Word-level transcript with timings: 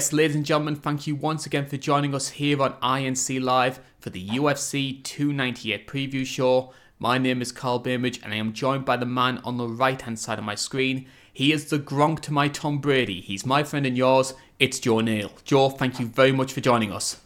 Yes, 0.00 0.14
ladies 0.14 0.34
and 0.34 0.46
gentlemen, 0.46 0.76
thank 0.76 1.06
you 1.06 1.14
once 1.14 1.44
again 1.44 1.66
for 1.66 1.76
joining 1.76 2.14
us 2.14 2.30
here 2.30 2.62
on 2.62 2.72
INC 2.80 3.38
Live 3.38 3.80
for 3.98 4.08
the 4.08 4.28
UFC 4.28 5.04
298 5.04 5.86
preview 5.86 6.24
show. 6.24 6.72
My 6.98 7.18
name 7.18 7.42
is 7.42 7.52
Karl 7.52 7.80
Bainbridge 7.80 8.18
and 8.22 8.32
I 8.32 8.36
am 8.36 8.54
joined 8.54 8.86
by 8.86 8.96
the 8.96 9.04
man 9.04 9.42
on 9.44 9.58
the 9.58 9.68
right 9.68 10.00
hand 10.00 10.18
side 10.18 10.38
of 10.38 10.44
my 10.46 10.54
screen. 10.54 11.04
He 11.30 11.52
is 11.52 11.66
the 11.66 11.78
Gronk 11.78 12.20
to 12.20 12.32
my 12.32 12.48
Tom 12.48 12.78
Brady. 12.78 13.20
He's 13.20 13.44
my 13.44 13.62
friend 13.62 13.84
and 13.84 13.94
yours. 13.94 14.32
It's 14.58 14.78
Joe 14.78 15.00
Neal. 15.00 15.32
Joe, 15.44 15.68
thank 15.68 16.00
you 16.00 16.06
very 16.06 16.32
much 16.32 16.54
for 16.54 16.62
joining 16.62 16.92
us. 16.92 17.18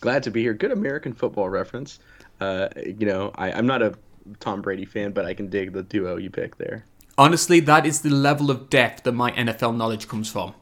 Glad 0.00 0.22
to 0.24 0.30
be 0.30 0.42
here. 0.42 0.52
Good 0.52 0.72
American 0.72 1.14
football 1.14 1.48
reference. 1.48 1.98
Uh, 2.42 2.68
you 2.76 3.06
know, 3.06 3.30
I, 3.36 3.52
I'm 3.52 3.66
not 3.66 3.80
a 3.80 3.94
Tom 4.38 4.60
Brady 4.60 4.84
fan, 4.84 5.12
but 5.12 5.24
I 5.24 5.32
can 5.32 5.48
dig 5.48 5.72
the 5.72 5.82
duo 5.82 6.18
you 6.18 6.28
picked 6.28 6.58
there. 6.58 6.84
Honestly, 7.16 7.60
that 7.60 7.86
is 7.86 8.02
the 8.02 8.10
level 8.10 8.50
of 8.50 8.68
depth 8.68 9.04
that 9.04 9.12
my 9.12 9.32
NFL 9.32 9.74
knowledge 9.78 10.08
comes 10.08 10.30
from. 10.30 10.54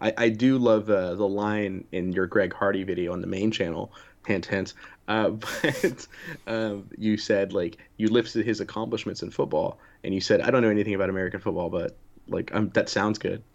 I, 0.00 0.12
I 0.16 0.28
do 0.28 0.58
love 0.58 0.90
uh, 0.90 1.14
the 1.14 1.28
line 1.28 1.84
in 1.92 2.12
your 2.12 2.26
Greg 2.26 2.52
Hardy 2.52 2.84
video 2.84 3.12
on 3.12 3.20
the 3.20 3.26
main 3.26 3.50
channel. 3.50 3.92
Hint, 4.26 4.46
hint. 4.46 4.74
Uh, 5.08 5.30
but 5.62 6.06
um, 6.46 6.88
you 6.96 7.16
said 7.16 7.52
like 7.52 7.78
you 7.96 8.08
lifted 8.08 8.46
his 8.46 8.60
accomplishments 8.60 9.22
in 9.22 9.30
football, 9.30 9.78
and 10.02 10.14
you 10.14 10.20
said 10.20 10.40
I 10.40 10.50
don't 10.50 10.62
know 10.62 10.70
anything 10.70 10.94
about 10.94 11.10
American 11.10 11.40
football, 11.40 11.70
but 11.70 11.96
like 12.28 12.54
um, 12.54 12.70
that 12.70 12.88
sounds 12.88 13.18
good. 13.18 13.42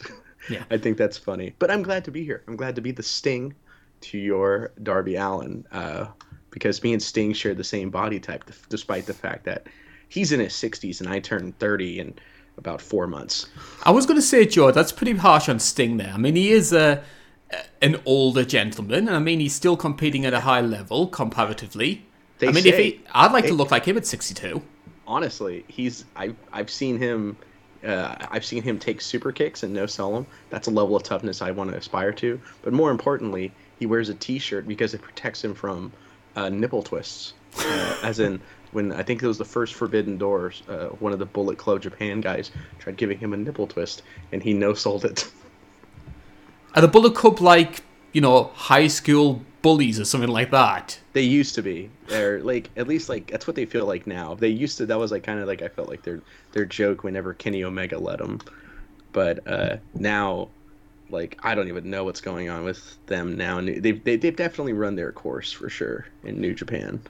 Yeah. 0.49 0.63
I 0.71 0.77
think 0.77 0.97
that's 0.97 1.17
funny. 1.17 1.53
But 1.59 1.69
I'm 1.69 1.83
glad 1.83 2.05
to 2.05 2.11
be 2.11 2.23
here. 2.23 2.43
I'm 2.47 2.55
glad 2.55 2.73
to 2.75 2.81
be 2.81 2.91
the 2.91 3.03
Sting 3.03 3.53
to 4.01 4.17
your 4.17 4.71
Darby 4.81 5.15
Allin, 5.15 5.65
uh, 5.71 6.07
because 6.49 6.81
me 6.81 6.93
and 6.93 7.03
Sting 7.03 7.33
share 7.33 7.53
the 7.53 7.63
same 7.63 7.89
body 7.89 8.20
type, 8.20 8.49
despite 8.70 9.05
the 9.05 9.13
fact 9.13 9.43
that 9.43 9.67
he's 10.07 10.31
in 10.31 10.39
his 10.39 10.54
60s 10.54 10.99
and 10.99 11.09
I 11.09 11.20
turned 11.20 11.57
30 11.59 11.99
in 11.99 12.13
about 12.60 12.82
four 12.82 13.07
months. 13.07 13.48
I 13.84 13.91
was 13.91 14.05
going 14.05 14.18
to 14.18 14.21
say, 14.21 14.46
Joe, 14.46 14.70
that's 14.71 14.91
pretty 14.91 15.13
harsh 15.13 15.49
on 15.49 15.60
Sting 15.60 15.98
there. 15.98 16.12
I 16.13 16.18
mean, 16.18 16.35
he 16.35 16.52
is 16.52 16.71
a 16.71 17.01
an 17.82 17.99
older 18.05 18.46
gentleman, 18.46 19.07
and 19.07 19.16
I 19.16 19.20
mean, 19.20 19.40
he's 19.40 19.55
still 19.55 19.76
competing 19.76 20.26
at 20.26 20.34
a 20.34 20.41
high 20.41 20.62
level 20.62 21.07
comparatively. 21.07 22.05
They 22.38 22.49
I 22.49 22.51
mean, 22.51 22.63
say, 22.63 22.70
if 22.70 22.77
he, 22.77 23.01
I'd 23.12 23.32
like 23.32 23.48
to 23.48 23.54
look 23.54 23.71
like 23.71 23.85
him 23.85 23.98
at 23.98 24.05
62. 24.05 24.62
Honestly, 25.07 25.66
he's 25.68 26.05
I 26.16 26.35
I've 26.54 26.70
seen 26.70 26.99
him. 26.99 27.38
Uh, 27.84 28.13
I've 28.29 28.46
seen 28.46 28.62
him 28.62 28.77
take 28.77 28.99
super 28.99 29.32
kicks 29.32 29.63
and 29.63 29.73
no 29.73 29.85
sell 29.85 30.12
them. 30.13 30.27
That's 30.49 30.68
a 30.68 30.71
level 30.71 30.98
of 30.98 31.04
toughness 31.04 31.41
I 31.41 31.51
want 31.51 31.71
to 31.71 31.77
aspire 31.77 32.12
to. 32.12 32.40
But 32.62 32.73
more 32.73 32.91
importantly, 32.91 33.54
he 33.79 33.85
wears 33.85 34.10
a 34.10 34.13
T-shirt 34.13 34.68
because 34.68 34.94
it 34.94 35.01
protects 35.01 35.41
him 35.44 35.54
from 35.55 35.94
uh, 36.35 36.49
nipple 36.49 36.84
twists. 36.84 37.34
Uh, 37.57 37.98
as 38.04 38.20
in, 38.20 38.41
when 38.71 38.91
I 38.91 39.03
think 39.03 39.23
it 39.23 39.27
was 39.27 39.37
the 39.37 39.45
first 39.45 39.73
Forbidden 39.73 40.17
Doors, 40.17 40.63
uh, 40.70 40.87
one 40.99 41.13
of 41.13 41.20
the 41.20 41.25
Bullet 41.25 41.57
Club 41.57 41.81
Japan 41.81 42.21
guys 42.21 42.51
tried 42.77 42.98
giving 42.98 43.17
him 43.17 43.34
a 43.34 43.37
nipple 43.37 43.67
twist, 43.67 44.03
and 44.31 44.43
he 44.43 44.53
no 44.53 44.73
sold 44.73 45.05
it. 45.05 45.29
Are 46.76 46.81
the 46.81 46.87
Bullet 46.87 47.15
Club 47.15 47.41
like 47.41 47.84
you 48.13 48.21
know 48.21 48.51
high 48.55 48.87
school 48.87 49.41
bullies 49.61 49.99
or 49.99 50.05
something 50.05 50.29
like 50.29 50.51
that? 50.51 50.99
They 51.13 51.21
used 51.21 51.55
to 51.55 51.61
be. 51.61 51.89
They're 52.07 52.41
like 52.41 52.70
at 52.77 52.87
least 52.87 53.09
like 53.09 53.29
that's 53.31 53.48
what 53.48 53.55
they 53.55 53.65
feel 53.65 53.85
like 53.85 54.07
now. 54.07 54.35
They 54.35 54.49
used 54.49 54.77
to. 54.77 54.85
That 54.85 54.99
was 54.99 55.11
like 55.11 55.23
kind 55.23 55.39
of 55.39 55.48
like 55.48 55.61
I 55.61 55.67
felt 55.67 55.89
like 55.89 56.04
their 56.04 56.21
their 56.51 56.65
joke 56.65 57.04
whenever 57.04 57.33
Kenny 57.33 57.63
Omega 57.63 57.98
let 57.98 58.20
them. 58.20 58.39
But 59.11 59.48
uh, 59.48 59.77
now, 59.95 60.49
like 61.09 61.39
I 61.43 61.55
don't 61.55 61.67
even 61.67 61.89
know 61.89 62.04
what's 62.04 62.21
going 62.21 62.49
on 62.49 62.63
with 62.63 62.98
them 63.07 63.35
now. 63.35 63.59
They've 63.61 64.03
they, 64.03 64.16
they've 64.16 64.35
definitely 64.35 64.73
run 64.73 64.95
their 64.95 65.11
course 65.11 65.51
for 65.51 65.69
sure 65.69 66.06
in 66.23 66.39
New 66.39 66.53
Japan. 66.53 67.01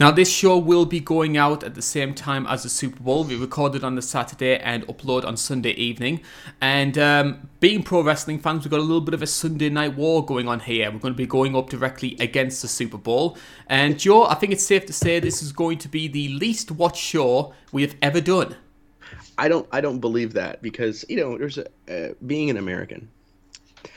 Now, 0.00 0.10
this 0.10 0.28
show 0.28 0.58
will 0.58 0.86
be 0.86 0.98
going 0.98 1.36
out 1.36 1.62
at 1.62 1.76
the 1.76 1.82
same 1.82 2.14
time 2.14 2.48
as 2.48 2.64
the 2.64 2.68
Super 2.68 3.00
Bowl. 3.00 3.22
We 3.22 3.36
recorded 3.36 3.84
on 3.84 3.94
the 3.94 4.02
Saturday 4.02 4.58
and 4.58 4.84
upload 4.88 5.24
on 5.24 5.36
Sunday 5.36 5.70
evening. 5.70 6.20
And 6.60 6.98
um, 6.98 7.48
being 7.60 7.84
pro 7.84 8.02
wrestling 8.02 8.40
fans, 8.40 8.64
we've 8.64 8.72
got 8.72 8.80
a 8.80 8.82
little 8.82 9.00
bit 9.00 9.14
of 9.14 9.22
a 9.22 9.28
Sunday 9.28 9.68
night 9.68 9.94
war 9.94 10.26
going 10.26 10.48
on 10.48 10.58
here. 10.58 10.90
We're 10.90 10.98
going 10.98 11.14
to 11.14 11.16
be 11.18 11.28
going 11.28 11.54
up 11.54 11.70
directly 11.70 12.16
against 12.18 12.60
the 12.60 12.66
Super 12.66 12.98
Bowl. 12.98 13.38
And 13.68 13.96
Joe, 13.96 14.24
I 14.24 14.34
think 14.34 14.52
it's 14.52 14.64
safe 14.64 14.84
to 14.86 14.92
say 14.92 15.20
this 15.20 15.44
is 15.44 15.52
going 15.52 15.78
to 15.78 15.88
be 15.88 16.08
the 16.08 16.28
least 16.30 16.72
watched 16.72 17.00
show 17.00 17.54
we 17.70 17.82
have 17.82 17.94
ever 18.02 18.20
done. 18.20 18.56
I 19.38 19.46
don't, 19.46 19.68
I 19.70 19.80
don't 19.80 20.00
believe 20.00 20.32
that 20.32 20.60
because 20.60 21.04
you 21.08 21.18
know, 21.18 21.38
there's 21.38 21.58
a 21.58 21.66
uh, 21.88 22.14
being 22.26 22.50
an 22.50 22.56
American. 22.56 23.08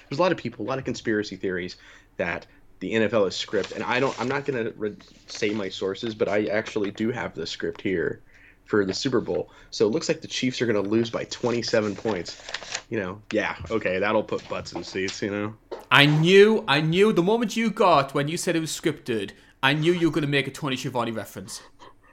There's 0.09 0.19
a 0.19 0.21
lot 0.21 0.31
of 0.31 0.37
people, 0.37 0.63
a 0.63 0.67
lot 0.67 0.77
of 0.77 0.85
conspiracy 0.85 1.37
theories 1.37 1.75
that 2.17 2.45
the 2.79 2.93
NFL 2.93 3.27
is 3.27 3.35
script, 3.35 3.71
and 3.71 3.83
I 3.83 3.99
don't. 3.99 4.19
I'm 4.19 4.27
not 4.27 4.45
gonna 4.45 4.71
re- 4.75 4.95
say 5.27 5.49
my 5.49 5.69
sources, 5.69 6.13
but 6.13 6.27
I 6.27 6.45
actually 6.45 6.91
do 6.91 7.11
have 7.11 7.33
the 7.33 7.47
script 7.47 7.81
here 7.81 8.21
for 8.65 8.85
the 8.85 8.93
Super 8.93 9.21
Bowl. 9.21 9.49
So 9.71 9.87
it 9.87 9.89
looks 9.89 10.07
like 10.07 10.21
the 10.21 10.27
Chiefs 10.27 10.61
are 10.61 10.65
gonna 10.65 10.81
lose 10.81 11.09
by 11.09 11.23
27 11.25 11.95
points. 11.95 12.41
You 12.89 12.99
know, 12.99 13.21
yeah, 13.31 13.55
okay, 13.71 13.99
that'll 13.99 14.23
put 14.23 14.47
butts 14.47 14.73
in 14.73 14.83
seats. 14.83 15.21
You 15.21 15.31
know. 15.31 15.55
I 15.89 16.05
knew, 16.05 16.63
I 16.67 16.81
knew 16.81 17.13
the 17.13 17.23
moment 17.23 17.55
you 17.55 17.69
got 17.69 18.13
when 18.13 18.27
you 18.27 18.37
said 18.37 18.55
it 18.55 18.59
was 18.59 18.71
scripted, 18.71 19.31
I 19.63 19.73
knew 19.73 19.93
you 19.93 20.09
were 20.09 20.13
gonna 20.13 20.27
make 20.27 20.47
a 20.47 20.51
Tony 20.51 20.75
Schiavone 20.75 21.11
reference. 21.11 21.61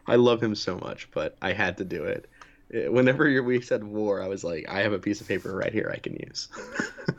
I 0.07 0.17
love 0.17 0.43
him 0.43 0.55
so 0.55 0.79
much, 0.79 1.09
but 1.13 1.37
I 1.43 1.53
had 1.53 1.77
to 1.79 1.85
do 1.85 2.05
it. 2.05 2.29
Eh, 2.73 2.89
whenever 2.89 3.43
we 3.43 3.61
said 3.61 3.83
war, 3.85 4.23
I 4.23 4.29
was 4.29 4.45
like, 4.45 4.69
I 4.69 4.81
have 4.81 4.93
a 4.93 4.99
piece 4.99 5.21
of 5.21 5.29
paper 5.29 5.55
right 5.55 5.73
here 5.73 5.91
I 5.93 5.99
can 5.99 6.15
use. 6.15 6.49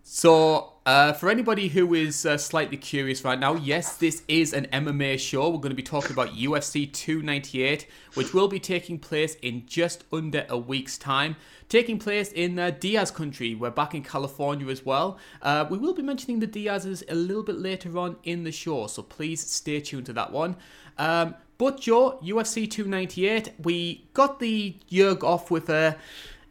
So, 0.04 0.73
uh, 0.86 1.14
for 1.14 1.30
anybody 1.30 1.70
who 1.70 1.94
is 1.94 2.26
uh, 2.26 2.38
slightly 2.38 2.76
curious 2.76 3.24
right 3.24 3.40
now, 3.40 3.56
yes, 3.56 3.96
this 3.96 4.22
is 4.28 4.52
an 4.52 4.68
MMA 4.74 5.18
show. 5.18 5.50
We're 5.50 5.60
going 5.60 5.70
to 5.70 5.76
be 5.76 5.82
talking 5.82 6.12
about 6.12 6.36
UFC 6.36 6.92
298, 6.92 7.88
which 8.16 8.34
will 8.34 8.50
be 8.50 8.60
taking 8.60 9.00
place 9.00 9.36
in 9.42 9.66
just 9.66 10.04
under 10.12 10.46
a 10.50 10.58
week's 10.58 10.98
time. 10.98 11.38
Taking 11.70 12.00
place 12.00 12.34
in 12.34 12.60
uh, 12.60 12.72
Diaz 12.72 13.12
country. 13.12 13.56
We're 13.56 13.72
back 13.72 13.96
in 13.96 14.04
California 14.04 14.68
as 14.68 14.86
well. 14.86 15.18
Uh, 15.42 15.66
we 15.70 15.78
will 15.78 15.94
be 15.94 16.04
mentioning 16.04 16.40
the 16.40 16.48
Diazes 16.48 17.02
a 17.10 17.16
little 17.16 17.44
bit 17.44 17.56
later 17.56 17.98
on 17.98 18.18
in 18.24 18.44
the 18.44 18.52
show, 18.52 18.88
so 18.88 19.04
please 19.04 19.40
stay 19.40 19.80
tuned 19.80 20.08
to 20.08 20.14
that 20.14 20.34
one. 20.34 20.58
Um, 20.98 21.36
but, 21.58 21.80
Joe, 21.80 22.20
UFC 22.22 22.70
298, 22.70 23.54
we 23.64 24.06
got 24.14 24.40
the 24.40 24.76
year 24.90 25.16
off 25.24 25.50
with 25.50 25.70
a 25.70 25.96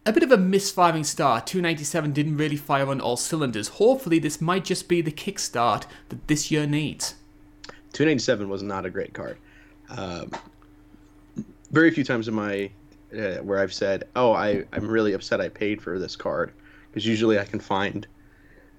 a 0.04 0.12
bit 0.12 0.22
of 0.22 0.32
a 0.32 0.36
misfiring 0.36 1.04
start. 1.04 1.46
297 1.46 2.12
didn't 2.12 2.36
really 2.36 2.56
fire 2.56 2.88
on 2.88 3.00
all 3.00 3.16
cylinders. 3.16 3.68
Hopefully, 3.68 4.18
this 4.18 4.40
might 4.40 4.64
just 4.64 4.88
be 4.88 5.00
the 5.00 5.12
kickstart 5.12 5.86
that 6.08 6.26
this 6.28 6.50
year 6.50 6.66
needs. 6.66 7.14
297 7.92 8.48
was 8.48 8.62
not 8.62 8.86
a 8.86 8.90
great 8.90 9.12
card. 9.12 9.38
Um, 9.90 10.30
very 11.70 11.90
few 11.90 12.04
times 12.04 12.28
in 12.28 12.34
my 12.34 12.70
uh, 13.16 13.36
where 13.38 13.58
I've 13.58 13.72
said, 13.72 14.04
"Oh, 14.16 14.32
I 14.32 14.64
I'm 14.72 14.88
really 14.88 15.12
upset 15.12 15.40
I 15.40 15.48
paid 15.48 15.82
for 15.82 15.98
this 15.98 16.16
card," 16.16 16.52
because 16.90 17.06
usually 17.06 17.38
I 17.38 17.44
can 17.44 17.60
find 17.60 18.06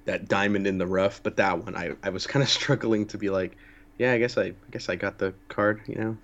that 0.05 0.27
diamond 0.27 0.67
in 0.67 0.77
the 0.77 0.87
rough. 0.87 1.21
But 1.21 1.37
that 1.37 1.63
one, 1.63 1.75
I 1.75 1.91
I 2.03 2.09
was 2.09 2.25
kind 2.33 2.41
of 2.43 2.49
struggling 2.49 3.05
to 3.07 3.17
be 3.17 3.29
like, 3.29 3.55
"Yeah, 3.97 4.13
I 4.13 4.17
guess 4.17 4.37
I, 4.37 4.45
I 4.45 4.53
guess 4.71 4.89
I 4.89 4.95
got 4.95 5.19
the 5.19 5.33
card," 5.49 5.81
you 5.87 5.95
know. 5.95 6.17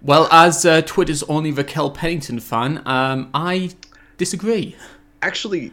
Well, 0.00 0.28
as 0.30 0.64
uh, 0.64 0.82
Twitter's 0.82 1.24
only 1.24 1.50
Raquel 1.50 1.90
Pennington 1.90 2.38
fan, 2.38 2.82
um, 2.86 3.30
I 3.34 3.70
disagree. 4.18 4.76
Actually, 5.22 5.72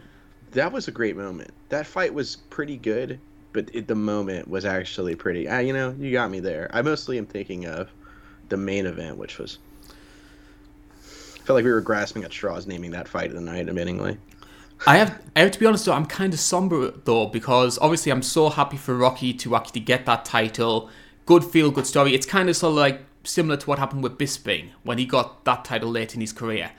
that 0.52 0.72
was 0.72 0.88
a 0.88 0.92
great 0.92 1.16
moment. 1.16 1.50
That 1.68 1.86
fight 1.86 2.14
was 2.14 2.36
pretty 2.36 2.78
good, 2.78 3.20
but 3.52 3.68
it, 3.74 3.86
the 3.86 3.94
moment 3.94 4.48
was 4.48 4.64
actually 4.64 5.14
pretty. 5.14 5.46
Uh, 5.46 5.58
you 5.58 5.72
know, 5.72 5.94
you 5.98 6.12
got 6.12 6.30
me 6.30 6.40
there. 6.40 6.70
I 6.72 6.80
mostly 6.80 7.18
am 7.18 7.26
thinking 7.26 7.66
of 7.66 7.90
the 8.48 8.56
main 8.56 8.86
event, 8.86 9.18
which 9.18 9.38
was. 9.38 9.58
I 11.02 11.46
felt 11.46 11.56
like 11.58 11.64
we 11.64 11.70
were 11.70 11.80
grasping 11.80 12.24
at 12.24 12.32
straws 12.32 12.66
naming 12.66 12.90
that 12.92 13.06
fight 13.06 13.28
of 13.28 13.34
the 13.34 13.40
night, 13.40 13.66
admittingly. 13.66 14.18
I 14.86 14.98
have, 14.98 15.22
I 15.34 15.40
have 15.40 15.52
to 15.52 15.60
be 15.60 15.66
honest 15.66 15.86
though, 15.86 15.92
I'm 15.92 16.06
kind 16.06 16.34
of 16.34 16.40
somber 16.40 16.90
though 16.90 17.26
because 17.26 17.78
obviously 17.78 18.12
I'm 18.12 18.22
so 18.22 18.50
happy 18.50 18.76
for 18.76 18.94
Rocky 18.96 19.32
to 19.32 19.56
actually 19.56 19.80
get 19.80 20.06
that 20.06 20.24
title. 20.24 20.90
Good 21.24 21.44
feel, 21.44 21.70
good 21.70 21.86
story. 21.86 22.14
It's 22.14 22.26
kind 22.26 22.48
of 22.48 22.56
sort 22.56 22.72
of 22.72 22.76
like 22.76 23.00
similar 23.24 23.56
to 23.56 23.66
what 23.66 23.78
happened 23.78 24.02
with 24.02 24.18
Bisping 24.18 24.70
when 24.82 24.98
he 24.98 25.06
got 25.06 25.44
that 25.44 25.64
title 25.64 25.90
late 25.90 26.14
in 26.14 26.20
his 26.20 26.32
career. 26.32 26.72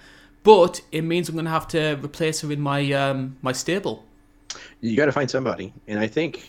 But 0.47 0.79
it 0.93 1.01
means 1.01 1.27
I'm 1.27 1.35
going 1.35 1.43
to 1.43 1.51
have 1.51 1.67
to 1.69 1.99
replace 2.01 2.39
her 2.39 2.49
in 2.53 2.61
my 2.61 2.93
um, 2.93 3.35
my 3.41 3.51
stable. 3.51 4.05
You 4.79 4.95
got 4.95 5.07
to 5.07 5.11
find 5.11 5.29
somebody, 5.29 5.73
and 5.89 5.99
I 5.99 6.07
think 6.07 6.47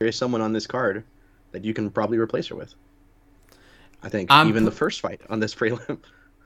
there 0.00 0.08
is 0.08 0.16
someone 0.16 0.40
on 0.40 0.52
this 0.52 0.66
card 0.66 1.04
that 1.52 1.64
you 1.64 1.72
can 1.72 1.88
probably 1.88 2.18
replace 2.18 2.48
her 2.48 2.56
with. 2.56 2.74
I 4.02 4.08
think 4.08 4.28
um, 4.32 4.48
even 4.48 4.64
the 4.64 4.72
first 4.72 5.02
fight 5.02 5.20
on 5.30 5.38
this 5.38 5.54
prelim. 5.54 5.98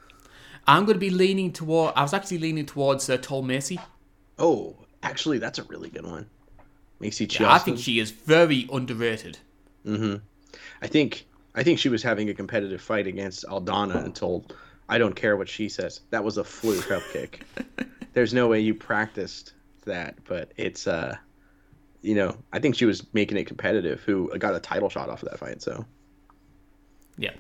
I'm 0.67 0.85
going 0.85 0.97
to 0.97 1.01
be 1.01 1.09
leaning 1.09 1.51
toward. 1.51 1.95
I 1.97 2.03
was 2.03 2.13
actually 2.13 2.41
leaning 2.41 2.67
towards 2.67 3.09
uh, 3.09 3.17
Tall 3.17 3.41
Macy. 3.41 3.81
Oh, 4.39 4.77
actually, 5.03 5.39
that's 5.39 5.59
a 5.59 5.63
really 5.63 5.89
good 5.89 6.05
one. 6.05 6.29
Macy 6.99 7.27
yeah, 7.41 7.55
I 7.55 7.59
think 7.59 7.79
she 7.79 8.01
is 8.01 8.11
very 8.11 8.69
underrated. 8.71 9.39
Mm-hmm. 9.87 10.17
I 10.83 10.87
think 10.89 11.27
I 11.55 11.63
think 11.63 11.79
she 11.79 11.89
was 11.89 12.03
having 12.03 12.29
a 12.29 12.35
competitive 12.35 12.83
fight 12.83 13.07
against 13.07 13.47
Aldana 13.47 14.05
until 14.05 14.45
I 14.91 14.99
don't 14.99 15.15
care 15.15 15.37
what 15.37 15.49
she 15.49 15.69
says. 15.69 16.01
That 16.11 16.25
was 16.25 16.37
a 16.37 16.45
fluke 16.45 16.91
up 16.91 17.03
kick. 17.13 17.47
There's 18.13 18.35
no 18.35 18.49
way 18.49 18.59
you 18.61 18.75
practiced 18.75 19.55
that, 19.87 20.17
but 20.25 20.53
it's 20.57 20.87
uh 20.87 21.17
you 22.03 22.15
know, 22.15 22.37
I 22.53 22.59
think 22.59 22.75
she 22.75 22.87
was 22.87 23.07
making 23.13 23.37
it 23.37 23.47
competitive 23.47 24.01
who 24.01 24.37
got 24.39 24.55
a 24.55 24.61
title 24.61 24.89
shot 24.89 25.09
off 25.09 25.23
of 25.23 25.29
that 25.31 25.39
fight, 25.39 25.63
so 25.63 25.85
Yeah. 27.19 27.33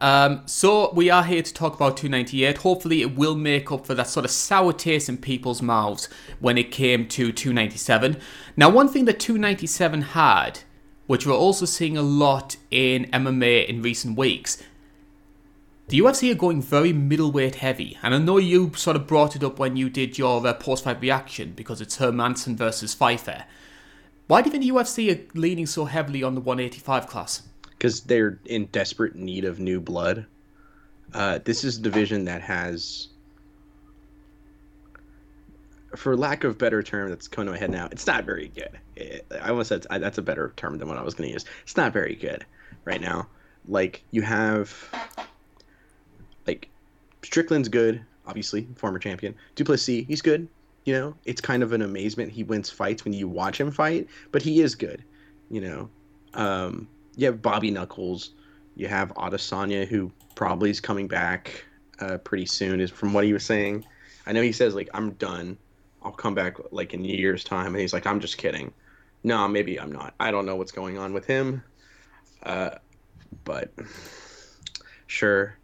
Um, 0.00 0.42
so 0.46 0.92
we 0.92 1.08
are 1.10 1.22
here 1.24 1.42
to 1.42 1.54
talk 1.54 1.74
about 1.74 1.96
298. 1.96 2.58
Hopefully, 2.58 3.00
it 3.00 3.16
will 3.16 3.36
make 3.36 3.70
up 3.72 3.86
for 3.86 3.94
that 3.94 4.08
sort 4.08 4.24
of 4.24 4.30
sour 4.30 4.72
taste 4.72 5.08
in 5.08 5.16
people's 5.16 5.62
mouths 5.62 6.08
when 6.40 6.58
it 6.58 6.70
came 6.70 7.06
to 7.08 7.32
297. 7.32 8.18
Now, 8.56 8.68
one 8.68 8.88
thing 8.88 9.04
that 9.06 9.20
297 9.20 10.02
had, 10.02 10.60
which 11.06 11.26
we're 11.26 11.34
also 11.34 11.64
seeing 11.66 11.96
a 11.96 12.02
lot 12.02 12.56
in 12.70 13.04
MMA 13.12 13.66
in 13.66 13.80
recent 13.80 14.18
weeks, 14.18 14.62
the 15.88 16.00
UFC 16.00 16.30
are 16.30 16.34
going 16.34 16.60
very 16.60 16.92
middleweight 16.92 17.56
heavy, 17.56 17.98
and 18.02 18.14
I 18.14 18.18
know 18.18 18.36
you 18.36 18.72
sort 18.74 18.96
of 18.96 19.06
brought 19.06 19.34
it 19.34 19.42
up 19.42 19.58
when 19.58 19.76
you 19.76 19.88
did 19.88 20.18
your 20.18 20.46
uh, 20.46 20.52
post-fight 20.52 21.00
reaction 21.00 21.52
because 21.52 21.80
it's 21.80 21.96
Hermansson 21.96 22.56
versus 22.56 22.94
Pyfer. 22.94 23.44
Why 24.26 24.42
do 24.42 24.50
you 24.50 24.52
think 24.52 24.64
the 24.64 24.70
UFC 24.70 25.16
are 25.16 25.38
leaning 25.38 25.64
so 25.64 25.86
heavily 25.86 26.22
on 26.22 26.34
the 26.34 26.42
185 26.42 27.06
class? 27.06 27.42
Because 27.70 28.02
they're 28.02 28.38
in 28.44 28.66
desperate 28.66 29.16
need 29.16 29.46
of 29.46 29.60
new 29.60 29.80
blood. 29.80 30.26
Uh, 31.14 31.38
this 31.42 31.64
is 31.64 31.78
a 31.78 31.80
division 31.80 32.26
that 32.26 32.42
has, 32.42 33.08
for 35.96 36.18
lack 36.18 36.44
of 36.44 36.58
better 36.58 36.82
term 36.82 37.08
that's 37.08 37.28
coming 37.28 37.46
to 37.46 37.52
my 37.52 37.58
head 37.58 37.70
now, 37.70 37.88
it's 37.90 38.06
not 38.06 38.26
very 38.26 38.48
good. 38.48 38.78
It, 38.94 39.24
I 39.40 39.48
almost 39.48 39.70
said 39.70 39.86
that's 39.90 40.18
a 40.18 40.22
better 40.22 40.52
term 40.56 40.76
than 40.76 40.86
what 40.86 40.98
I 40.98 41.02
was 41.02 41.14
going 41.14 41.28
to 41.28 41.32
use. 41.32 41.46
It's 41.62 41.78
not 41.78 41.94
very 41.94 42.14
good 42.14 42.44
right 42.84 43.00
now. 43.00 43.26
Like 43.66 44.04
you 44.10 44.20
have, 44.20 44.74
Strickland's 47.22 47.68
good, 47.68 48.04
obviously 48.26 48.68
former 48.76 48.98
champion. 48.98 49.34
Du 49.54 49.64
Plessis, 49.64 50.06
he's 50.06 50.22
good. 50.22 50.48
You 50.84 50.94
know, 50.94 51.14
it's 51.24 51.40
kind 51.40 51.62
of 51.62 51.72
an 51.72 51.82
amazement 51.82 52.32
he 52.32 52.44
wins 52.44 52.70
fights 52.70 53.04
when 53.04 53.12
you 53.12 53.28
watch 53.28 53.60
him 53.60 53.70
fight, 53.70 54.08
but 54.32 54.40
he 54.40 54.60
is 54.60 54.74
good. 54.74 55.04
You 55.50 55.60
know, 55.60 55.90
um, 56.34 56.88
you 57.16 57.26
have 57.26 57.42
Bobby 57.42 57.70
Knuckles, 57.70 58.30
you 58.76 58.86
have 58.88 59.12
Adesanya, 59.14 59.86
who 59.86 60.10
probably 60.34 60.70
is 60.70 60.80
coming 60.80 61.08
back 61.08 61.64
uh, 62.00 62.18
pretty 62.18 62.46
soon, 62.46 62.80
is 62.80 62.90
from 62.90 63.12
what 63.12 63.24
he 63.24 63.32
was 63.32 63.44
saying. 63.44 63.84
I 64.26 64.32
know 64.32 64.42
he 64.42 64.52
says 64.52 64.74
like 64.74 64.88
I'm 64.94 65.10
done. 65.12 65.58
I'll 66.02 66.12
come 66.12 66.34
back 66.34 66.56
like 66.70 66.94
in 66.94 67.04
a 67.04 67.08
year's 67.08 67.44
time, 67.44 67.66
and 67.66 67.78
he's 67.78 67.92
like 67.92 68.06
I'm 68.06 68.20
just 68.20 68.38
kidding. 68.38 68.72
No, 69.24 69.48
maybe 69.48 69.80
I'm 69.80 69.90
not. 69.90 70.14
I 70.20 70.30
don't 70.30 70.46
know 70.46 70.56
what's 70.56 70.72
going 70.72 70.96
on 70.96 71.12
with 71.12 71.26
him. 71.26 71.62
Uh, 72.42 72.70
but 73.44 73.72
sure. 75.06 75.58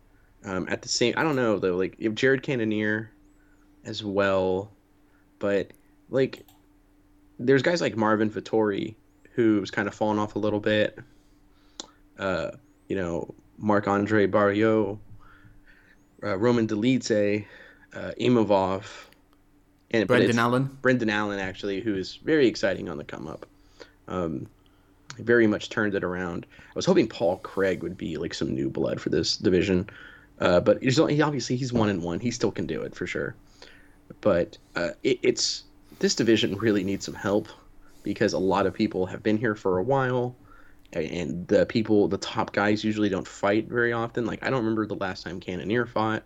Um, 0.44 0.67
at 0.69 0.82
the 0.82 0.88
same, 0.88 1.14
I 1.17 1.23
don't 1.23 1.37
know 1.37 1.58
though. 1.58 1.76
Like 1.76 1.96
if 1.99 2.14
Jared 2.14 2.43
Cannonier 2.43 3.11
as 3.85 4.05
well, 4.05 4.70
but 5.38 5.70
like 6.11 6.44
there's 7.38 7.62
guys 7.62 7.81
like 7.81 7.96
Marvin 7.96 8.31
Vettori 8.31 8.94
who's 9.32 9.70
kind 9.70 9.88
of 9.88 9.94
fallen 9.94 10.19
off 10.19 10.37
a 10.37 10.38
little 10.38 10.61
bit. 10.61 10.99
Uh, 12.19 12.50
you 12.88 12.96
know, 12.96 13.35
Marc 13.58 13.88
Andre 13.88 14.26
Barriault, 14.26 14.99
uh, 16.23 16.38
Roman 16.38 16.67
Dolidze, 16.67 17.44
uh, 17.94 18.12
Imavov, 18.20 18.85
and 19.91 20.06
Brendan 20.06 20.38
Allen. 20.38 20.79
Brendan 20.82 21.11
Allen, 21.11 21.41
actually, 21.41 21.81
who 21.81 21.94
is 21.94 22.17
very 22.17 22.46
exciting 22.46 22.88
on 22.88 22.99
the 22.99 23.05
come 23.05 23.26
up. 23.26 23.46
Um, 24.06 24.46
very 25.19 25.46
much 25.46 25.69
turned 25.69 25.94
it 25.94 26.05
around. 26.05 26.46
I 26.52 26.73
was 26.75 26.87
hoping 26.87 27.08
Paul 27.08 27.38
Craig 27.38 27.82
would 27.82 27.96
be 27.96 28.17
like 28.17 28.35
some 28.35 28.52
new 28.55 28.69
blood 28.69 29.00
for 29.00 29.11
this 29.11 29.37
division, 29.37 29.88
uh, 30.40 30.60
but 30.60 30.82
he's, 30.82 30.96
he 30.96 31.22
obviously 31.22 31.56
he's 31.56 31.72
one 31.72 31.88
and 31.88 32.02
one. 32.02 32.20
He 32.20 32.31
still 32.31 32.50
can 32.50 32.66
do 32.66 32.82
it 32.82 32.94
for 32.94 33.06
sure. 33.06 33.34
But 34.20 34.58
uh, 34.75 34.90
it, 35.02 35.19
it's 35.22 35.64
this 35.98 36.14
division 36.14 36.56
really 36.56 36.84
needs 36.84 37.04
some 37.04 37.14
help 37.14 37.48
because 38.02 38.32
a 38.32 38.38
lot 38.38 38.66
of 38.66 38.75
people 38.75 39.06
have 39.06 39.22
been 39.22 39.38
here 39.38 39.54
for 39.54 39.78
a 39.78 39.82
while, 39.82 40.36
and 40.92 41.46
the 41.48 41.66
people, 41.66 42.08
the 42.08 42.19
top 42.19 42.52
guys, 42.52 42.84
usually 42.84 43.08
don't 43.08 43.26
fight 43.26 43.69
very 43.69 43.92
often. 43.92 44.26
Like 44.26 44.44
I 44.44 44.50
don't 44.50 44.60
remember 44.60 44.86
the 44.86 44.96
last 44.96 45.25
time 45.25 45.40
Cannonier 45.40 45.86
fought. 45.86 46.25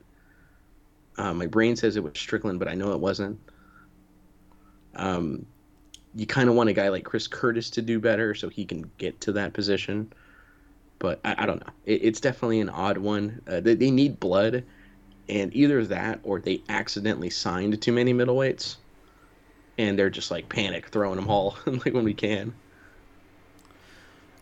Uh, 1.16 1.34
my 1.34 1.46
brain 1.46 1.76
says 1.76 1.96
it 1.96 2.02
was 2.02 2.12
Strickland, 2.16 2.58
but 2.58 2.68
I 2.68 2.74
know 2.74 2.92
it 2.92 3.00
wasn't. 3.00 3.38
Um, 4.94 5.46
you 6.14 6.26
kind 6.26 6.48
of 6.48 6.54
want 6.54 6.68
a 6.68 6.72
guy 6.72 6.88
like 6.88 7.04
Chris 7.04 7.26
Curtis 7.26 7.70
to 7.70 7.82
do 7.82 8.00
better 8.00 8.34
so 8.34 8.48
he 8.48 8.64
can 8.64 8.90
get 8.98 9.20
to 9.22 9.32
that 9.32 9.52
position. 9.52 10.12
But 10.98 11.20
I, 11.24 11.36
I 11.38 11.46
don't 11.46 11.60
know. 11.60 11.72
It, 11.86 12.02
it's 12.04 12.20
definitely 12.20 12.60
an 12.60 12.68
odd 12.68 12.98
one. 12.98 13.42
Uh, 13.46 13.60
they, 13.60 13.74
they 13.74 13.90
need 13.90 14.20
blood, 14.20 14.64
and 15.28 15.54
either 15.54 15.84
that 15.86 16.20
or 16.22 16.40
they 16.40 16.62
accidentally 16.68 17.30
signed 17.30 17.80
too 17.80 17.92
many 17.92 18.12
middleweights, 18.12 18.76
and 19.76 19.98
they're 19.98 20.10
just 20.10 20.30
like 20.30 20.48
panic 20.48 20.88
throwing 20.88 21.16
them 21.16 21.28
all 21.28 21.56
like 21.66 21.94
when 21.94 22.04
we 22.04 22.14
can. 22.14 22.54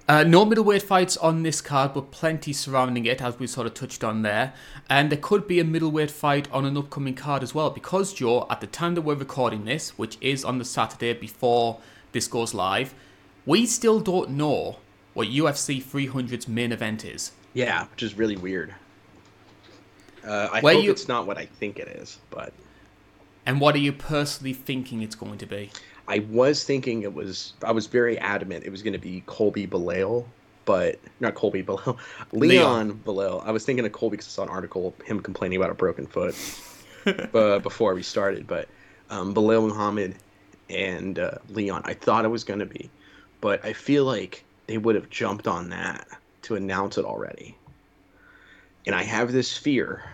Uh, 0.09 0.23
no 0.23 0.45
middleweight 0.45 0.85
fights 0.85 1.17
on 1.17 1.43
this 1.43 1.61
card, 1.61 1.93
but 1.93 2.13
plenty 2.13 2.53
surrounding 2.53 3.07
it, 3.07 3.21
as 3.21 3.41
we 3.41 3.47
sort 3.47 3.67
of 3.67 3.75
touched 3.75 4.05
on 4.05 4.23
there. 4.23 4.55
And 4.89 5.11
there 5.11 5.19
could 5.19 5.49
be 5.49 5.59
a 5.59 5.65
middleweight 5.65 6.13
fight 6.13 6.49
on 6.53 6.65
an 6.65 6.77
upcoming 6.77 7.15
card 7.15 7.43
as 7.43 7.57
well, 7.57 7.71
because 7.71 8.15
Joe, 8.15 8.47
at 8.49 8.61
the 8.61 8.69
time 8.69 8.95
that 8.95 9.03
we're 9.03 9.17
recording 9.17 9.65
this, 9.65 9.99
which 9.99 10.17
is 10.21 10.45
on 10.45 10.59
the 10.59 10.65
Saturday 10.65 11.13
before 11.13 11.81
this 12.13 12.29
goes 12.29 12.55
live, 12.55 12.95
we 13.45 13.67
still 13.67 13.99
don't 13.99 14.31
know 14.31 14.77
what 15.17 15.29
UFC 15.29 15.83
300's 15.83 16.47
main 16.47 16.73
event 16.73 17.03
is. 17.03 17.33
Yeah, 17.55 17.87
which 17.87 18.03
is 18.03 18.19
really 18.19 18.37
weird. 18.37 18.75
Uh, 20.23 20.51
I 20.53 20.61
Where 20.61 20.75
hope 20.75 20.85
you... 20.85 20.91
it's 20.91 21.09
not 21.09 21.27
what 21.27 21.39
I 21.39 21.47
think 21.47 21.79
it 21.79 21.89
is, 21.89 22.19
but. 22.29 22.53
And 23.47 23.59
what 23.59 23.75
are 23.75 23.79
you 23.79 23.95
personally 23.95 24.53
thinking 24.53 25.01
it's 25.01 25.15
going 25.15 25.39
to 25.39 25.47
be? 25.47 25.71
I 26.07 26.19
was 26.31 26.65
thinking 26.65 27.01
it 27.01 27.15
was. 27.15 27.55
I 27.65 27.73
was 27.73 27.87
very 27.87 28.19
adamant 28.19 28.65
it 28.65 28.71
was 28.71 28.83
going 28.83 28.93
to 28.93 28.99
be 28.99 29.23
Colby 29.25 29.67
Belal, 29.67 30.27
but 30.67 31.01
not 31.21 31.35
Colby 31.35 31.63
Belal, 31.63 31.97
Leon, 32.33 33.01
Leon 33.07 33.43
I 33.47 33.53
was 33.53 33.65
thinking 33.65 33.87
of 33.87 33.93
Colby 33.93 34.19
because 34.19 34.27
I 34.27 34.31
saw 34.31 34.43
an 34.43 34.51
article 34.51 34.95
him 35.07 35.21
complaining 35.21 35.57
about 35.57 35.71
a 35.71 35.75
broken 35.75 36.07
foot 36.07 36.35
uh, 37.35 37.59
before 37.61 37.95
we 37.95 38.03
started. 38.03 38.47
But 38.47 38.69
um, 39.09 39.33
Muhammad 39.33 40.17
and 40.69 41.19
uh, 41.19 41.39
Leon, 41.49 41.81
I 41.87 41.95
thought 41.95 42.27
it 42.27 42.29
was 42.29 42.45
going 42.45 42.61
to 42.61 42.67
be, 42.67 42.91
but 43.41 43.65
I 43.65 43.73
feel 43.73 44.05
like 44.05 44.45
they 44.67 44.79
would 44.79 44.95
have 44.95 45.11
jumped 45.11 45.47
on 45.47 45.71
that 45.71 46.07
to 46.43 46.57
announce 46.57 46.99
it 46.99 47.05
already. 47.05 47.57
And 48.87 48.95
I 48.95 49.03
have 49.03 49.33
this 49.33 49.57
fear 49.57 50.05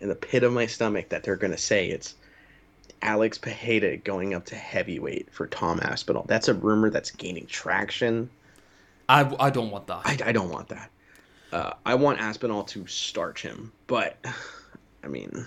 in 0.00 0.08
the 0.08 0.14
pit 0.14 0.42
of 0.42 0.52
my 0.52 0.66
stomach 0.66 1.08
that 1.08 1.22
they're 1.22 1.36
going 1.36 1.52
to 1.52 1.58
say 1.58 1.88
it's 1.88 2.14
Alex 3.02 3.38
Pereira 3.38 3.96
going 3.96 4.34
up 4.34 4.44
to 4.46 4.54
heavyweight 4.54 5.32
for 5.32 5.46
Tom 5.46 5.80
Aspinall. 5.82 6.24
That's 6.28 6.48
a 6.48 6.54
rumor 6.54 6.90
that's 6.90 7.10
gaining 7.10 7.46
traction. 7.46 8.30
I, 9.08 9.34
I 9.38 9.50
don't 9.50 9.70
want 9.70 9.86
that. 9.88 10.02
I, 10.04 10.18
I 10.26 10.32
don't 10.32 10.50
want 10.50 10.68
that. 10.68 10.90
Uh, 11.52 11.72
I 11.84 11.94
want 11.96 12.18
Aspinall 12.18 12.64
to 12.64 12.86
starch 12.86 13.42
him, 13.42 13.72
but 13.86 14.16
I 15.04 15.08
mean, 15.08 15.46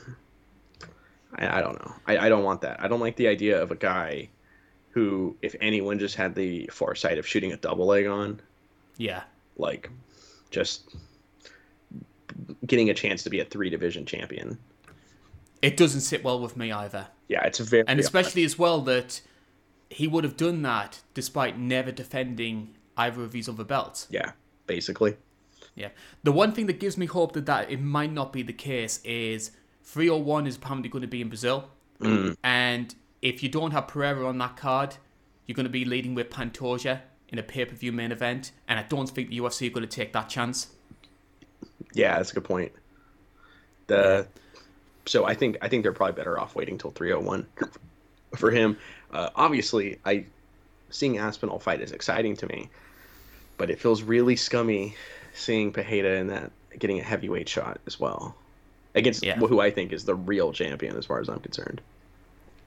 I, 1.35 1.57
I 1.57 1.61
don't 1.61 1.83
know. 1.83 1.93
I, 2.05 2.17
I 2.17 2.29
don't 2.29 2.43
want 2.43 2.61
that. 2.61 2.79
I 2.81 2.87
don't 2.87 2.99
like 2.99 3.15
the 3.15 3.27
idea 3.27 3.61
of 3.61 3.71
a 3.71 3.75
guy 3.75 4.29
who, 4.95 5.35
if 5.41 5.57
anyone 5.59 5.99
just 5.99 6.15
had 6.15 6.33
the 6.33 6.69
foresight 6.71 7.17
of 7.17 7.27
shooting 7.27 7.51
a 7.51 7.57
double 7.57 7.85
leg 7.85 8.07
on, 8.07 8.39
yeah, 8.95 9.23
like 9.57 9.89
just 10.51 10.95
getting 12.65 12.89
a 12.89 12.93
chance 12.93 13.21
to 13.23 13.29
be 13.29 13.41
a 13.41 13.45
three 13.45 13.69
division 13.69 14.05
champion. 14.05 14.57
It 15.61 15.75
doesn't 15.75 15.99
sit 15.99 16.23
well 16.23 16.39
with 16.39 16.55
me 16.55 16.71
either. 16.71 17.07
Yeah, 17.27 17.43
it's 17.43 17.59
a 17.59 17.65
very 17.65 17.83
and 17.87 17.99
especially 17.99 18.45
as 18.45 18.57
well 18.57 18.79
that 18.81 19.19
he 19.89 20.07
would 20.07 20.23
have 20.23 20.37
done 20.37 20.61
that 20.61 21.01
despite 21.13 21.59
never 21.59 21.91
defending 21.91 22.73
either 22.95 23.21
of 23.21 23.33
these 23.33 23.49
other 23.49 23.65
belts. 23.65 24.07
Yeah, 24.09 24.31
basically. 24.65 25.17
Yeah. 25.75 25.89
The 26.23 26.31
one 26.31 26.53
thing 26.53 26.67
that 26.67 26.79
gives 26.79 26.97
me 26.97 27.05
hope 27.05 27.33
that 27.33 27.45
that 27.47 27.69
it 27.69 27.81
might 27.81 28.13
not 28.13 28.31
be 28.31 28.43
the 28.43 28.53
case 28.53 29.01
is 29.03 29.51
301 29.83 30.47
is 30.47 30.55
apparently 30.55 30.87
going 30.87 31.01
to 31.01 31.07
be 31.09 31.19
in 31.19 31.27
Brazil, 31.27 31.65
mm. 31.99 32.37
and 32.45 32.95
if 33.25 33.41
you 33.41 33.49
don't 33.49 33.71
have 33.71 33.87
Pereira 33.87 34.27
on 34.27 34.37
that 34.37 34.55
card, 34.55 34.97
you're 35.45 35.55
going 35.55 35.65
to 35.65 35.71
be 35.71 35.83
leading 35.83 36.13
with 36.13 36.29
Pantoja 36.29 37.01
in 37.29 37.39
a 37.39 37.43
pay 37.43 37.65
per 37.65 37.75
view 37.75 37.91
main 37.91 38.11
event, 38.11 38.51
and 38.67 38.77
I 38.79 38.83
don't 38.83 39.09
think 39.09 39.29
the 39.29 39.39
UFC 39.39 39.67
are 39.67 39.71
going 39.71 39.87
to 39.87 39.93
take 39.93 40.13
that 40.13 40.29
chance. 40.29 40.67
Yeah, 41.93 42.17
that's 42.17 42.31
a 42.31 42.35
good 42.35 42.43
point. 42.43 42.71
The 43.87 44.27
so 45.07 45.25
I 45.25 45.33
think 45.33 45.57
I 45.63 45.69
think 45.69 45.81
they're 45.81 45.91
probably 45.91 46.13
better 46.13 46.39
off 46.39 46.55
waiting 46.55 46.77
till 46.77 46.91
301 46.91 47.47
for 48.35 48.51
him. 48.51 48.77
Uh, 49.11 49.31
obviously, 49.35 49.97
I 50.05 50.25
seeing 50.91 51.17
Aspinall 51.17 51.59
fight 51.59 51.81
is 51.81 51.91
exciting 51.91 52.35
to 52.37 52.45
me, 52.45 52.69
but 53.57 53.71
it 53.71 53.79
feels 53.79 54.03
really 54.03 54.35
scummy 54.35 54.95
seeing 55.33 55.73
Pereira 55.73 56.19
in 56.19 56.27
that 56.27 56.51
getting 56.77 56.99
a 56.99 57.03
heavyweight 57.03 57.49
shot 57.49 57.81
as 57.87 57.99
well 57.99 58.35
against 58.93 59.23
yeah. 59.23 59.35
who 59.37 59.59
I 59.59 59.71
think 59.71 59.93
is 59.93 60.05
the 60.05 60.13
real 60.13 60.53
champion 60.53 60.95
as 60.95 61.07
far 61.07 61.19
as 61.19 61.27
I'm 61.27 61.39
concerned. 61.39 61.81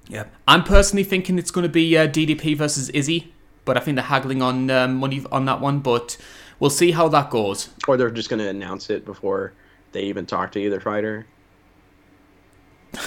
Yeah, 0.08 0.24
I'm 0.46 0.64
personally 0.64 1.04
thinking 1.04 1.38
it's 1.38 1.50
going 1.50 1.64
to 1.64 1.72
be 1.72 1.96
uh, 1.96 2.08
DDP 2.08 2.56
versus 2.56 2.88
Izzy, 2.90 3.32
but 3.64 3.76
I 3.76 3.80
think 3.80 3.96
they're 3.96 4.04
haggling 4.04 4.40
on 4.40 4.70
um, 4.70 4.96
money 4.96 5.24
on 5.30 5.44
that 5.44 5.60
one. 5.60 5.80
But 5.80 6.16
we'll 6.58 6.70
see 6.70 6.92
how 6.92 7.08
that 7.08 7.30
goes. 7.30 7.68
Or 7.86 7.96
they're 7.96 8.10
just 8.10 8.30
going 8.30 8.40
to 8.40 8.48
announce 8.48 8.88
it 8.88 9.04
before 9.04 9.52
they 9.92 10.02
even 10.04 10.24
talk 10.24 10.52
to 10.52 10.58
either 10.58 10.80
fighter. 10.80 11.26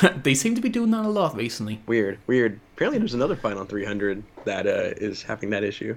they 0.23 0.35
seem 0.35 0.53
to 0.53 0.61
be 0.61 0.69
doing 0.69 0.91
that 0.91 1.05
a 1.05 1.09
lot 1.09 1.35
recently. 1.35 1.81
Weird, 1.87 2.19
weird. 2.27 2.59
Apparently, 2.75 2.99
there's 2.99 3.15
another 3.15 3.35
fight 3.35 3.57
on 3.57 3.65
300 3.65 4.23
that 4.45 4.67
uh, 4.67 4.93
is 4.97 5.23
having 5.23 5.49
that 5.49 5.63
issue. 5.63 5.95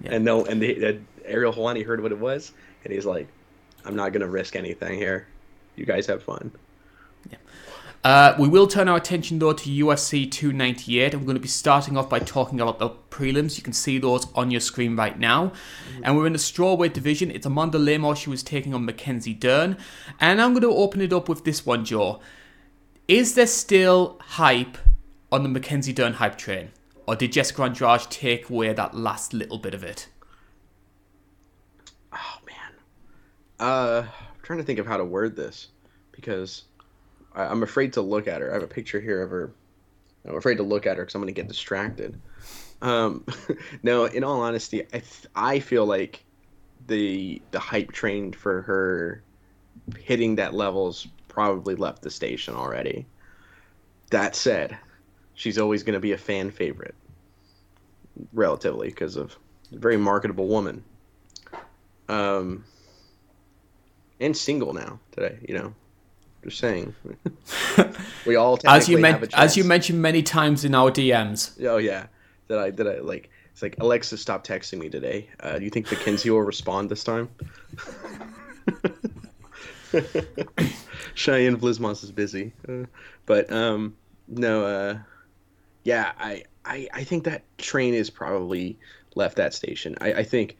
Yeah. 0.00 0.14
And 0.14 0.24
no, 0.24 0.44
and 0.44 0.60
the, 0.60 0.86
uh, 0.86 0.92
Ariel 1.24 1.52
Helwani 1.52 1.86
heard 1.86 2.02
what 2.02 2.10
it 2.10 2.18
was, 2.18 2.52
and 2.84 2.92
he's 2.92 3.06
like, 3.06 3.28
I'm 3.84 3.94
not 3.94 4.12
gonna 4.12 4.28
risk 4.28 4.56
anything 4.56 4.98
here. 4.98 5.28
You 5.76 5.86
guys 5.86 6.06
have 6.06 6.22
fun. 6.22 6.50
Uh, 8.04 8.34
we 8.38 8.48
will 8.48 8.66
turn 8.66 8.88
our 8.88 8.96
attention 8.96 9.38
though 9.38 9.52
to 9.52 9.68
UFC 9.68 10.30
298. 10.30 11.14
I'm 11.14 11.24
going 11.24 11.34
to 11.34 11.40
be 11.40 11.48
starting 11.48 11.96
off 11.96 12.08
by 12.08 12.20
talking 12.20 12.60
about 12.60 12.78
the 12.78 12.90
prelims. 13.10 13.56
You 13.56 13.64
can 13.64 13.72
see 13.72 13.98
those 13.98 14.26
on 14.34 14.50
your 14.50 14.60
screen 14.60 14.94
right 14.94 15.18
now. 15.18 15.52
And 16.02 16.16
we're 16.16 16.26
in 16.26 16.32
the 16.32 16.38
strawweight 16.38 16.92
division. 16.92 17.30
It's 17.30 17.46
Amanda 17.46 17.78
Lemos 17.78 18.22
who 18.22 18.32
is 18.32 18.42
taking 18.42 18.74
on 18.74 18.84
Mackenzie 18.84 19.34
Dern. 19.34 19.76
And 20.20 20.40
I'm 20.40 20.52
going 20.52 20.62
to 20.62 20.68
open 20.68 21.00
it 21.00 21.12
up 21.12 21.28
with 21.28 21.44
this 21.44 21.66
one, 21.66 21.84
Joe. 21.84 22.20
Is 23.08 23.34
there 23.34 23.46
still 23.46 24.18
hype 24.20 24.78
on 25.32 25.42
the 25.42 25.48
Mackenzie 25.48 25.92
Dern 25.92 26.14
hype 26.14 26.38
train? 26.38 26.70
Or 27.06 27.14
did 27.14 27.32
Jessica 27.32 27.62
Andrade 27.62 28.10
take 28.10 28.50
away 28.50 28.72
that 28.72 28.94
last 28.94 29.32
little 29.32 29.58
bit 29.58 29.74
of 29.74 29.84
it? 29.84 30.08
Oh 32.12 32.38
man. 32.46 32.72
Uh 33.60 34.06
I'm 34.08 34.42
trying 34.42 34.58
to 34.58 34.64
think 34.64 34.78
of 34.78 34.86
how 34.86 34.96
to 34.96 35.04
word 35.04 35.36
this 35.36 35.68
because 36.12 36.64
I, 37.36 37.44
I'm 37.44 37.62
afraid 37.62 37.92
to 37.92 38.02
look 38.02 38.26
at 38.26 38.40
her. 38.40 38.50
I 38.50 38.54
have 38.54 38.62
a 38.62 38.68
picture 38.68 39.00
here 39.00 39.22
of 39.22 39.30
her. 39.30 39.52
I'm 40.26 40.36
afraid 40.36 40.56
to 40.56 40.64
look 40.64 40.86
at 40.86 40.96
her 40.96 41.04
because 41.04 41.14
I'm 41.14 41.20
going 41.20 41.32
to 41.32 41.40
get 41.40 41.48
distracted. 41.48 42.20
Um, 42.82 43.24
no, 43.82 44.06
in 44.06 44.24
all 44.24 44.40
honesty, 44.40 44.82
I 44.82 44.98
th- 44.98 45.26
I 45.34 45.60
feel 45.60 45.86
like 45.86 46.24
the 46.88 47.40
the 47.50 47.60
hype 47.60 47.92
train 47.92 48.32
for 48.32 48.62
her 48.62 49.22
hitting 49.98 50.36
that 50.36 50.54
level's 50.54 51.06
probably 51.28 51.74
left 51.74 52.02
the 52.02 52.10
station 52.10 52.54
already. 52.54 53.06
That 54.10 54.34
said, 54.34 54.76
she's 55.34 55.58
always 55.58 55.82
going 55.82 55.94
to 55.94 56.00
be 56.00 56.12
a 56.12 56.18
fan 56.18 56.50
favorite, 56.50 56.94
relatively, 58.32 58.88
because 58.88 59.16
of 59.16 59.36
a 59.72 59.78
very 59.78 59.96
marketable 59.96 60.48
woman. 60.48 60.84
Um, 62.08 62.64
and 64.20 64.36
single 64.36 64.72
now 64.72 65.00
today, 65.12 65.38
you 65.46 65.58
know. 65.58 65.74
Just 66.46 66.58
saying. 66.58 66.94
we 68.26 68.36
all 68.36 68.56
as 68.66 68.88
you 68.88 68.98
men- 68.98 69.28
as 69.34 69.56
you 69.56 69.64
mentioned 69.64 70.00
many 70.00 70.22
times 70.22 70.64
in 70.64 70.76
our 70.76 70.92
DMs. 70.92 71.60
Oh 71.66 71.78
yeah. 71.78 72.06
That 72.46 72.58
I 72.58 72.70
that 72.70 72.86
I 72.86 73.00
like. 73.00 73.30
It's 73.50 73.62
like 73.62 73.74
Alexa, 73.80 74.16
stop 74.18 74.46
texting 74.46 74.78
me 74.78 74.88
today. 74.88 75.28
Uh, 75.40 75.58
do 75.58 75.64
you 75.64 75.70
think 75.70 75.90
Mackenzie 75.90 76.30
will 76.30 76.42
respond 76.42 76.88
this 76.88 77.02
time? 77.02 77.28
Cheyanne 81.14 81.56
Vlismas 81.56 82.04
is 82.04 82.12
busy, 82.12 82.52
uh, 82.68 82.84
but 83.24 83.50
um, 83.50 83.96
no. 84.28 84.64
Uh, 84.64 84.98
yeah, 85.82 86.12
I, 86.16 86.44
I 86.64 86.86
I 86.94 87.02
think 87.02 87.24
that 87.24 87.42
train 87.58 87.92
is 87.94 88.08
probably 88.08 88.78
left 89.16 89.36
that 89.36 89.52
station. 89.52 89.96
I 90.00 90.12
I 90.12 90.22
think 90.22 90.58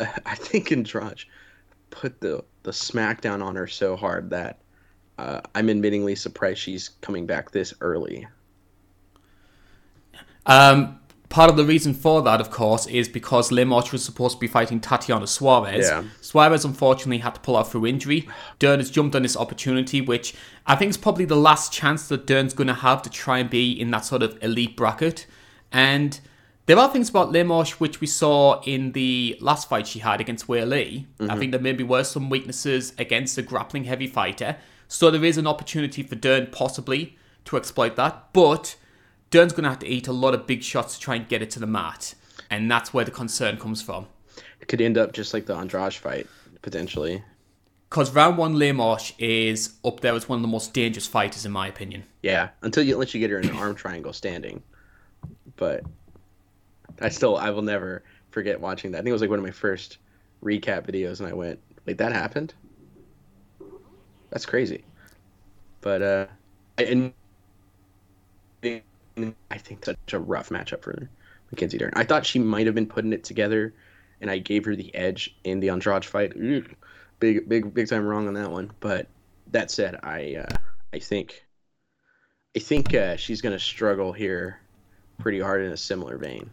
uh, 0.00 0.06
I 0.26 0.34
think 0.34 0.72
Andrade 0.72 1.24
put 1.90 2.20
the 2.20 2.42
the 2.64 2.72
smackdown 2.72 3.44
on 3.44 3.54
her 3.54 3.68
so 3.68 3.94
hard 3.94 4.30
that 4.30 4.58
uh, 5.18 5.40
I'm 5.54 5.68
admittingly 5.68 6.16
surprised 6.16 6.60
she's 6.60 6.90
coming 7.00 7.26
back 7.26 7.50
this 7.50 7.72
early. 7.80 8.26
Um, 10.44 11.00
part 11.28 11.50
of 11.50 11.56
the 11.56 11.64
reason 11.64 11.94
for 11.94 12.22
that, 12.22 12.40
of 12.40 12.50
course, 12.50 12.86
is 12.86 13.08
because 13.08 13.50
Lemos 13.50 13.92
was 13.92 14.04
supposed 14.04 14.36
to 14.36 14.40
be 14.40 14.46
fighting 14.46 14.80
Tatiana 14.80 15.26
Suarez. 15.26 15.86
Yeah. 15.86 16.04
Suarez 16.20 16.64
unfortunately 16.64 17.18
had 17.18 17.34
to 17.34 17.40
pull 17.40 17.56
out 17.56 17.70
through 17.70 17.86
injury. 17.86 18.28
Dern 18.58 18.78
has 18.78 18.90
jumped 18.90 19.16
on 19.16 19.22
this 19.22 19.36
opportunity, 19.36 20.00
which 20.00 20.34
I 20.66 20.76
think 20.76 20.90
is 20.90 20.96
probably 20.96 21.24
the 21.24 21.36
last 21.36 21.72
chance 21.72 22.08
that 22.08 22.26
Dern's 22.26 22.54
going 22.54 22.68
to 22.68 22.74
have 22.74 23.02
to 23.02 23.10
try 23.10 23.38
and 23.38 23.50
be 23.50 23.72
in 23.72 23.90
that 23.90 24.04
sort 24.04 24.22
of 24.22 24.38
elite 24.42 24.76
bracket. 24.76 25.26
And 25.72 26.18
there 26.66 26.78
are 26.78 26.90
things 26.90 27.08
about 27.08 27.32
Lemos 27.32 27.80
which 27.80 28.00
we 28.00 28.06
saw 28.06 28.60
in 28.62 28.92
the 28.92 29.36
last 29.40 29.68
fight 29.68 29.86
she 29.86 30.00
had 30.00 30.20
against 30.20 30.46
Weili. 30.46 31.06
I 31.20 31.36
think 31.36 31.52
there 31.52 31.60
maybe 31.60 31.84
were 31.84 32.04
some 32.04 32.28
weaknesses 32.28 32.92
against 32.98 33.38
a 33.38 33.42
grappling 33.42 33.84
heavy 33.84 34.06
fighter. 34.06 34.56
So 34.88 35.10
there 35.10 35.24
is 35.24 35.38
an 35.38 35.46
opportunity 35.46 36.02
for 36.02 36.14
Dern 36.14 36.48
possibly 36.52 37.16
to 37.46 37.56
exploit 37.56 37.96
that. 37.96 38.32
But 38.32 38.76
Dern's 39.30 39.52
going 39.52 39.64
to 39.64 39.70
have 39.70 39.78
to 39.80 39.88
eat 39.88 40.06
a 40.06 40.12
lot 40.12 40.34
of 40.34 40.46
big 40.46 40.62
shots 40.62 40.94
to 40.94 41.00
try 41.00 41.16
and 41.16 41.28
get 41.28 41.42
it 41.42 41.50
to 41.50 41.60
the 41.60 41.66
mat. 41.66 42.14
And 42.50 42.70
that's 42.70 42.94
where 42.94 43.04
the 43.04 43.10
concern 43.10 43.58
comes 43.58 43.82
from. 43.82 44.06
It 44.60 44.68
could 44.68 44.80
end 44.80 44.98
up 44.98 45.12
just 45.12 45.34
like 45.34 45.46
the 45.46 45.54
Andrade 45.54 45.94
fight 45.94 46.26
potentially. 46.62 47.22
Because 47.88 48.12
round 48.12 48.36
one, 48.36 48.58
Lemos 48.58 49.12
is 49.18 49.74
up 49.84 50.00
there 50.00 50.14
as 50.14 50.28
one 50.28 50.38
of 50.38 50.42
the 50.42 50.48
most 50.48 50.74
dangerous 50.74 51.06
fighters, 51.06 51.46
in 51.46 51.52
my 51.52 51.68
opinion. 51.68 52.02
Yeah, 52.22 52.48
until 52.62 52.82
you 52.82 52.96
let 52.96 53.14
you 53.14 53.20
get 53.20 53.30
her 53.30 53.38
in 53.38 53.48
an 53.48 53.56
arm 53.56 53.76
triangle 53.76 54.12
standing. 54.12 54.62
But 55.54 55.84
I 57.00 57.08
still 57.08 57.36
I 57.36 57.50
will 57.50 57.62
never 57.62 58.02
forget 58.30 58.60
watching 58.60 58.90
that. 58.90 58.98
I 58.98 59.00
think 59.02 59.10
it 59.10 59.12
was 59.12 59.20
like 59.20 59.30
one 59.30 59.38
of 59.38 59.44
my 59.44 59.52
first 59.52 59.98
recap 60.42 60.86
videos, 60.90 61.20
and 61.20 61.28
I 61.28 61.32
went, 61.32 61.60
"Like 61.86 61.98
that 61.98 62.12
happened? 62.12 62.54
That's 64.36 64.44
crazy." 64.44 64.84
But 65.80 66.02
uh, 66.02 66.26
I, 66.76 66.82
and 66.82 67.14
I 69.50 69.56
think 69.56 69.82
such 69.82 70.12
a 70.12 70.18
rough 70.18 70.50
matchup 70.50 70.82
for 70.82 71.08
Mackenzie 71.50 71.78
Dern. 71.78 71.92
I 71.96 72.04
thought 72.04 72.26
she 72.26 72.38
might 72.38 72.66
have 72.66 72.74
been 72.74 72.86
putting 72.86 73.14
it 73.14 73.24
together, 73.24 73.72
and 74.20 74.30
I 74.30 74.36
gave 74.36 74.66
her 74.66 74.76
the 74.76 74.94
edge 74.94 75.34
in 75.44 75.60
the 75.60 75.70
Andrade 75.70 76.04
fight. 76.04 76.34
Big, 77.18 77.48
big, 77.48 77.72
big 77.72 77.88
time 77.88 78.04
wrong 78.04 78.28
on 78.28 78.34
that 78.34 78.50
one. 78.50 78.72
But 78.78 79.06
that 79.52 79.70
said, 79.70 80.00
I 80.02 80.44
uh, 80.46 80.56
I 80.92 80.98
think 80.98 81.42
I 82.54 82.58
think 82.58 82.92
uh, 82.92 83.16
she's 83.16 83.40
going 83.40 83.54
to 83.54 83.58
struggle 83.58 84.12
here 84.12 84.60
pretty 85.16 85.40
hard 85.40 85.62
in 85.62 85.72
a 85.72 85.78
similar 85.78 86.18
vein. 86.18 86.50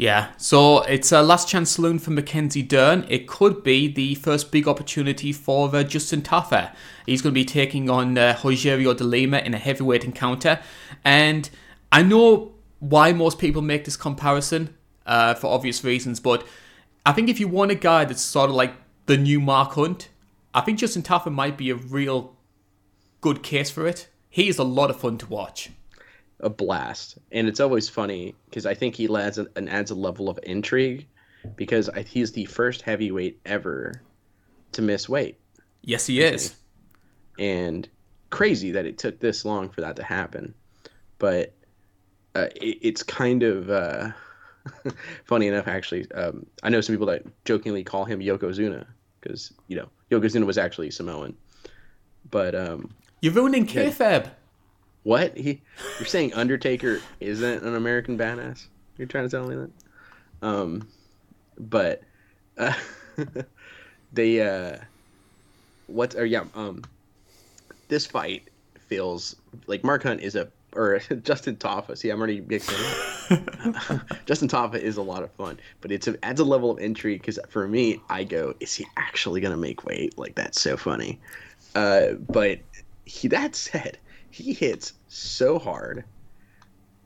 Yeah, 0.00 0.30
so 0.38 0.80
it's 0.84 1.12
a 1.12 1.20
last 1.20 1.46
chance 1.46 1.72
saloon 1.72 1.98
for 1.98 2.10
Mackenzie 2.10 2.62
Dern. 2.62 3.04
It 3.10 3.26
could 3.28 3.62
be 3.62 3.86
the 3.86 4.14
first 4.14 4.50
big 4.50 4.66
opportunity 4.66 5.30
for 5.30 5.76
uh, 5.76 5.82
Justin 5.82 6.22
Tafa. 6.22 6.74
He's 7.04 7.20
going 7.20 7.34
to 7.34 7.38
be 7.38 7.44
taking 7.44 7.90
on 7.90 8.16
uh, 8.16 8.34
Rogerio 8.40 8.96
de 8.96 9.04
Lima 9.04 9.40
in 9.40 9.52
a 9.52 9.58
heavyweight 9.58 10.04
encounter. 10.04 10.58
And 11.04 11.50
I 11.92 12.02
know 12.02 12.54
why 12.78 13.12
most 13.12 13.38
people 13.38 13.60
make 13.60 13.84
this 13.84 13.98
comparison 13.98 14.74
uh, 15.04 15.34
for 15.34 15.48
obvious 15.48 15.84
reasons, 15.84 16.18
but 16.18 16.46
I 17.04 17.12
think 17.12 17.28
if 17.28 17.38
you 17.38 17.46
want 17.46 17.70
a 17.70 17.74
guy 17.74 18.06
that's 18.06 18.22
sort 18.22 18.48
of 18.48 18.56
like 18.56 18.72
the 19.04 19.18
new 19.18 19.38
Mark 19.38 19.72
Hunt, 19.72 20.08
I 20.54 20.62
think 20.62 20.78
Justin 20.78 21.02
Tafa 21.02 21.30
might 21.30 21.58
be 21.58 21.68
a 21.68 21.74
real 21.74 22.38
good 23.20 23.42
case 23.42 23.70
for 23.70 23.86
it. 23.86 24.08
He 24.30 24.48
is 24.48 24.56
a 24.56 24.64
lot 24.64 24.88
of 24.88 24.98
fun 24.98 25.18
to 25.18 25.26
watch. 25.26 25.68
A 26.42 26.48
blast, 26.50 27.18
and 27.32 27.46
it's 27.48 27.60
always 27.60 27.88
funny 27.88 28.34
because 28.46 28.64
I 28.66 28.74
think 28.74 28.94
he 28.94 29.14
adds 29.14 29.38
a, 29.38 29.46
and 29.56 29.68
adds 29.68 29.90
a 29.90 29.94
level 29.94 30.28
of 30.30 30.38
intrigue 30.42 31.06
because 31.56 31.88
I, 31.90 32.02
he's 32.02 32.32
the 32.32 32.44
first 32.46 32.82
heavyweight 32.82 33.40
ever 33.44 34.02
to 34.72 34.82
miss 34.82 35.08
weight, 35.08 35.38
Yes, 35.82 36.06
he 36.06 36.20
is. 36.22 36.54
and 37.38 37.88
crazy 38.30 38.70
that 38.72 38.86
it 38.86 38.96
took 38.98 39.18
this 39.20 39.44
long 39.44 39.68
for 39.68 39.80
that 39.82 39.96
to 39.96 40.02
happen. 40.02 40.54
But 41.18 41.52
uh, 42.34 42.46
it, 42.56 42.78
it's 42.80 43.02
kind 43.02 43.42
of 43.42 43.68
uh, 43.68 44.10
funny 45.24 45.48
enough, 45.48 45.68
actually. 45.68 46.10
Um, 46.12 46.46
I 46.62 46.68
know 46.68 46.80
some 46.80 46.94
people 46.94 47.06
that 47.08 47.24
jokingly 47.44 47.84
call 47.84 48.04
him 48.04 48.20
Yokozuna 48.20 48.86
because 49.20 49.52
you 49.68 49.76
know 49.76 49.88
Yokozuna 50.10 50.46
was 50.46 50.56
actually 50.58 50.90
Samoan, 50.90 51.36
but 52.30 52.54
um, 52.54 52.94
You're 53.20 53.34
ruining 53.34 53.66
kayfabe. 53.66 54.30
What? 55.02 55.36
He 55.36 55.62
you're 55.98 56.06
saying 56.06 56.34
Undertaker 56.34 57.00
isn't 57.20 57.64
an 57.64 57.74
American 57.74 58.18
badass? 58.18 58.66
You're 58.98 59.08
trying 59.08 59.28
to 59.28 59.30
tell 59.30 59.46
me 59.46 59.56
that? 59.56 59.70
Um 60.46 60.88
but 61.58 62.02
uh, 62.58 62.74
they 64.12 64.40
uh 64.40 64.78
what 65.86 66.14
or 66.14 66.24
yeah, 66.24 66.44
um 66.54 66.84
this 67.88 68.06
fight 68.06 68.48
feels 68.88 69.36
like 69.66 69.84
Mark 69.84 70.02
Hunt 70.02 70.20
is 70.20 70.34
a 70.36 70.48
or 70.74 70.98
Justin 71.22 71.56
Tafa. 71.56 71.96
See, 71.96 72.10
I'm 72.10 72.18
already 72.18 72.40
mixing. 72.40 72.76
Justin 74.26 74.48
Tafa 74.48 74.76
is 74.76 74.96
a 74.96 75.02
lot 75.02 75.22
of 75.22 75.30
fun, 75.32 75.58
but 75.80 75.90
it's 75.90 76.06
a, 76.08 76.24
adds 76.24 76.40
a 76.40 76.44
level 76.44 76.70
of 76.70 76.78
intrigue 76.78 77.20
because 77.20 77.38
for 77.48 77.66
me, 77.66 78.00
I 78.08 78.24
go, 78.24 78.54
is 78.60 78.74
he 78.74 78.86
actually 78.96 79.40
gonna 79.40 79.56
make 79.56 79.84
weight? 79.84 80.18
Like 80.18 80.34
that's 80.34 80.60
so 80.60 80.76
funny. 80.76 81.18
Uh, 81.74 82.12
but 82.28 82.58
he 83.04 83.28
that 83.28 83.54
said, 83.54 83.98
he 84.30 84.52
hits 84.52 84.92
so 85.08 85.58
hard, 85.58 86.04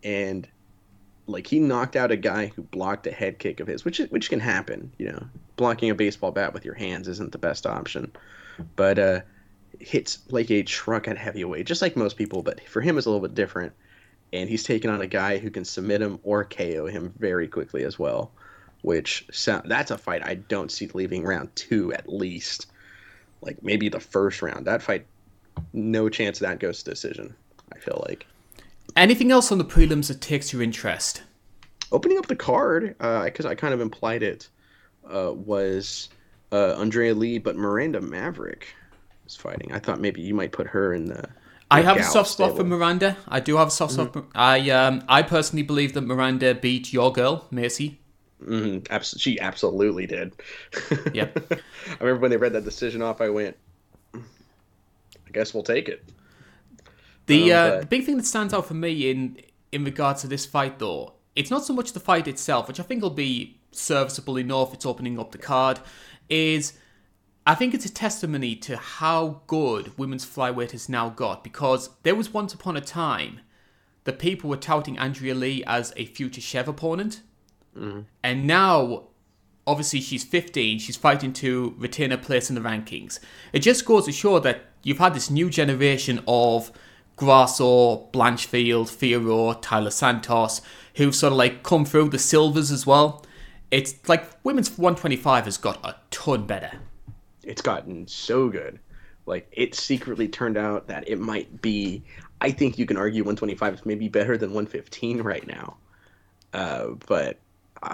and 0.03 0.47
like 1.27 1.47
he 1.47 1.59
knocked 1.59 1.97
out 1.97 2.11
a 2.11 2.17
guy 2.17 2.47
who 2.47 2.63
blocked 2.63 3.07
a 3.07 3.11
head 3.13 3.39
kick 3.39 3.61
of 3.61 3.67
his, 3.67 3.85
which 3.85 3.99
which 4.11 4.29
can 4.29 4.41
happen. 4.41 4.93
You 4.99 5.13
know, 5.13 5.27
blocking 5.57 5.91
a 5.91 5.95
baseball 5.95 6.33
bat 6.33 6.53
with 6.53 6.65
your 6.65 6.75
hands 6.75 7.09
isn't 7.09 7.33
the 7.33 7.39
best 7.39 7.67
option, 7.67 8.13
but 8.77 8.99
uh, 8.99 9.21
hits 9.81 10.19
like 10.29 10.51
a 10.51 10.63
truck 10.63 11.09
at 11.09 11.17
heavyweight, 11.17 11.67
just 11.67 11.83
like 11.83 11.97
most 11.97 12.17
people. 12.17 12.43
But 12.43 12.61
for 12.69 12.81
him, 12.81 12.99
it's 12.99 13.07
a 13.07 13.11
little 13.11 13.27
bit 13.27 13.35
different, 13.35 13.73
and 14.33 14.49
he's 14.49 14.65
taking 14.65 14.91
on 14.91 15.01
a 15.01 15.07
guy 15.07 15.39
who 15.39 15.51
can 15.51 15.65
submit 15.65 16.03
him 16.03 16.21
or 16.23 16.45
KO 16.45 16.87
him 16.87 17.15
very 17.19 17.49
quickly 17.49 17.85
as 17.85 17.99
well. 17.99 18.31
Which 18.83 19.27
sound 19.33 19.71
that's 19.71 19.91
a 19.91 19.99
fight 19.99 20.23
I 20.23 20.35
don't 20.35 20.71
see 20.71 20.89
leaving 20.93 21.25
round 21.25 21.55
two 21.57 21.93
at 21.95 22.07
least, 22.07 22.67
like 23.41 23.63
maybe 23.63 23.89
the 23.89 24.01
first 24.01 24.43
round. 24.43 24.67
That 24.67 24.83
fight, 24.83 25.07
no 25.73 26.09
chance 26.09 26.39
that 26.39 26.61
goes 26.61 26.83
to 26.83 26.91
decision. 26.91 27.35
I 27.75 27.79
feel 27.79 28.05
like. 28.09 28.27
Anything 28.97 29.33
else 29.33 29.51
on 29.51 29.59
the 29.59 29.65
prelims 29.65 30.09
that 30.09 30.21
takes 30.21 30.53
your 30.53 30.63
interest? 30.63 31.23
opening 31.95 32.19
up 32.19 32.27
the 32.27 32.37
card 32.37 32.97
because 32.99 33.47
I 33.47 33.55
kind 33.55 33.73
of 33.73 33.81
implied 33.81 34.23
it 34.23 34.49
uh, 35.09 35.33
was 35.33 36.09
uh, 36.53 36.75
Andrea 36.75 37.15
Lee, 37.15 37.39
but 37.39 37.57
Miranda 37.57 38.01
Maverick 38.01 38.67
is 39.27 39.37
fighting. 39.37 39.73
I 39.73 39.79
thought 39.79 40.01
maybe 40.01 40.21
you 40.21 40.35
might 40.35 40.53
put 40.53 40.67
her 40.67 40.93
in 40.93 41.07
the. 41.07 41.29
I 41.71 41.81
have 41.81 41.97
a 41.97 42.03
soft 42.03 42.31
spot 42.31 42.57
for. 42.57 42.65
Miranda. 42.65 43.17
I 43.29 43.41
do 43.41 43.57
have 43.57 43.69
a 43.69 43.71
soft 43.71 43.95
spot. 43.95 44.27
I 44.35 44.71
um, 44.71 45.03
I 45.09 45.23
personally 45.23 45.63
believe 45.63 45.95
that 45.95 46.03
Miranda 46.03 46.55
beat 46.55 46.93
your 46.93 47.13
girl, 47.13 47.47
Macy. 47.51 48.01
Mhm, 48.43 48.87
abs- 48.91 49.15
she 49.19 49.41
absolutely 49.41 50.07
did. 50.07 50.35
Yep. 51.15 51.53
I 51.53 52.05
remember 52.05 52.21
when 52.21 52.31
they 52.31 52.37
read 52.37 52.53
that 52.53 52.65
decision 52.65 53.01
off, 53.01 53.21
I 53.21 53.31
went, 53.31 53.57
I 55.27 55.31
guess 55.33 55.55
we'll 55.55 55.63
take 55.63 55.89
it. 55.89 56.09
The 57.27 57.53
Um, 57.53 57.73
uh, 57.73 57.81
the 57.81 57.87
big 57.87 58.05
thing 58.05 58.17
that 58.17 58.27
stands 58.27 58.53
out 58.53 58.67
for 58.67 58.75
me 58.75 59.11
in 59.11 59.39
in 59.73 59.85
regards 59.85 60.21
to 60.23 60.29
this 60.29 60.47
fight, 60.47 60.79
though, 60.79 61.15
it's 61.35 61.51
not 61.51 61.65
so 61.65 61.73
much 61.73 61.93
the 61.93 62.01
fight 62.01 62.29
itself, 62.29 62.69
which 62.69 62.79
I 62.79 62.83
think 62.83 63.03
will 63.03 63.11
be 63.11 63.59
serviceable 63.73 64.39
enough. 64.39 64.73
It's 64.75 64.87
opening 64.87 65.19
up 65.19 65.33
the 65.33 65.39
card. 65.39 65.81
Is 66.29 66.75
I 67.47 67.55
think 67.55 67.75
it's 67.75 67.85
a 67.85 67.93
testimony 67.93 68.57
to 68.57 68.77
how 68.77 69.43
good 69.47 69.97
women's 69.99 70.25
flyweight 70.25 70.71
has 70.71 70.89
now 70.89 71.11
got 71.11 71.43
because 71.45 71.91
there 72.03 72.15
was 72.15 72.33
once 72.33 72.55
upon 72.55 72.77
a 72.77 72.81
time 72.81 73.41
that 74.05 74.19
people 74.19 74.49
were 74.49 74.57
touting 74.57 74.99
Andrea 74.99 75.35
Lee 75.35 75.65
as 75.67 75.93
a 75.97 76.05
future 76.07 76.41
Chev 76.41 76.69
opponent, 76.69 77.21
and 78.23 78.47
now 78.47 79.09
obviously 79.67 80.01
she's 80.01 80.25
15 80.25 80.79
she's 80.79 80.97
fighting 80.97 81.33
to 81.33 81.75
retain 81.79 82.11
her 82.11 82.17
place 82.17 82.49
in 82.49 82.55
the 82.55 82.61
rankings 82.61 83.19
it 83.53 83.61
just 83.61 83.85
goes 83.85 84.07
to 84.07 84.13
show 84.13 84.39
that 84.39 84.63
you've 84.83 84.99
had 84.99 85.15
this 85.15 85.31
new 85.31 85.49
generation 85.49 86.23
of 86.27 86.71
grasso 87.17 88.09
blanchfield 88.13 88.89
Fiorot, 88.89 89.63
Taila 89.63 89.93
Santos 89.93 90.61
who've 90.97 91.15
sort 91.15 91.33
of 91.33 91.39
like 91.39 91.63
come 91.63 91.85
through 91.85 92.09
the 92.09 92.19
silvers 92.19 92.71
as 92.71 92.87
well 92.87 93.25
it's 93.71 94.09
like 94.09 94.25
women's 94.45 94.71
125 94.79 95.47
has 95.47 95.57
got 95.57 95.85
a 95.85 95.97
ton 96.11 96.47
better 96.47 96.73
It's 97.43 97.63
gotten 97.63 98.07
so 98.07 98.49
good. 98.49 98.79
Like, 99.27 99.49
it 99.53 99.75
secretly 99.75 100.29
turned 100.29 100.57
out 100.57 100.89
that 100.89 101.09
it 101.09 101.19
might 101.19 101.63
be, 101.63 102.05
I 102.41 102.51
think 102.51 102.79
you 102.79 102.87
can 102.87 102.97
argue 102.97 103.23
125 103.23 103.75
is 103.75 103.87
maybe 103.87 104.09
better 104.09 104.37
than 104.37 104.51
115 104.51 105.23
right 105.23 105.47
now. 105.47 105.77
Uh, 106.53 106.89
but 107.07 107.39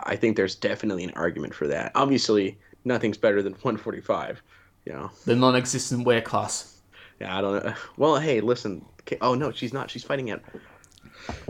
I 0.06 0.16
think 0.16 0.36
there's 0.36 0.54
definitely 0.54 1.04
an 1.04 1.12
argument 1.16 1.54
for 1.54 1.66
that. 1.68 1.92
Obviously, 1.94 2.58
nothing's 2.84 3.18
better 3.18 3.42
than 3.42 3.52
145. 3.62 4.42
You 4.86 4.92
know, 4.94 5.10
the 5.26 5.36
non-existent 5.36 6.06
weight 6.06 6.24
class 6.24 6.80
yeah, 7.20 7.36
I 7.36 7.40
don't 7.40 7.64
know. 7.64 7.74
Well, 7.96 8.16
hey, 8.18 8.40
listen. 8.40 8.84
Ka- 9.06 9.16
Oh 9.20 9.34
no, 9.34 9.52
she's 9.52 9.72
not. 9.72 9.90
She's 9.90 10.02
fighting 10.02 10.30
at. 10.30 10.42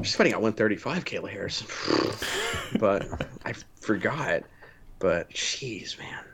She's 0.02 0.14
fighting 0.16 0.32
at 0.32 0.42
135, 0.42 1.04
Kayla 1.04 1.30
Harrison. 1.30 1.66
but 2.80 3.06
I 3.44 3.54
forgot. 3.80 4.42
But 4.98 5.30
jeez, 5.30 5.98
man. 5.98 6.24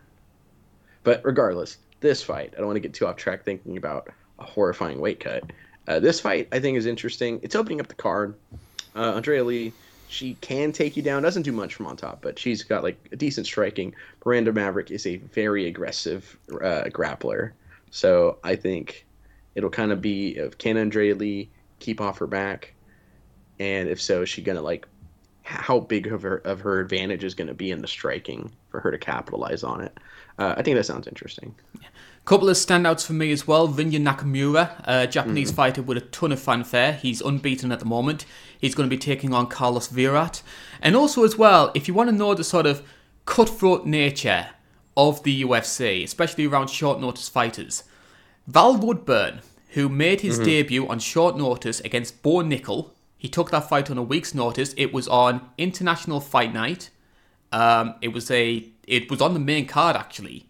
But 1.04 1.20
regardless, 1.24 1.76
this 2.00 2.22
fight. 2.22 2.54
I 2.54 2.58
don't 2.58 2.66
want 2.66 2.76
to 2.76 2.80
get 2.80 2.94
too 2.94 3.06
off 3.06 3.16
track 3.16 3.44
thinking 3.44 3.76
about 3.76 4.08
a 4.38 4.44
horrifying 4.44 5.00
weight 5.00 5.20
cut. 5.20 5.44
Uh, 5.86 6.00
this 6.00 6.18
fight, 6.18 6.48
I 6.50 6.58
think, 6.58 6.76
is 6.76 6.86
interesting. 6.86 7.38
It's 7.42 7.54
opening 7.54 7.80
up 7.80 7.86
the 7.88 7.94
card. 7.94 8.34
Uh, 8.96 9.12
Andrea 9.12 9.44
Lee, 9.44 9.72
she 10.08 10.34
can 10.34 10.72
take 10.72 10.96
you 10.96 11.02
down. 11.02 11.22
Doesn't 11.22 11.42
do 11.42 11.52
much 11.52 11.74
from 11.74 11.86
on 11.86 11.96
top, 11.96 12.20
but 12.22 12.38
she's 12.38 12.62
got 12.62 12.82
like 12.82 12.98
a 13.12 13.16
decent 13.16 13.46
striking. 13.46 13.94
Miranda 14.24 14.52
Maverick 14.52 14.90
is 14.90 15.06
a 15.06 15.16
very 15.16 15.66
aggressive 15.66 16.36
uh, 16.52 16.84
grappler. 16.90 17.52
So 17.90 18.38
I 18.44 18.56
think 18.56 19.06
it'll 19.54 19.70
kind 19.70 19.92
of 19.92 20.00
be 20.00 20.36
if 20.36 20.58
can 20.58 20.76
Andrea 20.76 21.14
Lee 21.14 21.50
keep 21.78 22.00
off 22.00 22.18
her 22.18 22.26
back, 22.26 22.74
and 23.58 23.88
if 23.88 24.00
so, 24.00 24.22
is 24.22 24.28
she 24.28 24.42
gonna 24.42 24.62
like 24.62 24.86
how 25.42 25.78
big 25.78 26.08
of 26.08 26.22
her 26.22 26.38
of 26.38 26.60
her 26.60 26.80
advantage 26.80 27.24
is 27.24 27.34
to 27.34 27.54
be 27.54 27.70
in 27.70 27.80
the 27.80 27.88
striking 27.88 28.52
for 28.70 28.80
her 28.80 28.90
to 28.90 28.98
capitalize 28.98 29.62
on 29.62 29.80
it. 29.80 29.96
Uh, 30.38 30.54
I 30.56 30.62
think 30.62 30.76
that 30.76 30.84
sounds 30.84 31.06
interesting. 31.06 31.54
Couple 32.26 32.48
of 32.48 32.56
standouts 32.56 33.06
for 33.06 33.12
me 33.12 33.30
as 33.30 33.46
well. 33.46 33.68
Rinya 33.68 34.02
Nakamura, 34.02 34.82
a 34.82 35.06
Japanese 35.06 35.52
fighter 35.52 35.80
with 35.80 35.96
a 35.96 36.00
ton 36.00 36.32
of 36.32 36.40
fanfare. 36.40 36.94
He's 36.94 37.20
unbeaten 37.20 37.70
at 37.70 37.78
the 37.78 37.84
moment. 37.84 38.26
He's 38.58 38.74
going 38.74 38.90
to 38.90 38.94
be 38.94 38.98
taking 38.98 39.32
on 39.32 39.46
Carlos 39.46 39.86
Vera. 39.86 40.32
And 40.82 40.96
also, 40.96 41.22
as 41.22 41.38
well, 41.38 41.70
if 41.76 41.86
you 41.86 41.94
want 41.94 42.10
to 42.10 42.16
know 42.16 42.34
the 42.34 42.42
sort 42.42 42.66
of 42.66 42.84
cutthroat 43.26 43.86
nature 43.86 44.48
of 44.96 45.22
the 45.22 45.44
UFC, 45.44 46.02
especially 46.02 46.46
around 46.46 46.68
short 46.68 47.00
notice 47.00 47.28
fighters, 47.28 47.84
Val 48.48 48.76
Woodburn, 48.76 49.42
who 49.74 49.88
made 49.88 50.22
his 50.22 50.40
debut 50.40 50.88
on 50.88 50.98
short 50.98 51.36
notice 51.36 51.78
against 51.78 52.24
Bo 52.24 52.38
Nickal, 52.42 52.90
he 53.16 53.28
took 53.28 53.52
that 53.52 53.68
fight 53.68 53.88
on 53.88 53.98
a 53.98 54.02
week's 54.02 54.34
notice. 54.34 54.74
It 54.76 54.92
was 54.92 55.06
on 55.06 55.48
International 55.58 56.18
Fight 56.18 56.52
Night. 56.52 56.90
Um, 57.52 57.94
it 58.02 58.08
was 58.08 58.32
a 58.32 58.68
it 58.84 59.08
was 59.08 59.20
on 59.20 59.32
the 59.32 59.38
main 59.38 59.66
card 59.66 59.94
actually. 59.94 60.46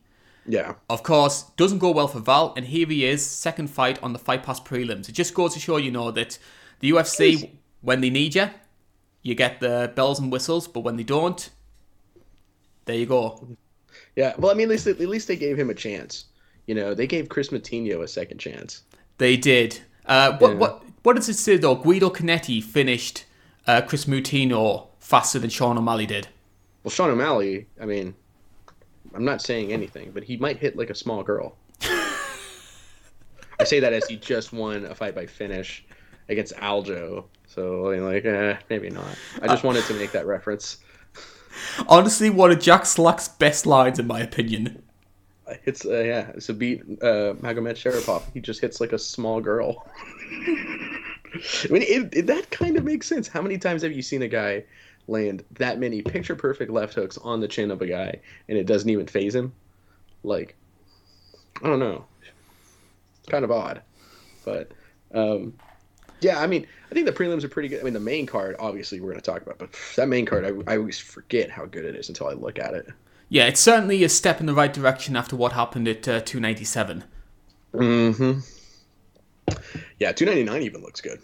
Yeah, 0.49 0.75
Of 0.89 1.03
course, 1.03 1.43
doesn't 1.57 1.79
go 1.79 1.91
well 1.91 2.09
for 2.09 2.21
Val, 2.21 2.55
and 2.57 2.67
here 2.67 2.87
he 2.87 3.05
is, 3.05 3.25
second 3.27 3.69
fight 3.69 4.01
on 4.03 4.13
the 4.13 4.19
Fight 4.19 4.43
Pass 4.43 4.61
prelims. 4.61 5.09
It 5.09 5.13
just 5.13 5.35
goes 5.35 5.55
to 5.55 5.61
show 5.61 5.77
you 5.77 5.91
know 5.91 6.11
that 6.13 6.39
the 6.81 6.91
UFC, 6.91 7.51
when 7.81 8.01
they 8.01 8.11
need 8.11 8.35
you, 8.35 8.51
you 9.23 9.35
get 9.35 9.59
the 9.61 9.93
bells 9.97 10.21
and 10.21 10.31
whistles, 10.31 10.69
but 10.69 10.81
when 10.81 10.97
they 10.97 11.03
don't, 11.03 11.51
there 12.85 12.97
you 12.97 13.07
go. 13.07 13.47
yeah. 14.15 14.35
Well, 14.39 14.51
I 14.53 14.55
mean, 14.55 14.65
at 14.65 14.71
least 14.71 14.87
at 14.87 15.01
least 15.01 15.27
they 15.29 15.37
gave 15.37 15.59
him 15.59 15.71
a 15.71 15.75
chance. 15.75 16.27
You 16.67 16.75
know, 16.75 16.95
they 16.95 17.07
gave 17.07 17.29
Chris 17.29 17.49
Moutinho 17.49 18.03
a 18.03 18.09
second 18.09 18.39
chance. 18.39 18.83
They 19.19 19.37
did. 19.37 19.81
Uh, 20.07 20.37
what 20.39 20.53
Yeah. 20.53 20.57
what 20.59 20.83
what 21.03 21.17
does 21.17 21.29
it 21.29 21.35
say 21.35 21.57
though? 21.57 21.75
Guido 21.75 22.11
Canetti 22.11 22.63
finished 22.63 23.25
uh, 23.67 23.81
Chris 23.83 24.05
Moutinho 24.05 24.89
faster 25.01 25.39
than 25.39 25.51
Sean 25.51 25.77
O'Malley 25.79 26.07
did. 26.07 26.29
Well, 26.85 26.91
Sean 26.93 27.11
O'Malley, 27.11 27.67
I 27.81 27.85
mean, 27.87 28.15
I'm 29.17 29.25
not 29.25 29.41
saying 29.41 29.73
anything, 29.73 30.11
but 30.13 30.23
he 30.23 30.37
might 30.37 30.59
hit 30.59 30.77
like 30.77 30.91
a 30.91 30.95
small 30.95 31.23
girl. 31.23 31.57
I 33.59 33.65
say 33.65 33.81
that 33.81 33.95
as 33.95 34.05
he 34.07 34.17
just 34.17 34.53
won 34.53 34.85
a 34.85 34.95
fight 34.95 35.15
by 35.15 35.25
finish 35.25 35.87
against 36.29 36.55
Aljo. 36.57 37.25
So, 37.47 37.91
I 37.91 37.95
mean, 37.95 38.05
like, 38.05 38.27
eh, 38.27 38.57
maybe 38.69 38.91
not. 38.91 39.07
I 39.41 39.47
just 39.47 39.65
wanted 39.65 39.85
to 39.85 39.95
make 39.95 40.13
that 40.13 40.27
reference. 40.27 40.79
Honestly, 41.89 42.29
one 42.29 42.51
of 42.51 42.61
Jack 42.61 42.85
Slack's 42.85 43.29
best 43.29 43.65
lines, 43.65 43.99
in 43.99 44.07
my 44.07 44.21
opinion. 44.21 44.83
It's, 45.65 45.87
uh, 45.87 46.01
yeah, 46.01 46.33
it's 46.35 46.51
a 46.51 46.55
beat 46.55 46.83
uh, 47.01 47.33
Magomed 47.41 47.77
Sharapov. 47.77 48.25
He 48.35 48.41
just 48.41 48.61
hits 48.61 48.83
like 48.83 48.93
a 48.93 48.99
small 48.99 49.41
girl. 49.41 49.87
I 50.37 51.69
mean, 51.71 51.83
it, 51.83 52.15
it, 52.15 52.27
that 52.27 52.51
kind 52.51 52.77
of 52.77 52.85
makes 52.85 53.07
sense. 53.07 53.29
How 53.29 53.41
many 53.41 53.57
times 53.57 53.83
have 53.83 53.93
you 53.93 54.03
seen 54.03 54.21
a 54.21 54.29
guy 54.29 54.65
land 55.09 55.45
that 55.53 55.79
many 55.79 56.03
picture 56.03 56.37
perfect 56.37 56.71
left 56.71 56.95
hooks 56.95 57.19
on 57.19 57.41
the 57.41 57.49
chin 57.49 57.71
of 57.71 57.83
a 57.83 57.87
guy 57.87 58.21
and 58.49 58.59
it 58.59 58.67
doesn't 58.67 58.89
even 58.89 59.07
phase 59.07 59.35
him? 59.35 59.53
Like, 60.23 60.57
I 61.63 61.69
don't 61.69 61.79
know. 61.79 62.05
Kind 63.29 63.45
of 63.45 63.51
odd. 63.51 63.83
But, 64.45 64.73
um, 65.15 65.55
yeah, 66.21 66.41
I 66.41 66.47
mean, 66.47 66.67
I 66.91 66.95
think 66.95 67.07
the 67.07 67.13
prelims 67.13 67.45
are 67.45 67.49
pretty 67.49 67.69
good. 67.69 67.81
I 67.81 67.85
mean, 67.85 67.95
the 67.95 68.01
main 68.01 68.27
card, 68.27 68.57
obviously, 68.59 69.01
we're 69.01 69.11
going 69.11 69.21
to 69.21 69.31
talk 69.31 69.43
about, 69.43 69.59
but 69.59 69.71
that 69.97 70.09
main 70.09 70.27
card, 70.27 70.45
I, 70.45 70.73
I 70.73 70.77
always 70.77 70.99
forget 70.99 71.51
how 71.51 71.67
good 71.67 71.85
it 71.85 71.97
is 71.97 72.09
until 72.09 72.29
I 72.29 72.33
look 72.33 72.59
at 72.59 72.75
it. 72.75 72.89
Yeah, 73.29 73.47
it's 73.47 73.61
certainly 73.61 74.05
a 74.05 74.09
step 74.09 74.41
in 74.41 74.47
the 74.47 74.55
right 74.55 74.73
direction 74.73 75.17
after 75.17 75.35
what 75.35 75.53
happened 75.53 75.89
at 75.89 76.07
uh, 76.07 76.21
297. 76.21 77.05
Mm-hmm. 77.75 78.41
Yeah, 79.99 80.13
299 80.13 80.63
even 80.63 80.83
looks 80.83 81.01
good. 81.01 81.21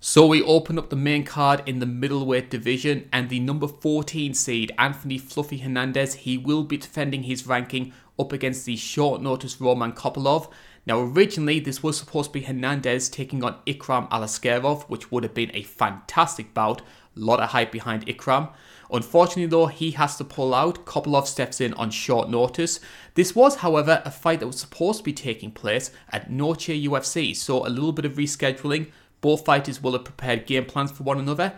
So 0.00 0.28
we 0.28 0.44
open 0.44 0.78
up 0.78 0.90
the 0.90 0.96
main 0.96 1.24
card 1.24 1.60
in 1.66 1.80
the 1.80 1.86
middleweight 1.86 2.50
division, 2.50 3.08
and 3.12 3.28
the 3.28 3.40
number 3.40 3.66
14 3.66 4.32
seed, 4.32 4.70
Anthony 4.78 5.18
Fluffy 5.18 5.58
Hernandez, 5.58 6.14
he 6.14 6.38
will 6.38 6.62
be 6.62 6.76
defending 6.76 7.24
his 7.24 7.48
ranking 7.48 7.92
up 8.16 8.32
against 8.32 8.64
the 8.64 8.76
short 8.76 9.20
notice 9.20 9.60
Roman 9.60 9.90
Kopylov. 9.90 10.52
Now, 10.86 11.00
originally, 11.00 11.58
this 11.58 11.82
was 11.82 11.98
supposed 11.98 12.30
to 12.30 12.38
be 12.38 12.46
Hernandez 12.46 13.08
taking 13.08 13.42
on 13.42 13.56
Ikram 13.66 14.08
Aliskerov, 14.10 14.84
which 14.84 15.10
would 15.10 15.24
have 15.24 15.34
been 15.34 15.50
a 15.52 15.64
fantastic 15.64 16.54
bout. 16.54 16.80
A 16.80 16.84
lot 17.16 17.40
of 17.40 17.48
hype 17.48 17.72
behind 17.72 18.06
Ikram. 18.06 18.52
Unfortunately, 18.92 19.46
though, 19.46 19.66
he 19.66 19.90
has 19.90 20.16
to 20.18 20.24
pull 20.24 20.54
out. 20.54 20.86
Kopylov 20.86 21.26
steps 21.26 21.60
in 21.60 21.74
on 21.74 21.90
short 21.90 22.30
notice. 22.30 22.78
This 23.14 23.34
was, 23.34 23.56
however, 23.56 24.00
a 24.04 24.12
fight 24.12 24.38
that 24.38 24.46
was 24.46 24.60
supposed 24.60 24.98
to 24.98 25.04
be 25.04 25.12
taking 25.12 25.50
place 25.50 25.90
at 26.10 26.30
Noche 26.30 26.68
UFC, 26.68 27.34
so 27.34 27.66
a 27.66 27.68
little 27.68 27.92
bit 27.92 28.04
of 28.04 28.14
rescheduling. 28.14 28.92
Both 29.20 29.44
fighters 29.44 29.82
will 29.82 29.92
have 29.92 30.04
prepared 30.04 30.46
game 30.46 30.64
plans 30.66 30.90
for 30.92 31.02
one 31.02 31.18
another. 31.18 31.54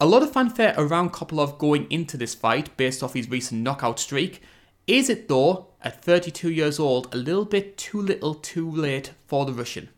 A 0.00 0.06
lot 0.06 0.22
of 0.22 0.32
fanfare 0.32 0.74
around 0.78 1.12
Kopylov 1.12 1.58
going 1.58 1.86
into 1.90 2.16
this 2.16 2.34
fight 2.34 2.74
based 2.76 3.02
off 3.02 3.14
his 3.14 3.28
recent 3.28 3.62
knockout 3.62 3.98
streak. 3.98 4.40
Is 4.86 5.10
it, 5.10 5.28
though, 5.28 5.68
at 5.82 6.02
32 6.02 6.50
years 6.50 6.78
old, 6.78 7.14
a 7.14 7.18
little 7.18 7.44
bit 7.44 7.76
too 7.76 8.00
little 8.00 8.34
too 8.34 8.70
late 8.70 9.12
for 9.26 9.44
the 9.44 9.52
Russian? 9.52 9.88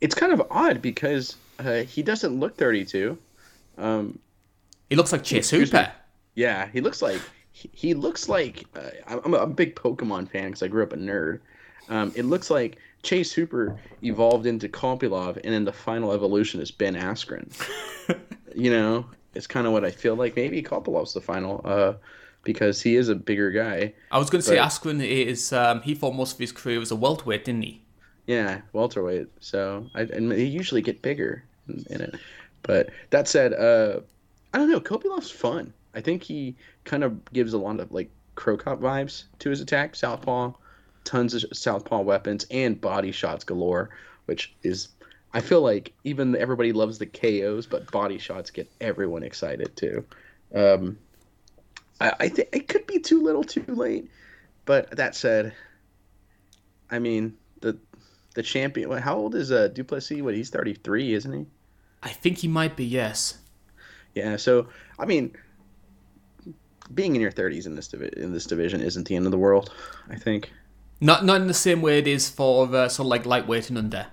It's 0.00 0.14
kind 0.14 0.32
of 0.32 0.42
odd 0.50 0.82
because 0.82 1.36
uh, 1.58 1.82
he 1.82 2.02
doesn't 2.02 2.38
look 2.38 2.56
32. 2.56 3.16
Um, 3.78 4.18
He 4.90 4.96
looks 4.96 5.12
like 5.12 5.22
Chase. 5.22 5.50
Hooper. 5.50 5.90
yeah, 6.34 6.68
he 6.72 6.80
looks 6.80 7.00
like 7.00 7.20
he, 7.52 7.70
he 7.72 7.94
looks 7.94 8.28
like 8.28 8.64
uh, 8.76 8.90
I'm, 9.06 9.32
a, 9.34 9.38
I'm 9.38 9.50
a 9.50 9.54
big 9.54 9.74
Pokemon 9.76 10.28
fan 10.30 10.46
because 10.48 10.62
I 10.62 10.68
grew 10.68 10.82
up 10.82 10.92
a 10.92 10.96
nerd. 10.96 11.40
Um, 11.88 12.12
it 12.14 12.24
looks 12.24 12.50
like 12.50 12.78
Chase 13.06 13.32
Hooper 13.32 13.78
evolved 14.02 14.46
into 14.46 14.68
Kopylov, 14.68 15.38
and 15.44 15.54
then 15.54 15.64
the 15.64 15.72
final 15.72 16.12
evolution 16.12 16.60
is 16.60 16.72
Ben 16.72 16.96
Askren. 16.96 17.52
you 18.54 18.70
know, 18.70 19.06
it's 19.32 19.46
kind 19.46 19.64
of 19.64 19.72
what 19.72 19.84
I 19.84 19.92
feel 19.92 20.16
like. 20.16 20.34
Maybe 20.34 20.60
Kopylov's 20.60 21.14
the 21.14 21.20
final 21.20 21.60
uh, 21.64 21.94
because 22.42 22.82
he 22.82 22.96
is 22.96 23.08
a 23.08 23.14
bigger 23.14 23.52
guy. 23.52 23.94
I 24.10 24.18
was 24.18 24.28
going 24.28 24.42
to 24.42 24.46
say 24.46 24.56
Askren 24.56 25.06
is 25.06 25.52
um, 25.52 25.82
he 25.82 25.94
fought 25.94 26.14
most 26.14 26.32
of 26.32 26.40
his 26.40 26.50
career 26.50 26.80
as 26.80 26.90
a 26.90 26.96
welterweight, 26.96 27.44
didn't 27.44 27.62
he? 27.62 27.80
Yeah, 28.26 28.62
welterweight. 28.72 29.28
So 29.38 29.86
I 29.94 30.02
and 30.02 30.32
they 30.32 30.42
usually 30.42 30.82
get 30.82 31.00
bigger 31.00 31.44
in, 31.68 31.84
in 31.88 32.00
it. 32.00 32.16
But 32.64 32.90
that 33.10 33.28
said, 33.28 33.52
uh, 33.52 34.00
I 34.52 34.58
don't 34.58 34.68
know. 34.68 34.80
Kopylov's 34.80 35.30
fun. 35.30 35.72
I 35.94 36.00
think 36.00 36.24
he 36.24 36.56
kind 36.82 37.04
of 37.04 37.24
gives 37.32 37.52
a 37.52 37.58
lot 37.58 37.78
of 37.78 37.92
like 37.92 38.10
Cro 38.34 38.56
Cop 38.56 38.80
vibes 38.80 39.24
to 39.38 39.50
his 39.50 39.60
attack. 39.60 39.94
Southpaw, 39.94 40.52
tons 41.06 41.32
of 41.34 41.44
southpaw 41.52 42.02
weapons 42.02 42.46
and 42.50 42.80
body 42.80 43.12
shots 43.12 43.44
galore, 43.44 43.90
which 44.26 44.54
is. 44.62 44.88
I 45.32 45.40
feel 45.40 45.60
like 45.60 45.92
even 46.04 46.34
everybody 46.36 46.72
loves 46.72 46.98
the 46.98 47.06
KOs, 47.06 47.66
but 47.66 47.90
body 47.90 48.16
shots 48.16 48.50
get 48.50 48.70
everyone 48.80 49.22
excited 49.22 49.76
too. 49.76 50.04
Um, 50.54 50.98
I, 52.00 52.12
I 52.20 52.28
think 52.28 52.48
it 52.52 52.68
could 52.68 52.86
be 52.86 52.98
too 53.00 53.22
little, 53.22 53.44
too 53.44 53.64
late. 53.68 54.10
But 54.64 54.96
that 54.96 55.14
said, 55.14 55.54
I 56.90 56.98
mean 56.98 57.36
the 57.60 57.78
the 58.34 58.42
champion. 58.42 58.90
How 58.98 59.16
old 59.16 59.34
is 59.34 59.50
uh, 59.50 59.68
Duplessis? 59.68 60.20
What 60.20 60.34
he's 60.34 60.50
thirty 60.50 60.74
three, 60.74 61.14
isn't 61.14 61.32
he? 61.32 61.46
I 62.02 62.10
think 62.10 62.38
he 62.38 62.48
might 62.48 62.76
be. 62.76 62.84
Yes. 62.84 63.38
Yeah. 64.14 64.36
So 64.36 64.68
I 64.98 65.06
mean, 65.06 65.34
being 66.94 67.14
in 67.14 67.20
your 67.20 67.30
thirties 67.30 67.66
in 67.66 67.74
this 67.74 67.88
divi- 67.88 68.12
in 68.16 68.32
this 68.32 68.46
division 68.46 68.80
isn't 68.80 69.08
the 69.08 69.16
end 69.16 69.26
of 69.26 69.32
the 69.32 69.38
world. 69.38 69.72
I 70.10 70.16
think. 70.16 70.50
Not 71.00 71.24
not 71.24 71.40
in 71.40 71.46
the 71.46 71.54
same 71.54 71.82
way 71.82 71.98
it 71.98 72.06
is 72.06 72.28
for 72.28 72.74
uh, 72.74 72.88
sort 72.88 73.06
of 73.06 73.10
like 73.10 73.26
lightweight 73.26 73.68
and 73.68 73.78
under. 73.78 74.06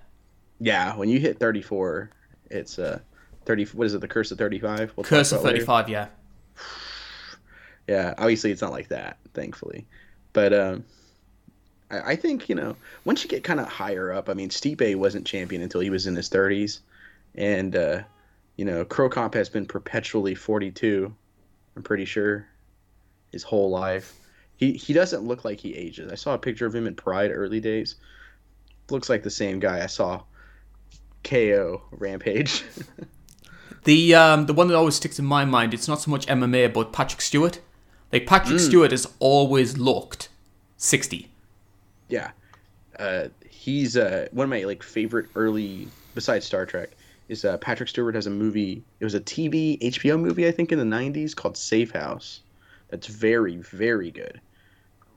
Yeah. 0.60 0.96
When 0.96 1.10
you 1.10 1.19
hit 1.19 1.39
thirty 1.39 1.62
four, 1.62 2.10
it's 2.50 2.78
uh 2.78 3.00
thirty. 3.46 3.65
What 3.65 3.86
is 3.86 3.93
it? 3.93 4.02
The 4.02 4.08
curse 4.08 4.32
of 4.32 4.38
thirty 4.38 4.60
five. 4.60 4.91
We'll 4.96 5.04
Curse 5.04 5.32
of 5.32 5.39
about 5.39 5.46
later. 5.46 5.58
thirty 5.58 5.65
five. 5.65 5.89
Yeah. 5.89 6.08
Yeah. 7.88 8.13
Obviously, 8.17 8.52
it's 8.52 8.62
not 8.62 8.72
like 8.72 8.88
that, 8.89 9.17
thankfully, 9.34 9.86
but 10.34 10.54
um. 10.54 10.86
I 11.91 12.12
I 12.12 12.15
think 12.15 12.48
you 12.50 12.56
know 12.56 12.76
once 13.06 13.24
you 13.24 13.30
get 13.30 13.43
kind 13.43 13.60
of 13.60 13.67
higher 13.67 14.12
up. 14.13 14.30
I 14.30 14.34
mean, 14.34 14.50
Stipe 14.50 14.96
wasn't 14.96 15.28
champion 15.28 15.62
until 15.62 15.82
he 15.82 15.89
was 15.89 16.08
in 16.08 16.15
his 16.15 16.30
30s, 16.30 16.80
and 17.36 17.76
uh, 17.76 18.02
you 18.56 18.65
know 18.65 18.86
Cro 18.86 19.10
Cop 19.10 19.34
has 19.36 19.50
been 19.50 19.65
perpetually 19.65 20.34
42. 20.34 21.13
I'm 21.76 21.84
pretty 21.84 22.06
sure 22.06 22.48
his 23.32 23.43
whole 23.43 23.69
life. 23.69 24.15
He 24.63 24.73
he 24.73 24.93
doesn't 24.93 25.23
look 25.23 25.43
like 25.43 25.60
he 25.60 25.76
ages. 25.76 26.12
I 26.12 26.15
saw 26.15 26.34
a 26.34 26.38
picture 26.38 26.65
of 26.65 26.73
him 26.73 26.88
in 26.88 26.95
Pride 26.95 27.32
early 27.32 27.60
days. 27.60 27.95
Looks 28.89 29.10
like 29.10 29.23
the 29.23 29.30
same 29.30 29.60
guy 29.60 29.84
I 29.84 29.88
saw 29.88 30.23
KO 31.23 31.82
Rampage. 31.91 32.63
The 33.86 34.15
um 34.15 34.45
the 34.45 34.54
one 34.54 34.67
that 34.69 34.76
always 34.76 34.95
sticks 34.95 35.19
in 35.19 35.26
my 35.26 35.43
mind. 35.43 35.73
It's 35.73 35.89
not 35.89 35.99
so 35.99 36.10
much 36.10 36.26
MMA, 36.28 36.73
but 36.73 36.93
Patrick 36.93 37.19
Stewart. 37.21 37.60
Like 38.13 38.26
Patrick 38.26 38.62
Stewart 38.62 38.91
has 38.91 39.06
always 39.19 39.78
looked 39.78 40.30
sixty. 40.78 41.30
yeah, 42.08 42.32
uh, 42.97 43.28
he's 43.49 43.97
uh, 43.97 44.30
one 44.32 44.45
of 44.45 44.49
my 44.49 44.63
like 44.63 44.84
favorite 44.84 45.26
early 45.36 45.89
besides 46.15 46.45
Star 46.45 46.65
Trek 46.65 46.91
is 47.28 47.43
uh, 47.43 47.58
Patrick 47.58 47.89
Stewart 47.89 48.15
has 48.15 48.26
a 48.26 48.30
movie. 48.30 48.84
It 49.02 49.04
was 49.04 49.15
a 49.15 49.19
TV 49.19 49.78
HBO 49.82 50.17
movie 50.17 50.47
I 50.47 50.52
think 50.52 50.71
in 50.71 50.80
the 50.80 50.86
'90s 50.86 51.36
called 51.36 51.58
Safe 51.58 51.91
House. 51.91 52.39
That's 52.88 53.08
very 53.08 53.58
very 53.58 54.12
good, 54.12 54.39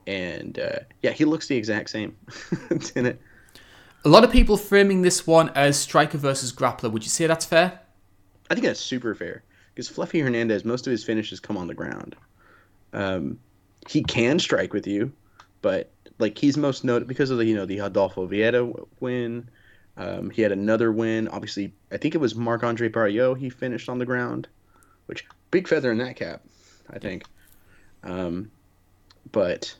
and 0.07 0.57
uh, 0.57 0.79
yeah, 1.01 1.11
he 1.11 1.25
looks 1.25 1.47
the 1.47 1.57
exact 1.57 1.89
same 1.89 2.15
in 2.95 3.05
it. 3.05 3.21
A 4.05 4.09
lot 4.09 4.23
of 4.23 4.31
people 4.31 4.57
framing 4.57 5.01
this 5.01 5.27
one 5.27 5.49
as 5.49 5.77
striker 5.77 6.17
versus 6.17 6.53
grappler. 6.53 6.91
Would 6.91 7.03
you 7.03 7.09
say 7.09 7.27
that's 7.27 7.45
fair? 7.45 7.79
I 8.49 8.53
think 8.53 8.65
that's 8.65 8.79
super 8.79 9.13
fair 9.13 9.43
because 9.75 9.89
Fluffy 9.89 10.21
Hernandez, 10.21 10.63
most 10.63 10.87
of 10.87 10.91
his 10.91 11.03
finishes 11.03 11.39
come 11.39 11.57
on 11.57 11.67
the 11.67 11.73
ground. 11.73 12.15
Um, 12.93 13.37
he 13.87 14.01
can 14.03 14.39
strike 14.39 14.73
with 14.73 14.87
you, 14.87 15.11
but 15.61 15.91
like 16.19 16.37
he's 16.37 16.57
most 16.57 16.83
noted 16.83 17.07
because 17.07 17.29
of 17.29 17.37
the 17.37 17.45
you 17.45 17.55
know 17.55 17.65
the 17.65 17.79
Adolfo 17.79 18.27
Vieira 18.27 18.87
win. 19.01 19.49
Um, 19.97 20.29
he 20.29 20.41
had 20.41 20.51
another 20.51 20.91
win. 20.91 21.27
Obviously, 21.27 21.73
I 21.91 21.97
think 21.97 22.15
it 22.15 22.19
was 22.19 22.35
Marc 22.35 22.63
Andre 22.63 22.87
Barriault. 22.87 23.37
He 23.39 23.49
finished 23.49 23.89
on 23.89 23.97
the 23.97 24.05
ground, 24.05 24.47
which 25.07 25.25
big 25.51 25.67
feather 25.67 25.91
in 25.91 25.97
that 25.97 26.15
cap, 26.15 26.41
I 26.89 26.99
think. 26.99 27.23
Um, 28.03 28.51
but 29.31 29.75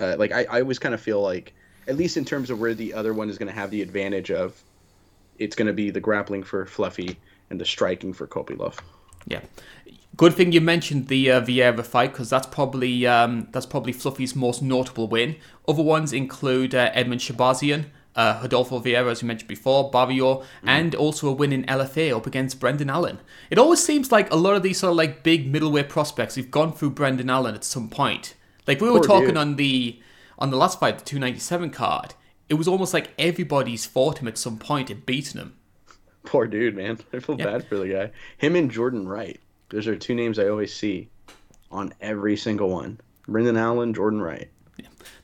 uh, 0.00 0.16
like 0.18 0.32
I, 0.32 0.46
I 0.50 0.60
always 0.60 0.78
kind 0.78 0.94
of 0.94 1.00
feel 1.00 1.20
like 1.20 1.54
at 1.86 1.96
least 1.96 2.16
in 2.16 2.24
terms 2.24 2.50
of 2.50 2.60
where 2.60 2.74
the 2.74 2.94
other 2.94 3.12
one 3.12 3.28
is 3.28 3.38
going 3.38 3.48
to 3.48 3.54
have 3.54 3.70
the 3.70 3.82
advantage 3.82 4.30
of, 4.30 4.62
it's 5.38 5.56
going 5.56 5.66
to 5.66 5.72
be 5.72 5.90
the 5.90 6.00
grappling 6.00 6.42
for 6.42 6.64
Fluffy 6.66 7.18
and 7.50 7.60
the 7.60 7.64
striking 7.64 8.12
for 8.12 8.26
Kopylov. 8.26 8.78
Yeah. 9.26 9.40
Good 10.16 10.34
thing 10.34 10.52
you 10.52 10.60
mentioned 10.60 11.08
the 11.08 11.30
uh, 11.30 11.40
Vieira 11.40 11.84
fight 11.84 12.12
because 12.12 12.30
that's 12.30 12.46
probably 12.46 13.06
um, 13.06 13.48
that's 13.52 13.66
probably 13.66 13.92
Fluffy's 13.92 14.36
most 14.36 14.62
notable 14.62 15.08
win. 15.08 15.36
Other 15.66 15.82
ones 15.82 16.12
include 16.12 16.74
uh, 16.74 16.92
Edmen 16.92 17.18
Shahbazyan, 17.18 17.86
uh, 18.14 18.38
Rodolfo 18.42 18.80
Vieira, 18.80 19.10
as 19.10 19.22
you 19.22 19.28
mentioned 19.28 19.48
before, 19.48 19.90
Barriault, 19.90 20.44
and 20.62 20.94
also 20.94 21.28
a 21.28 21.32
win 21.32 21.52
in 21.52 21.64
LFA 21.64 22.14
up 22.14 22.26
against 22.26 22.60
Brendan 22.60 22.90
Allen. 22.90 23.18
It 23.50 23.58
always 23.58 23.82
seems 23.82 24.12
like 24.12 24.30
a 24.32 24.36
lot 24.36 24.56
of 24.56 24.62
these 24.62 24.78
sort 24.78 24.90
of 24.90 24.96
like 24.96 25.22
big 25.22 25.50
middleweight 25.50 25.88
prospects 25.88 26.34
have 26.34 26.50
gone 26.50 26.72
through 26.72 26.90
Brendan 26.90 27.30
Allen 27.30 27.54
at 27.54 27.64
some 27.64 27.88
point. 27.88 28.34
Like 28.70 28.80
we 28.80 28.88
were 28.88 29.00
Poor 29.00 29.06
talking 29.08 29.28
dude. 29.30 29.36
on 29.36 29.56
the 29.56 30.00
on 30.38 30.50
the 30.52 30.56
last 30.56 30.78
fight, 30.78 31.00
the 31.00 31.04
297 31.04 31.70
card. 31.70 32.14
It 32.48 32.54
was 32.54 32.68
almost 32.68 32.94
like 32.94 33.10
everybody's 33.18 33.84
fought 33.84 34.18
him 34.18 34.28
at 34.28 34.38
some 34.38 34.58
point 34.58 34.90
and 34.90 35.04
beaten 35.04 35.40
him. 35.40 35.56
Poor 36.22 36.46
dude, 36.46 36.76
man. 36.76 37.00
I 37.12 37.18
feel 37.18 37.36
bad 37.36 37.66
for 37.66 37.78
the 37.78 37.88
guy. 37.88 38.12
Him 38.38 38.54
and 38.54 38.70
Jordan 38.70 39.08
Wright. 39.08 39.40
Those 39.70 39.88
are 39.88 39.96
two 39.96 40.14
names 40.14 40.38
I 40.38 40.46
always 40.46 40.72
see 40.72 41.08
on 41.72 41.92
every 42.00 42.36
single 42.36 42.70
one. 42.70 43.00
Brendan 43.26 43.56
Allen, 43.56 43.92
Jordan 43.92 44.22
Wright. 44.22 44.48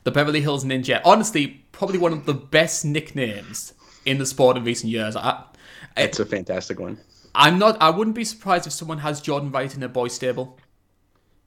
The 0.03 0.11
Beverly 0.11 0.41
Hills 0.41 0.65
Ninja. 0.65 0.99
Honestly, 1.05 1.63
probably 1.71 1.99
one 1.99 2.11
of 2.11 2.25
the 2.25 2.33
best 2.33 2.83
nicknames 2.83 3.75
in 4.05 4.17
the 4.17 4.25
sport 4.25 4.57
in 4.57 4.65
recent 4.65 4.91
years. 4.91 5.15
I, 5.15 5.45
It's 5.95 6.19
a 6.19 6.25
fantastic 6.25 6.81
one. 6.81 6.99
I'm 7.33 7.57
not. 7.59 7.81
I 7.81 7.91
wouldn't 7.91 8.15
be 8.17 8.25
surprised 8.25 8.67
if 8.67 8.73
someone 8.73 8.97
has 8.97 9.21
Jordan 9.21 9.53
Wright 9.53 9.73
in 9.73 9.79
their 9.79 9.87
boy 9.87 10.09
stable. 10.09 10.59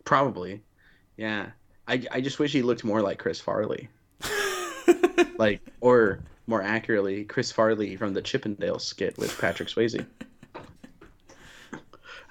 Probably. 0.06 0.62
Yeah. 1.18 1.50
I, 1.88 2.04
I 2.10 2.20
just 2.20 2.38
wish 2.38 2.52
he 2.52 2.62
looked 2.62 2.84
more 2.84 3.02
like 3.02 3.18
Chris 3.18 3.40
Farley. 3.40 3.88
like, 5.38 5.60
or 5.80 6.20
more 6.46 6.62
accurately, 6.62 7.24
Chris 7.24 7.50
Farley 7.52 7.96
from 7.96 8.14
the 8.14 8.22
Chippendale 8.22 8.78
skit 8.78 9.16
with 9.18 9.36
Patrick 9.38 9.68
Swayze. 9.68 10.04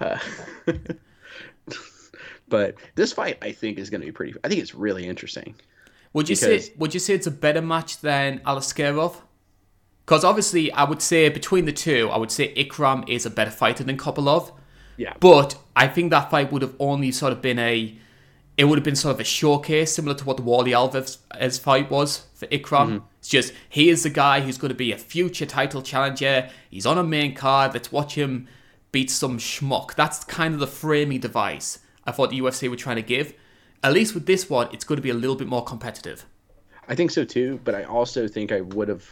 Uh, 0.01 0.17
but 2.47 2.75
this 2.95 3.11
fight, 3.11 3.37
I 3.41 3.51
think, 3.51 3.77
is 3.77 3.89
going 3.89 3.99
to 3.99 4.07
be 4.07 4.13
pretty. 4.13 4.33
I 4.45 4.47
think 4.47 4.61
it's 4.61 4.73
really 4.73 5.05
interesting. 5.05 5.55
Would 6.13 6.29
you 6.29 6.35
say? 6.35 6.71
Would 6.77 6.93
you 6.93 7.01
say 7.01 7.15
it's 7.15 7.27
a 7.27 7.31
better 7.31 7.61
match 7.61 7.99
than 7.99 8.39
Aliskerov? 8.39 9.17
Because 10.05 10.23
obviously, 10.23 10.71
I 10.71 10.85
would 10.85 11.01
say 11.01 11.29
between 11.29 11.65
the 11.65 11.73
two, 11.73 12.09
I 12.09 12.17
would 12.17 12.31
say 12.31 12.53
Ikram 12.55 13.07
is 13.09 13.25
a 13.25 13.29
better 13.29 13.51
fighter 13.51 13.83
than 13.83 13.97
Kopylov. 13.97 14.53
Yeah. 14.97 15.13
But 15.19 15.55
I 15.75 15.87
think 15.87 16.11
that 16.11 16.31
fight 16.31 16.51
would 16.51 16.61
have 16.61 16.75
only 16.79 17.11
sort 17.11 17.31
of 17.31 17.41
been 17.41 17.59
a. 17.59 17.95
It 18.59 18.67
would 18.67 18.77
have 18.77 18.83
been 18.83 18.97
sort 18.97 19.15
of 19.15 19.21
a 19.21 19.23
showcase, 19.23 19.93
similar 19.93 20.15
to 20.15 20.25
what 20.25 20.35
the 20.35 20.43
Warlley 20.43 20.73
Alves 20.73 21.59
fight 21.61 21.89
was 21.89 22.25
for 22.33 22.45
Ikram. 22.47 22.87
Mm-hmm. 22.87 23.05
It's 23.19 23.29
just 23.29 23.53
he 23.69 23.87
is 23.87 24.03
the 24.03 24.09
guy 24.09 24.41
who's 24.41 24.57
going 24.57 24.67
to 24.67 24.75
be 24.75 24.91
a 24.91 24.97
future 24.97 25.45
title 25.45 25.81
challenger. 25.81 26.49
He's 26.69 26.85
on 26.85 26.97
a 26.97 27.03
main 27.03 27.33
card. 27.33 27.73
Let's 27.73 27.89
watch 27.89 28.15
him 28.15 28.49
beat 28.91 29.09
some 29.09 29.37
schmuck. 29.37 29.95
That's 29.95 30.25
kind 30.25 30.53
of 30.53 30.59
the 30.59 30.67
framing 30.67 31.21
device 31.21 31.79
I 32.03 32.11
thought 32.11 32.31
the 32.31 32.39
UFC 32.41 32.69
were 32.69 32.75
trying 32.75 32.97
to 32.97 33.01
give. 33.01 33.33
At 33.81 33.93
least 33.93 34.13
with 34.13 34.25
this 34.25 34.49
one, 34.49 34.67
it's 34.73 34.83
going 34.83 34.97
to 34.97 35.01
be 35.01 35.09
a 35.09 35.13
little 35.13 35.37
bit 35.37 35.47
more 35.47 35.63
competitive. 35.63 36.25
I 36.89 36.95
think 36.95 37.11
so 37.11 37.23
too, 37.23 37.61
but 37.63 37.75
I 37.75 37.85
also 37.85 38.27
think 38.27 38.51
I 38.51 38.59
would 38.59 38.89
have, 38.89 39.05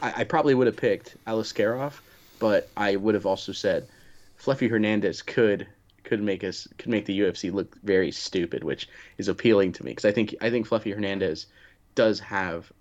I, 0.00 0.12
I 0.20 0.24
probably 0.24 0.52
would 0.52 0.66
have 0.66 0.76
picked 0.76 1.16
Aliskerov, 1.26 1.94
but 2.38 2.68
I 2.76 2.96
would 2.96 3.14
have 3.14 3.24
also 3.24 3.52
said 3.52 3.88
Fluffy 4.36 4.68
Hernandez 4.68 5.22
could 5.22 5.66
could 6.10 6.20
make 6.20 6.42
us 6.42 6.66
could 6.76 6.90
make 6.90 7.06
the 7.06 7.20
UFC 7.20 7.52
look 7.52 7.80
very 7.84 8.10
stupid, 8.10 8.64
which 8.64 8.88
is 9.16 9.28
appealing 9.28 9.70
to 9.74 9.84
me 9.84 9.92
because 9.92 10.04
I 10.04 10.10
think 10.10 10.34
I 10.40 10.50
think 10.50 10.66
Fluffy 10.66 10.90
Hernandez 10.90 11.46
does 11.94 12.18
have 12.18 12.72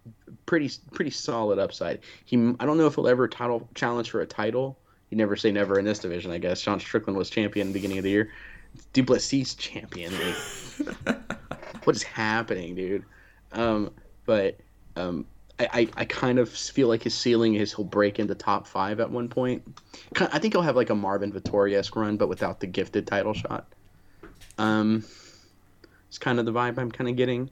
pretty 0.47 0.71
pretty 0.93 1.11
solid 1.11 1.59
upside. 1.59 1.99
He 2.25 2.37
I 2.59 2.65
don't 2.65 2.79
know 2.79 2.87
if 2.87 2.95
he'll 2.95 3.07
ever 3.07 3.27
title 3.27 3.69
challenge 3.75 4.09
for 4.09 4.21
a 4.21 4.25
title. 4.25 4.79
You 5.11 5.17
never 5.17 5.35
say 5.35 5.51
never 5.51 5.77
in 5.77 5.85
this 5.85 5.99
division, 5.99 6.31
I 6.31 6.39
guess. 6.39 6.59
Sean 6.59 6.79
Strickland 6.79 7.17
was 7.17 7.29
champion 7.29 7.67
at 7.67 7.73
the 7.73 7.79
beginning 7.79 7.99
of 7.99 8.03
the 8.03 8.09
year. 8.09 8.31
Duplessis 8.93 9.53
champion. 9.53 10.11
What 11.85 11.95
is 11.95 12.03
happening, 12.03 12.75
dude? 12.75 13.05
Um, 13.53 13.91
but 14.25 14.59
um, 14.95 15.25
I, 15.59 15.89
I, 15.97 16.05
kind 16.05 16.39
of 16.39 16.49
feel 16.49 16.87
like 16.87 17.03
his 17.03 17.13
ceiling 17.13 17.55
is 17.55 17.73
he'll 17.73 17.83
break 17.83 18.17
into 18.17 18.33
top 18.33 18.65
five 18.65 19.01
at 19.01 19.11
one 19.11 19.27
point. 19.27 19.63
I 20.17 20.39
think 20.39 20.53
he'll 20.53 20.61
have 20.61 20.77
like 20.77 20.89
a 20.89 20.95
Marvin 20.95 21.33
Vettori 21.33 21.75
esque 21.75 21.95
run, 21.95 22.15
but 22.15 22.29
without 22.29 22.61
the 22.61 22.67
gifted 22.67 23.05
title 23.05 23.33
shot. 23.33 23.67
Um, 24.57 25.03
it's 26.07 26.17
kind 26.17 26.39
of 26.39 26.45
the 26.45 26.53
vibe 26.53 26.77
I'm 26.77 26.91
kind 26.91 27.09
of 27.09 27.15
getting. 27.17 27.49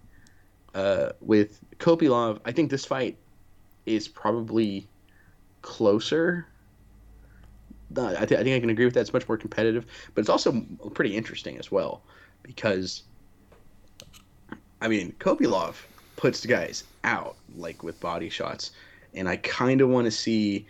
Uh, 0.74 1.10
with 1.20 1.60
Kopylov, 1.80 2.40
I 2.46 2.52
think 2.54 2.72
this 2.72 2.86
fight 2.86 3.18
is 3.86 4.08
probably 4.08 4.88
closer. 5.62 6.48
I, 7.96 8.26
th- 8.26 8.40
I 8.40 8.44
think 8.44 8.56
I 8.56 8.60
can 8.60 8.70
agree 8.70 8.86
with 8.86 8.94
that. 8.94 9.02
It's 9.02 9.14
much 9.14 9.28
more 9.28 9.38
competitive, 9.38 9.86
but 10.14 10.22
it's 10.22 10.30
also 10.30 10.66
pretty 10.94 11.16
interesting 11.16 11.58
as 11.58 11.72
well 11.72 12.04
because 12.44 13.04
I 14.82 14.88
mean, 14.88 15.14
Kopylov 15.20 15.76
puts 16.18 16.42
the 16.42 16.50
guys 16.50 16.84
out 17.06 17.38
like 17.56 17.82
with 17.84 18.00
body 18.02 18.30
shots, 18.30 18.72
and 19.14 19.30
I 19.30 19.38
kind 19.38 19.80
of 19.80 19.88
want 19.88 20.06
to 20.06 20.12
see 20.12 20.68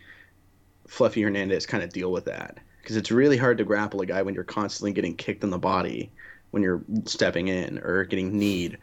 Fluffy 0.88 1.24
Hernandez 1.24 1.66
kind 1.66 1.84
of 1.84 1.92
deal 1.92 2.12
with 2.12 2.26
that 2.26 2.60
because 2.82 2.96
it's 2.96 3.12
really 3.12 3.38
hard 3.38 3.58
to 3.58 3.64
grapple 3.64 4.02
a 4.02 4.06
guy 4.06 4.22
when 4.22 4.36
you're 4.36 4.44
constantly 4.44 4.94
getting 4.94 5.16
kicked 5.16 5.44
in 5.44 5.50
the 5.50 5.58
body 5.58 6.12
when 6.52 6.62
you're 6.64 6.82
stepping 7.06 7.48
in 7.48 7.80
or 7.80 8.06
getting 8.06 8.38
kneed. 8.38 8.78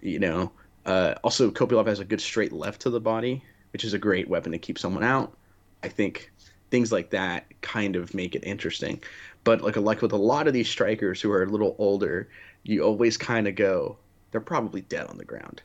You 0.00 0.18
know. 0.18 0.52
Uh, 0.86 1.14
also, 1.22 1.50
Kopylov 1.50 1.86
has 1.86 2.00
a 2.00 2.04
good 2.04 2.20
straight 2.20 2.52
left 2.52 2.80
to 2.82 2.90
the 2.90 3.00
body, 3.00 3.42
which 3.72 3.84
is 3.84 3.92
a 3.92 3.98
great 3.98 4.28
weapon 4.28 4.52
to 4.52 4.58
keep 4.58 4.78
someone 4.78 5.04
out. 5.04 5.36
I 5.82 5.88
think 5.88 6.32
things 6.70 6.92
like 6.92 7.10
that 7.10 7.46
kind 7.60 7.96
of 7.96 8.14
make 8.14 8.34
it 8.34 8.44
interesting. 8.44 9.02
But 9.44 9.62
like 9.62 9.76
like 9.76 10.02
with 10.02 10.12
a 10.12 10.16
lot 10.16 10.46
of 10.46 10.52
these 10.52 10.68
strikers 10.68 11.20
who 11.20 11.30
are 11.30 11.42
a 11.42 11.46
little 11.46 11.76
older, 11.78 12.28
you 12.62 12.82
always 12.82 13.16
kind 13.16 13.48
of 13.48 13.54
go, 13.54 13.96
they're 14.30 14.40
probably 14.40 14.82
dead 14.82 15.06
on 15.06 15.18
the 15.18 15.24
ground, 15.24 15.62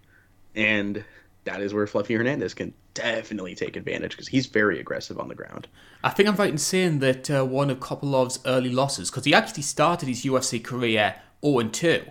and 0.55 1.03
that 1.45 1.61
is 1.61 1.73
where 1.73 1.85
Fluffy 1.87 2.13
Hernandez 2.13 2.53
can 2.53 2.73
definitely 2.93 3.53
take 3.55 3.75
advantage 3.75 4.11
because 4.11 4.27
he's 4.27 4.45
very 4.45 4.79
aggressive 4.79 5.19
on 5.19 5.27
the 5.27 5.35
ground. 5.35 5.67
I 6.03 6.09
think 6.09 6.29
I'm 6.29 6.35
right 6.35 6.49
in 6.49 6.57
saying 6.57 6.99
that 6.99 7.29
uh, 7.29 7.43
one 7.45 7.69
of 7.69 7.79
Kopylov's 7.79 8.39
early 8.45 8.69
losses, 8.69 9.09
because 9.09 9.25
he 9.25 9.33
actually 9.33 9.63
started 9.63 10.07
his 10.07 10.23
UFC 10.23 10.63
career 10.63 11.15
0 11.43 11.59
and 11.59 11.73
2. 11.73 12.01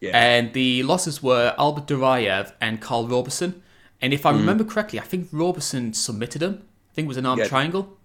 Yeah. 0.00 0.10
And 0.16 0.52
the 0.52 0.82
losses 0.84 1.22
were 1.22 1.54
Albert 1.58 1.86
Duraev 1.86 2.52
and 2.60 2.80
Karl 2.80 3.08
Roberson. 3.08 3.62
And 4.00 4.14
if 4.14 4.24
I 4.24 4.30
remember 4.30 4.64
correctly, 4.64 4.98
I 4.98 5.02
think 5.02 5.28
Roberson 5.32 5.92
submitted 5.92 6.42
him. 6.42 6.62
I 6.90 6.94
think 6.94 7.06
it 7.06 7.08
was 7.08 7.16
an 7.18 7.26
arm 7.26 7.38
Yeah. 7.38 7.48
triangle. 7.48 7.98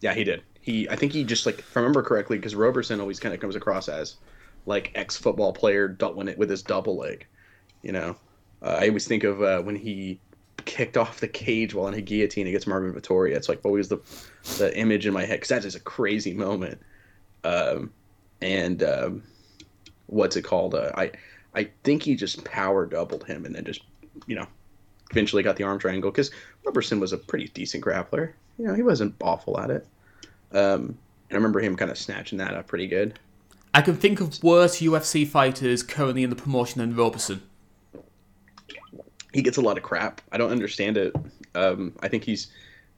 Yeah, 0.00 0.14
he 0.14 0.24
did. 0.24 0.42
He, 0.60 0.88
I 0.88 0.96
think 0.96 1.12
he 1.12 1.24
just 1.24 1.46
like, 1.46 1.60
if 1.60 1.76
I 1.76 1.80
remember 1.80 2.02
correctly, 2.02 2.36
because 2.38 2.54
Roberson 2.54 3.00
always 3.00 3.18
kind 3.18 3.34
of 3.34 3.40
comes 3.40 3.56
across 3.56 3.88
as 3.88 4.16
like 4.66 4.92
ex 4.94 5.16
football 5.16 5.52
player 5.52 5.88
doubling 5.88 6.28
it 6.28 6.36
with 6.38 6.50
his 6.50 6.62
double 6.62 6.96
leg. 6.96 7.26
You 7.82 7.92
know, 7.92 8.16
uh, 8.62 8.78
I 8.80 8.88
always 8.88 9.06
think 9.06 9.24
of 9.24 9.42
uh, 9.42 9.60
when 9.62 9.76
he 9.76 10.20
kicked 10.64 10.96
off 10.96 11.20
the 11.20 11.28
cage 11.28 11.74
while 11.74 11.88
in 11.88 11.94
a 11.94 12.00
guillotine 12.00 12.46
against 12.46 12.66
Marvin 12.66 12.92
Vettori. 12.94 13.34
It's 13.34 13.48
like 13.48 13.60
always 13.64 13.88
the 13.88 13.98
the 14.58 14.76
image 14.78 15.06
in 15.06 15.12
my 15.12 15.24
head 15.24 15.36
because 15.36 15.48
that 15.48 15.64
is 15.64 15.74
a 15.74 15.80
crazy 15.80 16.34
moment. 16.34 16.80
Um, 17.44 17.92
and 18.40 18.82
um, 18.82 19.22
what's 20.06 20.36
it 20.36 20.42
called? 20.42 20.74
Uh, 20.74 20.92
I 20.96 21.10
I 21.54 21.70
think 21.84 22.02
he 22.02 22.14
just 22.14 22.44
power 22.44 22.86
doubled 22.86 23.24
him 23.24 23.44
and 23.44 23.54
then 23.54 23.64
just 23.64 23.82
you 24.26 24.36
know 24.36 24.46
eventually 25.10 25.42
got 25.42 25.56
the 25.56 25.64
arm 25.64 25.78
triangle 25.78 26.10
because 26.10 26.30
Roberson 26.64 27.00
was 27.00 27.12
a 27.12 27.18
pretty 27.18 27.48
decent 27.48 27.84
grappler. 27.84 28.32
You 28.58 28.66
know, 28.66 28.74
he 28.74 28.82
wasn't 28.82 29.14
awful 29.20 29.58
at 29.60 29.70
it. 29.70 29.86
Um, 30.52 30.98
and 31.28 31.32
I 31.32 31.34
remember 31.36 31.60
him 31.60 31.76
kind 31.76 31.90
of 31.90 31.98
snatching 31.98 32.38
that 32.38 32.54
up 32.54 32.66
pretty 32.66 32.86
good. 32.86 33.18
I 33.74 33.80
can 33.80 33.96
think 33.96 34.20
of 34.20 34.42
worse 34.42 34.80
UFC 34.80 35.26
fighters 35.26 35.82
currently 35.82 36.22
in 36.22 36.30
the 36.30 36.36
promotion 36.36 36.80
than 36.80 36.94
Roberson. 36.94 37.42
He 39.32 39.42
gets 39.42 39.56
a 39.56 39.62
lot 39.62 39.76
of 39.76 39.82
crap. 39.82 40.20
I 40.30 40.38
don't 40.38 40.50
understand 40.50 40.96
it. 40.96 41.14
Um, 41.54 41.92
I 42.00 42.08
think 42.08 42.24
he's 42.24 42.48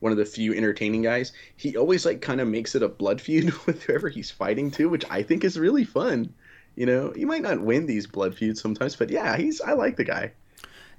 one 0.00 0.12
of 0.12 0.18
the 0.18 0.24
few 0.24 0.54
entertaining 0.54 1.02
guys. 1.02 1.32
He 1.56 1.76
always 1.76 2.04
like 2.04 2.20
kind 2.20 2.40
of 2.40 2.48
makes 2.48 2.74
it 2.74 2.82
a 2.82 2.88
blood 2.88 3.20
feud 3.20 3.52
with 3.66 3.82
whoever 3.84 4.08
he's 4.08 4.30
fighting 4.30 4.70
to, 4.72 4.88
which 4.88 5.04
I 5.10 5.22
think 5.22 5.44
is 5.44 5.58
really 5.58 5.84
fun. 5.84 6.32
You 6.76 6.86
know, 6.86 7.12
he 7.14 7.24
might 7.24 7.42
not 7.42 7.60
win 7.60 7.86
these 7.86 8.06
blood 8.06 8.34
feuds 8.34 8.60
sometimes, 8.60 8.96
but 8.96 9.10
yeah, 9.10 9.36
he's 9.36 9.60
I 9.60 9.72
like 9.72 9.96
the 9.96 10.04
guy. 10.04 10.32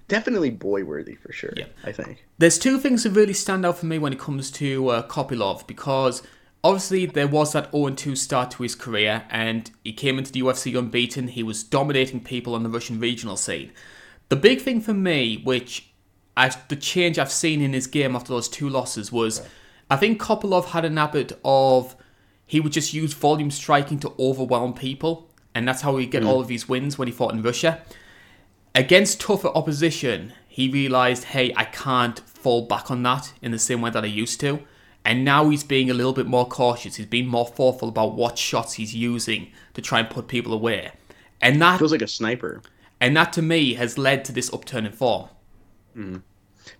Definitely 0.07 0.51
boy 0.51 0.83
worthy 0.83 1.15
for 1.15 1.31
sure. 1.31 1.53
Yeah. 1.55 1.65
I 1.83 1.91
think. 1.91 2.25
There's 2.37 2.59
two 2.59 2.79
things 2.79 3.03
that 3.03 3.11
really 3.11 3.33
stand 3.33 3.65
out 3.65 3.77
for 3.77 3.85
me 3.85 3.99
when 3.99 4.13
it 4.13 4.19
comes 4.19 4.51
to 4.51 4.89
uh, 4.89 5.07
Kopylov 5.07 5.67
because 5.67 6.21
obviously 6.63 7.05
there 7.05 7.27
was 7.27 7.53
that 7.53 7.71
0-2 7.71 8.17
start 8.17 8.51
to 8.51 8.63
his 8.63 8.75
career 8.75 9.25
and 9.29 9.69
he 9.83 9.93
came 9.93 10.17
into 10.17 10.31
the 10.31 10.41
UFC 10.41 10.77
unbeaten. 10.77 11.27
He 11.27 11.43
was 11.43 11.63
dominating 11.63 12.23
people 12.23 12.55
on 12.55 12.63
the 12.63 12.69
Russian 12.69 12.99
regional 12.99 13.37
scene. 13.37 13.71
The 14.29 14.35
big 14.35 14.61
thing 14.61 14.81
for 14.81 14.93
me, 14.93 15.41
which 15.43 15.89
I've, 16.35 16.67
the 16.67 16.75
change 16.75 17.19
I've 17.19 17.31
seen 17.31 17.61
in 17.61 17.73
his 17.73 17.87
game 17.87 18.15
after 18.15 18.29
those 18.29 18.49
two 18.49 18.69
losses 18.69 19.11
was, 19.11 19.47
I 19.89 19.95
think 19.95 20.21
Kopylov 20.21 20.65
had 20.65 20.85
an 20.85 20.97
habit 20.97 21.39
of 21.43 21.95
he 22.47 22.59
would 22.59 22.71
just 22.71 22.93
use 22.93 23.13
volume 23.13 23.51
striking 23.51 23.99
to 23.99 24.13
overwhelm 24.19 24.73
people, 24.73 25.29
and 25.53 25.67
that's 25.67 25.81
how 25.81 25.97
he 25.97 26.05
get 26.05 26.23
hmm. 26.23 26.29
all 26.29 26.39
of 26.39 26.49
his 26.49 26.67
wins 26.67 26.97
when 26.97 27.07
he 27.07 27.11
fought 27.11 27.33
in 27.33 27.41
Russia 27.41 27.81
against 28.75 29.21
tougher 29.21 29.47
opposition, 29.47 30.33
he 30.47 30.69
realized, 30.69 31.23
hey, 31.25 31.53
I 31.55 31.63
can't 31.63 32.19
fall 32.19 32.67
back 32.67 32.91
on 32.91 33.01
that 33.03 33.33
in 33.41 33.51
the 33.51 33.59
same 33.59 33.81
way 33.81 33.89
that 33.89 34.03
I 34.03 34.07
used 34.07 34.39
to. 34.41 34.59
And 35.03 35.23
now 35.23 35.49
he's 35.49 35.63
being 35.63 35.89
a 35.89 35.93
little 35.93 36.13
bit 36.13 36.25
more 36.25 36.47
cautious. 36.47 36.95
He's 36.95 37.05
being 37.05 37.27
more 37.27 37.47
thoughtful 37.47 37.89
about 37.89 38.15
what 38.15 38.37
shots 38.37 38.73
he's 38.73 38.93
using 38.93 39.51
to 39.73 39.81
try 39.81 39.99
and 39.99 40.09
put 40.09 40.27
people 40.27 40.51
away. 40.51 40.91
And 41.41 41.61
that 41.61 41.79
Feels 41.79 41.91
like 41.91 42.01
a 42.01 42.07
sniper. 42.07 42.61
And 42.99 43.15
that 43.17 43.33
to 43.33 43.41
me 43.41 43.73
has 43.75 43.97
led 43.97 44.25
to 44.25 44.31
this 44.31 44.53
upturn 44.53 44.85
in 44.85 44.91
form. 44.91 45.29
Mm-hmm. 45.95 46.17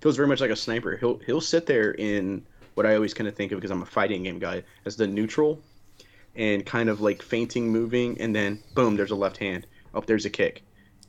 feels 0.01 0.15
very 0.15 0.27
much 0.27 0.41
like 0.41 0.51
a 0.51 0.55
sniper. 0.55 0.97
He'll 0.97 1.19
he'll 1.19 1.41
sit 1.41 1.65
there 1.65 1.91
in 1.91 2.45
what 2.73 2.85
I 2.85 2.95
always 2.95 3.13
kind 3.13 3.27
of 3.27 3.35
think 3.35 3.51
of 3.51 3.57
because 3.59 3.71
I'm 3.71 3.81
a 3.81 3.85
fighting 3.85 4.23
game 4.23 4.39
guy 4.39 4.63
as 4.85 4.95
the 4.97 5.07
neutral, 5.07 5.61
and 6.35 6.65
kind 6.65 6.89
of 6.89 7.01
like 7.01 7.21
feinting, 7.21 7.69
moving, 7.69 8.19
and 8.19 8.35
then 8.35 8.61
boom, 8.73 8.95
there's 8.95 9.11
a 9.11 9.15
left 9.15 9.37
hand. 9.37 9.67
Oh, 9.93 10.01
there's 10.01 10.25
a 10.25 10.29
kick, 10.29 10.63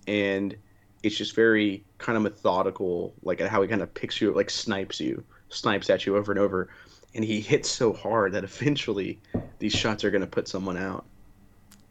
and 0.07 0.57
it's 1.03 1.16
just 1.16 1.35
very 1.35 1.85
kind 1.99 2.16
of 2.16 2.23
methodical, 2.23 3.14
like 3.23 3.40
how 3.40 3.62
he 3.62 3.69
kind 3.69 3.83
of 3.83 3.92
picks 3.95 4.21
you, 4.21 4.33
like 4.33 4.51
snipes 4.51 5.01
you, 5.01 5.25
snipes 5.49 5.90
at 5.90 6.07
you 6.07 6.16
over 6.16 6.33
and 6.33 6.38
over, 6.38 6.69
and 7.14 7.25
he 7.25 7.40
hits 7.40 7.69
so 7.69 7.92
hard 7.92 8.33
that 8.33 8.45
eventually 8.45 9.19
these 9.59 9.73
shots 9.73 10.05
are 10.05 10.11
going 10.11 10.21
to 10.21 10.27
put 10.27 10.49
someone 10.49 10.77
out. 10.77 11.05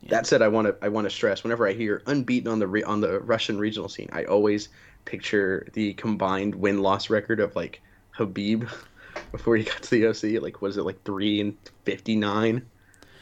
That 0.10 0.27
said, 0.27 0.41
I 0.41 0.47
want 0.47 0.67
to 0.67 0.75
I 0.86 0.89
want 0.89 1.05
to 1.05 1.10
stress 1.10 1.43
whenever 1.43 1.67
I 1.67 1.73
hear 1.73 2.03
unbeaten 2.05 2.51
on 2.51 2.60
the 2.60 2.67
re- 2.67 2.84
on 2.84 3.01
the 3.01 3.19
Russian 3.21 3.58
regional 3.58 3.89
scene, 3.89 4.10
I 4.13 4.23
always 4.25 4.69
picture 5.05 5.67
the 5.73 5.93
combined 5.93 6.53
win 6.55 6.81
loss 6.81 7.10
record 7.10 7.39
of 7.39 7.55
like 7.55 7.81
Khabib 8.17 8.69
before 9.31 9.58
he 9.58 9.63
got 9.63 9.81
to 9.84 9.89
the 9.89 10.03
UFC. 10.03 10.39
Like, 10.41 10.62
was 10.62 10.77
it 10.77 10.84
like 10.84 11.03
three 11.03 11.41
and 11.41 11.58
fifty 11.86 12.15
nine? 12.15 12.65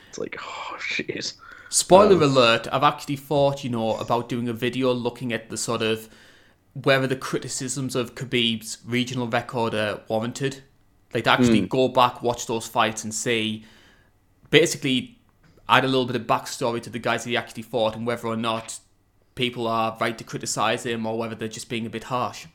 It's 0.09 0.17
like, 0.17 0.37
oh 0.41 0.77
jeez. 0.79 1.35
Spoiler 1.69 2.17
um, 2.17 2.23
alert, 2.23 2.67
I've 2.71 2.83
actually 2.83 3.15
thought, 3.15 3.63
you 3.63 3.69
know, 3.69 3.95
about 3.97 4.29
doing 4.29 4.47
a 4.47 4.53
video 4.53 4.91
looking 4.91 5.33
at 5.33 5.49
the 5.49 5.57
sort 5.57 5.81
of 5.81 6.07
whether 6.73 7.07
the 7.07 7.15
criticisms 7.15 7.95
of 7.95 8.13
Khabib's 8.13 8.79
regional 8.85 9.27
record 9.27 9.73
are 9.73 10.01
warranted. 10.07 10.63
Like 11.13 11.23
to 11.25 11.31
actually 11.31 11.61
hmm. 11.61 11.67
go 11.67 11.87
back, 11.87 12.21
watch 12.21 12.47
those 12.47 12.67
fights 12.67 13.03
and 13.03 13.13
see 13.13 13.65
basically 14.49 15.17
add 15.69 15.83
a 15.83 15.87
little 15.87 16.05
bit 16.05 16.15
of 16.15 16.23
backstory 16.23 16.81
to 16.81 16.89
the 16.89 16.99
guys 16.99 17.23
that 17.23 17.29
he 17.29 17.37
actually 17.37 17.63
fought 17.63 17.95
and 17.95 18.05
whether 18.05 18.27
or 18.27 18.35
not 18.35 18.79
people 19.35 19.67
are 19.67 19.97
right 19.99 20.17
to 20.17 20.23
criticize 20.23 20.85
him 20.85 21.05
or 21.05 21.17
whether 21.17 21.35
they're 21.35 21.47
just 21.47 21.69
being 21.69 21.85
a 21.85 21.89
bit 21.89 22.05
harsh. 22.05 22.45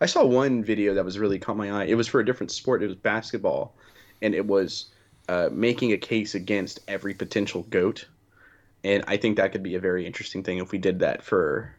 I 0.00 0.06
saw 0.06 0.24
one 0.24 0.62
video 0.62 0.94
that 0.94 1.04
was 1.04 1.18
really 1.18 1.38
caught 1.38 1.56
my 1.56 1.70
eye. 1.70 1.84
It 1.84 1.94
was 1.94 2.06
for 2.06 2.20
a 2.20 2.24
different 2.24 2.52
sport. 2.52 2.82
It 2.82 2.86
was 2.86 2.96
basketball, 2.96 3.74
and 4.20 4.34
it 4.34 4.46
was 4.46 4.86
uh, 5.28 5.48
making 5.50 5.92
a 5.92 5.98
case 5.98 6.34
against 6.34 6.80
every 6.86 7.14
potential 7.14 7.62
goat. 7.70 8.06
And 8.84 9.04
I 9.06 9.16
think 9.16 9.36
that 9.36 9.52
could 9.52 9.62
be 9.62 9.74
a 9.74 9.80
very 9.80 10.06
interesting 10.06 10.42
thing 10.42 10.58
if 10.58 10.70
we 10.70 10.78
did 10.78 10.98
that 11.00 11.22
for. 11.22 11.74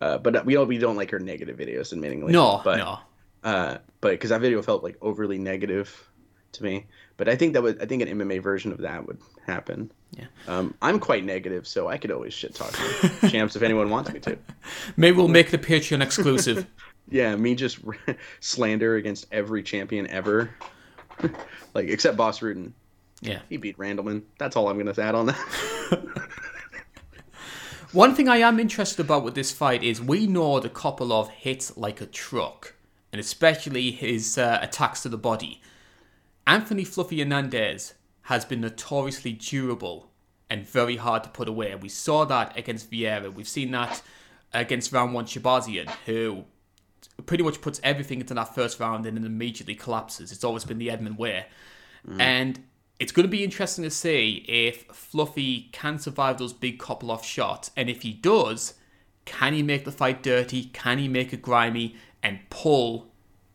Uh, 0.00 0.18
but 0.18 0.44
we 0.44 0.54
don't 0.54 0.68
we 0.68 0.78
don't 0.78 0.96
like 0.96 1.12
our 1.12 1.18
negative 1.18 1.56
videos, 1.56 1.94
admittingly. 1.94 2.30
No, 2.30 2.60
but, 2.62 2.76
no. 2.76 2.98
Uh, 3.42 3.78
but 4.00 4.10
because 4.10 4.30
that 4.30 4.42
video 4.42 4.60
felt 4.60 4.82
like 4.82 4.96
overly 5.00 5.38
negative 5.38 6.10
to 6.52 6.64
me. 6.64 6.86
But 7.18 7.28
I 7.28 7.36
think 7.36 7.54
that 7.54 7.62
would 7.62 7.80
I 7.82 7.86
think 7.86 8.02
an 8.02 8.08
MMA 8.08 8.42
version 8.42 8.72
of 8.72 8.78
that 8.78 9.06
would 9.06 9.18
happen. 9.46 9.90
Yeah. 10.12 10.26
Um, 10.48 10.74
I'm 10.82 10.98
quite 10.98 11.24
negative, 11.24 11.66
so 11.66 11.88
I 11.88 11.96
could 11.96 12.10
always 12.10 12.34
shit 12.34 12.54
talk 12.54 12.72
to 12.72 13.30
champs 13.30 13.56
if 13.56 13.62
anyone 13.62 13.88
wants 13.90 14.12
me 14.12 14.20
to. 14.20 14.38
Maybe 14.96 15.16
we'll 15.16 15.28
make 15.28 15.50
the 15.50 15.58
Patreon 15.58 16.02
exclusive. 16.02 16.66
Yeah, 17.08 17.36
me 17.36 17.54
just 17.54 17.78
slander 18.40 18.96
against 18.96 19.26
every 19.30 19.62
champion 19.62 20.08
ever, 20.08 20.50
like 21.74 21.88
except 21.88 22.16
Bas 22.16 22.40
Rutten. 22.40 22.72
yeah. 23.20 23.38
He 23.48 23.58
beat 23.58 23.78
Randleman. 23.78 24.22
That's 24.38 24.56
all 24.56 24.66
I'm 24.68 24.76
gonna 24.76 24.92
add 25.00 25.14
on 25.14 25.26
that. 25.26 25.36
One 27.92 28.14
thing 28.16 28.28
I 28.28 28.38
am 28.38 28.58
interested 28.58 29.04
about 29.06 29.22
with 29.22 29.36
this 29.36 29.52
fight 29.52 29.84
is 29.84 30.02
we 30.02 30.26
know 30.26 30.58
that 30.58 30.74
Kopylov 30.74 31.30
hits 31.30 31.76
like 31.76 32.00
a 32.00 32.06
truck, 32.06 32.74
and 33.12 33.20
especially 33.20 33.92
his 33.92 34.36
uh, 34.36 34.58
attacks 34.60 35.02
to 35.02 35.08
the 35.08 35.16
body. 35.16 35.62
Anthony 36.46 36.84
Fluffy 36.84 37.18
Hernandez 37.18 37.94
has 38.22 38.44
been 38.44 38.60
notoriously 38.60 39.32
durable 39.32 40.10
and 40.48 40.66
very 40.66 40.96
hard 40.96 41.24
to 41.24 41.28
put 41.30 41.48
away. 41.48 41.74
We 41.74 41.88
saw 41.88 42.24
that 42.26 42.56
against 42.56 42.90
Vieira. 42.90 43.32
We've 43.32 43.48
seen 43.48 43.72
that 43.72 44.02
against 44.52 44.92
round 44.92 45.12
one 45.12 45.26
Shahbazyan, 45.26 45.90
who 46.06 46.44
pretty 47.24 47.42
much 47.42 47.60
puts 47.60 47.80
everything 47.82 48.20
into 48.20 48.34
that 48.34 48.54
first 48.54 48.78
round 48.78 49.06
and 49.06 49.16
then 49.16 49.24
immediately 49.24 49.74
collapses. 49.74 50.30
It's 50.30 50.44
always 50.44 50.64
been 50.64 50.78
the 50.78 50.88
Edmen 50.88 51.16
way. 51.16 51.46
And 52.20 52.60
it's 53.00 53.10
going 53.10 53.24
to 53.24 53.30
be 53.30 53.42
interesting 53.42 53.82
to 53.84 53.90
see 53.90 54.44
if 54.46 54.84
Fluffy 54.92 55.68
can 55.72 55.98
survive 55.98 56.38
those 56.38 56.52
big 56.52 56.78
Kopylov 56.78 57.24
shots. 57.24 57.72
And 57.76 57.90
if 57.90 58.02
he 58.02 58.12
does, 58.12 58.74
can 59.24 59.52
he 59.52 59.62
make 59.62 59.84
the 59.84 59.92
fight 59.92 60.22
dirty? 60.22 60.66
Can 60.66 60.98
he 60.98 61.08
make 61.08 61.32
it 61.32 61.42
grimy 61.42 61.96
and 62.22 62.38
pull 62.48 63.08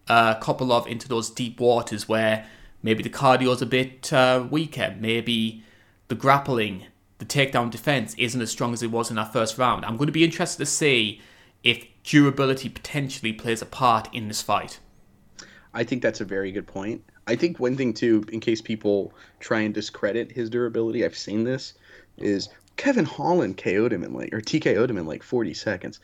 uh, 0.07 0.35
Kopylov 0.35 0.87
into 0.87 1.07
those 1.07 1.29
deep 1.29 1.59
waters 1.61 2.09
where 2.09 2.45
maybe 2.83 3.03
the 3.03 3.09
cardio's 3.09 3.61
a 3.61 3.65
bit 3.65 4.11
uh, 4.11 4.45
weaker? 4.49 4.95
Maybe 4.99 5.63
the 6.07 6.15
grappling, 6.15 6.85
the 7.19 7.25
takedown 7.25 7.69
defense 7.69 8.15
isn't 8.17 8.41
as 8.41 8.51
strong 8.51 8.73
as 8.73 8.83
it 8.83 8.91
was 8.91 9.09
in 9.09 9.15
that 9.15 9.33
first 9.33 9.57
round. 9.57 9.85
I'm 9.85 9.97
going 9.97 10.07
to 10.07 10.13
be 10.13 10.23
interested 10.23 10.59
to 10.59 10.65
see 10.65 11.21
if 11.63 11.85
durability 12.03 12.69
potentially 12.69 13.33
plays 13.33 13.61
a 13.61 13.65
part 13.65 14.13
in 14.13 14.27
this 14.27 14.41
fight. 14.41 14.79
I 15.73 15.83
think 15.83 16.01
that's 16.01 16.21
a 16.21 16.25
very 16.25 16.51
good 16.51 16.67
point. 16.67 17.03
I 17.27 17.35
think 17.35 17.59
one 17.59 17.77
thing 17.77 17.93
too, 17.93 18.25
in 18.31 18.39
case 18.39 18.61
people 18.61 19.13
try 19.39 19.61
and 19.61 19.73
discredit 19.73 20.31
his 20.31 20.49
durability, 20.49 21.05
I've 21.05 21.17
seen 21.17 21.43
this, 21.43 21.75
is 22.17 22.49
Kevin 22.77 23.05
Holland 23.05 23.57
KO'd 23.57 23.93
him 23.93 24.03
in 24.03 24.13
like 24.13 24.33
or 24.33 24.41
TKO'd 24.41 24.89
him 24.89 24.97
in 24.97 25.05
like 25.05 25.23
40 25.23 25.53
seconds. 25.53 25.99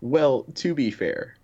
Well, 0.00 0.44
to 0.54 0.74
be 0.74 0.90
fair, 0.90 1.36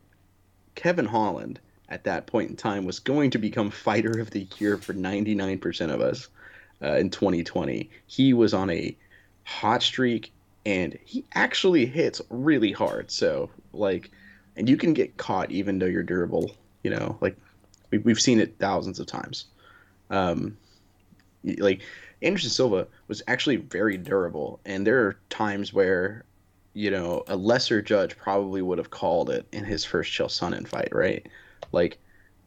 Kevin 0.74 1.06
Holland 1.06 1.60
at 1.90 2.04
that 2.04 2.26
point 2.26 2.50
in 2.50 2.56
time 2.56 2.84
was 2.84 2.98
going 2.98 3.30
to 3.30 3.38
become 3.38 3.70
fighter 3.70 4.20
of 4.20 4.30
the 4.30 4.46
year 4.58 4.76
for 4.76 4.94
99% 4.94 5.92
of 5.92 6.00
us 6.00 6.28
uh, 6.82 6.94
in 6.94 7.10
2020. 7.10 7.90
He 8.06 8.32
was 8.32 8.54
on 8.54 8.70
a 8.70 8.96
hot 9.44 9.82
streak 9.82 10.32
and 10.64 10.98
he 11.04 11.24
actually 11.34 11.86
hits 11.86 12.20
really 12.30 12.72
hard. 12.72 13.10
So, 13.10 13.50
like, 13.72 14.10
and 14.56 14.68
you 14.68 14.76
can 14.76 14.92
get 14.92 15.16
caught 15.16 15.50
even 15.50 15.78
though 15.78 15.86
you're 15.86 16.02
durable, 16.02 16.52
you 16.82 16.90
know, 16.90 17.16
like 17.20 17.36
we, 17.90 17.98
we've 17.98 18.20
seen 18.20 18.40
it 18.40 18.56
thousands 18.58 19.00
of 19.00 19.06
times. 19.06 19.46
Um, 20.10 20.56
like, 21.44 21.82
Anderson 22.22 22.50
Silva 22.50 22.86
was 23.08 23.22
actually 23.26 23.56
very 23.56 23.96
durable, 23.96 24.60
and 24.66 24.86
there 24.86 25.06
are 25.06 25.16
times 25.30 25.72
where, 25.72 26.24
you 26.74 26.90
know, 26.90 27.24
a 27.28 27.36
lesser 27.36 27.80
judge 27.80 28.16
probably 28.18 28.60
would 28.60 28.76
have 28.76 28.90
called 28.90 29.30
it 29.30 29.46
in 29.52 29.64
his 29.64 29.84
first 29.84 30.12
Chael 30.12 30.26
Sonnen 30.26 30.68
fight, 30.68 30.90
right? 30.92 31.26
Like, 31.72 31.98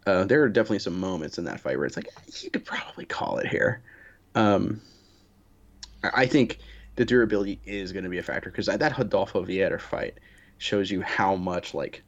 uh, 0.06 0.26
there 0.26 0.44
are 0.44 0.50
definitely 0.50 0.80
some 0.80 1.00
moments 1.00 1.38
in 1.38 1.46
that 1.46 1.60
fight 1.60 1.78
where 1.78 1.86
it's 1.86 1.96
like 1.96 2.10
you 2.42 2.50
could 2.50 2.66
probably 2.66 3.06
call 3.06 3.38
it 3.38 3.48
here. 3.48 3.82
Um, 4.36 4.82
I 6.14 6.26
think 6.26 6.60
the 6.96 7.06
durability 7.06 7.60
is 7.66 7.92
going 7.92 8.04
to 8.04 8.10
be 8.10 8.18
a 8.18 8.24
factor 8.24 8.50
because 8.50 8.66
that 8.66 8.98
Rodolfo 8.98 9.46
Vieira 9.46 9.80
fight 9.80 10.16
shows 10.58 10.92
you 10.92 11.02
how 11.02 11.36
much 11.36 11.74
like 11.74 12.04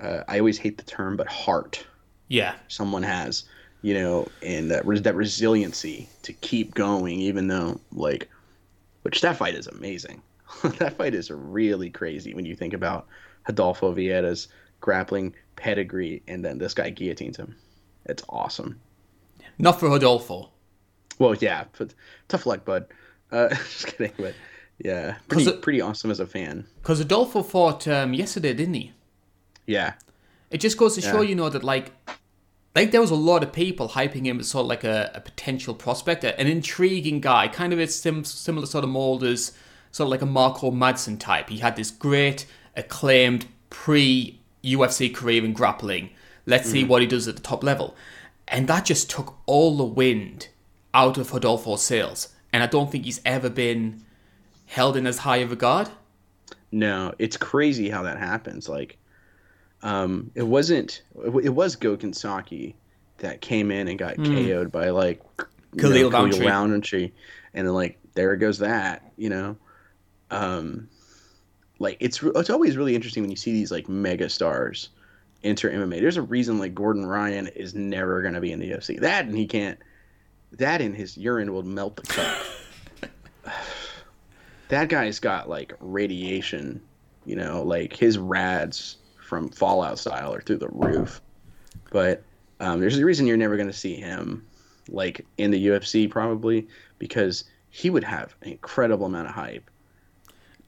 uh, 0.00 0.24
I 0.28 0.38
always 0.38 0.58
hate 0.58 0.78
the 0.78 0.84
term, 0.84 1.16
but 1.16 1.26
heart. 1.26 1.86
Yeah, 2.28 2.54
someone 2.68 3.02
has, 3.02 3.44
you 3.82 3.94
know, 3.94 4.28
and 4.42 4.70
that 4.70 4.84
that 5.02 5.14
resiliency 5.14 6.08
to 6.22 6.32
keep 6.32 6.74
going, 6.74 7.20
even 7.20 7.48
though 7.48 7.80
like, 7.92 8.28
which 9.02 9.20
that 9.22 9.36
fight 9.36 9.54
is 9.54 9.66
amazing. 9.66 10.22
that 10.78 10.96
fight 10.96 11.14
is 11.14 11.30
really 11.30 11.90
crazy 11.90 12.34
when 12.34 12.44
you 12.44 12.54
think 12.54 12.72
about 12.72 13.06
Rodolfo 13.48 13.94
Vieira's 13.94 14.48
grappling 14.80 15.34
pedigree, 15.60 16.22
and 16.26 16.44
then 16.44 16.58
this 16.58 16.74
guy 16.74 16.90
guillotines 16.90 17.36
him. 17.36 17.54
It's 18.06 18.24
awesome. 18.28 18.80
Not 19.58 19.78
for 19.78 19.88
Rodolfo. 19.88 20.50
Well, 21.18 21.34
yeah, 21.36 21.64
but 21.78 21.94
tough 22.28 22.46
luck, 22.46 22.64
bud. 22.64 22.86
Uh, 23.30 23.48
just 23.54 23.86
kidding, 23.86 24.12
but 24.18 24.34
yeah, 24.78 25.18
pretty, 25.28 25.48
it, 25.48 25.62
pretty 25.62 25.80
awesome 25.80 26.10
as 26.10 26.18
a 26.18 26.26
fan. 26.26 26.66
Because 26.82 26.98
Adolfo 26.98 27.42
fought 27.42 27.86
um, 27.86 28.14
yesterday, 28.14 28.54
didn't 28.54 28.74
he? 28.74 28.92
Yeah. 29.66 29.94
It 30.50 30.58
just 30.58 30.78
goes 30.78 30.94
to 30.96 31.00
show, 31.00 31.20
yeah. 31.20 31.28
you 31.28 31.34
know, 31.34 31.50
that 31.50 31.62
like, 31.62 31.92
like 32.74 32.90
there 32.90 33.00
was 33.00 33.10
a 33.10 33.16
lot 33.16 33.42
of 33.42 33.52
people 33.52 33.90
hyping 33.90 34.24
him 34.24 34.40
as 34.40 34.48
sort 34.48 34.64
of 34.64 34.68
like 34.68 34.82
a, 34.82 35.10
a 35.14 35.20
potential 35.20 35.74
prospect, 35.74 36.24
an 36.24 36.46
intriguing 36.46 37.20
guy, 37.20 37.46
kind 37.46 37.72
of 37.72 37.78
a 37.78 37.86
sim- 37.86 38.24
similar 38.24 38.66
sort 38.66 38.82
of 38.82 38.90
mold 38.90 39.22
as 39.22 39.52
sort 39.92 40.06
of 40.06 40.10
like 40.10 40.22
a 40.22 40.26
Mark 40.26 40.64
O. 40.64 40.72
Madsen 40.72 41.20
type. 41.20 41.50
He 41.50 41.58
had 41.58 41.76
this 41.76 41.90
great, 41.90 42.46
acclaimed 42.74 43.46
pre 43.68 44.39
UFC 44.62 45.14
career 45.14 45.44
in 45.44 45.52
grappling. 45.52 46.10
Let's 46.46 46.68
mm. 46.68 46.72
see 46.72 46.84
what 46.84 47.02
he 47.02 47.08
does 47.08 47.28
at 47.28 47.36
the 47.36 47.42
top 47.42 47.62
level. 47.62 47.96
And 48.48 48.66
that 48.68 48.84
just 48.84 49.08
took 49.10 49.36
all 49.46 49.76
the 49.76 49.84
wind 49.84 50.48
out 50.92 51.18
of 51.18 51.32
Rodolfo's 51.32 51.82
sails 51.82 52.28
and 52.52 52.62
I 52.62 52.66
don't 52.66 52.90
think 52.90 53.04
he's 53.04 53.20
ever 53.24 53.48
been 53.48 54.02
held 54.66 54.96
in 54.96 55.06
as 55.06 55.18
high 55.18 55.38
a 55.38 55.46
regard. 55.46 55.88
No, 56.72 57.14
it's 57.18 57.36
crazy 57.36 57.88
how 57.88 58.02
that 58.04 58.18
happens. 58.18 58.68
Like, 58.68 58.98
um, 59.82 60.30
it 60.34 60.42
wasn't. 60.42 61.02
It 61.42 61.54
was 61.54 61.76
Gokhan 61.76 62.14
Saki 62.14 62.76
that 63.18 63.40
came 63.40 63.70
in 63.70 63.88
and 63.88 63.98
got 63.98 64.16
mm. 64.16 64.46
KO'd 64.46 64.70
by 64.72 64.90
like 64.90 65.22
Khalil 65.78 66.10
Rountree, 66.10 67.12
and 67.54 67.66
then 67.66 67.74
like 67.74 67.98
there 68.14 68.36
goes 68.36 68.58
that. 68.58 69.12
You 69.16 69.30
know, 69.30 69.56
um, 70.30 70.88
like 71.80 71.96
it's 71.98 72.22
it's 72.22 72.50
always 72.50 72.76
really 72.76 72.94
interesting 72.94 73.24
when 73.24 73.30
you 73.30 73.36
see 73.36 73.52
these 73.52 73.72
like 73.72 73.88
mega 73.88 74.28
stars 74.28 74.90
enter 75.42 75.70
MMA. 75.70 76.00
There's 76.00 76.18
a 76.18 76.22
reason 76.22 76.58
like 76.58 76.74
Gordon 76.74 77.06
Ryan 77.06 77.48
is 77.48 77.74
never 77.74 78.22
going 78.22 78.34
to 78.34 78.40
be 78.40 78.52
in 78.52 78.60
the 78.60 78.70
UFC. 78.70 79.00
That 79.00 79.24
and 79.24 79.36
he 79.36 79.46
can't 79.46 79.78
that 80.52 80.80
in 80.80 80.94
his 80.94 81.16
urine 81.16 81.52
will 81.52 81.62
melt 81.62 81.96
the 81.96 82.02
cup. 82.02 82.36
that 84.68 84.88
guy's 84.88 85.18
got 85.18 85.48
like 85.48 85.72
radiation, 85.80 86.80
you 87.24 87.34
know, 87.34 87.62
like 87.62 87.96
his 87.96 88.18
rads 88.18 88.98
from 89.26 89.48
Fallout 89.48 89.98
style 89.98 90.34
are 90.34 90.40
through 90.42 90.58
the 90.58 90.68
roof. 90.68 91.22
But 91.90 92.22
um, 92.60 92.80
there's 92.80 92.98
a 92.98 93.04
reason 93.04 93.26
you're 93.26 93.36
never 93.36 93.56
going 93.56 93.68
to 93.70 93.72
see 93.72 93.94
him 93.94 94.46
like 94.88 95.24
in 95.38 95.50
the 95.50 95.68
UFC 95.68 96.10
probably 96.10 96.66
because 96.98 97.44
he 97.70 97.88
would 97.88 98.04
have 98.04 98.34
an 98.42 98.50
incredible 98.50 99.06
amount 99.06 99.28
of 99.28 99.34
hype. 99.34 99.69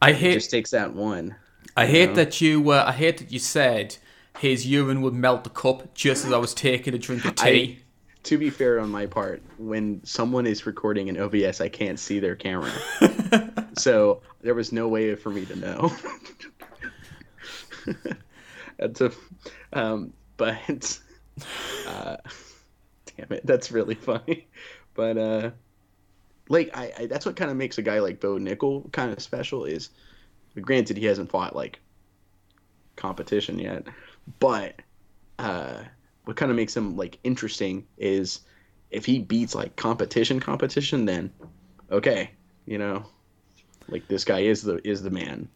I 0.03 0.13
hate 0.13 0.35
just 0.35 0.51
takes 0.51 0.71
that 0.71 0.95
one. 0.95 1.37
I 1.77 1.87
hate 1.87 2.11
know? 2.11 2.17
that 2.17 2.41
you. 2.41 2.71
Uh, 2.71 2.85
I 2.87 2.93
hate 2.93 3.19
that 3.19 3.33
you 3.33 3.39
said 3.39 3.97
his 4.39 4.67
urine 4.67 5.03
would 5.03 5.15
melt 5.15 5.45
the 5.45 5.51
cup 5.51 5.95
just 5.95 6.25
as 6.25 6.33
I 6.33 6.39
was 6.39 6.55
taking 6.55 6.95
a 6.95 6.99
drink 6.99 7.25
of 7.25 7.37
tea. 7.37 7.79
I, 7.79 7.83
to 8.25 8.39
be 8.39 8.51
fair 8.51 8.81
on 8.81 8.91
my 8.91 9.07
part, 9.07 9.43
when 9.59 10.01
someone 10.05 10.47
is 10.47 10.67
recording 10.67 11.09
an 11.09 11.19
OBS, 11.19 11.61
I 11.61 11.69
can't 11.69 11.99
see 11.99 12.21
their 12.21 12.37
camera. 12.37 12.73
so 13.77 14.21
there 14.41 14.55
was 14.55 14.73
no 14.73 14.89
way 14.89 15.15
for 15.15 15.31
me 15.31 15.45
to 15.47 15.57
know. 15.57 15.93
that's 18.79 19.01
a, 19.01 19.13
um, 19.73 20.13
but 20.37 21.01
uh, 21.87 22.17
damn 23.17 23.33
it, 23.33 23.47
that's 23.47 23.73
really 23.73 23.95
funny. 23.95 24.47
But 24.95 25.19
uh, 25.19 25.51
like 26.49 26.71
I, 26.75 26.93
I 26.99 27.07
that's 27.07 27.27
what 27.27 27.37
kind 27.37 27.51
of 27.51 27.57
makes 27.57 27.79
a 27.79 27.83
guy 27.83 27.99
like 28.01 28.21
Bo 28.21 28.37
Nickal 28.37 28.91
kind 28.93 29.13
of 29.13 29.23
special 29.23 29.65
is, 29.65 29.91
granted 30.61 30.97
he 30.97 31.07
hasn't 31.07 31.31
fought 31.31 31.57
like 31.57 31.81
competition 32.97 33.59
yet, 33.59 33.87
but 34.39 34.75
uh 35.39 35.83
what 36.25 36.37
kind 36.37 36.51
of 36.51 36.57
makes 36.57 36.77
him 36.77 36.97
like 36.97 37.19
interesting 37.25 37.85
is 37.99 38.41
if 38.91 39.05
he 39.05 39.19
beats 39.19 39.55
like 39.55 39.75
competition 39.77 40.39
competition 40.39 41.05
then 41.05 41.33
okay 41.91 42.31
you 42.67 42.79
know 42.79 43.05
like 43.89 44.07
this 44.09 44.25
guy 44.25 44.41
is 44.41 44.63
the 44.63 44.87
is 44.89 45.03
the 45.03 45.11
man. 45.11 45.49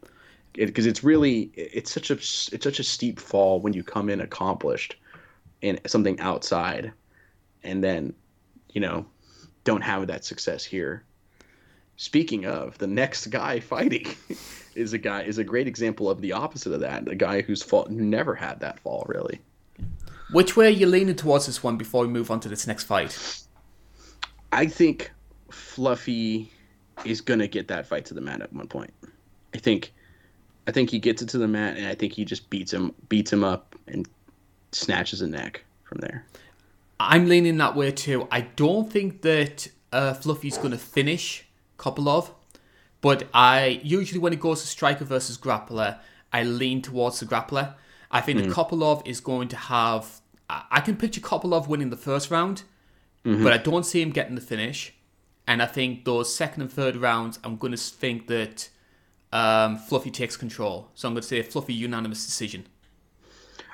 Because 0.53 0.87
it, 0.87 0.91
it's 0.91 1.05
really 1.05 1.51
it's 1.55 1.91
such 1.93 2.11
a 2.11 2.15
it's 2.15 2.65
such 2.65 2.79
a 2.79 2.85
steep 2.85 3.21
fall 3.21 3.61
when 3.61 3.73
you 3.73 3.83
come 3.83 4.09
in 4.09 4.21
accomplished 4.21 4.97
in 5.63 5.79
something 5.87 6.19
outside 6.21 6.93
and 7.63 7.83
then 7.83 8.15
you 8.71 8.81
know 8.81 9.07
don't 9.67 9.83
have 9.83 10.07
that 10.07 10.25
success 10.25 10.65
here 10.65 11.05
speaking 11.97 12.47
of 12.47 12.79
the 12.79 12.87
next 12.87 13.27
guy 13.27 13.61
fighting 13.75 14.07
is 14.75 14.95
a 14.95 14.99
guy 14.99 15.23
is 15.23 15.37
a 15.37 15.45
great 15.45 15.67
example 15.67 16.09
of 16.09 16.23
the 16.23 16.33
opposite 16.33 16.73
of 16.73 16.81
that 16.81 17.07
a 17.09 17.15
guy 17.15 17.43
who's 17.43 17.63
who 17.63 17.85
never 17.91 18.35
had 18.35 18.59
that 18.61 18.81
fall 18.81 19.05
really 19.07 19.41
which 20.31 20.57
way 20.57 20.67
are 20.67 20.71
you 20.71 20.87
leaning 20.87 21.15
towards 21.15 21.47
this 21.47 21.63
one 21.63 21.77
before 21.77 22.03
we 22.03 22.09
move 22.09 22.31
on 22.31 22.41
to 22.41 22.49
this 22.49 22.67
next 22.67 22.85
fight? 22.85 23.45
I 24.53 24.67
think 24.67 25.13
Fluffy 25.51 26.51
is 27.05 27.21
gonna 27.21 27.47
get 27.47 27.69
that 27.69 27.87
fight 27.87 28.07
to 28.07 28.15
the 28.15 28.21
mat 28.21 28.41
at 28.41 28.53
one 28.53 28.67
point. 28.67 28.93
I 29.55 29.59
think 29.59 29.93
I 30.67 30.73
think 30.73 30.91
he 30.91 30.99
gets 30.99 31.23
it 31.23 31.29
to 31.31 31.39
the 31.39 31.47
mat 31.47 31.77
and 31.77 31.87
I 31.87 31.95
think 31.95 32.13
he 32.13 32.25
just 32.25 32.51
beats 32.51 32.73
him 32.73 32.93
beats 33.09 33.33
him 33.33 33.45
up 33.45 33.77
and 33.87 34.09
snatches 34.73 35.23
a 35.23 35.29
neck 35.29 35.65
from 35.85 35.99
there. 35.99 36.27
I'm 36.99 37.27
leaning 37.27 37.59
that 37.59 37.77
way 37.77 37.93
too. 37.93 38.27
I 38.31 38.43
don't 38.43 38.91
think 38.91 39.23
that 39.23 39.69
uh, 39.93 40.15
Fluffy's 40.15 40.59
gonna 40.59 40.79
finish 40.79 41.47
Kopylov, 41.79 42.31
but 43.01 43.29
I 43.35 43.81
usually 43.83 44.19
when 44.19 44.33
it 44.33 44.41
goes 44.41 44.63
to 44.63 44.67
striker 44.67 45.05
versus 45.05 45.39
grappler, 45.39 45.99
I 46.33 46.43
lean 46.43 46.83
towards 46.83 47.21
the 47.21 47.27
grappler. 47.27 47.75
I 48.11 48.21
think 48.21 48.39
mm. 48.39 48.45
that 48.45 48.53
Kopylov 48.53 49.07
is 49.07 49.21
going 49.21 49.49
to 49.49 49.57
have. 49.57 50.21
I 50.49 50.81
can 50.81 50.97
picture 50.97 51.21
Kopylov 51.21 51.67
winning 51.67 51.91
the 51.91 51.97
first 51.97 52.31
round, 52.31 52.63
mm-hmm. 53.25 53.43
but 53.43 53.53
I 53.53 53.59
don't 53.59 53.85
see 53.85 54.01
him 54.01 54.11
getting 54.11 54.37
the 54.37 54.41
finish. 54.41 54.95
And 55.47 55.63
I 55.63 55.67
think 55.67 56.05
those 56.05 56.35
second 56.35 56.63
and 56.63 56.73
third 56.73 56.97
rounds, 56.97 57.39
I'm 57.45 57.57
going 57.57 57.73
to 57.73 57.79
think 57.79 58.27
that 58.29 58.69
um, 59.33 59.77
Fluffy 59.77 60.11
takes 60.11 60.37
control. 60.37 60.91
So 60.95 61.09
I'm 61.09 61.15
going 61.15 61.23
to 61.23 61.29
say 61.29 61.41
a 61.41 61.45
Fluffy 61.45 61.75
unanimous 61.75 62.25
decision. 62.25 62.67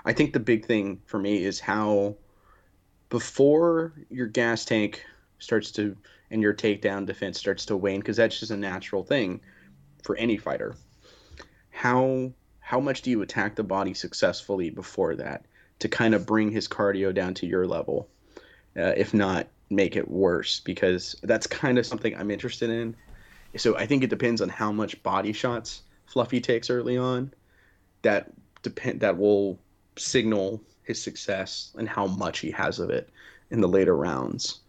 I 0.05 0.13
think 0.13 0.33
the 0.33 0.41
big 0.41 0.67
thing 0.67 1.01
for 1.05 1.19
me 1.19 1.45
is 1.45 1.61
how 1.61 2.17
before 3.13 3.93
your 4.09 4.27
gas 4.27 4.65
tank 4.65 5.05
starts 5.39 5.71
to 5.71 5.95
and 6.31 6.41
your 6.41 6.55
takedown 6.55 7.05
defense 7.05 7.39
starts 7.39 7.67
to 7.67 7.77
wane 7.77 8.01
because 8.01 8.17
that's 8.17 8.41
just 8.41 8.51
a 8.51 8.57
natural 8.57 9.03
thing 9.05 9.39
for 10.03 10.17
any 10.17 10.39
fighter. 10.39 10.75
How 11.69 12.33
how 12.61 12.81
much 12.81 13.03
do 13.03 13.11
you 13.11 13.21
attack 13.21 13.55
the 13.55 13.63
body 13.63 13.93
successfully 13.93 14.71
before 14.71 15.15
that 15.17 15.45
to 15.81 15.91
kind 15.91 16.15
of 16.15 16.25
bring 16.25 16.51
his 16.51 16.67
cardio 16.67 17.13
down 17.13 17.35
to 17.35 17.47
your 17.47 17.67
level, 17.67 18.09
uh, 18.79 18.95
if 18.97 19.13
not 19.13 19.47
make 19.69 19.95
it 19.95 20.11
worse? 20.11 20.61
Because 20.61 21.15
that's 21.23 21.47
kind 21.47 21.77
of 21.77 21.85
something 21.85 22.17
I'm 22.17 22.31
interested 22.31 22.71
in. 22.71 22.97
So 23.59 23.77
I 23.77 23.85
think 23.85 24.03
it 24.03 24.09
depends 24.09 24.41
on 24.41 24.49
how 24.49 24.73
much 24.73 25.03
body 25.03 25.35
shots 25.35 25.83
Fluffy 26.07 26.41
takes 26.41 26.71
early 26.71 26.97
on. 26.97 27.35
That 28.01 28.31
depend 28.63 29.01
that 29.01 29.19
will 29.19 29.59
signal 29.99 30.63
his 30.85 31.03
success 31.03 31.73
and 31.77 31.89
how 31.89 32.07
much 32.07 32.41
he 32.41 32.51
has 32.51 32.79
of 32.79 32.91
it 32.91 33.11
in 33.51 33.61
the 33.61 33.69
later 33.69 33.97
rounds. 33.97 34.61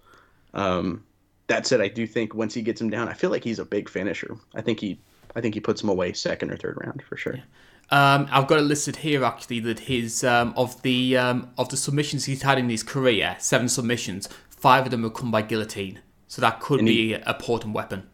Um, 0.54 1.04
that 1.48 1.68
said, 1.68 1.82
I 1.82 1.88
do 1.88 2.08
think 2.08 2.34
once 2.34 2.54
he 2.54 2.62
gets 2.62 2.80
him 2.80 2.90
down, 2.90 3.10
I 3.10 3.14
feel 3.14 3.30
like 3.30 3.44
he's 3.44 3.60
a 3.60 3.66
big 3.66 3.90
finisher. 3.90 4.38
I 4.56 4.62
think 4.62 4.80
he, 4.80 5.00
I 5.36 5.42
think 5.42 5.54
he 5.56 5.60
puts 5.60 5.82
him 5.82 5.90
away 5.90 6.14
second 6.14 6.52
or 6.52 6.58
third 6.58 6.78
round 6.82 7.02
for 7.04 7.18
sure. 7.18 7.36
Yeah. 7.36 7.44
Um, 7.92 8.28
I've 8.32 8.48
got 8.48 8.60
it 8.60 8.64
listed 8.64 8.98
here 8.98 9.24
actually 9.24 9.60
that 9.62 9.80
his 9.82 10.24
um, 10.24 10.54
of 10.56 10.82
the 10.82 11.18
um, 11.18 11.52
of 11.58 11.70
the 11.70 11.78
submissions 11.78 12.26
he's 12.26 12.42
had 12.42 12.58
in 12.58 12.70
his 12.70 12.82
career, 12.82 13.36
seven 13.40 13.68
submissions, 13.68 14.30
five 14.50 14.86
of 14.86 14.92
them 14.92 15.04
have 15.04 15.14
come 15.14 15.32
by 15.32 15.42
guillotine. 15.42 16.00
So 16.28 16.42
that 16.42 16.60
could 16.60 16.80
and 16.80 16.88
be 16.88 17.10
he, 17.10 17.14
a 17.14 17.34
potent 17.36 17.74
weapon. 17.74 18.10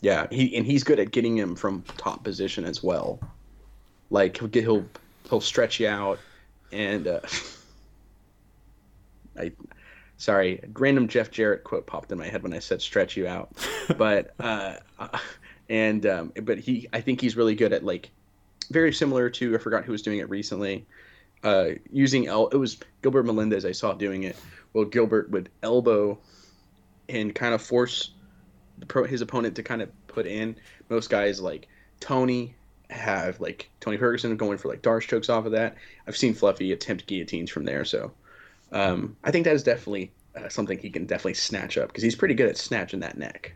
Yeah, 0.00 0.28
he 0.30 0.56
and 0.56 0.64
he's 0.64 0.82
good 0.82 0.98
at 0.98 1.10
getting 1.10 1.36
him 1.36 1.56
from 1.56 1.82
top 1.96 2.24
position 2.24 2.64
as 2.64 2.82
well. 2.82 3.20
Like 4.10 4.38
he'll 4.38 4.48
get 4.48 4.62
he'll 4.62 4.86
he'll 5.28 5.40
stretch 5.40 5.80
you 5.80 5.88
out, 5.88 6.18
and 6.72 7.06
uh, 7.06 7.20
I 9.38 9.52
sorry, 10.16 10.60
random 10.74 11.08
Jeff 11.08 11.30
Jarrett 11.30 11.64
quote 11.64 11.86
popped 11.86 12.12
in 12.12 12.18
my 12.18 12.28
head 12.28 12.42
when 12.42 12.52
I 12.52 12.58
said 12.58 12.80
stretch 12.82 13.16
you 13.16 13.26
out, 13.26 13.50
but 13.96 14.34
uh, 14.40 14.76
and 15.68 16.04
um, 16.06 16.32
but 16.42 16.58
he 16.58 16.88
I 16.92 17.00
think 17.00 17.20
he's 17.20 17.36
really 17.36 17.54
good 17.54 17.72
at 17.72 17.84
like 17.84 18.10
very 18.70 18.92
similar 18.92 19.30
to 19.30 19.54
I 19.54 19.58
forgot 19.58 19.84
who 19.84 19.92
was 19.92 20.02
doing 20.02 20.18
it 20.18 20.28
recently. 20.30 20.86
Uh, 21.42 21.70
using 21.90 22.28
el- 22.28 22.48
it 22.48 22.56
was 22.56 22.78
Gilbert 23.02 23.24
Melendez 23.24 23.64
I 23.64 23.72
saw 23.72 23.94
doing 23.94 24.22
it. 24.22 24.36
Well, 24.72 24.84
Gilbert 24.84 25.30
would 25.30 25.48
elbow 25.62 26.18
and 27.08 27.34
kind 27.34 27.52
of 27.52 27.60
force 27.60 28.12
pro- 28.86 29.04
his 29.04 29.22
opponent 29.22 29.56
to 29.56 29.62
kind 29.62 29.82
of 29.82 29.90
put 30.06 30.26
in. 30.26 30.56
Most 30.88 31.10
guys 31.10 31.40
like 31.40 31.68
Tony 31.98 32.54
have 32.92 33.40
like 33.40 33.70
Tony 33.80 33.96
Ferguson 33.96 34.36
going 34.36 34.58
for 34.58 34.68
like 34.68 34.82
Darce 34.82 35.06
chokes 35.06 35.28
off 35.28 35.46
of 35.46 35.52
that. 35.52 35.76
I've 36.06 36.16
seen 36.16 36.34
Fluffy 36.34 36.72
attempt 36.72 37.06
guillotines 37.06 37.50
from 37.50 37.64
there, 37.64 37.84
so 37.84 38.12
um, 38.72 39.16
I 39.24 39.30
think 39.30 39.44
that 39.44 39.54
is 39.54 39.62
definitely 39.62 40.12
uh, 40.36 40.48
something 40.48 40.78
he 40.78 40.90
can 40.90 41.06
definitely 41.06 41.34
snatch 41.34 41.76
up 41.78 41.88
because 41.88 42.02
he's 42.02 42.16
pretty 42.16 42.34
good 42.34 42.48
at 42.48 42.56
snatching 42.56 43.00
that 43.00 43.18
neck. 43.18 43.54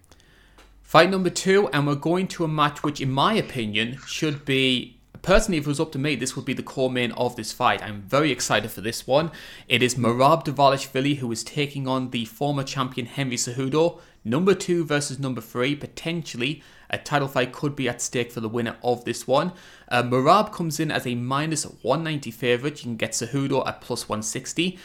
Fight 0.83 1.11
number 1.11 1.31
two, 1.31 1.69
and 1.69 1.87
we're 1.87 1.97
going 1.97 2.29
to 2.29 2.45
a 2.45 2.49
match 2.49 2.83
which, 2.83 3.01
in 3.01 3.11
my 3.11 3.35
opinion, 3.35 3.99
should 4.07 4.45
be 4.45 4.97
personally, 5.27 5.59
if 5.59 5.65
it 5.65 5.69
was 5.69 5.81
up 5.81 5.91
to 5.93 5.99
me, 5.99 6.15
this 6.15 6.37
would 6.37 6.45
be 6.45 6.53
the 6.53 6.63
core 6.63 6.91
main 6.91 7.11
of 7.13 7.35
this 7.35 7.53
fight. 7.53 7.83
I'm 7.83 8.03
very 8.03 8.31
excited 8.31 8.71
for 8.71 8.81
this 8.81 9.07
one. 9.07 9.33
It 9.67 9.83
is 9.83 9.97
Merab 9.97 10.45
Dvalishvili 10.45 11.17
who 11.17 11.33
is 11.33 11.43
taking 11.43 11.89
on 11.89 12.11
the 12.11 12.25
former 12.27 12.63
champion 12.63 13.09
Henry 13.09 13.37
Cejudo. 13.37 14.01
Number 14.25 14.55
two 14.55 14.85
versus 14.85 15.19
number 15.19 15.41
three. 15.41 15.75
Potentially, 15.75 16.63
a 16.91 16.99
title 16.99 17.29
fight 17.29 17.53
could 17.53 17.75
be 17.75 17.89
at 17.89 18.01
stake 18.01 18.33
for 18.33 18.41
the 18.41 18.49
winner 18.49 18.77
of 18.83 19.05
this 19.05 19.27
one. 19.27 19.53
Uh, 19.89 20.03
Merab 20.03 20.53
comes 20.53 20.81
in 20.81 20.91
as 20.91 21.07
a 21.07 21.15
minus 21.15 21.65
190 21.65 22.31
favourite. 22.31 22.79
You 22.79 22.83
can 22.85 22.97
get 22.97 23.13
Cejudo 23.13 23.67
at 23.67 23.81
plus 23.81 24.09
160. 24.09 24.79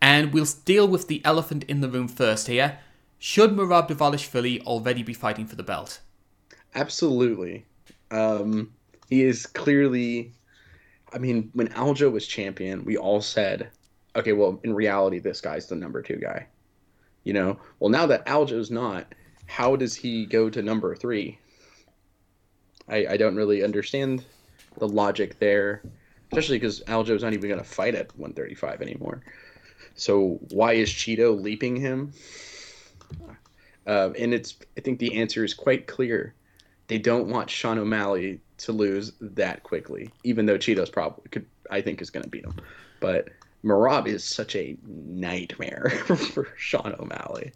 And 0.00 0.32
we'll 0.32 0.46
deal 0.64 0.86
with 0.86 1.08
the 1.08 1.24
elephant 1.24 1.64
in 1.64 1.80
the 1.80 1.88
room 1.88 2.08
first 2.08 2.46
here. 2.46 2.78
Should 3.18 3.50
Merab 3.50 3.88
Dvalishvili 3.88 4.62
already 4.62 5.02
be 5.02 5.12
fighting 5.12 5.46
for 5.46 5.56
the 5.56 5.62
belt? 5.64 6.00
Absolutely. 6.74 7.64
Um, 8.10 8.72
he 9.08 9.24
is 9.24 9.46
clearly. 9.46 10.32
I 11.12 11.18
mean, 11.18 11.50
when 11.54 11.68
Aljo 11.68 12.12
was 12.12 12.26
champion, 12.26 12.84
we 12.84 12.98
all 12.98 13.22
said, 13.22 13.70
okay, 14.14 14.34
well, 14.34 14.60
in 14.62 14.74
reality, 14.74 15.18
this 15.18 15.40
guy's 15.40 15.66
the 15.66 15.74
number 15.74 16.02
two 16.02 16.16
guy. 16.16 16.46
You 17.24 17.32
know, 17.32 17.58
well, 17.80 17.90
now 17.90 18.06
that 18.06 18.26
Aljo's 18.26 18.70
not, 18.70 19.14
how 19.46 19.74
does 19.74 19.94
he 19.94 20.26
go 20.26 20.50
to 20.50 20.62
number 20.62 20.94
three? 20.94 21.38
I, 22.88 23.06
I 23.10 23.16
don't 23.16 23.36
really 23.36 23.62
understand 23.62 24.24
the 24.78 24.88
logic 24.88 25.38
there, 25.38 25.82
especially 26.32 26.58
because 26.58 26.80
Aljo's 26.82 27.22
not 27.22 27.32
even 27.32 27.48
going 27.48 27.60
to 27.60 27.68
fight 27.68 27.94
at 27.94 28.16
135 28.18 28.82
anymore. 28.82 29.22
So 29.94 30.38
why 30.50 30.74
is 30.74 30.90
Cheeto 30.90 31.40
leaping 31.40 31.76
him? 31.76 32.12
Uh, 33.86 34.10
and 34.18 34.34
it's 34.34 34.56
I 34.76 34.80
think 34.80 34.98
the 34.98 35.18
answer 35.18 35.44
is 35.44 35.54
quite 35.54 35.86
clear. 35.86 36.34
They 36.86 36.98
don't 36.98 37.28
want 37.28 37.50
Sean 37.50 37.78
O'Malley 37.78 38.40
to 38.58 38.72
lose 38.72 39.12
that 39.20 39.62
quickly, 39.62 40.10
even 40.24 40.46
though 40.46 40.58
Cheeto's 40.58 40.90
probably 40.90 41.28
could 41.30 41.46
I 41.70 41.80
think 41.80 42.00
is 42.00 42.10
going 42.10 42.24
to 42.24 42.30
beat 42.30 42.44
him. 42.44 42.54
But 43.00 43.28
Merab 43.64 44.06
is 44.06 44.24
such 44.24 44.54
a 44.56 44.76
nightmare 44.86 45.90
for 46.32 46.48
Sean 46.56 46.94
O'Malley. 46.98 47.52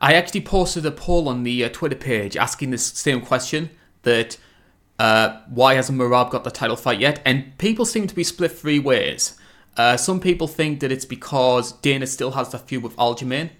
I 0.00 0.14
actually 0.14 0.42
posted 0.42 0.84
a 0.84 0.90
poll 0.90 1.28
on 1.28 1.42
the 1.42 1.64
uh, 1.64 1.68
Twitter 1.70 1.96
page 1.96 2.36
asking 2.36 2.70
this 2.70 2.84
same 2.84 3.20
question 3.20 3.70
that 4.02 4.36
uh, 4.98 5.40
why 5.48 5.74
hasn't 5.74 5.98
Merab 5.98 6.30
got 6.30 6.44
the 6.44 6.50
title 6.50 6.76
fight 6.76 7.00
yet? 7.00 7.20
And 7.24 7.56
people 7.58 7.84
seem 7.84 8.06
to 8.06 8.14
be 8.14 8.24
split 8.24 8.52
three 8.52 8.78
ways. 8.78 9.38
Uh, 9.76 9.96
some 9.96 10.20
people 10.20 10.48
think 10.48 10.80
that 10.80 10.90
it's 10.90 11.04
because 11.04 11.72
Dana 11.72 12.06
still 12.06 12.32
has 12.32 12.50
the 12.50 12.58
feud 12.58 12.82
with 12.82 12.96
Aljamain, 12.96 13.50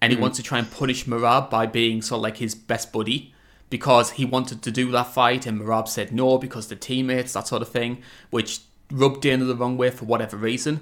and 0.00 0.12
he 0.12 0.16
mm-hmm. 0.16 0.22
wants 0.22 0.36
to 0.36 0.42
try 0.42 0.58
and 0.58 0.70
punish 0.70 1.06
Merab 1.06 1.50
by 1.50 1.66
being 1.66 2.02
sort 2.02 2.18
of 2.18 2.22
like 2.22 2.36
his 2.36 2.54
best 2.54 2.92
buddy 2.92 3.34
because 3.68 4.12
he 4.12 4.24
wanted 4.24 4.62
to 4.62 4.70
do 4.70 4.90
that 4.92 5.12
fight, 5.12 5.46
and 5.46 5.60
Merab 5.60 5.88
said 5.88 6.12
no 6.12 6.38
because 6.38 6.68
the 6.68 6.76
teammates, 6.76 7.32
that 7.32 7.48
sort 7.48 7.62
of 7.62 7.68
thing, 7.68 8.02
which 8.30 8.60
rubbed 8.92 9.22
Dana 9.22 9.44
the 9.44 9.56
wrong 9.56 9.76
way 9.76 9.90
for 9.90 10.04
whatever 10.04 10.36
reason. 10.36 10.80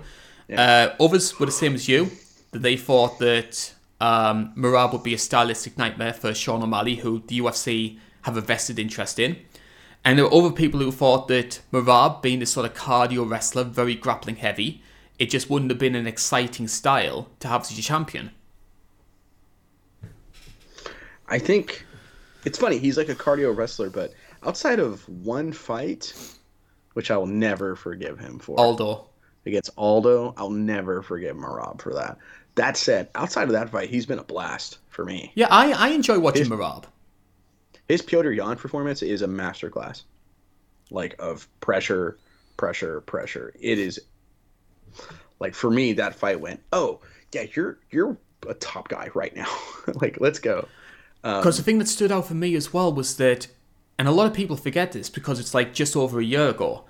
Yeah. 0.49 0.93
Uh, 1.01 1.03
others 1.05 1.41
were 1.41 1.47
the 1.47 1.53
same 1.53 1.75
as 1.75 1.89
you, 1.89 2.11
that 2.51 2.61
they 2.61 2.77
thought 2.77 3.19
that 3.21 3.73
um, 4.01 4.53
Merab 4.55 4.93
would 4.93 5.03
be 5.03 5.15
a 5.15 5.19
stylistic 5.19 5.79
nightmare 5.79 6.13
for 6.13 6.35
Sean 6.35 6.63
O'Malley, 6.63 6.97
who 6.97 7.23
the 7.27 7.39
UFC 7.39 7.99
have 8.23 8.37
a 8.37 8.43
vested 8.43 8.79
interest 8.79 9.19
in. 9.19 9.39
And 10.05 10.19
there 10.19 10.27
were 10.27 10.35
other 10.35 10.53
people 10.53 10.81
who 10.81 10.93
thought 10.93 11.29
that 11.29 11.61
Merab, 11.73 12.21
being 12.21 12.41
this 12.41 12.53
sort 12.53 12.67
of 12.67 12.75
cardio 12.75 13.29
wrestler, 13.29 13.65
very 13.65 13.95
grappling 13.95 14.37
heavy, 14.37 14.83
it 15.19 15.31
just 15.31 15.49
wouldn't 15.49 15.71
have 15.71 15.79
been 15.79 15.95
an 15.95 16.07
exciting 16.07 16.69
style 16.69 17.31
to 17.41 17.49
have 17.49 17.63
as 17.63 17.79
a 17.79 17.83
champion. 17.83 18.31
I 21.29 21.39
think 21.39 21.87
it's 22.45 22.59
funny. 22.59 22.79
He's 22.79 22.99
like 22.99 23.09
a 23.09 23.15
cardio 23.15 23.57
wrestler, 23.57 23.89
but 23.89 24.13
outside 24.43 24.79
of 24.79 25.09
one 25.09 25.53
fight, 25.53 26.13
which 26.93 27.11
I 27.11 27.17
will 27.17 27.27
never 27.27 27.75
forgive 27.75 28.19
him 28.19 28.39
for, 28.39 28.61
Aldo 28.61 29.07
against 29.47 29.71
Aldo, 29.77 30.35
I'll 30.37 30.51
never 30.51 31.03
forgive 31.03 31.37
Merab 31.37 31.81
for 31.81 31.95
that. 31.95 32.19
That 32.57 32.77
said, 32.77 33.09
outside 33.15 33.45
of 33.45 33.53
that 33.53 33.71
fight, 33.71 33.91
he's 33.91 34.07
been 34.07 34.19
a 34.19 34.25
blast 34.25 34.79
for 34.89 35.05
me. 35.05 35.33
Yeah, 35.35 35.49
I, 35.51 35.73
I 35.73 35.89
enjoy 35.89 36.19
watching 36.19 36.43
his, 36.43 36.51
Merab. 36.51 36.85
His 37.89 38.03
Petr 38.03 38.35
Yan 38.35 38.57
performance 38.57 39.03
is 39.03 39.22
a 39.22 39.26
masterclass, 39.26 40.03
like 40.91 41.14
of 41.18 41.49
pressure, 41.61 42.18
pressure, 42.57 43.01
pressure. 43.03 43.53
It 43.61 43.78
is 43.78 44.01
like 45.41 45.55
for 45.55 45.70
me 45.70 45.93
that 45.95 46.14
fight 46.14 46.41
went. 46.41 46.61
Oh 46.72 47.01
yeah, 47.32 47.47
you're 47.55 47.78
you're 47.91 48.16
a 48.49 48.55
top 48.55 48.89
guy 48.89 49.11
right 49.14 49.35
now. 49.35 49.49
like 50.01 50.18
let's 50.20 50.39
go. 50.39 50.68
Because 51.22 51.59
um, 51.59 51.61
the 51.61 51.62
thing 51.62 51.78
that 51.78 51.89
stood 51.89 52.12
out 52.12 52.26
for 52.26 52.35
me 52.35 52.55
as 52.55 52.72
well 52.72 52.93
was 52.93 53.16
that, 53.16 53.47
and 53.99 54.07
a 54.07 54.12
lot 54.12 54.26
of 54.26 54.35
people 54.35 54.57
forget 54.57 54.93
this 54.93 55.09
because 55.09 55.41
it's 55.41 55.55
like 55.55 55.72
just 55.72 55.97
over 55.97 56.20
a 56.20 56.24
year 56.24 56.49
ago, 56.49 56.85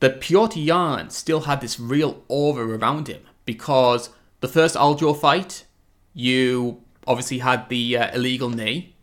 that 0.00 0.20
Petr 0.20 0.64
Yan 0.64 1.10
still 1.10 1.42
had 1.42 1.60
this 1.60 1.78
real 1.78 2.24
aura 2.28 2.66
around 2.66 3.08
him 3.08 3.22
because 3.44 4.10
the 4.40 4.48
first 4.48 4.74
Aljo 4.74 5.18
fight, 5.18 5.64
you 6.14 6.82
obviously 7.06 7.38
had 7.38 7.68
the 7.68 7.96
uh, 7.96 8.14
illegal 8.14 8.50
knee. 8.50 8.95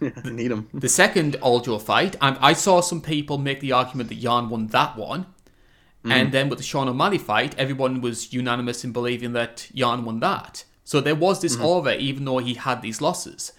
Need 0.24 0.50
him. 0.50 0.68
The 0.74 0.88
second 0.88 1.34
Aljo 1.42 1.80
fight, 1.80 2.16
and 2.20 2.36
I 2.40 2.52
saw 2.52 2.80
some 2.80 3.00
people 3.00 3.38
make 3.38 3.60
the 3.60 3.72
argument 3.72 4.08
that 4.08 4.16
Yan 4.16 4.48
won 4.48 4.68
that 4.68 4.96
one. 4.96 5.26
Mm. 6.04 6.12
And 6.12 6.32
then 6.32 6.48
with 6.48 6.58
the 6.58 6.64
Sean 6.64 6.88
O'Malley 6.88 7.18
fight, 7.18 7.54
everyone 7.56 8.00
was 8.00 8.32
unanimous 8.32 8.84
in 8.84 8.92
believing 8.92 9.32
that 9.32 9.68
Yan 9.72 10.04
won 10.04 10.20
that. 10.20 10.64
So 10.84 11.00
there 11.00 11.14
was 11.14 11.40
this 11.40 11.56
mm-hmm. 11.56 11.64
aura, 11.64 11.96
even 11.96 12.24
though 12.24 12.38
he 12.38 12.54
had 12.54 12.82
these 12.82 13.00
losses 13.00 13.52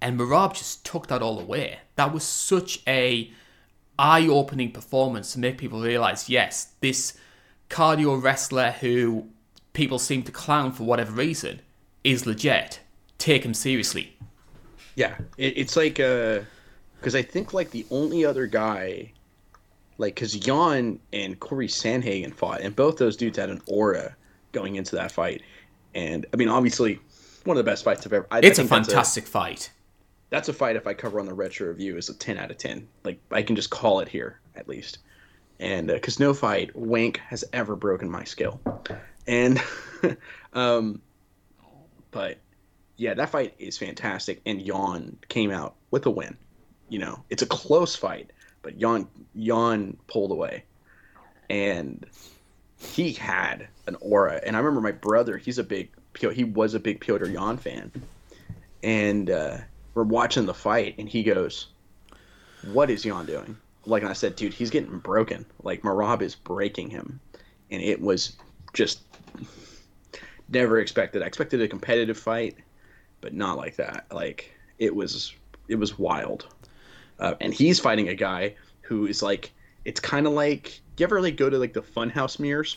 and 0.00 0.18
Merab 0.18 0.54
just 0.54 0.84
took 0.84 1.06
that 1.08 1.22
all 1.22 1.38
away. 1.40 1.78
That 1.96 2.12
was 2.12 2.22
such 2.22 2.82
a 2.86 3.30
eye-opening 3.98 4.72
performance 4.72 5.32
to 5.32 5.38
make 5.38 5.58
people 5.58 5.80
realize, 5.80 6.28
yes, 6.28 6.72
this 6.80 7.16
cardio 7.70 8.22
wrestler 8.22 8.72
who 8.72 9.28
people 9.72 9.98
seem 9.98 10.22
to 10.24 10.32
clown 10.32 10.72
for 10.72 10.84
whatever 10.84 11.12
reason 11.12 11.60
is 12.04 12.26
legit. 12.26 12.80
Take 13.18 13.44
him 13.44 13.54
seriously. 13.54 14.16
Yeah, 14.96 15.16
it, 15.38 15.56
it's 15.56 15.76
like 15.76 15.94
because 15.94 17.14
uh, 17.14 17.18
I 17.18 17.22
think 17.22 17.54
like 17.54 17.70
the 17.70 17.86
only 17.90 18.24
other 18.24 18.46
guy, 18.46 19.12
like 19.98 20.16
because 20.16 20.46
Yan 20.46 20.98
and 21.12 21.38
Corey 21.38 21.68
Sandhagen 21.68 22.34
fought, 22.34 22.60
and 22.60 22.74
both 22.74 22.96
those 22.96 23.16
dudes 23.16 23.38
had 23.38 23.50
an 23.50 23.62
aura 23.68 24.16
going 24.52 24.74
into 24.74 24.96
that 24.96 25.12
fight, 25.12 25.42
and 25.94 26.26
I 26.34 26.36
mean 26.36 26.48
obviously 26.48 26.98
one 27.44 27.56
of 27.56 27.64
the 27.64 27.70
best 27.70 27.84
fights 27.84 28.04
I've 28.04 28.12
ever. 28.12 28.26
I, 28.30 28.40
it's 28.40 28.58
I 28.58 28.64
a 28.64 28.66
fantastic 28.66 29.24
a, 29.24 29.28
fight 29.28 29.70
that's 30.30 30.48
a 30.48 30.52
fight 30.52 30.76
if 30.76 30.86
I 30.86 30.94
cover 30.94 31.20
on 31.20 31.26
the 31.26 31.34
retro 31.34 31.68
review 31.68 31.96
is 31.96 32.08
a 32.08 32.14
10 32.14 32.38
out 32.38 32.50
of 32.50 32.58
10. 32.58 32.86
Like 33.04 33.20
I 33.30 33.42
can 33.42 33.56
just 33.56 33.70
call 33.70 34.00
it 34.00 34.08
here 34.08 34.40
at 34.54 34.68
least. 34.68 34.98
And 35.60 35.88
because 35.88 36.20
uh, 36.20 36.24
no 36.24 36.34
fight 36.34 36.74
wank 36.76 37.18
has 37.18 37.44
ever 37.52 37.76
broken 37.76 38.10
my 38.10 38.24
skill. 38.24 38.60
And 39.26 39.62
um 40.52 41.00
but 42.10 42.38
yeah, 42.96 43.14
that 43.14 43.30
fight 43.30 43.54
is 43.58 43.76
fantastic 43.78 44.40
and 44.46 44.60
Yan 44.60 45.16
came 45.28 45.50
out 45.50 45.74
with 45.90 46.06
a 46.06 46.10
win. 46.10 46.36
you 46.88 46.98
know, 46.98 47.24
it's 47.30 47.42
a 47.42 47.46
close 47.46 47.96
fight, 47.96 48.30
but 48.62 48.80
Yan 48.80 49.08
Yan 49.34 49.96
pulled 50.06 50.30
away, 50.30 50.64
and 51.50 52.06
he 52.78 53.12
had 53.12 53.68
an 53.86 53.96
aura. 54.00 54.40
And 54.44 54.56
I 54.56 54.60
remember 54.60 54.80
my 54.80 54.92
brother; 54.92 55.36
he's 55.36 55.58
a 55.58 55.64
big 55.64 55.90
he 56.32 56.44
was 56.44 56.74
a 56.74 56.80
big 56.80 57.00
Petr 57.00 57.30
Yan 57.32 57.58
fan, 57.58 57.92
and 58.82 59.30
uh, 59.30 59.58
we're 59.94 60.02
watching 60.04 60.46
the 60.46 60.54
fight, 60.54 60.94
and 60.98 61.08
he 61.08 61.22
goes, 61.22 61.66
"What 62.72 62.90
is 62.90 63.04
Yan 63.04 63.26
doing?" 63.26 63.56
Like 63.84 64.02
I 64.02 64.14
said, 64.14 64.34
dude, 64.36 64.54
he's 64.54 64.70
getting 64.70 64.98
broken. 64.98 65.46
Like 65.62 65.82
Merab 65.82 66.22
is 66.22 66.34
breaking 66.34 66.90
him, 66.90 67.20
and 67.70 67.82
it 67.82 68.00
was 68.00 68.36
just 68.72 69.00
never 70.48 70.78
expected. 70.80 71.22
I 71.22 71.26
expected 71.26 71.60
a 71.62 71.68
competitive 71.68 72.18
fight, 72.18 72.56
but 73.20 73.34
not 73.34 73.56
like 73.56 73.76
that. 73.76 74.06
Like 74.12 74.52
it 74.78 74.94
was, 74.94 75.34
it 75.68 75.76
was 75.76 75.98
wild. 75.98 76.46
Uh, 77.18 77.34
and 77.40 77.52
he's 77.52 77.80
fighting 77.80 78.08
a 78.08 78.14
guy 78.14 78.54
who 78.82 79.06
is 79.06 79.22
like, 79.22 79.52
it's 79.84 80.00
kind 80.00 80.26
of 80.26 80.32
like, 80.32 80.80
you 80.98 81.04
ever 81.04 81.20
like 81.20 81.36
go 81.36 81.50
to 81.50 81.58
like 81.58 81.72
the 81.72 81.82
funhouse 81.82 82.38
mirrors? 82.38 82.76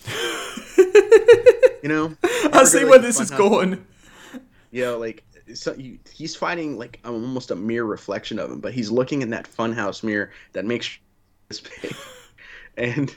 you 1.83 1.89
know, 1.89 2.15
I 2.23 2.63
see 2.65 2.83
where 2.83 2.99
this 2.99 3.19
is 3.19 3.31
going. 3.31 3.85
You 4.71 4.83
know, 4.83 4.97
like 4.97 5.23
so 5.53 5.73
you, 5.75 5.99
he's 6.11 6.35
fighting 6.35 6.77
like 6.77 6.99
almost 7.05 7.51
a 7.51 7.55
mirror 7.55 7.85
reflection 7.85 8.39
of 8.39 8.51
him, 8.51 8.59
but 8.59 8.73
he's 8.73 8.91
looking 8.91 9.21
in 9.21 9.29
that 9.31 9.47
funhouse 9.49 10.03
mirror 10.03 10.31
that 10.53 10.65
makes 10.65 10.97
this 11.47 11.61
big. 11.81 11.95
and 12.77 13.15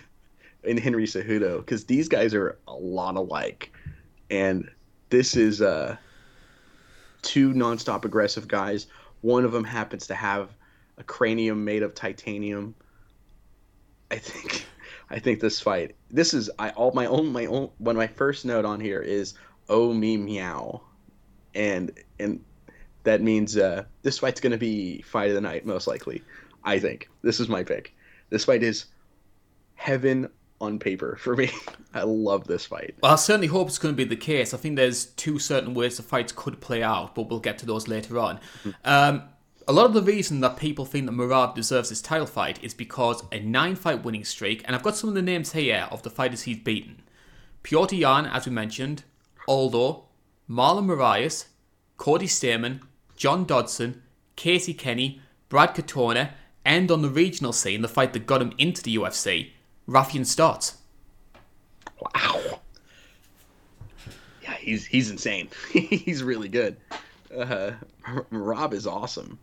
in 0.64 0.76
Henry 0.76 1.06
Cejudo, 1.06 1.58
because 1.58 1.84
these 1.84 2.08
guys 2.08 2.34
are 2.34 2.58
a 2.68 2.74
lot 2.74 3.16
alike, 3.16 3.72
and 4.30 4.70
this 5.10 5.36
is 5.36 5.60
uh 5.60 5.96
two 7.22 7.52
nonstop 7.54 8.04
aggressive 8.04 8.48
guys. 8.48 8.86
One 9.20 9.44
of 9.44 9.52
them 9.52 9.64
happens 9.64 10.08
to 10.08 10.14
have 10.14 10.50
a 10.98 11.04
cranium 11.04 11.64
made 11.64 11.82
of 11.82 11.94
titanium. 11.94 12.74
I 14.10 14.18
think 14.18 14.66
I 15.08 15.18
think 15.18 15.40
this 15.40 15.60
fight. 15.60 15.96
This 16.10 16.34
is 16.34 16.50
I 16.58 16.70
all 16.70 16.92
my 16.92 17.06
own 17.06 17.32
my 17.32 17.46
own 17.46 17.70
one 17.78 17.96
my 17.96 18.06
first 18.06 18.44
note 18.44 18.64
on 18.64 18.80
here 18.80 19.00
is 19.00 19.34
oh 19.68 19.92
me 19.92 20.16
meow. 20.16 20.82
And 21.54 21.92
and 22.18 22.44
that 23.04 23.20
means 23.20 23.56
uh, 23.56 23.84
this 24.02 24.18
fight's 24.18 24.40
to 24.52 24.58
be 24.58 25.02
fight 25.02 25.28
of 25.28 25.34
the 25.34 25.40
night 25.40 25.66
most 25.66 25.86
likely. 25.86 26.22
I 26.64 26.78
think. 26.78 27.08
This 27.22 27.40
is 27.40 27.48
my 27.48 27.64
pick. 27.64 27.94
This 28.30 28.44
fight 28.44 28.62
is 28.62 28.86
heaven 29.74 30.28
on 30.62 30.78
paper 30.78 31.16
for 31.20 31.36
me. 31.36 31.50
I 31.92 32.04
love 32.04 32.46
this 32.46 32.66
fight. 32.66 32.94
Well, 33.02 33.12
I 33.12 33.16
certainly 33.16 33.48
hope 33.48 33.68
it's 33.68 33.78
going 33.78 33.94
to 33.94 33.96
be 33.96 34.04
the 34.04 34.16
case. 34.16 34.54
I 34.54 34.56
think 34.56 34.76
there's 34.76 35.06
two 35.06 35.38
certain 35.38 35.74
ways 35.74 35.96
the 35.98 36.02
fights 36.02 36.32
could 36.32 36.60
play 36.60 36.82
out, 36.82 37.14
but 37.14 37.28
we'll 37.28 37.40
get 37.40 37.58
to 37.58 37.66
those 37.66 37.88
later 37.88 38.18
on. 38.18 38.38
Mm-hmm. 38.64 38.70
Um, 38.84 39.22
a 39.68 39.72
lot 39.72 39.86
of 39.86 39.92
the 39.92 40.02
reason 40.02 40.40
that 40.40 40.56
people 40.56 40.84
think 40.84 41.06
that 41.06 41.12
Merab 41.12 41.54
deserves 41.54 41.90
this 41.90 42.02
title 42.02 42.26
fight 42.26 42.62
is 42.64 42.74
because 42.74 43.22
a 43.30 43.40
nine 43.40 43.76
fight 43.76 44.04
winning 44.04 44.24
streak, 44.24 44.62
and 44.64 44.74
I've 44.74 44.82
got 44.82 44.96
some 44.96 45.08
of 45.08 45.14
the 45.14 45.22
names 45.22 45.52
here 45.52 45.86
of 45.90 46.02
the 46.02 46.10
fighters 46.10 46.42
he's 46.42 46.58
beaten. 46.58 47.02
Petr 47.62 47.98
Yan, 47.98 48.26
as 48.26 48.46
we 48.46 48.52
mentioned, 48.52 49.04
Aldo, 49.46 50.04
Marlon 50.48 50.86
Moraes, 50.86 51.46
Cody 51.96 52.26
Stamann, 52.26 52.80
John 53.16 53.44
Dodson, 53.44 54.02
Casey 54.34 54.74
Kenny, 54.74 55.20
Brad 55.48 55.74
Katona, 55.74 56.32
and 56.64 56.90
on 56.90 57.02
the 57.02 57.08
regional 57.08 57.52
scene, 57.52 57.82
the 57.82 57.88
fight 57.88 58.12
that 58.12 58.26
got 58.26 58.42
him 58.42 58.52
into 58.58 58.82
the 58.82 58.96
UFC, 58.96 59.50
Raufeon 59.88 60.22
Stots. 60.22 60.74
Wow. 62.00 62.60
Yeah, 64.42 64.54
he's 64.54 64.86
he's 64.86 65.10
insane. 65.10 65.48
he's 65.72 66.22
really 66.22 66.48
good. 66.48 66.76
Uh, 67.34 67.44
huh. 67.44 67.70
Rob 68.30 68.74
is 68.74 68.86
awesome 68.86 69.38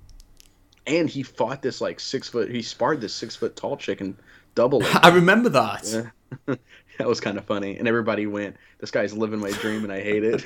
and 0.90 1.10
he 1.10 1.24
fought 1.24 1.62
this 1.62 1.82
like 1.82 2.00
six 2.00 2.28
foot. 2.28 2.50
He 2.50 2.62
sparred 2.62 3.00
this 3.00 3.14
six 3.14 3.36
foot 3.36 3.56
tall 3.56 3.78
chick 3.78 4.02
and 4.02 4.18
double. 4.56 4.82
I 4.94 5.10
remember 5.10 5.50
that. 5.50 6.12
Yeah. 6.48 6.56
that 6.98 7.08
was 7.08 7.20
kind 7.20 7.38
of 7.38 7.46
funny, 7.46 7.78
and 7.78 7.88
everybody 7.88 8.26
went, 8.28 8.58
"This 8.80 8.92
guy's 8.92 9.14
living 9.14 9.40
my 9.40 9.52
dream, 9.52 9.84
and 9.84 9.94
I 9.94 10.02
hate 10.02 10.24
it." 10.24 10.46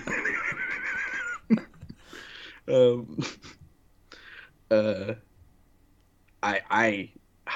um, 2.68 3.20
uh, 4.70 5.14
I 6.42 6.62
I 6.70 7.12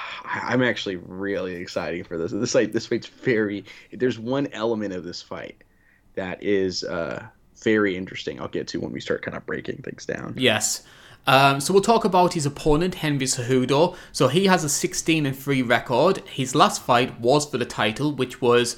I'm 0.26 0.62
actually 0.62 0.98
really 0.98 1.56
excited 1.56 2.08
for 2.08 2.18
this. 2.18 2.32
This 2.32 2.56
like 2.56 2.72
this 2.72 2.86
fight's 2.86 3.08
very. 3.08 3.66
There's 3.92 4.20
one 4.20 4.48
element 4.54 4.94
of 4.94 5.04
this 5.04 5.22
fight 5.22 5.64
that 6.16 6.42
is 6.44 6.84
uh 6.84 7.28
very 7.64 7.96
interesting. 7.96 8.40
I'll 8.40 8.48
get 8.48 8.68
to 8.70 8.80
when 8.80 8.92
we 8.92 9.00
start 9.00 9.24
kind 9.24 9.36
of 9.36 9.46
breaking 9.46 9.78
things 9.78 10.06
down. 10.06 10.36
Yes. 10.38 10.84
Um, 11.26 11.60
so 11.60 11.74
we'll 11.74 11.82
talk 11.82 12.06
about 12.06 12.34
his 12.34 12.46
opponent, 12.46 12.96
Henry 12.96 13.26
Cejudo. 13.26 13.96
So 14.14 14.30
he 14.30 14.46
has 14.46 14.64
a 14.64 14.70
16 14.70 15.26
and 15.26 15.38
3 15.38 15.62
record. 15.62 16.20
His 16.30 16.56
last 16.56 16.82
fight 16.82 17.20
was 17.20 17.46
for 17.46 17.58
the 17.58 17.66
title, 17.66 18.14
which 18.14 18.42
was, 18.42 18.78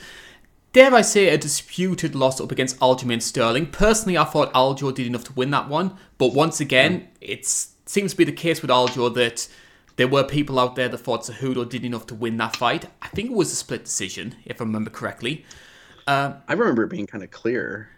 dare 0.73 0.93
I 0.93 1.01
say, 1.01 1.29
a 1.29 1.37
disputed 1.37 2.15
loss 2.15 2.41
up 2.41 2.51
against 2.51 2.79
Aljamain 2.79 3.21
Sterling. 3.21 3.67
Personally, 3.67 4.17
I 4.17 4.23
thought 4.23 4.51
Aljo 4.53 4.93
did 4.93 5.05
enough 5.05 5.25
to 5.25 5.33
win 5.33 5.51
that 5.51 5.69
one, 5.69 5.95
but 6.17 6.33
once 6.33 6.59
again, 6.59 7.07
it 7.21 7.45
seems 7.45 8.11
to 8.11 8.17
be 8.17 8.23
the 8.23 8.31
case 8.31 8.63
with 8.63 8.71
Aljo 8.71 9.13
that 9.13 9.47
there 9.99 10.07
were 10.07 10.23
people 10.23 10.57
out 10.57 10.77
there 10.77 10.87
that 10.87 10.97
thought 10.99 11.23
Cejudo 11.23 11.67
did 11.67 11.83
enough 11.83 12.07
to 12.07 12.15
win 12.15 12.37
that 12.37 12.55
fight. 12.55 12.85
I 13.01 13.09
think 13.09 13.31
it 13.31 13.35
was 13.35 13.51
a 13.51 13.55
split 13.55 13.83
decision, 13.83 14.33
if 14.45 14.61
I 14.61 14.63
remember 14.63 14.89
correctly. 14.89 15.43
Uh, 16.07 16.35
I 16.47 16.53
remember 16.53 16.83
it 16.83 16.89
being 16.89 17.05
kind 17.05 17.21
of 17.21 17.31
clear. 17.31 17.89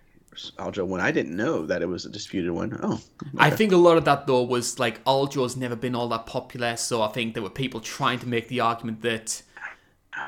Aljo 0.58 0.88
when 0.88 1.00
I 1.00 1.12
didn't 1.12 1.36
know 1.36 1.68
that 1.68 1.84
it 1.84 1.86
was 1.86 2.06
a 2.06 2.10
disputed 2.10 2.50
one. 2.50 2.80
Oh, 2.82 2.94
okay. 2.94 3.32
I 3.38 3.52
think 3.52 3.72
a 3.72 3.78
lot 3.78 3.98
of 3.98 4.06
that 4.06 4.26
though 4.26 4.42
was 4.42 4.80
like 4.80 5.04
Aljo's 5.04 5.56
never 5.56 5.76
been 5.76 5.94
all 5.94 6.08
that 6.08 6.26
popular, 6.26 6.76
so 6.76 7.04
I 7.04 7.10
think 7.10 7.36
there 7.36 7.44
were 7.44 7.52
people 7.52 7.80
trying 7.80 8.18
to 8.20 8.28
make 8.28 8.48
the 8.48 8.62
argument 8.62 9.04
that 9.04 9.44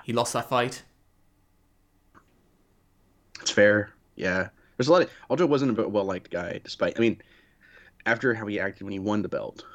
he 0.04 0.14
lost 0.14 0.34
that 0.34 0.50
fight. 0.50 0.84
It's 3.42 3.50
fair, 3.50 3.96
yeah. 4.16 4.50
There's 4.78 4.90
a 4.90 4.92
lot 4.92 5.02
of 5.02 5.10
Aljo 5.32 5.50
wasn't 5.50 5.80
a 5.80 5.90
well 5.90 6.06
liked 6.06 6.30
guy, 6.30 6.62
despite 6.64 6.98
I 6.98 7.00
mean, 7.00 7.20
after 8.06 8.36
how 8.36 8.46
he 8.46 8.60
acted 8.60 8.84
when 8.84 8.94
he 8.94 9.00
won 9.00 9.24
the 9.24 9.30
belt 9.30 9.66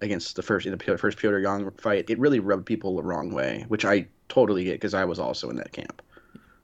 against 0.00 0.36
the 0.36 0.42
first 0.42 0.66
in 0.66 0.76
the 0.76 0.98
first 0.98 1.18
Petr 1.18 1.42
Yan 1.42 1.70
fight, 1.72 2.08
it 2.08 2.18
really 2.18 2.40
rubbed 2.40 2.66
people 2.66 2.96
the 2.96 3.02
wrong 3.02 3.32
way, 3.32 3.64
which 3.68 3.84
I 3.84 4.06
totally 4.28 4.64
get 4.64 4.74
because 4.74 4.94
I 4.94 5.04
was 5.04 5.18
also 5.18 5.50
in 5.50 5.56
that 5.56 5.72
camp. 5.72 6.02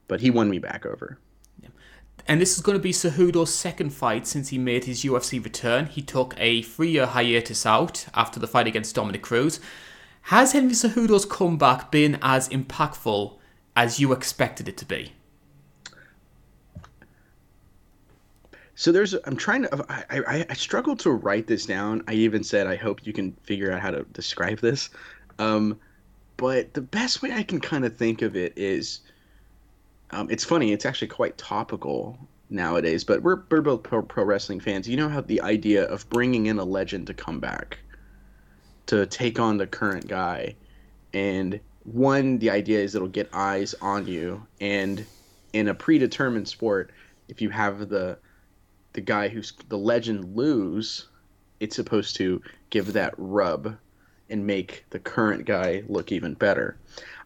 But 0.08 0.20
he 0.20 0.30
won 0.30 0.48
me 0.48 0.58
back 0.58 0.86
over. 0.86 1.18
And 2.28 2.40
this 2.40 2.56
is 2.56 2.62
going 2.62 2.76
to 2.76 2.82
be 2.82 2.92
Cejudo's 2.92 3.54
second 3.54 3.90
fight 3.90 4.26
since 4.26 4.48
he 4.48 4.58
made 4.58 4.84
his 4.84 5.04
UFC 5.04 5.42
return. 5.42 5.86
He 5.86 6.02
took 6.02 6.34
a 6.38 6.62
three 6.62 6.90
year 6.90 7.06
hiatus 7.06 7.64
out 7.64 8.06
after 8.14 8.40
the 8.40 8.48
fight 8.48 8.66
against 8.66 8.96
Dominick 8.96 9.22
Cruz. 9.22 9.60
Has 10.22 10.52
Henry 10.52 10.74
Cejudo's 10.74 11.24
comeback 11.24 11.92
been 11.92 12.18
as 12.22 12.48
impactful 12.48 13.38
as 13.76 14.00
you 14.00 14.12
expected 14.12 14.68
it 14.68 14.76
to 14.78 14.84
be? 14.84 15.12
So 18.76 18.92
there's, 18.92 19.14
I'm 19.24 19.36
trying 19.36 19.62
to, 19.62 19.86
I, 19.88 20.04
I, 20.10 20.46
I 20.50 20.54
struggled 20.54 21.00
to 21.00 21.10
write 21.10 21.46
this 21.46 21.66
down. 21.66 22.02
I 22.06 22.12
even 22.12 22.44
said, 22.44 22.66
I 22.66 22.76
hope 22.76 23.06
you 23.06 23.12
can 23.12 23.32
figure 23.42 23.72
out 23.72 23.80
how 23.80 23.90
to 23.90 24.04
describe 24.12 24.60
this. 24.60 24.90
Um, 25.38 25.78
but 26.36 26.74
the 26.74 26.82
best 26.82 27.22
way 27.22 27.32
I 27.32 27.42
can 27.42 27.58
kind 27.58 27.86
of 27.86 27.96
think 27.96 28.20
of 28.20 28.36
it 28.36 28.52
is 28.56 29.00
um, 30.10 30.28
it's 30.30 30.44
funny. 30.44 30.72
It's 30.72 30.84
actually 30.84 31.08
quite 31.08 31.38
topical 31.38 32.18
nowadays. 32.50 33.04
But 33.04 33.22
we're 33.22 33.42
we're 33.50 33.62
both 33.62 33.82
pro, 33.82 34.02
pro 34.02 34.24
wrestling 34.24 34.60
fans. 34.60 34.88
You 34.88 34.96
know 34.96 35.08
how 35.08 35.22
the 35.22 35.40
idea 35.40 35.84
of 35.84 36.08
bringing 36.10 36.46
in 36.46 36.58
a 36.58 36.64
legend 36.64 37.06
to 37.08 37.14
come 37.14 37.40
back 37.40 37.78
to 38.86 39.06
take 39.06 39.40
on 39.40 39.56
the 39.56 39.66
current 39.66 40.06
guy, 40.06 40.54
and 41.12 41.58
one 41.84 42.38
the 42.38 42.50
idea 42.50 42.80
is 42.80 42.94
it'll 42.94 43.08
get 43.08 43.28
eyes 43.32 43.74
on 43.80 44.06
you, 44.06 44.46
and 44.60 45.04
in 45.52 45.68
a 45.68 45.74
predetermined 45.74 46.46
sport, 46.46 46.90
if 47.28 47.40
you 47.40 47.50
have 47.50 47.88
the 47.88 48.18
the 48.96 49.00
guy 49.00 49.28
who's 49.28 49.52
the 49.68 49.78
legend 49.78 50.34
lose, 50.34 51.06
it's 51.60 51.76
supposed 51.76 52.16
to 52.16 52.42
give 52.70 52.94
that 52.94 53.14
rub 53.16 53.76
and 54.28 54.44
make 54.44 54.84
the 54.90 54.98
current 54.98 55.44
guy 55.44 55.84
look 55.86 56.10
even 56.10 56.34
better. 56.34 56.76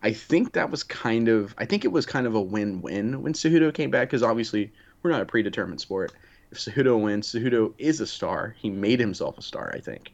I 0.02 0.12
think 0.12 0.52
that 0.52 0.70
was 0.70 0.82
kind 0.82 1.28
of 1.28 1.54
I 1.56 1.64
think 1.64 1.84
it 1.84 1.92
was 1.92 2.04
kind 2.04 2.26
of 2.26 2.34
a 2.34 2.40
win-win 2.40 3.22
when 3.22 3.32
Cejudo 3.32 3.72
came 3.72 3.90
back 3.90 4.08
because 4.08 4.22
obviously 4.22 4.70
we're 5.02 5.10
not 5.10 5.22
a 5.22 5.26
predetermined 5.26 5.80
sport. 5.80 6.12
If 6.50 6.58
Cejudo 6.58 7.00
wins, 7.00 7.32
Cejudo 7.32 7.72
is 7.78 8.00
a 8.00 8.06
star. 8.06 8.54
He 8.58 8.68
made 8.68 9.00
himself 9.00 9.38
a 9.38 9.42
star, 9.42 9.72
I 9.72 9.78
think, 9.78 10.12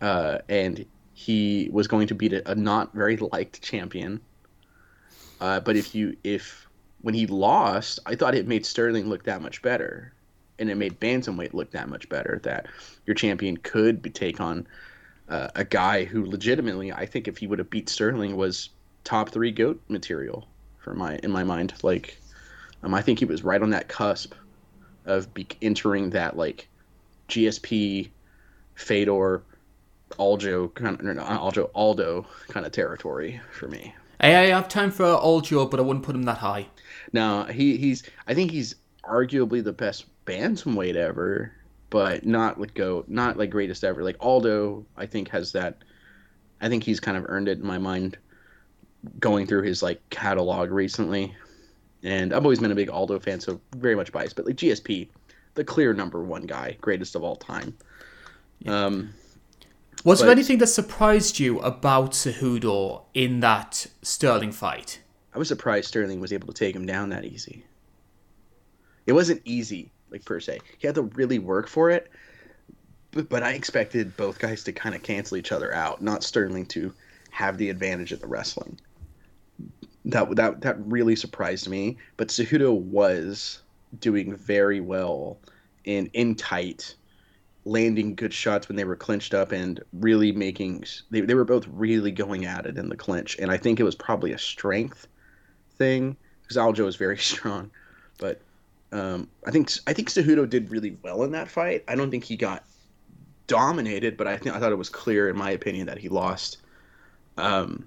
uh, 0.00 0.38
and 0.48 0.86
he 1.12 1.68
was 1.72 1.88
going 1.88 2.06
to 2.06 2.14
beat 2.14 2.32
a, 2.32 2.50
a 2.50 2.54
not 2.54 2.94
very 2.94 3.16
liked 3.16 3.60
champion. 3.60 4.20
Uh, 5.40 5.58
but 5.60 5.76
if 5.76 5.94
you 5.94 6.16
if 6.22 6.68
when 7.02 7.14
he 7.14 7.26
lost, 7.26 7.98
I 8.06 8.14
thought 8.14 8.34
it 8.34 8.46
made 8.46 8.64
Sterling 8.64 9.08
look 9.08 9.24
that 9.24 9.42
much 9.42 9.62
better, 9.62 10.12
and 10.60 10.70
it 10.70 10.76
made 10.76 11.00
bantamweight 11.00 11.54
look 11.54 11.72
that 11.72 11.88
much 11.88 12.08
better. 12.08 12.40
That 12.44 12.66
your 13.06 13.14
champion 13.14 13.56
could 13.56 14.02
be, 14.02 14.10
take 14.10 14.40
on 14.40 14.66
uh, 15.28 15.48
a 15.56 15.64
guy 15.64 16.04
who 16.04 16.24
legitimately, 16.24 16.92
I 16.92 17.06
think, 17.06 17.26
if 17.26 17.38
he 17.38 17.46
would 17.46 17.58
have 17.58 17.70
beat 17.70 17.88
Sterling, 17.88 18.36
was 18.36 18.70
top 19.02 19.30
three 19.30 19.50
goat 19.50 19.80
material 19.88 20.46
for 20.78 20.94
my 20.94 21.16
in 21.22 21.30
my 21.30 21.42
mind. 21.42 21.74
Like, 21.82 22.20
um, 22.82 22.94
I 22.94 23.02
think 23.02 23.18
he 23.18 23.24
was 23.24 23.42
right 23.42 23.60
on 23.60 23.70
that 23.70 23.88
cusp 23.88 24.34
of 25.06 25.32
be- 25.34 25.48
entering 25.62 26.10
that 26.10 26.36
like 26.36 26.68
GSP, 27.28 28.10
Fedor, 28.74 29.42
Aljo 30.18 30.74
kind 30.74 31.00
of 31.00 31.16
not 31.16 31.26
Aljo 31.26 31.70
Aldo 31.74 32.26
kind 32.48 32.66
of 32.66 32.72
territory 32.72 33.40
for 33.52 33.68
me. 33.68 33.94
I, 34.20 34.36
I 34.36 34.46
have 34.46 34.68
time 34.68 34.90
for 34.90 35.04
Aljo, 35.04 35.70
but 35.70 35.80
I 35.80 35.82
wouldn't 35.82 36.04
put 36.04 36.14
him 36.14 36.24
that 36.24 36.38
high. 36.38 36.66
No, 37.12 37.44
he 37.44 37.76
he's 37.76 38.02
I 38.26 38.34
think 38.34 38.50
he's 38.50 38.74
arguably 39.04 39.62
the 39.64 39.72
best 39.72 40.04
bantamweight 40.30 40.96
ever, 40.96 41.52
but 41.90 42.24
not 42.24 42.60
like 42.60 42.74
go 42.74 43.04
not 43.08 43.36
like 43.36 43.50
greatest 43.50 43.84
ever. 43.84 44.02
Like 44.02 44.16
Aldo, 44.20 44.84
I 44.96 45.06
think 45.06 45.28
has 45.30 45.52
that. 45.52 45.78
I 46.60 46.68
think 46.68 46.84
he's 46.84 47.00
kind 47.00 47.16
of 47.16 47.24
earned 47.28 47.48
it 47.48 47.58
in 47.58 47.66
my 47.66 47.78
mind, 47.78 48.18
going 49.18 49.46
through 49.46 49.62
his 49.62 49.82
like 49.82 50.00
catalog 50.10 50.70
recently, 50.70 51.34
and 52.02 52.32
I've 52.32 52.44
always 52.44 52.60
been 52.60 52.72
a 52.72 52.76
big 52.76 52.90
Aldo 52.90 53.18
fan, 53.20 53.40
so 53.40 53.60
very 53.76 53.96
much 53.96 54.12
biased. 54.12 54.36
But 54.36 54.46
like 54.46 54.56
GSP, 54.56 55.08
the 55.54 55.64
clear 55.64 55.92
number 55.92 56.22
one 56.22 56.42
guy, 56.42 56.76
greatest 56.80 57.14
of 57.14 57.24
all 57.24 57.36
time. 57.36 57.76
Um, 58.66 59.14
Was 60.04 60.20
there 60.20 60.30
anything 60.30 60.58
that 60.58 60.66
surprised 60.66 61.38
you 61.38 61.60
about 61.60 62.12
Cejudo 62.12 63.04
in 63.14 63.40
that 63.40 63.86
Sterling 64.02 64.52
fight? 64.52 65.00
I 65.34 65.38
was 65.38 65.48
surprised 65.48 65.88
Sterling 65.88 66.20
was 66.20 66.32
able 66.32 66.48
to 66.48 66.52
take 66.52 66.76
him 66.76 66.86
down 66.86 67.08
that 67.10 67.24
easy. 67.24 67.64
It 69.06 69.12
wasn't 69.12 69.40
easy, 69.44 69.92
like 70.10 70.24
per 70.24 70.40
se. 70.40 70.60
He 70.78 70.86
had 70.86 70.96
to 70.96 71.02
really 71.02 71.38
work 71.38 71.68
for 71.68 71.90
it. 71.90 72.10
But, 73.12 73.28
but 73.28 73.42
I 73.42 73.52
expected 73.52 74.16
both 74.16 74.38
guys 74.38 74.64
to 74.64 74.72
kind 74.72 74.94
of 74.94 75.02
cancel 75.02 75.36
each 75.36 75.52
other 75.52 75.74
out, 75.74 76.02
not 76.02 76.22
Sterling 76.22 76.66
to 76.66 76.92
have 77.30 77.58
the 77.58 77.70
advantage 77.70 78.12
of 78.12 78.20
the 78.20 78.26
wrestling. 78.26 78.78
That 80.04 80.34
that 80.36 80.60
that 80.62 80.76
really 80.86 81.16
surprised 81.16 81.68
me. 81.68 81.98
But 82.16 82.28
Cejudo 82.28 82.72
was 82.72 83.60
doing 83.98 84.34
very 84.34 84.80
well 84.80 85.38
in 85.84 86.06
in 86.12 86.34
tight, 86.34 86.94
landing 87.64 88.14
good 88.14 88.32
shots 88.32 88.68
when 88.68 88.76
they 88.76 88.84
were 88.84 88.96
clinched 88.96 89.34
up 89.34 89.52
and 89.52 89.82
really 89.92 90.32
making 90.32 90.84
they, 91.10 91.20
they 91.20 91.34
were 91.34 91.44
both 91.44 91.66
really 91.68 92.12
going 92.12 92.46
at 92.46 92.66
it 92.66 92.78
in 92.78 92.88
the 92.88 92.96
clinch. 92.96 93.36
And 93.38 93.50
I 93.50 93.56
think 93.56 93.78
it 93.78 93.84
was 93.84 93.94
probably 93.94 94.32
a 94.32 94.38
strength 94.38 95.06
thing 95.76 96.16
because 96.42 96.56
Aljo 96.56 96.86
is 96.86 96.96
very 96.96 97.18
strong. 97.32 97.70
But 98.18 98.40
um, 98.92 99.28
I 99.46 99.50
think 99.50 99.70
I 99.86 99.92
think 99.92 100.10
Cejudo 100.10 100.48
did 100.48 100.70
really 100.70 100.96
well 101.02 101.22
in 101.22 101.32
that 101.32 101.48
fight. 101.48 101.84
I 101.86 101.94
don't 101.94 102.10
think 102.10 102.24
he 102.24 102.36
got 102.36 102.64
dominated, 103.46 104.16
but 104.16 104.26
I 104.26 104.36
think 104.36 104.54
I 104.54 104.60
thought 104.60 104.72
it 104.72 104.76
was 104.76 104.88
clear, 104.88 105.28
in 105.28 105.36
my 105.36 105.50
opinion, 105.50 105.86
that 105.86 105.98
he 105.98 106.08
lost. 106.08 106.58
Um, 107.36 107.86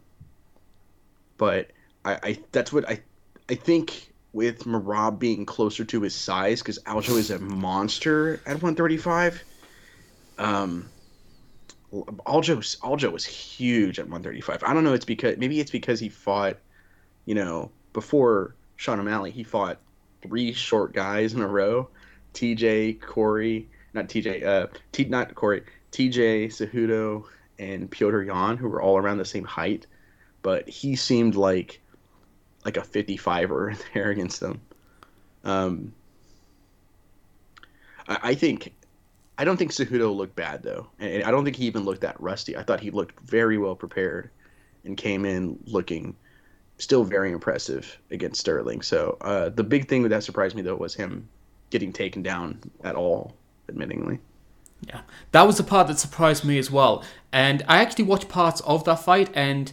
but 1.38 1.72
I, 2.06 2.20
I 2.24 2.40
that's 2.52 2.72
what 2.72 2.88
I 2.90 3.02
I 3.50 3.56
think 3.56 4.14
with 4.32 4.64
Merab 4.64 5.20
being 5.20 5.46
closer 5.46 5.84
to 5.86 6.02
his 6.02 6.16
size 6.16 6.62
because 6.62 6.80
Aljo 6.80 7.18
is 7.18 7.30
a 7.30 7.40
monster 7.40 8.36
at 8.46 8.62
135. 8.62 9.44
Um, 10.40 10.90
Aljo 11.94 12.78
Aljo 12.80 13.12
was 13.12 13.26
huge 13.26 14.00
at 14.00 14.06
135. 14.06 14.64
I 14.64 14.74
don't 14.74 14.84
know. 14.84 14.94
It's 14.94 15.06
because 15.06 15.38
maybe 15.38 15.60
it's 15.60 15.70
because 15.70 16.00
he 16.00 16.10
fought, 16.10 16.58
you 17.26 17.36
know, 17.36 17.72
before 17.92 18.56
Sean 18.78 19.00
O'Malley, 19.00 19.32
he 19.32 19.44
fought 19.44 19.80
three 20.24 20.54
short 20.54 20.94
guys 20.94 21.34
in 21.34 21.42
a 21.42 21.48
row. 21.48 21.90
TJ, 22.34 23.00
Corey, 23.02 23.68
not 23.94 24.08
TJ, 24.08 24.44
uh, 24.44 24.68
T, 24.92 25.04
not 25.06 25.36
Corey, 25.36 25.64
TJ, 25.92 26.48
Cejudo, 26.48 27.26
and 27.60 27.92
Petr 27.92 28.26
Yan, 28.26 28.58
who 28.58 28.68
were 28.68 28.82
all 28.82 28.98
around 28.98 29.20
the 29.20 29.26
same 29.26 29.44
height, 29.44 29.86
but 30.42 30.68
he 30.68 30.96
seemed 30.96 31.36
like 31.36 31.80
like 32.66 32.78
a 32.78 32.82
55er 32.82 33.78
there 33.94 34.10
against 34.10 34.40
them. 34.40 34.62
Um, 35.44 35.94
I, 38.08 38.20
I 38.24 38.36
think 38.36 38.74
I 39.38 39.46
don't 39.46 39.58
think 39.58 39.72
Cejudo 39.72 40.16
looked 40.16 40.36
bad 40.36 40.64
though, 40.64 40.88
and 41.00 41.24
I 41.24 41.32
don't 41.32 41.44
think 41.44 41.56
he 41.56 41.66
even 41.66 41.84
looked 41.84 42.02
that 42.02 42.20
rusty. 42.20 42.58
I 42.58 42.64
thought 42.64 42.80
he 42.80 42.92
looked 42.92 43.20
very 43.22 43.58
well 43.58 43.76
prepared 43.76 44.30
and 44.86 44.98
came 44.98 45.26
in 45.26 45.60
looking 45.66 46.16
still 46.78 47.04
very 47.04 47.32
impressive 47.32 47.98
against 48.12 48.42
Sterling. 48.42 48.82
So 48.82 49.18
uh, 49.22 49.50
the 49.50 49.64
big 49.64 49.88
thing 49.88 50.08
that 50.08 50.24
surprised 50.24 50.56
me 50.56 50.62
though 50.62 50.76
was 50.76 50.94
him 50.94 51.28
getting 51.70 51.94
taken 51.94 52.22
down 52.22 52.60
at 52.84 52.96
all, 52.96 53.34
admittingly. 53.72 54.20
Yeah, 54.88 55.02
that 55.32 55.44
was 55.48 55.58
the 55.58 55.64
part 55.64 55.88
that 55.88 55.98
surprised 55.98 56.44
me 56.44 56.58
as 56.60 56.70
well. 56.70 57.04
And 57.32 57.64
I 57.68 57.78
actually 57.78 58.04
watched 58.04 58.28
parts 58.28 58.60
of 58.62 58.84
that 58.84 59.00
fight, 59.00 59.30
and 59.34 59.72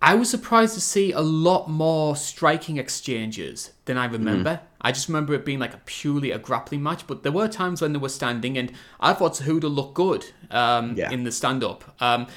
I 0.00 0.14
was 0.14 0.30
surprised 0.30 0.74
to 0.74 0.80
see 0.80 1.10
a 1.10 1.20
lot 1.20 1.68
more 1.68 2.14
striking 2.14 2.76
exchanges 2.76 3.72
than 3.86 3.98
I 3.98 4.04
remember. 4.04 4.60
I 4.80 4.92
just 4.92 5.08
remember 5.08 5.34
it 5.34 5.44
being 5.44 5.58
like 5.58 5.74
a 5.74 5.80
purely 5.84 6.30
a 6.30 6.38
grappling 6.38 6.80
match, 6.82 7.08
but 7.08 7.24
there 7.24 7.32
were 7.32 7.48
times 7.48 7.82
when 7.82 7.92
they 7.92 7.98
were 7.98 8.08
standing, 8.08 8.56
and 8.56 8.72
I 9.00 9.12
thought 9.14 9.32
Cejudo 9.34 9.74
looked 9.74 9.94
good 9.94 10.26
um, 10.52 10.94
Yeah. 10.96 11.10
in 11.10 11.24
the 11.24 11.32
stand-up. 11.32 12.00
Um, 12.00 12.28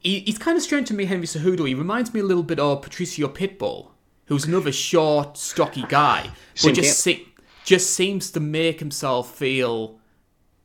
he, 0.00 0.20
he's 0.20 0.38
kind 0.38 0.56
of 0.56 0.62
strange 0.62 0.88
to 0.88 0.94
me, 0.94 1.04
Henry 1.04 1.26
Cejudo. 1.26 1.68
He 1.68 1.74
reminds 1.74 2.12
me 2.12 2.20
a 2.20 2.24
little 2.24 2.42
bit 2.42 2.58
of 2.58 2.82
Patricio 2.82 3.28
Pitbull, 3.28 3.90
who's 4.26 4.46
another 4.46 4.72
short, 4.72 5.36
stocky 5.36 5.84
guy, 5.88 6.30
but 6.62 6.74
just 6.74 7.00
se- 7.00 7.26
just 7.64 7.90
seems 7.90 8.30
to 8.32 8.40
make 8.40 8.80
himself 8.80 9.34
feel 9.34 10.00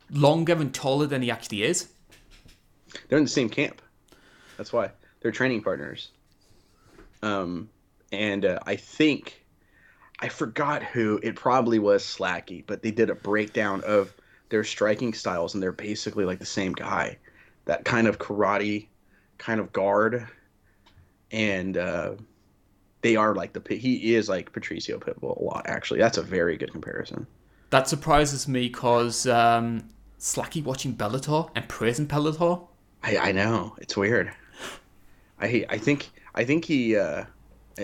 longer 0.10 0.54
and 0.54 0.74
taller 0.74 1.06
than 1.06 1.22
he 1.22 1.30
actually 1.30 1.64
is. 1.64 1.90
They're 3.08 3.18
in 3.18 3.26
the 3.26 3.30
same 3.30 3.50
camp. 3.50 3.82
That's 4.58 4.72
why 4.72 4.92
they're 5.20 5.32
training 5.32 5.64
partners. 5.64 6.10
Um, 7.22 7.70
and 8.12 8.46
uh, 8.46 8.60
I 8.66 8.78
think 8.78 9.46
I 10.22 10.30
forgot 10.30 10.82
who 10.82 11.20
it 11.22 11.36
probably 11.36 11.80
was 11.80 12.04
Slacky, 12.04 12.64
but 12.66 12.82
they 12.82 12.92
did 12.92 13.10
a 13.10 13.16
breakdown 13.16 13.82
of 13.86 14.14
their 14.50 14.64
striking 14.64 15.14
styles, 15.14 15.54
and 15.54 15.62
they're 15.62 15.72
basically 15.72 16.24
like 16.24 16.40
the 16.40 16.46
same 16.46 16.72
guy. 16.72 17.18
That 17.66 17.84
kind 17.84 18.08
of 18.08 18.20
karate, 18.20 18.88
kind 19.38 19.60
of 19.60 19.72
guard, 19.74 20.28
and 21.32 21.78
uh, 21.78 22.16
they 23.02 23.16
are 23.16 23.36
like 23.36 23.54
the 23.54 23.76
he 23.76 24.16
is 24.16 24.30
like 24.30 24.52
Patricio 24.52 25.00
Pitbull 25.00 25.40
a 25.40 25.44
lot. 25.44 25.66
Actually, 25.68 26.00
that's 26.00 26.18
a 26.18 26.24
very 26.24 26.58
good 26.58 26.72
comparison. 26.72 27.28
That 27.70 27.88
surprises 27.88 28.48
me 28.48 28.68
because 28.68 29.28
um, 29.28 29.90
Slacky 30.20 30.64
watching 30.64 30.96
Bellator 30.96 31.50
and 31.56 31.68
praising 31.68 32.08
Bellator. 32.08 32.68
I, 33.04 33.18
I 33.18 33.32
know 33.32 33.76
it's 33.80 33.96
weird. 33.96 34.32
I 35.40 35.66
I 35.70 35.78
think 35.78 36.10
I 36.34 36.46
think 36.46 36.66
he 36.66 36.96
uh, 36.96 37.26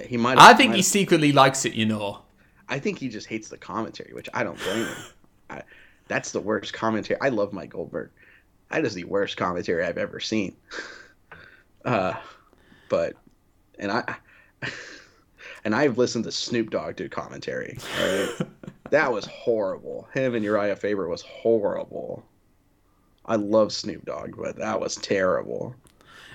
he 0.07 0.17
might. 0.17 0.37
I 0.37 0.53
think 0.53 0.73
he 0.73 0.81
secretly 0.81 1.31
likes 1.31 1.65
it, 1.65 1.73
you 1.73 1.85
know. 1.85 2.21
I 2.69 2.79
think 2.79 2.99
he 2.99 3.09
just 3.09 3.27
hates 3.27 3.49
the 3.49 3.57
commentary, 3.57 4.13
which 4.13 4.29
I 4.33 4.43
don't 4.43 4.57
blame 4.63 4.85
him. 4.85 4.97
I, 5.49 5.61
that's 6.07 6.31
the 6.31 6.39
worst 6.39 6.73
commentary. 6.73 7.19
I 7.21 7.29
love 7.29 7.53
Mike 7.53 7.71
Goldberg. 7.71 8.11
That 8.69 8.85
is 8.85 8.93
the 8.93 9.03
worst 9.03 9.35
commentary 9.37 9.83
I've 9.83 9.97
ever 9.97 10.19
seen. 10.19 10.55
Uh, 11.85 12.13
but 12.89 13.13
and 13.79 13.91
I 13.91 14.15
and 15.63 15.75
I've 15.75 15.97
listened 15.97 16.23
to 16.25 16.31
Snoop 16.31 16.69
Dogg 16.69 16.95
do 16.95 17.09
commentary. 17.09 17.77
right? 17.99 18.29
that 18.91 19.11
was 19.11 19.25
horrible. 19.25 20.07
Him 20.13 20.35
and 20.35 20.43
Uriah 20.43 20.75
Faber 20.75 21.07
was 21.07 21.21
horrible. 21.21 22.23
I 23.25 23.35
love 23.35 23.71
Snoop 23.71 24.05
Dogg, 24.05 24.35
but 24.37 24.57
that 24.57 24.79
was 24.79 24.95
terrible. 24.95 25.75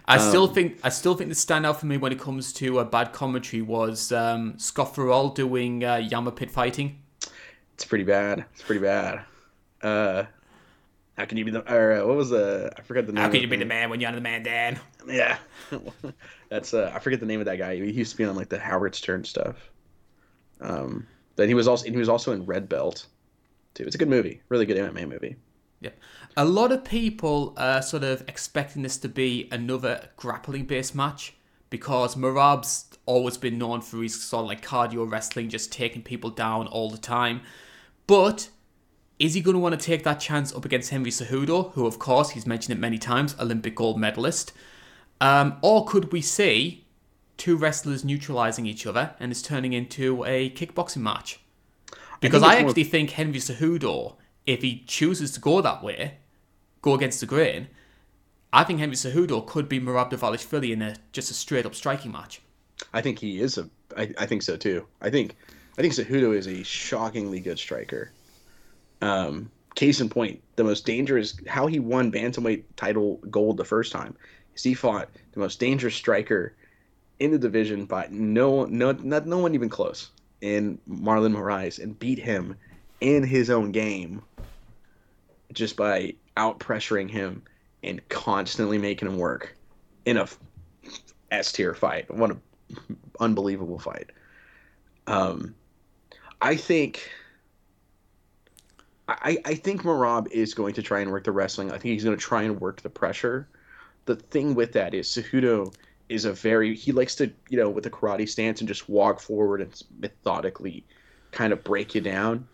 I 0.08 0.18
still 0.18 0.44
Um, 0.44 0.54
think 0.54 0.78
I 0.84 0.88
still 0.88 1.14
think 1.14 1.30
the 1.30 1.34
standout 1.34 1.76
for 1.76 1.86
me 1.86 1.96
when 1.96 2.12
it 2.12 2.20
comes 2.20 2.52
to 2.54 2.78
uh, 2.78 2.84
bad 2.84 3.12
commentary 3.12 3.60
was 3.62 4.12
um, 4.12 4.56
Scott 4.58 4.94
Ferrall 4.94 5.30
doing 5.30 5.82
uh, 5.84 5.96
Yamma 5.96 6.34
Pit 6.34 6.50
fighting. 6.50 7.00
It's 7.74 7.84
pretty 7.84 8.04
bad. 8.04 8.44
It's 8.54 8.62
pretty 8.62 8.80
bad. 8.80 9.22
Uh, 9.82 10.24
how 11.18 11.24
can 11.24 11.36
you 11.38 11.44
be 11.44 11.50
the? 11.50 11.72
Or 11.72 11.92
uh, 11.92 12.06
what 12.06 12.16
was 12.16 12.30
the? 12.30 12.70
I 12.78 12.82
forgot 12.82 13.06
the 13.06 13.12
name. 13.12 13.22
How 13.24 13.30
can 13.30 13.40
you 13.40 13.48
be 13.48 13.56
the 13.56 13.64
the 13.64 13.68
man 13.68 13.90
when 13.90 14.00
you're 14.00 14.10
not 14.10 14.14
the 14.14 14.20
man, 14.22 14.44
Dan? 14.44 14.78
Yeah, 15.06 15.38
that's 16.48 16.74
uh, 16.74 16.92
I 16.94 16.98
forget 16.98 17.20
the 17.20 17.26
name 17.26 17.40
of 17.40 17.46
that 17.46 17.56
guy. 17.56 17.76
He 17.76 17.90
used 17.90 18.12
to 18.12 18.16
be 18.16 18.24
on 18.24 18.36
like 18.36 18.48
the 18.48 18.58
Howard 18.58 18.94
Stern 18.94 19.24
stuff. 19.24 19.70
Um, 20.60 21.06
but 21.36 21.48
he 21.48 21.54
was 21.54 21.68
also 21.68 21.84
he 21.84 21.96
was 21.96 22.08
also 22.08 22.32
in 22.32 22.44
Red 22.46 22.68
Belt, 22.68 23.06
too. 23.74 23.84
It's 23.84 23.94
a 23.94 23.98
good 23.98 24.08
movie, 24.08 24.40
really 24.48 24.66
good 24.66 24.76
MMA 24.76 25.08
movie. 25.08 25.36
Yep. 25.80 25.98
A 26.38 26.44
lot 26.44 26.72
of 26.72 26.84
people 26.84 27.54
are 27.56 27.82
sort 27.82 28.02
of 28.02 28.22
expecting 28.28 28.82
this 28.82 28.96
to 28.98 29.08
be 29.08 29.48
another 29.52 30.08
grappling 30.16 30.64
based 30.64 30.94
match 30.94 31.34
because 31.68 32.16
Merab's 32.16 32.86
always 33.04 33.36
been 33.36 33.58
known 33.58 33.82
for 33.82 34.02
his 34.02 34.20
sort 34.22 34.42
of 34.42 34.48
like 34.48 34.64
cardio 34.64 35.10
wrestling, 35.10 35.48
just 35.48 35.70
taking 35.70 36.02
people 36.02 36.30
down 36.30 36.66
all 36.66 36.90
the 36.90 36.98
time. 36.98 37.42
But 38.06 38.48
is 39.18 39.34
he 39.34 39.40
going 39.40 39.54
to 39.54 39.60
want 39.60 39.78
to 39.78 39.84
take 39.84 40.04
that 40.04 40.20
chance 40.20 40.54
up 40.54 40.64
against 40.64 40.90
Henry 40.90 41.10
Cejudo, 41.10 41.72
who, 41.72 41.86
of 41.86 41.98
course, 41.98 42.30
he's 42.30 42.46
mentioned 42.46 42.76
it 42.76 42.80
many 42.80 42.98
times, 42.98 43.34
Olympic 43.38 43.74
gold 43.74 43.98
medalist? 43.98 44.52
Um, 45.20 45.56
or 45.62 45.84
could 45.86 46.12
we 46.12 46.20
see 46.20 46.84
two 47.36 47.56
wrestlers 47.56 48.04
neutralizing 48.04 48.66
each 48.66 48.86
other 48.86 49.14
and 49.18 49.30
it's 49.30 49.42
turning 49.42 49.72
into 49.72 50.24
a 50.24 50.50
kickboxing 50.50 50.98
match? 51.02 51.40
Because 52.20 52.42
think 52.42 52.52
I, 52.52 52.54
it's 52.54 52.62
more- 52.62 52.70
actually 52.70 52.84
think 52.84 53.10
Henry 53.10 53.38
Cejudo, 53.38 54.16
if 54.46 54.62
he 54.62 54.84
chooses 54.86 55.32
to 55.32 55.40
go 55.40 55.60
that 55.60 55.82
way, 55.82 56.18
go 56.82 56.94
against 56.94 57.20
the 57.20 57.26
grain, 57.26 57.68
I 58.52 58.64
think 58.64 58.78
Henry 58.78 58.96
Cejudo 58.96 59.46
could 59.46 59.68
be 59.68 59.80
Merab 59.80 60.10
Dvalishvili 60.10 60.72
in 60.72 60.82
a 60.82 60.96
just 61.12 61.30
a 61.30 61.34
straight 61.34 61.66
up 61.66 61.74
striking 61.74 62.12
match. 62.12 62.40
I 62.92 63.00
think 63.02 63.18
he 63.18 63.40
is 63.40 63.58
a. 63.58 63.68
I, 63.96 64.12
I 64.18 64.26
think 64.26 64.42
so 64.42 64.56
too. 64.56 64.86
I 65.00 65.10
think 65.10 65.36
I 65.78 65.82
think 65.82 65.94
Cejudo 65.94 66.34
is 66.36 66.46
a 66.46 66.62
shockingly 66.62 67.40
good 67.40 67.58
striker. 67.58 68.12
Um, 69.02 69.50
case 69.74 70.00
in 70.00 70.08
point, 70.08 70.42
the 70.56 70.64
most 70.64 70.86
dangerous 70.86 71.38
how 71.46 71.66
he 71.66 71.80
won 71.80 72.10
bantamweight 72.10 72.64
title 72.76 73.16
gold 73.30 73.58
the 73.58 73.64
first 73.64 73.92
time 73.92 74.16
is 74.56 74.62
he 74.62 74.74
fought 74.74 75.08
the 75.32 75.40
most 75.40 75.60
dangerous 75.60 75.94
striker 75.94 76.54
in 77.20 77.30
the 77.30 77.38
division 77.38 77.84
by 77.84 78.08
no 78.10 78.64
no 78.64 78.92
not 78.92 79.26
no 79.26 79.38
one 79.38 79.54
even 79.54 79.68
close 79.68 80.10
in 80.40 80.78
Marlon 80.88 81.34
Moraes 81.34 81.82
and 81.82 81.98
beat 81.98 82.18
him 82.18 82.56
in 83.00 83.22
his 83.22 83.50
own 83.50 83.72
game 83.72 84.22
just 85.52 85.76
by 85.76 86.14
out 86.36 86.58
pressuring 86.58 87.10
him 87.10 87.42
and 87.82 88.06
constantly 88.08 88.78
making 88.78 89.08
him 89.08 89.18
work 89.18 89.56
in 90.04 90.16
a 90.16 90.26
S 91.30 91.52
tier 91.52 91.74
fight. 91.74 92.12
What 92.12 92.30
an 92.30 92.40
unbelievable 93.20 93.78
fight. 93.78 94.10
Um, 95.06 95.54
I 96.40 96.56
think. 96.56 97.10
I, 99.08 99.38
I 99.44 99.54
think 99.54 99.82
Merab 99.82 100.32
is 100.32 100.52
going 100.52 100.74
to 100.74 100.82
try 100.82 100.98
and 100.98 101.12
work 101.12 101.22
the 101.22 101.30
wrestling. 101.30 101.68
I 101.68 101.78
think 101.78 101.92
he's 101.92 102.02
going 102.02 102.16
to 102.16 102.20
try 102.20 102.42
and 102.42 102.60
work 102.60 102.82
the 102.82 102.90
pressure. 102.90 103.46
The 104.06 104.16
thing 104.16 104.54
with 104.54 104.72
that 104.72 104.94
is 104.94 105.08
Cejudo 105.08 105.74
is 106.08 106.24
a 106.24 106.32
very 106.32 106.74
he 106.74 106.92
likes 106.92 107.14
to 107.16 107.30
you 107.48 107.58
know 107.58 107.68
with 107.68 107.86
a 107.86 107.90
karate 107.90 108.28
stance 108.28 108.60
and 108.60 108.68
just 108.68 108.88
walk 108.88 109.20
forward 109.20 109.60
and 109.60 109.82
methodically 109.98 110.84
kind 111.32 111.52
of 111.52 111.62
break 111.64 111.94
you 111.94 112.00
down. 112.00 112.48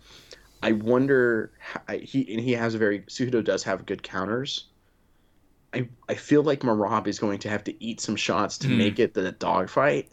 I 0.63 0.73
wonder 0.73 1.53
how, 1.59 1.97
he 1.99 2.33
and 2.33 2.41
he 2.41 2.53
has 2.53 2.75
a 2.75 2.79
very 2.79 3.01
Cejudo 3.01 3.45
does 3.45 3.63
have 3.65 3.87
good 3.87 4.03
counters. 4.03 4.67
I 5.75 5.89
I 6.09 6.15
feel 6.15 6.43
like 6.43 6.61
Merab 6.61 7.07
is 7.07 7.19
going 7.19 7.39
to 7.41 7.49
have 7.49 7.65
to 7.65 7.85
eat 7.85 8.01
some 8.01 8.17
shots 8.17 8.59
to 8.59 8.69
mm. 8.69 8.77
make 8.77 8.99
it 8.99 9.15
the 9.15 9.33
dogfight. 9.33 10.11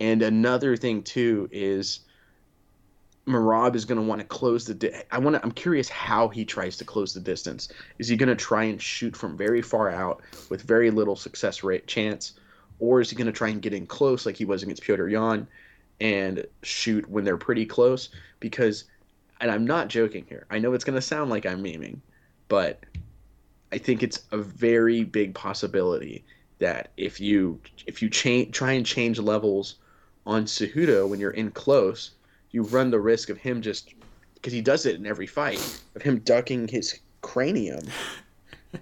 And 0.00 0.22
another 0.22 0.76
thing 0.76 1.02
too 1.02 1.48
is 1.52 2.00
Merab 3.26 3.76
is 3.76 3.84
going 3.84 4.00
to 4.00 4.06
want 4.06 4.20
to 4.20 4.26
close 4.26 4.64
the. 4.64 4.74
Di- 4.74 5.02
I 5.10 5.18
want 5.18 5.36
to. 5.36 5.42
I'm 5.42 5.52
curious 5.52 5.88
how 5.88 6.28
he 6.28 6.44
tries 6.44 6.76
to 6.78 6.84
close 6.84 7.14
the 7.14 7.20
distance. 7.20 7.68
Is 7.98 8.08
he 8.08 8.16
going 8.16 8.28
to 8.28 8.36
try 8.36 8.64
and 8.64 8.82
shoot 8.82 9.16
from 9.16 9.36
very 9.36 9.62
far 9.62 9.90
out 9.90 10.22
with 10.48 10.62
very 10.62 10.90
little 10.90 11.14
success 11.14 11.62
rate 11.62 11.86
chance, 11.86 12.34
or 12.80 13.00
is 13.00 13.10
he 13.10 13.16
going 13.16 13.26
to 13.26 13.32
try 13.32 13.48
and 13.48 13.62
get 13.62 13.74
in 13.74 13.86
close 13.86 14.26
like 14.26 14.36
he 14.36 14.44
was 14.44 14.62
against 14.62 14.82
Petr 14.82 15.10
Yan, 15.10 15.46
and 16.00 16.44
shoot 16.62 17.08
when 17.08 17.24
they're 17.24 17.36
pretty 17.36 17.64
close? 17.64 18.08
Because, 18.40 18.84
and 19.40 19.52
I'm 19.52 19.66
not 19.66 19.88
joking 19.88 20.26
here. 20.28 20.46
I 20.50 20.58
know 20.58 20.72
it's 20.72 20.84
going 20.84 20.96
to 20.96 21.02
sound 21.02 21.30
like 21.30 21.46
I'm 21.46 21.62
memeing, 21.62 21.98
but 22.48 22.80
I 23.70 23.78
think 23.78 24.02
it's 24.02 24.24
a 24.32 24.38
very 24.38 25.04
big 25.04 25.32
possibility 25.32 26.24
that 26.58 26.90
if 26.96 27.20
you 27.20 27.60
if 27.86 28.02
you 28.02 28.10
change 28.10 28.52
try 28.52 28.72
and 28.72 28.84
change 28.84 29.20
levels 29.20 29.76
on 30.26 30.44
Cejudo 30.44 31.08
when 31.08 31.20
you're 31.20 31.30
in 31.30 31.52
close 31.52 32.10
you 32.52 32.62
run 32.62 32.90
the 32.90 33.00
risk 33.00 33.30
of 33.30 33.38
him 33.38 33.60
just 33.62 33.94
because 34.34 34.52
he 34.52 34.60
does 34.60 34.86
it 34.86 34.96
in 34.96 35.06
every 35.06 35.26
fight 35.26 35.82
of 35.94 36.02
him 36.02 36.18
ducking 36.20 36.68
his 36.68 37.00
cranium. 37.22 37.84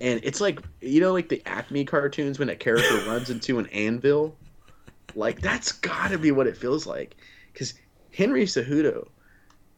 And 0.01 0.21
it's 0.23 0.41
like 0.41 0.61
you 0.81 1.01
know, 1.01 1.13
like 1.13 1.29
the 1.29 1.43
Acme 1.47 1.85
cartoons 1.85 2.39
when 2.39 2.49
a 2.49 2.57
character 2.57 2.97
runs 3.07 3.31
into 3.31 3.59
an 3.59 3.67
anvil. 3.69 4.37
Like 5.15 5.41
that's 5.41 5.73
got 5.73 6.11
to 6.11 6.19
be 6.19 6.31
what 6.31 6.47
it 6.47 6.57
feels 6.57 6.87
like, 6.87 7.17
because 7.53 7.75
Henry 8.13 8.45
Cejudo 8.45 9.09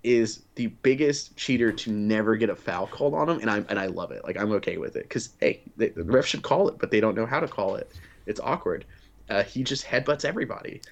is 0.02 0.42
the 0.56 0.66
biggest 0.66 1.36
cheater 1.36 1.72
to 1.72 1.90
never 1.90 2.36
get 2.36 2.50
a 2.50 2.56
foul 2.56 2.86
called 2.86 3.14
on 3.14 3.28
him, 3.28 3.38
and 3.40 3.50
I'm 3.50 3.64
and 3.70 3.78
I 3.78 3.86
love 3.86 4.10
it. 4.10 4.24
Like 4.24 4.36
I'm 4.36 4.52
okay 4.52 4.76
with 4.76 4.96
it, 4.96 5.04
because 5.04 5.30
hey, 5.40 5.62
the, 5.76 5.88
the 5.88 6.04
ref 6.04 6.26
should 6.26 6.42
call 6.42 6.68
it, 6.68 6.78
but 6.78 6.90
they 6.90 7.00
don't 7.00 7.14
know 7.14 7.26
how 7.26 7.40
to 7.40 7.48
call 7.48 7.76
it. 7.76 7.90
It's 8.26 8.40
awkward. 8.40 8.84
Uh, 9.30 9.42
he 9.42 9.62
just 9.62 9.86
headbutts 9.86 10.26
everybody. 10.26 10.82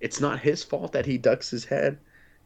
It's 0.00 0.20
not 0.20 0.38
his 0.38 0.62
fault 0.62 0.92
that 0.92 1.06
he 1.06 1.18
ducks 1.18 1.50
his 1.50 1.64
head 1.64 1.98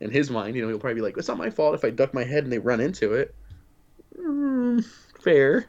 in 0.02 0.10
his 0.10 0.30
mind, 0.30 0.56
you 0.56 0.62
know, 0.62 0.68
he'll 0.68 0.80
probably 0.80 0.96
be 0.96 1.00
like, 1.00 1.16
"It's 1.16 1.28
not 1.28 1.38
my 1.38 1.48
fault 1.48 1.74
if 1.74 1.84
I 1.84 1.90
duck 1.90 2.12
my 2.12 2.24
head 2.24 2.42
and 2.42 2.52
they 2.52 2.58
run 2.58 2.80
into 2.80 3.14
it." 3.14 3.34
Mm, 4.18 4.84
fair, 5.20 5.66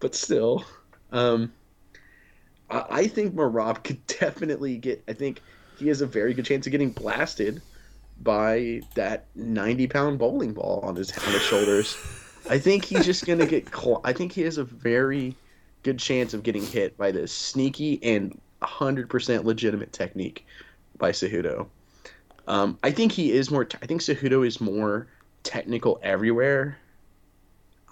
but 0.00 0.14
still, 0.14 0.64
um, 1.12 1.52
I, 2.68 2.84
I 2.90 3.06
think 3.06 3.34
Merab 3.34 3.84
could 3.84 4.04
definitely 4.06 4.76
get. 4.76 5.02
I 5.06 5.12
think 5.12 5.40
he 5.78 5.86
has 5.88 6.00
a 6.00 6.06
very 6.06 6.34
good 6.34 6.44
chance 6.44 6.66
of 6.66 6.72
getting 6.72 6.90
blasted 6.90 7.62
by 8.20 8.82
that 8.94 9.26
ninety-pound 9.36 10.18
bowling 10.18 10.54
ball 10.54 10.80
on 10.82 10.96
his 10.96 11.16
on 11.16 11.32
his 11.32 11.42
shoulders. 11.42 11.96
I 12.50 12.58
think 12.58 12.84
he's 12.84 13.06
just 13.06 13.26
gonna 13.26 13.46
get. 13.46 13.72
Cl- 13.74 14.00
I 14.02 14.12
think 14.12 14.32
he 14.32 14.42
has 14.42 14.58
a 14.58 14.64
very 14.64 15.36
good 15.84 16.00
chance 16.00 16.34
of 16.34 16.42
getting 16.42 16.66
hit 16.66 16.96
by 16.98 17.12
this 17.12 17.32
sneaky 17.32 18.02
and 18.02 18.38
hundred 18.60 19.08
percent 19.08 19.44
legitimate 19.44 19.92
technique 19.92 20.44
by 20.98 21.12
Cejudo. 21.12 21.68
Um, 22.48 22.78
I 22.82 22.90
think 22.90 23.12
he 23.12 23.30
is 23.30 23.50
more. 23.50 23.66
T- 23.66 23.78
I 23.82 23.86
think 23.86 24.00
Cejudo 24.00 24.44
is 24.44 24.58
more 24.60 25.06
technical 25.42 26.00
everywhere 26.02 26.78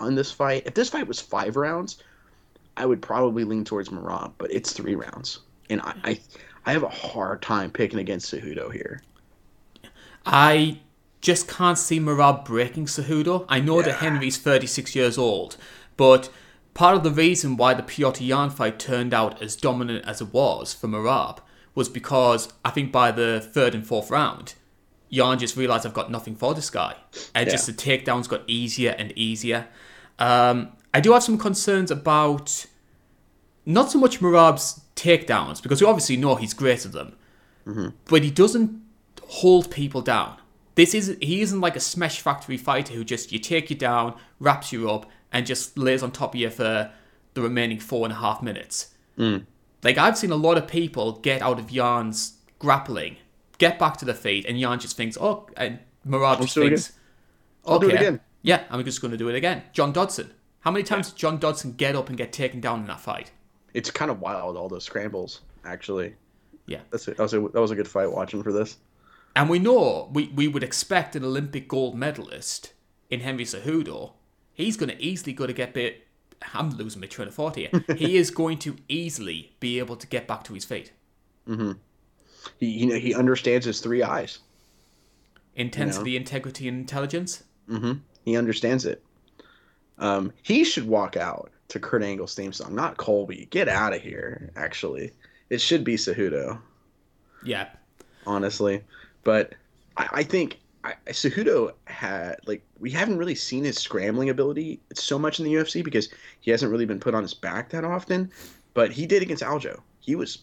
on 0.00 0.14
this 0.14 0.32
fight. 0.32 0.62
If 0.64 0.72
this 0.72 0.88
fight 0.88 1.06
was 1.06 1.20
five 1.20 1.56
rounds, 1.56 2.02
I 2.74 2.86
would 2.86 3.02
probably 3.02 3.44
lean 3.44 3.64
towards 3.64 3.90
Merab, 3.90 4.32
but 4.38 4.50
it's 4.50 4.72
three 4.72 4.94
rounds, 4.94 5.40
and 5.68 5.82
I, 5.82 5.94
I, 6.04 6.20
I 6.64 6.72
have 6.72 6.82
a 6.82 6.88
hard 6.88 7.42
time 7.42 7.70
picking 7.70 7.98
against 7.98 8.32
Cejudo 8.32 8.72
here. 8.72 9.02
I 10.24 10.80
just 11.20 11.48
can't 11.48 11.78
see 11.78 12.00
Merab 12.00 12.46
breaking 12.46 12.86
Cejudo. 12.86 13.44
I 13.50 13.60
know 13.60 13.80
yeah. 13.80 13.86
that 13.86 13.96
Henry's 13.96 14.38
36 14.38 14.96
years 14.96 15.18
old, 15.18 15.58
but 15.98 16.30
part 16.72 16.96
of 16.96 17.02
the 17.02 17.10
reason 17.10 17.58
why 17.58 17.74
the 17.74 17.82
Petr 17.82 18.26
Yan 18.26 18.48
fight 18.48 18.78
turned 18.78 19.12
out 19.12 19.42
as 19.42 19.54
dominant 19.54 20.06
as 20.06 20.22
it 20.22 20.32
was 20.32 20.72
for 20.72 20.88
Merab 20.88 21.40
was 21.76 21.88
because 21.88 22.52
I 22.64 22.70
think 22.70 22.90
by 22.90 23.12
the 23.12 23.40
third 23.40 23.76
and 23.76 23.86
fourth 23.86 24.10
round, 24.10 24.54
Yan 25.10 25.38
just 25.38 25.56
realized 25.56 25.86
I've 25.86 25.94
got 25.94 26.10
nothing 26.10 26.34
for 26.34 26.54
this 26.54 26.70
guy. 26.70 26.96
And 27.32 27.46
yeah. 27.46 27.52
just 27.52 27.66
the 27.66 27.72
takedowns 27.72 28.28
got 28.28 28.42
easier 28.48 28.96
and 28.98 29.12
easier. 29.16 29.68
Um, 30.18 30.72
I 30.92 31.00
do 31.00 31.12
have 31.12 31.22
some 31.22 31.38
concerns 31.38 31.92
about 31.92 32.66
not 33.64 33.90
so 33.90 33.98
much 33.98 34.20
Merab's 34.20 34.80
takedowns, 34.96 35.62
because 35.62 35.80
we 35.80 35.86
obviously 35.86 36.16
know 36.16 36.36
he's 36.36 36.54
great 36.54 36.86
at 36.86 36.92
them, 36.92 37.14
mm-hmm. 37.66 37.88
but 38.06 38.22
he 38.22 38.30
doesn't 38.30 38.82
hold 39.22 39.70
people 39.70 40.00
down. 40.00 40.38
This 40.76 40.94
is 40.94 41.16
he 41.20 41.40
isn't 41.42 41.60
like 41.60 41.76
a 41.76 41.80
smash 41.80 42.20
factory 42.20 42.56
fighter 42.56 42.94
who 42.94 43.04
just 43.04 43.32
you 43.32 43.38
take 43.38 43.70
you 43.70 43.76
down, 43.76 44.14
wraps 44.40 44.72
you 44.72 44.90
up, 44.90 45.10
and 45.32 45.46
just 45.46 45.76
lays 45.76 46.02
on 46.02 46.12
top 46.12 46.34
of 46.34 46.40
you 46.40 46.50
for 46.50 46.90
the 47.34 47.42
remaining 47.42 47.80
four 47.80 48.06
and 48.06 48.12
a 48.12 48.16
half 48.16 48.42
minutes. 48.42 48.94
Mm. 49.18 49.46
Like 49.86 49.98
I've 49.98 50.18
seen 50.18 50.32
a 50.32 50.36
lot 50.36 50.58
of 50.58 50.66
people 50.66 51.12
get 51.12 51.42
out 51.42 51.60
of 51.60 51.70
Yan's 51.70 52.38
grappling, 52.58 53.18
get 53.58 53.78
back 53.78 53.96
to 53.98 54.04
the 54.04 54.14
feet, 54.14 54.44
and 54.44 54.58
Yan 54.58 54.80
just 54.80 54.96
thinks, 54.96 55.16
oh, 55.20 55.46
and 55.56 55.78
Merab 56.04 56.40
just 56.40 56.56
thinks, 56.56 56.92
I'll 57.64 57.76
okay, 57.76 57.86
do 57.86 57.92
it 57.92 58.00
again. 58.00 58.20
Yeah, 58.42 58.64
I'm 58.68 58.84
just 58.84 59.00
going 59.00 59.12
to 59.12 59.16
do 59.16 59.28
it 59.28 59.36
again. 59.36 59.62
John 59.72 59.92
Dodson. 59.92 60.32
How 60.58 60.72
many 60.72 60.82
times 60.82 61.06
yeah. 61.06 61.12
did 61.12 61.18
John 61.18 61.38
Dodson 61.38 61.74
get 61.74 61.94
up 61.94 62.08
and 62.08 62.18
get 62.18 62.32
taken 62.32 62.60
down 62.60 62.80
in 62.80 62.86
that 62.88 62.98
fight? 62.98 63.30
It's 63.74 63.88
kind 63.88 64.10
of 64.10 64.20
wild, 64.20 64.56
all 64.56 64.68
those 64.68 64.82
scrambles, 64.82 65.42
actually. 65.64 66.16
Yeah. 66.66 66.80
That's 66.90 67.06
it. 67.06 67.16
That 67.16 67.22
was 67.22 67.34
a, 67.34 67.40
that 67.42 67.60
was 67.60 67.70
a 67.70 67.76
good 67.76 67.86
fight 67.86 68.10
watching 68.10 68.42
for 68.42 68.52
this. 68.52 68.78
And 69.36 69.48
we 69.48 69.60
know 69.60 70.10
we, 70.12 70.32
we 70.34 70.48
would 70.48 70.64
expect 70.64 71.14
an 71.14 71.24
Olympic 71.24 71.68
gold 71.68 71.96
medalist 71.96 72.72
in 73.08 73.20
Henry 73.20 73.44
Cejudo. 73.44 74.14
He's 74.52 74.76
going 74.76 74.90
to 74.90 75.00
easily 75.00 75.32
go 75.32 75.46
to 75.46 75.52
get 75.52 75.74
bit 75.74 76.05
I'm 76.54 76.70
losing 76.70 77.00
my 77.00 77.06
train 77.06 77.28
of 77.28 77.34
thought 77.34 77.56
here. 77.56 77.70
he 77.96 78.16
is 78.16 78.30
going 78.30 78.58
to 78.60 78.76
easily 78.88 79.52
be 79.60 79.78
able 79.78 79.96
to 79.96 80.06
get 80.06 80.26
back 80.26 80.44
to 80.44 80.54
his 80.54 80.64
feet. 80.64 80.92
Mm-hmm. 81.48 81.72
He 82.58 82.66
you 82.66 82.86
know 82.86 82.96
he 82.96 83.14
understands 83.14 83.66
his 83.66 83.80
three 83.80 84.02
eyes. 84.02 84.38
Intensity, 85.54 86.12
you 86.12 86.18
know? 86.18 86.22
integrity, 86.22 86.68
and 86.68 86.78
intelligence. 86.78 87.44
Mm-hmm. 87.68 87.94
He 88.24 88.36
understands 88.36 88.84
it. 88.84 89.02
Um, 89.98 90.32
he 90.42 90.64
should 90.64 90.86
walk 90.86 91.16
out 91.16 91.50
to 91.68 91.80
Kurt 91.80 92.02
Angle's 92.02 92.34
theme 92.34 92.52
song, 92.52 92.74
not 92.74 92.96
Colby. 92.96 93.48
Get 93.50 93.68
out 93.68 93.94
of 93.94 94.02
here. 94.02 94.50
Actually, 94.56 95.12
it 95.48 95.60
should 95.60 95.84
be 95.84 95.96
Cejudo. 95.96 96.60
Yeah. 97.44 97.68
Honestly, 98.26 98.82
but 99.24 99.54
I, 99.96 100.08
I 100.12 100.22
think 100.22 100.58
I, 100.86 100.94
Cejudo 101.08 101.72
had 101.86 102.36
like 102.46 102.62
we 102.78 102.90
haven't 102.90 103.18
really 103.18 103.34
seen 103.34 103.64
his 103.64 103.76
scrambling 103.76 104.30
ability 104.30 104.80
so 104.94 105.18
much 105.18 105.40
in 105.40 105.44
the 105.44 105.52
UFC 105.52 105.82
because 105.82 106.08
he 106.40 106.52
hasn't 106.52 106.70
really 106.70 106.86
been 106.86 107.00
put 107.00 107.14
on 107.14 107.22
his 107.22 107.34
back 107.34 107.70
that 107.70 107.84
often. 107.84 108.30
But 108.72 108.92
he 108.92 109.04
did 109.04 109.20
against 109.20 109.42
Aljo. 109.42 109.80
He 109.98 110.14
was 110.14 110.38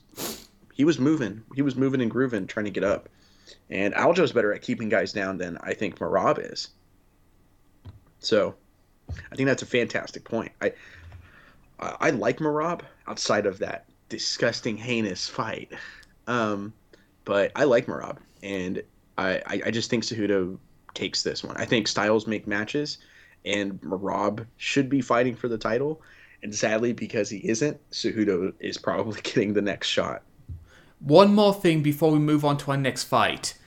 he 0.73 0.83
was 0.83 0.99
moving. 0.99 1.41
He 1.55 1.61
was 1.61 1.77
moving 1.77 2.01
and 2.01 2.11
grooving, 2.11 2.47
trying 2.47 2.65
to 2.65 2.71
get 2.71 2.83
up. 2.83 3.07
And 3.69 3.93
Aljo's 3.93 4.33
better 4.33 4.53
at 4.53 4.61
keeping 4.61 4.89
guys 4.89 5.13
down 5.13 5.37
than 5.37 5.57
I 5.61 5.73
think 5.73 5.97
Merab 5.99 6.51
is. 6.51 6.69
So, 8.19 8.55
I 9.31 9.35
think 9.35 9.47
that's 9.47 9.63
a 9.63 9.67
fantastic 9.67 10.25
point. 10.25 10.51
I 10.61 10.73
I, 11.79 12.11
like 12.11 12.39
Merab 12.39 12.81
outside 13.07 13.45
of 13.45 13.59
that 13.59 13.85
disgusting, 14.09 14.77
heinous 14.77 15.27
fight. 15.27 15.71
Um, 16.27 16.73
but 17.25 17.51
I 17.55 17.65
like 17.65 17.87
Merab 17.87 18.17
and 18.41 18.81
I, 19.17 19.41
I 19.65 19.71
just 19.71 19.89
think 19.89 20.03
Cejudo 20.03 20.57
takes 20.93 21.23
this 21.23 21.43
one. 21.43 21.55
I 21.57 21.65
think 21.65 21.87
styles 21.87 22.27
make 22.27 22.47
matches, 22.47 22.97
and 23.45 23.79
Merab 23.81 24.45
should 24.57 24.89
be 24.89 25.01
fighting 25.01 25.35
for 25.35 25.47
the 25.47 25.57
title. 25.57 26.01
And 26.41 26.53
sadly, 26.53 26.93
because 26.93 27.29
he 27.29 27.37
isn't, 27.47 27.79
Cejudo 27.91 28.53
is 28.59 28.77
probably 28.77 29.21
getting 29.23 29.53
the 29.53 29.61
next 29.61 29.87
shot. 29.87 30.23
One 30.99 31.33
more 31.33 31.53
thing 31.53 31.81
before 31.83 32.11
we 32.11 32.19
move 32.19 32.43
on 32.45 32.57
to 32.59 32.71
our 32.71 32.77
next 32.77 33.03
fight. 33.03 33.57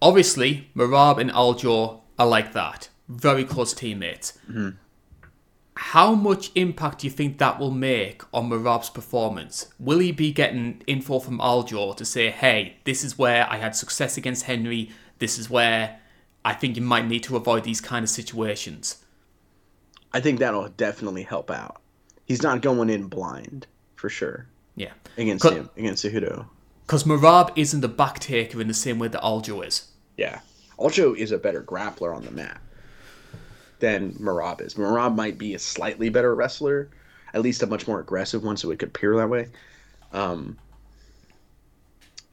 Obviously, 0.00 0.70
Merab 0.76 1.18
and 1.20 1.30
Aljo 1.30 2.00
are 2.18 2.26
like 2.26 2.52
that. 2.54 2.88
very 3.08 3.44
close 3.44 3.72
teammates. 3.74 4.38
Mm-hmm. 4.48 4.70
How 5.86 6.14
much 6.14 6.52
impact 6.54 7.00
do 7.00 7.08
you 7.08 7.10
think 7.10 7.38
that 7.38 7.58
will 7.58 7.72
make 7.72 8.22
on 8.32 8.48
Merab's 8.48 8.88
performance? 8.88 9.66
Will 9.80 9.98
he 9.98 10.12
be 10.12 10.30
getting 10.30 10.80
info 10.86 11.18
from 11.18 11.40
Aljo 11.40 11.96
to 11.96 12.04
say, 12.04 12.30
hey, 12.30 12.76
this 12.84 13.02
is 13.02 13.18
where 13.18 13.50
I 13.50 13.56
had 13.56 13.74
success 13.74 14.16
against 14.16 14.44
Henry, 14.44 14.90
this 15.18 15.40
is 15.40 15.50
where 15.50 15.98
I 16.44 16.54
think 16.54 16.76
you 16.76 16.82
might 16.82 17.08
need 17.08 17.24
to 17.24 17.36
avoid 17.36 17.64
these 17.64 17.80
kind 17.80 18.04
of 18.04 18.08
situations? 18.10 19.02
I 20.12 20.20
think 20.20 20.38
that'll 20.38 20.68
definitely 20.68 21.24
help 21.24 21.50
out. 21.50 21.82
He's 22.26 22.44
not 22.44 22.62
going 22.62 22.88
in 22.88 23.08
blind 23.08 23.66
for 23.96 24.08
sure 24.08 24.46
Yeah. 24.76 24.92
against 25.18 25.44
him 25.44 25.68
against 25.76 26.04
Cejudo. 26.04 26.46
Because 26.86 27.02
Merab 27.02 27.50
isn't 27.56 27.84
a 27.84 27.88
back 27.88 28.20
taker 28.20 28.60
in 28.60 28.68
the 28.68 28.74
same 28.74 29.00
way 29.00 29.08
that 29.08 29.20
Aljo 29.20 29.66
is. 29.66 29.88
Yeah, 30.16 30.40
Aljo 30.78 31.16
is 31.16 31.32
a 31.32 31.38
better 31.38 31.60
grappler 31.60 32.14
on 32.14 32.24
the 32.24 32.30
mat 32.30 32.60
than 33.82 34.12
Merab 34.12 34.60
is. 34.60 34.74
Merab 34.74 35.16
might 35.16 35.36
be 35.36 35.54
a 35.54 35.58
slightly 35.58 36.08
better 36.08 36.32
wrestler, 36.36 36.88
at 37.34 37.42
least 37.42 37.64
a 37.64 37.66
much 37.66 37.88
more 37.88 37.98
aggressive 37.98 38.44
one, 38.44 38.56
so 38.56 38.70
it 38.70 38.78
could 38.78 38.90
appear 38.90 39.16
that 39.16 39.28
way. 39.28 39.48
Um, 40.12 40.56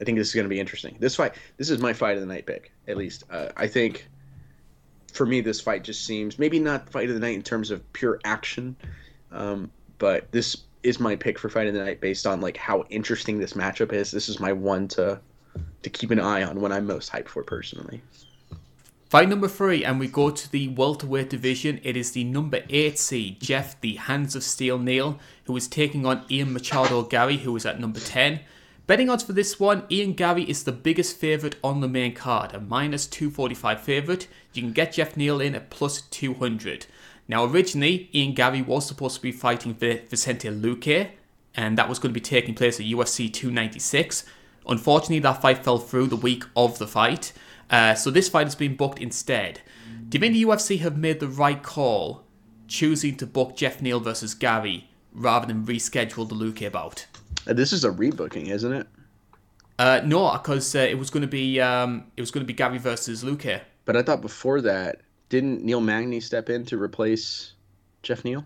I 0.00 0.04
think 0.04 0.16
this 0.16 0.28
is 0.28 0.34
going 0.34 0.44
to 0.44 0.48
be 0.48 0.60
interesting. 0.60 0.96
This 1.00 1.16
fight, 1.16 1.34
this 1.56 1.68
is 1.68 1.80
my 1.80 1.92
fight 1.92 2.14
of 2.14 2.20
the 2.20 2.32
night 2.32 2.46
pick, 2.46 2.70
at 2.86 2.96
least. 2.96 3.24
Uh, 3.28 3.48
I 3.56 3.66
think 3.66 4.06
for 5.12 5.26
me, 5.26 5.40
this 5.40 5.60
fight 5.60 5.82
just 5.82 6.06
seems 6.06 6.38
maybe 6.38 6.60
not 6.60 6.88
fight 6.88 7.08
of 7.08 7.14
the 7.14 7.20
night 7.20 7.34
in 7.34 7.42
terms 7.42 7.72
of 7.72 7.92
pure 7.92 8.20
action, 8.24 8.76
um, 9.32 9.72
but 9.98 10.30
this 10.30 10.56
is 10.84 11.00
my 11.00 11.16
pick 11.16 11.36
for 11.36 11.48
fight 11.48 11.66
of 11.66 11.74
the 11.74 11.84
night 11.84 12.00
based 12.00 12.28
on 12.28 12.40
like 12.40 12.56
how 12.56 12.84
interesting 12.90 13.40
this 13.40 13.54
matchup 13.54 13.92
is. 13.92 14.12
This 14.12 14.28
is 14.28 14.38
my 14.38 14.52
one 14.52 14.86
to 14.88 15.20
to 15.82 15.90
keep 15.90 16.12
an 16.12 16.20
eye 16.20 16.44
on 16.44 16.60
when 16.60 16.70
I'm 16.70 16.86
most 16.86 17.10
hyped 17.10 17.26
for 17.26 17.42
personally. 17.42 18.00
Fight 19.10 19.28
number 19.28 19.48
three, 19.48 19.84
and 19.84 19.98
we 19.98 20.06
go 20.06 20.30
to 20.30 20.52
the 20.52 20.68
welterweight 20.68 21.30
division. 21.30 21.80
It 21.82 21.96
is 21.96 22.12
the 22.12 22.22
number 22.22 22.62
eight 22.68 22.96
seed, 22.96 23.40
Geoff, 23.40 23.74
the 23.80 23.96
Hands 23.96 24.36
of 24.36 24.44
Steel 24.44 24.78
Neal, 24.78 25.18
who 25.46 25.56
is 25.56 25.66
taking 25.66 26.06
on 26.06 26.24
Ian 26.30 26.52
Machado 26.52 27.02
Garry, 27.02 27.38
who 27.38 27.56
is 27.56 27.66
at 27.66 27.80
number 27.80 27.98
10. 27.98 28.38
Betting 28.86 29.10
odds 29.10 29.24
for 29.24 29.32
this 29.32 29.58
one, 29.58 29.82
Ian 29.90 30.12
Garry 30.12 30.44
is 30.44 30.62
the 30.62 30.70
biggest 30.70 31.16
favourite 31.16 31.56
on 31.64 31.80
the 31.80 31.88
main 31.88 32.14
card, 32.14 32.54
a 32.54 32.60
minus 32.60 33.08
245 33.08 33.80
favourite. 33.80 34.28
You 34.52 34.62
can 34.62 34.72
get 34.72 34.92
Geoff 34.92 35.16
Neal 35.16 35.40
in 35.40 35.56
at 35.56 35.70
plus 35.70 36.02
200. 36.02 36.86
Now, 37.26 37.44
originally, 37.44 38.10
Ian 38.14 38.34
Garry 38.34 38.62
was 38.62 38.86
supposed 38.86 39.16
to 39.16 39.22
be 39.22 39.32
fighting 39.32 39.74
Vicente 39.74 40.48
Luque, 40.50 41.08
and 41.56 41.76
that 41.76 41.88
was 41.88 41.98
going 41.98 42.14
to 42.14 42.20
be 42.20 42.24
taking 42.24 42.54
place 42.54 42.78
at 42.78 42.86
UFC 42.86 43.32
296. 43.32 44.24
Unfortunately, 44.68 45.18
that 45.18 45.42
fight 45.42 45.64
fell 45.64 45.78
through 45.78 46.06
the 46.06 46.14
week 46.14 46.44
of 46.54 46.78
the 46.78 46.86
fight, 46.86 47.32
uh, 47.70 47.94
so 47.94 48.10
this 48.10 48.28
fight 48.28 48.46
has 48.46 48.54
been 48.54 48.76
booked 48.76 48.98
instead. 48.98 49.60
Do 50.08 50.16
you 50.18 50.20
think 50.20 50.34
the 50.34 50.42
UFC 50.44 50.78
have 50.80 50.96
made 50.96 51.20
the 51.20 51.28
right 51.28 51.62
call 51.62 52.24
choosing 52.68 53.16
to 53.16 53.26
book 53.26 53.56
Geoff 53.56 53.80
Neal 53.80 54.00
versus 54.00 54.34
Garry 54.34 54.88
rather 55.12 55.46
than 55.46 55.64
reschedule 55.64 56.28
the 56.28 56.34
Luque 56.34 56.70
bout? 56.72 57.06
Uh, 57.46 57.52
This 57.52 57.72
is 57.72 57.84
a 57.84 57.90
rebooking, 57.90 58.48
isn't 58.48 58.72
it? 58.72 58.86
Uh, 59.78 60.00
no, 60.04 60.30
because 60.32 60.74
uh, 60.74 60.80
it 60.80 60.98
was 60.98 61.08
going 61.10 61.22
to 61.22 61.26
be 61.28 61.60
um, 61.60 62.04
it 62.16 62.20
was 62.20 62.30
going 62.30 62.42
to 62.42 62.46
be 62.46 62.52
Garry 62.52 62.78
versus 62.78 63.24
Luque. 63.24 63.60
But 63.84 63.96
I 63.96 64.02
thought 64.02 64.20
before 64.20 64.60
that, 64.62 65.00
didn't 65.30 65.64
Neil 65.64 65.80
Magny 65.80 66.20
step 66.20 66.50
in 66.50 66.64
to 66.66 66.80
replace 66.80 67.54
Geoff 68.02 68.24
Neal? 68.24 68.44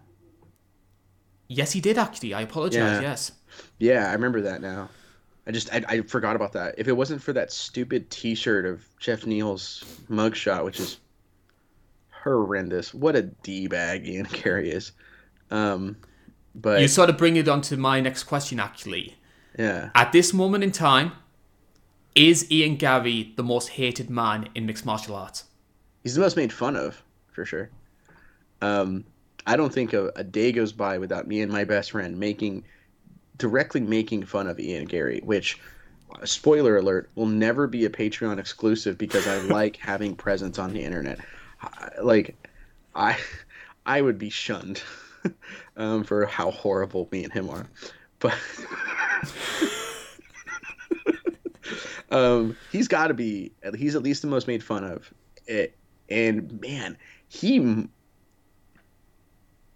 Yes, 1.48 1.72
he 1.72 1.80
did 1.80 1.98
actually. 1.98 2.34
I 2.34 2.42
apologize. 2.42 2.76
Yeah. 2.78 3.00
Yes. 3.00 3.32
Yeah, 3.78 4.08
I 4.08 4.12
remember 4.12 4.42
that 4.42 4.60
now. 4.60 4.88
I 5.46 5.50
just 5.52 5.72
I, 5.72 5.82
I 5.88 6.00
forgot 6.02 6.36
about 6.36 6.52
that. 6.52 6.74
If 6.78 6.88
it 6.88 6.92
wasn't 6.92 7.22
for 7.22 7.32
that 7.34 7.52
stupid 7.52 8.10
T-shirt 8.10 8.64
of 8.66 8.84
Geoff 8.98 9.26
Neal's 9.26 9.84
mugshot, 10.10 10.64
which 10.64 10.80
is 10.80 10.98
horrendous, 12.10 12.94
what 12.94 13.16
a 13.16 13.22
d 13.22 13.66
bag 13.68 14.06
Ian 14.06 14.26
Garry 14.32 14.70
is. 14.70 14.92
Um, 15.50 15.96
but 16.54 16.80
You 16.80 16.88
sort 16.88 17.10
of 17.10 17.18
bring 17.18 17.36
it 17.36 17.48
on 17.48 17.60
to 17.62 17.76
my 17.76 18.00
next 18.00 18.24
question, 18.24 18.58
actually. 18.60 19.16
yeah, 19.58 19.90
At 19.94 20.12
this 20.12 20.32
moment 20.32 20.64
in 20.64 20.72
time, 20.72 21.12
is 22.14 22.50
Ian 22.50 22.76
Garry 22.76 23.32
the 23.36 23.42
most 23.42 23.70
hated 23.70 24.08
man 24.08 24.48
in 24.54 24.66
mixed 24.66 24.86
martial 24.86 25.14
arts? 25.14 25.44
he's 26.02 26.14
the 26.14 26.20
most 26.20 26.36
made 26.36 26.52
fun 26.52 26.76
of 26.76 27.02
for 27.32 27.44
sure. 27.46 27.70
Um, 28.60 29.04
I 29.46 29.56
don't 29.56 29.72
think 29.72 29.92
a, 29.94 30.12
a 30.16 30.22
day 30.24 30.52
goes 30.52 30.70
by 30.72 30.98
without 30.98 31.26
me 31.26 31.40
and 31.40 31.50
my 31.50 31.64
best 31.64 31.90
friend 31.92 32.18
making 32.18 32.64
directly 33.36 33.80
making 33.80 34.24
fun 34.24 34.46
of 34.46 34.60
Ian 34.60 34.84
Garry, 34.84 35.20
which 35.24 35.58
spoiler 36.24 36.76
alert 36.76 37.10
will 37.14 37.26
never 37.26 37.66
be 37.66 37.84
a 37.84 37.90
Patreon 37.90 38.38
exclusive 38.38 38.98
because 38.98 39.26
I 39.26 39.38
like 39.38 39.76
having 39.82 40.14
presence 40.14 40.58
on 40.58 40.72
the 40.72 40.82
internet. 40.82 41.18
Like 42.00 42.36
I 42.94 43.16
I 43.86 44.00
would 44.00 44.18
be 44.18 44.30
shunned 44.30 44.82
um, 45.76 46.04
for 46.04 46.26
how 46.26 46.50
horrible 46.50 47.08
me 47.10 47.24
and 47.24 47.32
him 47.32 47.50
are, 47.50 47.66
but. 48.18 48.34
um, 52.10 52.56
he's 52.70 52.88
got 52.88 53.08
to 53.08 53.14
be. 53.14 53.52
He's 53.76 53.94
at 53.94 54.02
least 54.02 54.22
the 54.22 54.28
most 54.28 54.46
made 54.46 54.62
fun 54.62 54.84
of. 54.84 55.12
It, 55.46 55.76
and 56.08 56.60
man, 56.60 56.96
he. 57.28 57.88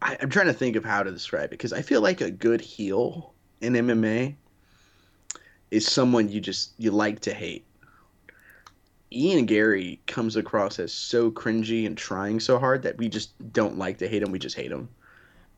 I, 0.00 0.16
I'm 0.20 0.30
trying 0.30 0.46
to 0.46 0.52
think 0.52 0.76
of 0.76 0.84
how 0.84 1.02
to 1.02 1.11
describe 1.11 1.46
it 1.46 1.50
because 1.50 1.72
I 1.72 1.82
feel 1.82 2.00
like 2.00 2.20
a 2.20 2.30
good 2.30 2.61
heel 2.61 3.34
in 3.61 3.72
MMA 3.74 4.34
is 5.70 5.86
someone 5.86 6.28
you 6.28 6.40
just 6.40 6.72
you 6.78 6.90
like 6.90 7.20
to 7.20 7.34
hate. 7.34 7.64
Ian 9.12 9.46
Garry 9.46 10.00
comes 10.06 10.36
across 10.36 10.78
as 10.78 10.92
so 10.92 11.30
cringy 11.30 11.86
and 11.86 11.96
trying 11.96 12.40
so 12.40 12.59
hard 12.59 12.82
that 12.82 12.98
we 12.98 13.09
just 13.09 13.30
don't 13.52 13.78
like 13.78 13.98
to 13.98 14.09
hate 14.09 14.22
him. 14.22 14.30
We 14.30 14.38
just 14.38 14.56
hate 14.56 14.70
him. 14.70 14.88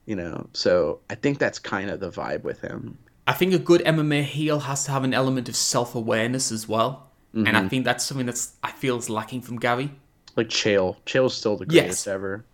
You 0.06 0.16
know, 0.16 0.48
so 0.52 1.00
I 1.10 1.14
think 1.14 1.38
that's 1.38 1.58
kind 1.58 1.90
of 1.90 2.00
the 2.00 2.10
vibe 2.10 2.42
with 2.42 2.60
him. 2.60 2.98
I 3.26 3.32
think 3.32 3.52
a 3.52 3.58
good 3.58 3.80
MMA 3.82 4.22
heel 4.24 4.60
has 4.60 4.84
to 4.84 4.90
have 4.92 5.04
an 5.04 5.14
element 5.14 5.48
of 5.48 5.54
self 5.56 5.94
awareness 5.94 6.50
as 6.52 6.68
well. 6.68 7.08
And 7.32 7.46
Mm-hmm. 7.46 7.56
I 7.56 7.68
think 7.68 7.84
that's 7.84 8.04
something 8.04 8.26
that's 8.26 8.54
I 8.62 8.72
feel 8.72 8.96
is 8.98 9.08
lacking 9.08 9.42
from 9.42 9.58
Garry. 9.58 9.92
Like 10.36 10.48
Chael. 10.48 10.96
Chael's 11.06 11.36
still 11.36 11.56
the 11.56 11.66
Yes. 11.68 11.82
greatest 11.82 12.08
ever. 12.08 12.44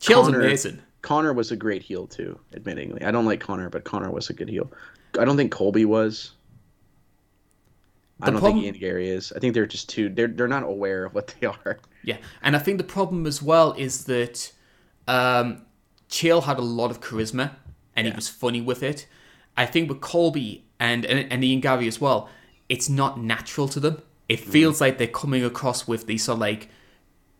Chill's 0.00 0.26
Conor- 0.26 0.40
amazing. 0.40 0.80
Conor 1.02 1.32
was 1.32 1.50
a 1.50 1.56
great 1.56 1.82
heel 1.82 2.06
too, 2.06 2.38
admittingly. 2.54 3.04
I 3.04 3.10
don't 3.10 3.26
like 3.26 3.40
Conor, 3.40 3.68
but 3.68 3.84
Conor 3.84 4.10
was 4.10 4.30
a 4.30 4.32
good 4.32 4.48
heel. 4.48 4.72
I 5.18 5.24
don't 5.24 5.36
think 5.36 5.52
Colby 5.52 5.84
was. 5.84 6.32
I 8.20 8.30
don't 8.30 8.38
problem- 8.38 8.62
think 8.62 8.64
Ian 8.66 8.80
Garry 8.80 9.08
is. 9.08 9.32
I 9.34 9.40
think 9.40 9.52
they're 9.54 9.66
just 9.66 9.88
too 9.88 10.08
they're 10.08 10.28
they're 10.28 10.48
not 10.48 10.62
aware 10.62 11.04
of 11.04 11.14
what 11.14 11.34
they 11.40 11.46
are. 11.46 11.78
Yeah, 12.04 12.18
and 12.42 12.54
I 12.56 12.60
think 12.60 12.78
the 12.78 12.84
problem 12.84 13.26
as 13.26 13.42
well 13.42 13.72
is 13.72 14.04
that 14.04 14.52
um, 15.08 15.62
Chael 16.08 16.44
had 16.44 16.58
a 16.58 16.62
lot 16.62 16.90
of 16.90 17.00
charisma 17.00 17.52
and 17.96 18.06
he 18.06 18.12
was 18.12 18.28
funny 18.28 18.60
with 18.60 18.82
it. 18.82 19.06
I 19.56 19.66
think 19.66 19.88
with 19.88 20.00
Colby 20.00 20.64
and, 20.80 21.04
and 21.04 21.30
and 21.32 21.44
Ian 21.44 21.60
Garry 21.60 21.88
as 21.88 22.00
well, 22.00 22.28
it's 22.68 22.88
not 22.88 23.20
natural 23.20 23.68
to 23.68 23.80
them. 23.80 24.02
It 24.28 24.40
feels 24.40 24.80
like 24.80 24.98
they're 24.98 25.08
coming 25.08 25.44
across 25.44 25.86
with 25.86 26.06
these 26.06 26.24
sort 26.24 26.36
of 26.36 26.40
like 26.40 26.68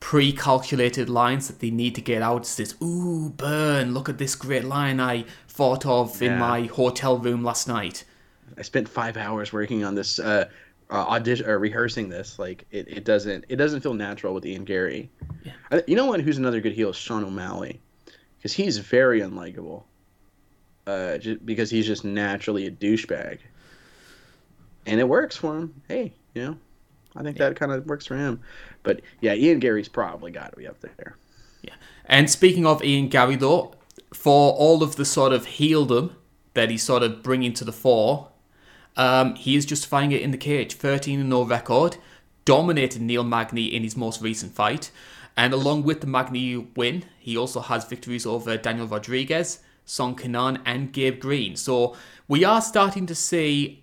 pre-calculated 0.02 1.08
lines 1.08 1.46
that 1.46 1.60
they 1.60 1.70
need 1.70 1.94
to 1.94 2.00
get 2.00 2.22
out. 2.22 2.38
It's 2.38 2.56
this, 2.56 2.74
ooh, 2.82 3.30
burn! 3.30 3.94
Look 3.94 4.08
at 4.08 4.18
this 4.18 4.34
great 4.34 4.64
line 4.64 4.98
I 4.98 5.24
thought 5.46 5.86
of 5.86 6.20
in 6.20 6.40
my 6.40 6.62
hotel 6.62 7.18
room 7.18 7.44
last 7.44 7.68
night. 7.68 8.04
I 8.58 8.62
spent 8.62 8.88
five 8.88 9.16
hours 9.16 9.52
working 9.52 9.84
on 9.84 9.94
this 9.94 10.18
uh, 10.18 10.48
uh 10.90 10.94
audition 10.94 11.46
or 11.46 11.60
rehearsing 11.60 12.08
this. 12.08 12.36
Like 12.40 12.66
it, 12.72 12.88
it 12.88 13.04
doesn't 13.04 13.44
it 13.48 13.56
doesn't 13.56 13.80
feel 13.80 13.94
natural 13.94 14.34
with 14.34 14.44
Ian 14.44 14.64
Garry. 14.64 15.08
Yeah. 15.44 15.52
I, 15.70 15.84
you 15.86 15.94
know 15.94 16.06
what? 16.06 16.20
Who's 16.20 16.36
another 16.36 16.60
good 16.60 16.72
heel? 16.72 16.90
Is 16.90 16.96
Sean 16.96 17.22
O'Malley, 17.22 17.80
because 18.38 18.52
he's 18.52 18.78
very 18.78 19.20
unlikable. 19.20 19.84
Uh, 20.84 21.16
just 21.16 21.46
because 21.46 21.70
he's 21.70 21.86
just 21.86 22.04
naturally 22.04 22.66
a 22.66 22.72
douchebag, 22.72 23.38
and 24.84 24.98
it 24.98 25.08
works 25.08 25.36
for 25.36 25.58
him. 25.58 25.80
Hey, 25.86 26.12
you 26.34 26.42
know, 26.42 26.56
I 27.16 27.22
think 27.22 27.36
that 27.38 27.56
kind 27.56 27.72
of 27.72 27.86
works 27.86 28.06
for 28.06 28.16
him. 28.16 28.40
But 28.82 29.00
yeah, 29.20 29.34
Ian 29.34 29.58
Garry's 29.58 29.88
probably 29.88 30.30
got 30.30 30.50
to 30.50 30.56
be 30.56 30.66
up 30.66 30.80
there. 30.80 31.16
Yeah. 31.62 31.74
And 32.06 32.30
speaking 32.30 32.66
of 32.66 32.82
Ian 32.82 33.08
Garry, 33.08 33.36
though, 33.36 33.74
for 34.14 34.52
all 34.52 34.82
of 34.82 34.96
the 34.96 35.04
sort 35.04 35.32
of 35.32 35.46
heeldom 35.46 36.16
that 36.54 36.70
he's 36.70 36.82
sort 36.82 37.02
of 37.02 37.22
bringing 37.22 37.52
to 37.54 37.64
the 37.64 37.72
fore, 37.72 38.28
um, 38.96 39.34
he 39.34 39.56
is 39.56 39.66
justifying 39.66 40.12
it 40.12 40.22
in 40.22 40.30
the 40.30 40.38
cage. 40.38 40.74
13 40.74 41.20
and 41.20 41.30
0 41.30 41.44
record, 41.44 41.96
dominated 42.44 43.02
Neil 43.02 43.24
Magny 43.24 43.74
in 43.74 43.82
his 43.82 43.96
most 43.96 44.20
recent 44.20 44.52
fight. 44.52 44.90
And 45.36 45.54
along 45.54 45.84
with 45.84 46.02
the 46.02 46.06
Magny 46.06 46.56
win, 46.56 47.04
he 47.18 47.36
also 47.36 47.60
has 47.60 47.86
victories 47.86 48.26
over 48.26 48.56
Daniel 48.56 48.86
Rodriguez, 48.86 49.60
Song 49.86 50.14
Kenan, 50.14 50.60
and 50.66 50.92
Gabe 50.92 51.20
Green. 51.20 51.56
So 51.56 51.96
we 52.28 52.44
are 52.44 52.60
starting 52.60 53.06
to 53.06 53.14
see 53.14 53.82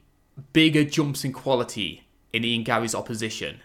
bigger 0.54 0.84
jumps 0.84 1.26
in 1.26 1.34
quality 1.34 2.04
in 2.34 2.44
Ian 2.44 2.64
Garry's 2.64 2.96
opposition. 2.96 3.62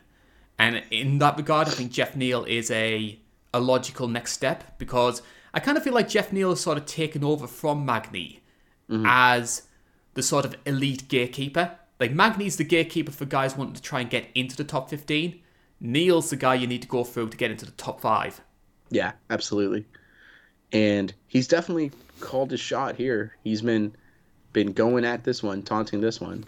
And 0.58 0.82
in 0.90 1.18
that 1.18 1.36
regard, 1.36 1.68
I 1.68 1.72
think 1.72 1.92
Geoff 1.92 2.16
Neal 2.16 2.44
is 2.44 2.70
a 2.70 3.18
a 3.52 3.60
logical 3.60 4.08
next 4.08 4.32
step 4.32 4.78
because 4.78 5.22
I 5.52 5.60
kind 5.60 5.78
of 5.78 5.84
feel 5.84 5.94
like 5.94 6.08
Geoff 6.08 6.32
Neal 6.32 6.50
has 6.50 6.60
sort 6.60 6.76
of 6.76 6.86
taken 6.86 7.22
over 7.22 7.46
from 7.46 7.86
Magny 7.86 8.42
as 9.06 9.62
the 10.14 10.22
sort 10.22 10.44
of 10.44 10.56
elite 10.66 11.08
gatekeeper. 11.08 11.72
Like 12.00 12.12
Magny's 12.12 12.56
the 12.56 12.64
gatekeeper 12.64 13.12
for 13.12 13.24
guys 13.24 13.56
wanting 13.56 13.74
to 13.74 13.82
try 13.82 14.00
and 14.00 14.10
get 14.10 14.26
into 14.34 14.56
the 14.56 14.64
top 14.64 14.90
15. 14.90 15.40
Neal's 15.80 16.30
the 16.30 16.36
guy 16.36 16.54
you 16.54 16.66
need 16.66 16.82
to 16.82 16.88
go 16.88 17.04
through 17.04 17.28
to 17.28 17.36
get 17.36 17.50
into 17.50 17.64
the 17.64 17.72
top 17.72 18.00
five. 18.00 18.40
Yeah, 18.90 19.12
absolutely. 19.30 19.84
And 20.72 21.14
he's 21.28 21.46
definitely 21.48 21.92
called 22.20 22.50
his 22.50 22.60
shot 22.60 22.96
here. 22.96 23.36
He's 23.44 23.62
been 23.62 23.94
been 24.52 24.72
going 24.72 25.04
at 25.04 25.24
this 25.24 25.42
one, 25.42 25.62
taunting 25.62 26.00
this 26.00 26.20
one. 26.20 26.44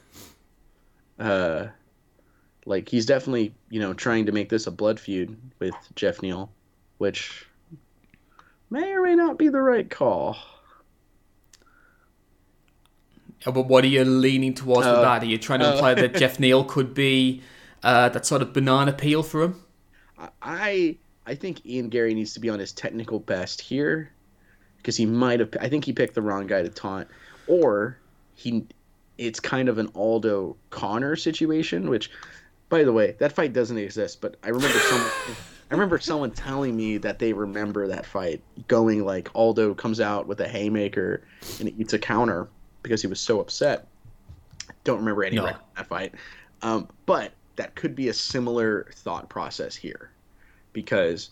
Uh 1.18 1.66
like 2.66 2.88
he's 2.88 3.06
definitely, 3.06 3.54
you 3.70 3.80
know, 3.80 3.94
trying 3.94 4.26
to 4.26 4.32
make 4.32 4.48
this 4.48 4.66
a 4.66 4.70
blood 4.70 5.00
feud 5.00 5.36
with 5.58 5.74
Geoff 5.94 6.20
Neal, 6.20 6.50
which 6.98 7.46
may 8.68 8.92
or 8.92 9.02
may 9.02 9.14
not 9.14 9.38
be 9.38 9.48
the 9.48 9.60
right 9.60 9.88
call. 9.88 10.36
But 13.44 13.68
what 13.68 13.84
are 13.84 13.88
you 13.88 14.04
leaning 14.04 14.54
towards 14.54 14.86
uh, 14.86 14.90
with 14.90 15.02
that? 15.02 15.22
Are 15.22 15.26
you 15.26 15.38
trying 15.38 15.60
to 15.60 15.72
imply 15.72 15.92
uh, 15.92 15.94
that 15.94 16.14
Geoff 16.16 16.40
Neal 16.40 16.64
could 16.64 16.92
be 16.92 17.42
uh, 17.82 18.08
that 18.08 18.26
sort 18.26 18.42
of 18.42 18.52
banana 18.52 18.92
peel 18.92 19.22
for 19.22 19.42
him? 19.42 19.62
I 20.42 20.96
I 21.26 21.34
think 21.34 21.66
Ian 21.66 21.88
Garry 21.88 22.14
needs 22.14 22.34
to 22.34 22.40
be 22.40 22.48
on 22.48 22.58
his 22.58 22.72
technical 22.72 23.18
best 23.18 23.60
here 23.60 24.10
because 24.78 24.96
he 24.96 25.06
might 25.06 25.40
have. 25.40 25.50
I 25.60 25.68
think 25.68 25.84
he 25.84 25.92
picked 25.92 26.14
the 26.14 26.22
wrong 26.22 26.46
guy 26.46 26.62
to 26.62 26.68
taunt, 26.68 27.08
or 27.46 27.98
he. 28.34 28.66
It's 29.18 29.40
kind 29.40 29.68
of 29.68 29.78
an 29.78 29.88
Aldo 29.94 30.56
Conor 30.68 31.16
situation, 31.16 31.88
which, 31.88 32.10
by 32.68 32.82
the 32.82 32.92
way, 32.92 33.16
that 33.18 33.32
fight 33.32 33.52
doesn't 33.52 33.78
exist. 33.78 34.20
But 34.20 34.36
I 34.42 34.48
remember 34.48 34.78
some. 34.78 35.10
I 35.68 35.74
remember 35.74 35.98
someone 35.98 36.30
telling 36.30 36.76
me 36.76 36.96
that 36.98 37.18
they 37.18 37.32
remember 37.32 37.88
that 37.88 38.06
fight 38.06 38.40
going 38.68 39.04
like 39.04 39.28
Aldo 39.34 39.74
comes 39.74 40.00
out 40.00 40.28
with 40.28 40.40
a 40.40 40.48
haymaker 40.48 41.22
and 41.58 41.68
eats 41.80 41.92
a 41.92 41.98
counter 41.98 42.48
because 42.82 43.02
he 43.02 43.08
was 43.08 43.20
so 43.20 43.40
upset. 43.40 43.88
Don't 44.84 44.98
remember 44.98 45.24
any 45.24 45.36
no. 45.36 45.46
that 45.76 45.86
fight, 45.88 46.14
um, 46.62 46.88
but 47.04 47.32
that 47.56 47.74
could 47.74 47.96
be 47.96 48.08
a 48.08 48.14
similar 48.14 48.86
thought 48.94 49.28
process 49.28 49.74
here, 49.74 50.10
because 50.72 51.30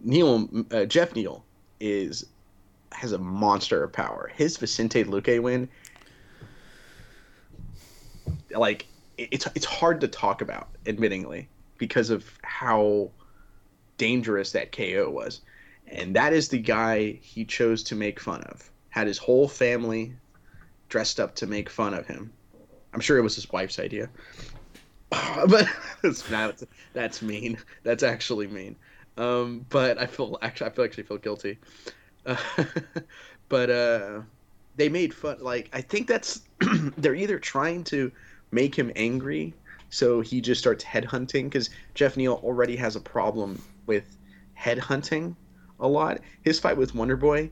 Neal 0.00 0.48
uh, 0.70 0.84
Geoff 0.84 1.16
Neal 1.16 1.44
is 1.80 2.26
has 2.92 3.12
a 3.12 3.18
monster 3.18 3.82
of 3.82 3.92
power. 3.92 4.30
His 4.34 4.56
Vicente 4.56 5.02
Luque 5.04 5.42
win, 5.42 5.68
like 8.50 8.86
it's 9.18 9.46
it's 9.54 9.66
hard 9.66 10.00
to 10.00 10.08
talk 10.08 10.42
about, 10.42 10.68
admittingly, 10.84 11.46
because 11.78 12.10
of 12.10 12.24
how 12.42 13.10
dangerous 13.98 14.52
that 14.52 14.72
KO 14.72 15.10
was. 15.10 15.40
And 15.88 16.16
that 16.16 16.32
is 16.32 16.48
the 16.48 16.58
guy 16.58 17.18
he 17.22 17.44
chose 17.44 17.82
to 17.84 17.94
make 17.94 18.18
fun 18.20 18.42
of. 18.42 18.70
Had 18.90 19.06
his 19.06 19.18
whole 19.18 19.48
family 19.48 20.14
dressed 20.88 21.20
up 21.20 21.34
to 21.36 21.46
make 21.46 21.70
fun 21.70 21.94
of 21.94 22.06
him. 22.06 22.32
I'm 22.92 23.00
sure 23.00 23.18
it 23.18 23.22
was 23.22 23.34
his 23.34 23.50
wife's 23.50 23.78
idea. 23.78 24.08
but 25.10 25.68
that's, 26.02 26.64
that's 26.92 27.22
mean. 27.22 27.58
That's 27.82 28.02
actually 28.02 28.46
mean. 28.46 28.76
Um, 29.16 29.64
but 29.70 29.98
I 29.98 30.06
feel 30.06 30.38
actually 30.42 30.70
I 30.70 30.70
feel 30.70 30.84
actually 30.84 31.04
feel 31.04 31.18
guilty. 31.18 31.58
Uh, 32.24 32.36
but 33.48 33.70
uh, 33.70 34.20
they 34.76 34.88
made 34.88 35.14
fun. 35.14 35.38
Like 35.40 35.70
I 35.72 35.80
think 35.80 36.06
that's 36.06 36.42
they're 36.98 37.14
either 37.14 37.38
trying 37.38 37.84
to 37.84 38.12
make 38.56 38.74
him 38.74 38.90
angry, 38.96 39.52
so 39.90 40.22
he 40.22 40.40
just 40.40 40.60
starts 40.60 40.82
headhunting 40.82 41.44
because 41.44 41.68
Geoff 41.94 42.16
Neal 42.16 42.40
already 42.42 42.74
has 42.76 42.96
a 42.96 43.00
problem 43.00 43.62
with 43.84 44.16
headhunting 44.58 45.36
a 45.78 45.86
lot. 45.86 46.20
His 46.42 46.58
fight 46.58 46.78
with 46.78 46.94
Wonder 46.94 47.18
Boy, 47.18 47.50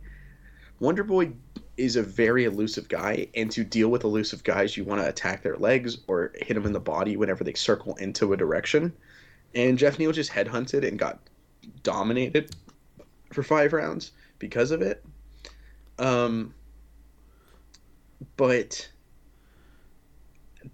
Wonder 0.81 1.05
Boy 1.05 1.33
is 1.77 1.97
a 1.97 2.03
very 2.03 2.45
elusive 2.45 2.89
guy, 2.89 3.29
and 3.37 3.51
to 3.51 3.65
deal 3.65 3.91
with 3.91 4.05
elusive 4.05 4.43
guys, 4.45 4.79
you 4.79 4.85
want 4.85 5.03
to 5.03 5.09
attack 5.09 5.43
their 5.43 5.57
legs 5.57 5.99
or 6.07 6.33
hit 6.41 6.55
them 6.55 6.65
in 6.65 6.73
the 6.73 6.81
body 6.81 7.19
whenever 7.19 7.45
they 7.45 7.55
circle 7.55 7.95
into 7.97 8.33
a 8.33 8.37
direction. 8.37 8.91
And 9.55 9.77
Geoff 9.77 9.99
Neal 9.99 10.13
just 10.13 10.33
headhunted 10.33 10.89
and 10.89 10.99
got 10.99 11.21
dominated 11.83 12.57
for 13.31 13.43
five 13.43 13.75
rounds 13.75 14.13
because 14.39 14.71
of 14.71 14.81
it. 14.81 15.05
Um, 15.99 16.55
but 18.37 18.89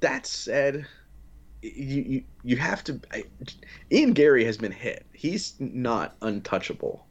that 0.01 0.27
said, 0.27 0.87
you 1.63 2.03
you, 2.03 2.25
you 2.43 2.57
have 2.57 2.83
to. 2.85 3.01
I, 3.13 3.25
Ian 3.93 4.13
Garry 4.13 4.45
has 4.45 4.57
been 4.57 4.73
hit. 4.73 5.07
He's 5.13 5.55
not 5.59 6.17
untouchable, 6.23 7.07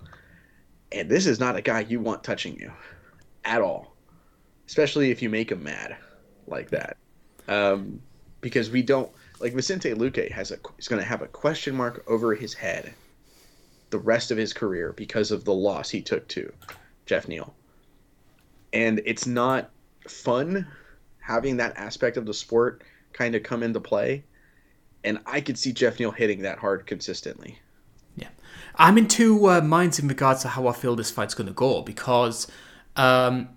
and 0.91 1.09
this 1.09 1.25
is 1.25 1.39
not 1.39 1.55
a 1.55 1.61
guy 1.61 1.81
you 1.81 1.99
want 1.99 2.23
touching 2.23 2.59
you 2.59 2.71
at 3.45 3.61
all, 3.61 3.95
especially 4.67 5.11
if 5.11 5.21
you 5.21 5.29
make 5.29 5.51
him 5.51 5.63
mad 5.63 5.95
like 6.47 6.69
that. 6.71 6.97
Um, 7.47 8.01
because 8.41 8.69
we 8.69 8.81
don't 8.81 9.11
like 9.39 9.53
Vicente 9.53 9.93
Luque 9.93 10.31
has 10.31 10.51
a 10.51 10.57
is 10.77 10.87
going 10.87 11.01
to 11.01 11.07
have 11.07 11.21
a 11.21 11.27
question 11.27 11.75
mark 11.75 12.03
over 12.07 12.33
his 12.35 12.53
head 12.53 12.93
the 13.89 13.99
rest 13.99 14.31
of 14.31 14.37
his 14.37 14.53
career 14.53 14.93
because 14.93 15.31
of 15.31 15.45
the 15.45 15.53
loss 15.53 15.89
he 15.89 16.01
took 16.01 16.27
to 16.29 16.51
Geoff 17.05 17.27
Neal. 17.27 17.53
And 18.71 19.01
it's 19.05 19.25
not 19.25 19.71
fun 20.07 20.67
having 21.29 21.57
that 21.57 21.77
aspect 21.77 22.17
of 22.17 22.25
the 22.25 22.33
sport 22.33 22.83
kind 23.13 23.35
of 23.35 23.43
come 23.43 23.61
into 23.61 23.79
play. 23.79 24.23
And 25.03 25.19
I 25.25 25.41
could 25.41 25.57
see 25.57 25.71
Geoff 25.71 25.99
Neal 25.99 26.11
hitting 26.11 26.41
that 26.41 26.57
hard 26.57 26.87
consistently. 26.87 27.59
Yeah. 28.15 28.29
I'm 28.75 28.97
in 28.97 29.07
two 29.07 29.47
uh, 29.47 29.61
minds 29.61 29.99
in 29.99 30.07
regards 30.07 30.41
to 30.41 30.49
how 30.49 30.67
I 30.67 30.73
feel 30.73 30.95
this 30.95 31.11
fight's 31.11 31.35
going 31.35 31.47
to 31.47 31.53
go 31.53 31.81
because 31.83 32.47
um, 32.95 33.49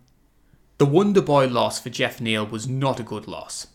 the 0.76 0.86
Wonder 0.86 1.22
Boy 1.22 1.46
loss 1.46 1.80
for 1.80 1.88
Geoff 1.88 2.20
Neal 2.20 2.46
was 2.46 2.68
not 2.68 3.00
a 3.00 3.02
good 3.02 3.26
loss. 3.26 3.68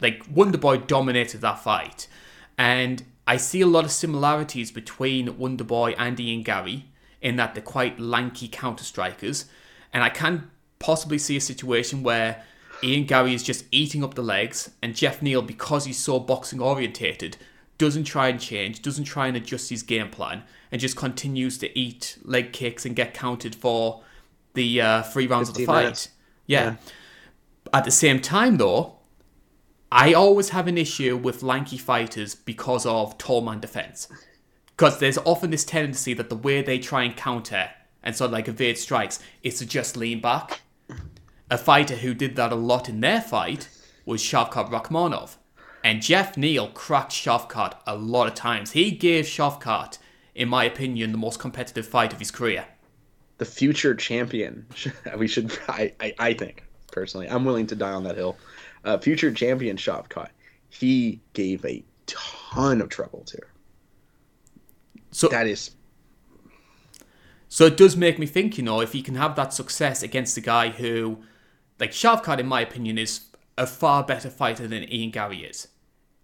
Like, 0.00 0.24
Wonder 0.34 0.58
Boy 0.58 0.78
dominated 0.78 1.42
that 1.42 1.60
fight. 1.60 2.08
And 2.56 3.04
I 3.26 3.36
see 3.36 3.60
a 3.60 3.66
lot 3.66 3.84
of 3.84 3.92
similarities 3.92 4.72
between 4.72 5.38
Wonder 5.38 5.64
Boy 5.64 5.90
Andy, 5.92 6.24
and 6.24 6.30
Ian 6.30 6.42
Garry 6.42 6.86
in 7.20 7.36
that 7.36 7.54
they're 7.54 7.62
quite 7.62 8.00
lanky 8.00 8.48
counter 8.48 8.82
strikers. 8.82 9.44
And 9.92 10.02
I 10.02 10.08
can 10.08 10.50
possibly 10.78 11.18
see 11.18 11.36
a 11.36 11.40
situation 11.40 12.02
where 12.02 12.42
Ian 12.82 13.04
Garry 13.04 13.34
is 13.34 13.42
just 13.42 13.64
eating 13.70 14.02
up 14.02 14.14
the 14.14 14.22
legs, 14.22 14.70
and 14.82 14.96
Geoff 14.96 15.22
Neal, 15.22 15.42
because 15.42 15.84
he's 15.84 15.98
so 15.98 16.18
boxing 16.18 16.60
orientated, 16.60 17.36
doesn't 17.78 18.04
try 18.04 18.28
and 18.28 18.40
change, 18.40 18.82
doesn't 18.82 19.04
try 19.04 19.28
and 19.28 19.36
adjust 19.36 19.70
his 19.70 19.82
game 19.82 20.10
plan, 20.10 20.42
and 20.70 20.80
just 20.80 20.96
continues 20.96 21.58
to 21.58 21.78
eat 21.78 22.18
leg 22.22 22.52
kicks 22.52 22.84
and 22.84 22.96
get 22.96 23.14
counted 23.14 23.54
for 23.54 24.02
the 24.54 24.80
uh, 24.80 25.02
three 25.02 25.26
rounds 25.26 25.48
of 25.48 25.54
the 25.54 25.64
fight. 25.64 26.08
Yeah. 26.46 26.64
yeah. 26.64 26.76
At 27.72 27.84
the 27.84 27.90
same 27.90 28.20
time, 28.20 28.56
though, 28.56 28.96
I 29.90 30.14
always 30.14 30.50
have 30.50 30.68
an 30.68 30.78
issue 30.78 31.16
with 31.16 31.42
lanky 31.42 31.76
fighters 31.76 32.34
because 32.34 32.86
of 32.86 33.18
tall 33.18 33.42
man 33.42 33.60
defense. 33.60 34.08
Because 34.66 34.98
there's 34.98 35.18
often 35.18 35.50
this 35.50 35.64
tendency 35.64 36.14
that 36.14 36.30
the 36.30 36.36
way 36.36 36.62
they 36.62 36.78
try 36.78 37.02
and 37.04 37.16
counter 37.16 37.70
and 38.02 38.16
sort 38.16 38.28
of 38.28 38.32
like 38.32 38.48
evade 38.48 38.78
strikes 38.78 39.20
is 39.42 39.58
to 39.58 39.66
just 39.66 39.96
lean 39.96 40.20
back. 40.20 40.62
A 41.50 41.58
fighter 41.58 41.96
who 41.96 42.14
did 42.14 42.36
that 42.36 42.52
a 42.52 42.56
lot 42.56 42.88
in 42.88 43.00
their 43.00 43.20
fight 43.20 43.68
was 44.04 44.22
Shavkat 44.22 44.70
Rakhmonov. 44.70 45.36
And 45.84 46.00
Geoff 46.00 46.36
Neal 46.36 46.68
cracked 46.68 47.12
Shavkat 47.12 47.78
a 47.86 47.96
lot 47.96 48.28
of 48.28 48.34
times. 48.34 48.72
He 48.72 48.92
gave 48.92 49.24
Shavkat, 49.24 49.98
in 50.34 50.48
my 50.48 50.64
opinion, 50.64 51.12
the 51.12 51.18
most 51.18 51.40
competitive 51.40 51.86
fight 51.86 52.12
of 52.12 52.18
his 52.18 52.30
career 52.30 52.66
the 53.42 53.50
future 53.50 53.92
champion. 53.92 54.64
we 55.18 55.26
should, 55.26 55.50
I, 55.68 55.92
I, 56.00 56.14
I, 56.18 56.34
think 56.34 56.62
personally, 56.92 57.28
I'm 57.28 57.44
willing 57.44 57.66
to 57.68 57.74
die 57.74 57.90
on 57.90 58.04
that 58.04 58.16
hill. 58.16 58.36
Uh, 58.84 58.98
future 58.98 59.32
champion 59.32 59.76
Shavkat, 59.76 60.28
he 60.70 61.20
gave 61.32 61.64
a 61.64 61.82
ton 62.06 62.80
of 62.80 62.88
trouble 62.88 63.24
to. 63.26 63.38
So 65.10 65.26
that 65.28 65.48
is. 65.48 65.72
So 67.48 67.66
it 67.66 67.76
does 67.76 67.96
make 67.96 68.18
me 68.18 68.26
think, 68.26 68.56
you 68.56 68.62
know, 68.62 68.80
if 68.80 68.92
he 68.92 69.02
can 69.02 69.16
have 69.16 69.34
that 69.34 69.52
success 69.52 70.04
against 70.04 70.36
a 70.36 70.40
guy 70.40 70.70
who, 70.70 71.18
like 71.82 71.90
Shavkat, 71.90 72.38
in 72.38 72.46
my 72.46 72.60
opinion, 72.60 72.96
is 72.96 73.22
a 73.58 73.66
far 73.66 74.04
better 74.04 74.30
fighter 74.30 74.68
than 74.68 74.84
Ian 74.84 75.10
Garry 75.10 75.38
is. 75.38 75.66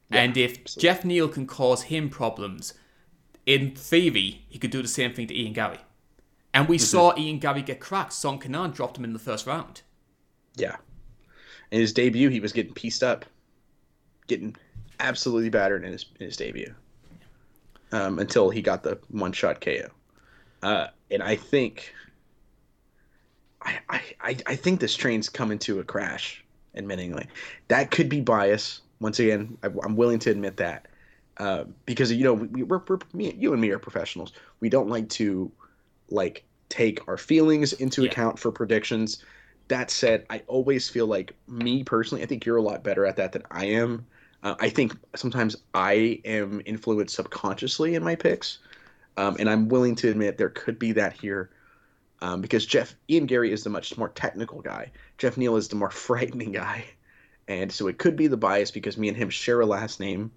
Yeah, 0.08 0.20
and 0.20 0.36
if 0.36 0.60
absolutely. 0.60 0.80
Geoff 0.80 1.04
Neal 1.04 1.28
can 1.28 1.46
cause 1.48 1.82
him 1.82 2.08
problems, 2.08 2.74
in 3.44 3.74
theory, 3.74 4.44
he 4.48 4.60
could 4.60 4.70
do 4.70 4.82
the 4.82 4.86
same 4.86 5.12
thing 5.12 5.26
to 5.26 5.36
Ian 5.36 5.54
Garry. 5.54 5.78
And 6.54 6.68
we 6.68 6.76
mm-hmm. 6.76 6.84
saw 6.84 7.18
Ian 7.18 7.40
Garry 7.40 7.62
get 7.62 7.80
cracked. 7.80 8.12
Song 8.12 8.38
Kenan 8.38 8.70
dropped 8.70 8.98
him 8.98 9.04
in 9.04 9.12
the 9.12 9.18
first 9.18 9.48
round. 9.48 9.82
Yeah. 10.54 10.76
In 11.72 11.80
his 11.80 11.92
debut, 11.92 12.28
he 12.28 12.38
was 12.38 12.52
getting 12.52 12.72
pieced 12.72 13.02
up, 13.02 13.24
getting 14.28 14.54
absolutely 15.00 15.50
battered 15.50 15.84
in 15.84 15.90
his, 15.90 16.06
in 16.20 16.26
his 16.26 16.36
debut 16.36 16.72
um, 17.90 18.20
until 18.20 18.48
he 18.48 18.62
got 18.62 18.84
the 18.84 18.96
one 19.08 19.32
shot 19.32 19.60
KO. 19.60 19.88
Uh, 20.62 20.86
and 21.10 21.20
I 21.20 21.34
think. 21.34 21.92
I, 23.62 23.78
I, 24.20 24.36
I 24.46 24.56
think 24.56 24.80
this 24.80 24.94
train's 24.94 25.28
coming 25.28 25.58
to 25.60 25.80
a 25.80 25.84
crash, 25.84 26.44
admittingly. 26.76 27.26
That 27.68 27.90
could 27.90 28.08
be 28.08 28.20
bias. 28.20 28.80
Once 29.00 29.18
again, 29.18 29.58
I, 29.62 29.66
am 29.66 29.96
willing 29.96 30.18
to 30.20 30.30
admit 30.30 30.56
that. 30.58 30.86
Uh, 31.38 31.64
because, 31.86 32.12
you 32.12 32.24
know, 32.24 32.34
we, 32.34 32.62
we're, 32.62 32.80
we're, 32.88 32.98
me, 33.12 33.34
you 33.34 33.52
and 33.52 33.60
me 33.60 33.70
are 33.70 33.78
professionals. 33.78 34.32
We 34.60 34.68
don't 34.68 34.88
like 34.88 35.08
to 35.10 35.50
like 36.10 36.44
take 36.68 37.06
our 37.08 37.16
feelings 37.16 37.72
into 37.74 38.02
yeah. 38.02 38.10
account 38.10 38.38
for 38.38 38.50
predictions. 38.50 39.24
That 39.68 39.90
said, 39.90 40.24
I 40.30 40.42
always 40.46 40.88
feel 40.88 41.06
like 41.06 41.34
me 41.46 41.84
personally, 41.84 42.22
I 42.22 42.26
think 42.26 42.44
you're 42.44 42.56
a 42.56 42.62
lot 42.62 42.82
better 42.82 43.06
at 43.06 43.16
that 43.16 43.32
than 43.32 43.42
I 43.50 43.66
am. 43.66 44.06
Uh, 44.42 44.54
I 44.60 44.68
think 44.68 44.96
sometimes 45.14 45.56
I 45.74 46.20
am 46.24 46.62
influenced 46.64 47.14
subconsciously 47.16 47.94
in 47.94 48.04
my 48.04 48.14
picks 48.14 48.58
um, 49.18 49.36
and 49.40 49.50
I'm 49.50 49.68
willing 49.68 49.96
to 49.96 50.10
admit 50.10 50.38
there 50.38 50.48
could 50.48 50.78
be 50.78 50.92
that 50.92 51.12
here, 51.12 51.50
um, 52.20 52.40
because 52.40 52.66
Jeff 52.66 52.94
Ian 53.08 53.26
Garry 53.26 53.52
is 53.52 53.64
the 53.64 53.70
much 53.70 53.96
more 53.96 54.08
technical 54.08 54.60
guy. 54.60 54.90
Geoff 55.18 55.36
Neal 55.36 55.56
is 55.56 55.68
the 55.68 55.76
more 55.76 55.90
frightening 56.06 56.52
guy, 56.52 56.84
and 57.46 57.70
so 57.70 57.88
it 57.88 57.98
could 57.98 58.16
be 58.16 58.26
the 58.26 58.36
bias 58.36 58.70
because 58.70 58.96
me 58.96 59.08
and 59.08 59.16
him 59.16 59.30
share 59.30 59.60
a 59.60 59.66
last 59.66 60.00
name. 60.00 60.30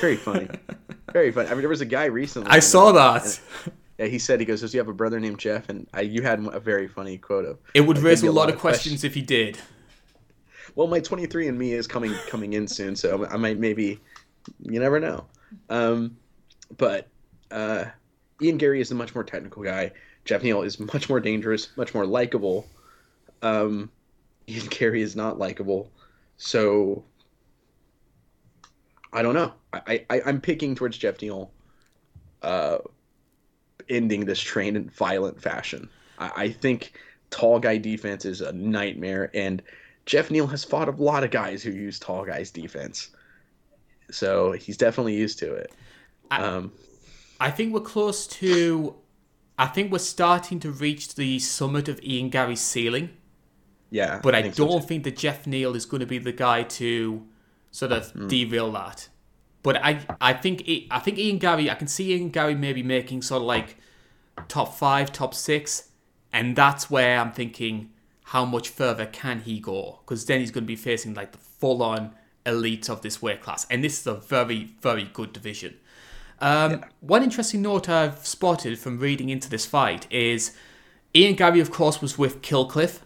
Very 0.00 0.16
funny, 0.16 0.48
very 1.12 1.30
funny. 1.30 1.48
I 1.48 1.52
mean, 1.52 1.60
there 1.60 1.68
was 1.68 1.80
a 1.80 1.86
guy 1.86 2.06
recently. 2.06 2.50
I 2.50 2.60
saw 2.60 2.92
that. 2.92 3.40
Yeah, 3.98 4.06
he 4.06 4.18
said 4.18 4.40
he 4.40 4.46
goes, 4.46 4.60
"Does 4.60 4.74
you 4.74 4.80
have 4.80 4.88
a 4.88 4.94
brother 4.94 5.20
named 5.20 5.38
Jeff?" 5.38 5.68
And 5.68 5.86
I, 5.94 6.02
you 6.02 6.22
had 6.22 6.44
a 6.52 6.60
very 6.60 6.88
funny 6.88 7.18
quote 7.18 7.44
of. 7.44 7.58
It 7.74 7.82
would 7.82 7.98
raise 7.98 8.22
a 8.22 8.26
lot, 8.26 8.34
lot, 8.34 8.48
of 8.50 8.58
questions, 8.58 9.00
questions 9.00 9.04
if 9.04 9.14
he 9.14 9.22
did. 9.22 9.58
Well, 10.74 10.88
my 10.88 10.98
23 10.98 11.46
and 11.48 11.58
Me 11.58 11.72
is 11.72 11.86
coming 11.86 12.12
coming 12.26 12.54
in 12.54 12.66
soon, 12.66 12.96
so 12.96 13.26
I 13.26 13.36
might 13.36 13.58
maybe. 13.58 14.00
You 14.60 14.78
never 14.78 15.00
know. 15.00 15.24
Um, 15.70 16.18
but 16.76 17.08
uh, 17.50 17.86
Ian 18.42 18.58
Garry 18.58 18.80
is 18.80 18.90
a 18.90 18.94
much 18.94 19.14
more 19.14 19.24
technical 19.24 19.62
guy. 19.62 19.92
Geoff 20.24 20.42
Neal 20.42 20.62
is 20.62 20.80
much 20.80 21.08
more 21.08 21.20
dangerous, 21.20 21.68
much 21.76 21.94
more 21.94 22.06
likable. 22.06 22.66
Um, 23.42 23.90
Ian 24.48 24.66
Garry 24.66 25.02
is 25.02 25.16
not 25.16 25.38
likable, 25.38 25.90
so 26.36 27.04
I 29.12 29.22
don't 29.22 29.34
know. 29.34 29.52
I, 29.72 30.04
I 30.10 30.22
I'm 30.26 30.40
picking 30.40 30.74
towards 30.74 30.98
Geoff 30.98 31.20
Neal. 31.20 31.50
Uh, 32.42 32.78
ending 33.88 34.24
this 34.24 34.40
train 34.40 34.76
in 34.76 34.88
violent 34.90 35.40
fashion. 35.40 35.88
I, 36.18 36.32
I 36.36 36.48
think 36.50 36.92
tall 37.30 37.58
guy 37.58 37.78
defense 37.78 38.24
is 38.24 38.40
a 38.40 38.52
nightmare, 38.52 39.30
and 39.34 39.62
Geoff 40.06 40.30
Neal 40.30 40.46
has 40.46 40.64
fought 40.64 40.88
a 40.88 40.92
lot 40.92 41.24
of 41.24 41.30
guys 41.30 41.62
who 41.62 41.70
use 41.70 41.98
tall 41.98 42.24
guys 42.24 42.50
defense, 42.50 43.10
so 44.10 44.52
he's 44.52 44.76
definitely 44.76 45.14
used 45.16 45.38
to 45.38 45.54
it. 45.54 45.72
I, 46.30 46.42
um, 46.42 46.72
I 47.40 47.50
think 47.50 47.74
we're 47.74 47.80
close 47.80 48.26
to. 48.26 48.94
I 49.58 49.66
think 49.66 49.92
we're 49.92 49.98
starting 49.98 50.60
to 50.60 50.70
reach 50.70 51.14
the 51.14 51.38
summit 51.38 51.88
of 51.88 52.02
Ian 52.02 52.28
Garry's 52.28 52.60
ceiling. 52.60 53.10
Yeah, 53.90 54.20
but 54.22 54.34
I, 54.34 54.38
I 54.38 54.42
don't 54.48 54.54
so 54.54 54.80
think 54.80 55.04
that 55.04 55.16
Geoff 55.16 55.46
Neal 55.46 55.76
is 55.76 55.86
going 55.86 56.00
to 56.00 56.06
be 56.06 56.18
the 56.18 56.32
guy 56.32 56.64
to 56.64 57.24
sort 57.70 57.92
of 57.92 58.12
mm. 58.12 58.28
derail 58.28 58.72
that. 58.72 59.08
But 59.62 59.76
I, 59.76 60.00
I 60.20 60.32
think, 60.34 60.68
I 60.90 60.98
think 60.98 61.18
Ian 61.18 61.38
Garry, 61.38 61.70
I 61.70 61.74
can 61.74 61.86
see 61.86 62.12
Ian 62.12 62.30
Garry 62.30 62.54
maybe 62.54 62.82
making 62.82 63.22
sort 63.22 63.42
of 63.42 63.46
like 63.46 63.76
top 64.48 64.74
five, 64.74 65.12
top 65.12 65.32
six, 65.32 65.88
and 66.32 66.56
that's 66.56 66.90
where 66.90 67.18
I'm 67.18 67.32
thinking, 67.32 67.90
how 68.24 68.44
much 68.44 68.68
further 68.68 69.06
can 69.06 69.40
he 69.40 69.60
go? 69.60 70.00
Because 70.04 70.26
then 70.26 70.40
he's 70.40 70.50
going 70.50 70.64
to 70.64 70.68
be 70.68 70.76
facing 70.76 71.14
like 71.14 71.32
the 71.32 71.38
full-on 71.38 72.12
elites 72.44 72.90
of 72.90 73.02
this 73.02 73.22
weight 73.22 73.40
class, 73.40 73.66
and 73.70 73.82
this 73.82 74.00
is 74.00 74.06
a 74.06 74.14
very, 74.14 74.74
very 74.82 75.08
good 75.12 75.32
division. 75.32 75.76
Um, 76.40 76.72
yeah. 76.72 76.84
One 77.00 77.22
interesting 77.22 77.62
note 77.62 77.88
I've 77.88 78.26
spotted 78.26 78.78
from 78.78 78.98
reading 78.98 79.28
into 79.28 79.48
this 79.48 79.66
fight 79.66 80.06
is 80.10 80.56
Ian 81.14 81.34
Garry, 81.36 81.60
of 81.60 81.70
course, 81.70 82.02
was 82.02 82.18
with 82.18 82.42
Kill 82.42 82.66
Cliff. 82.66 83.04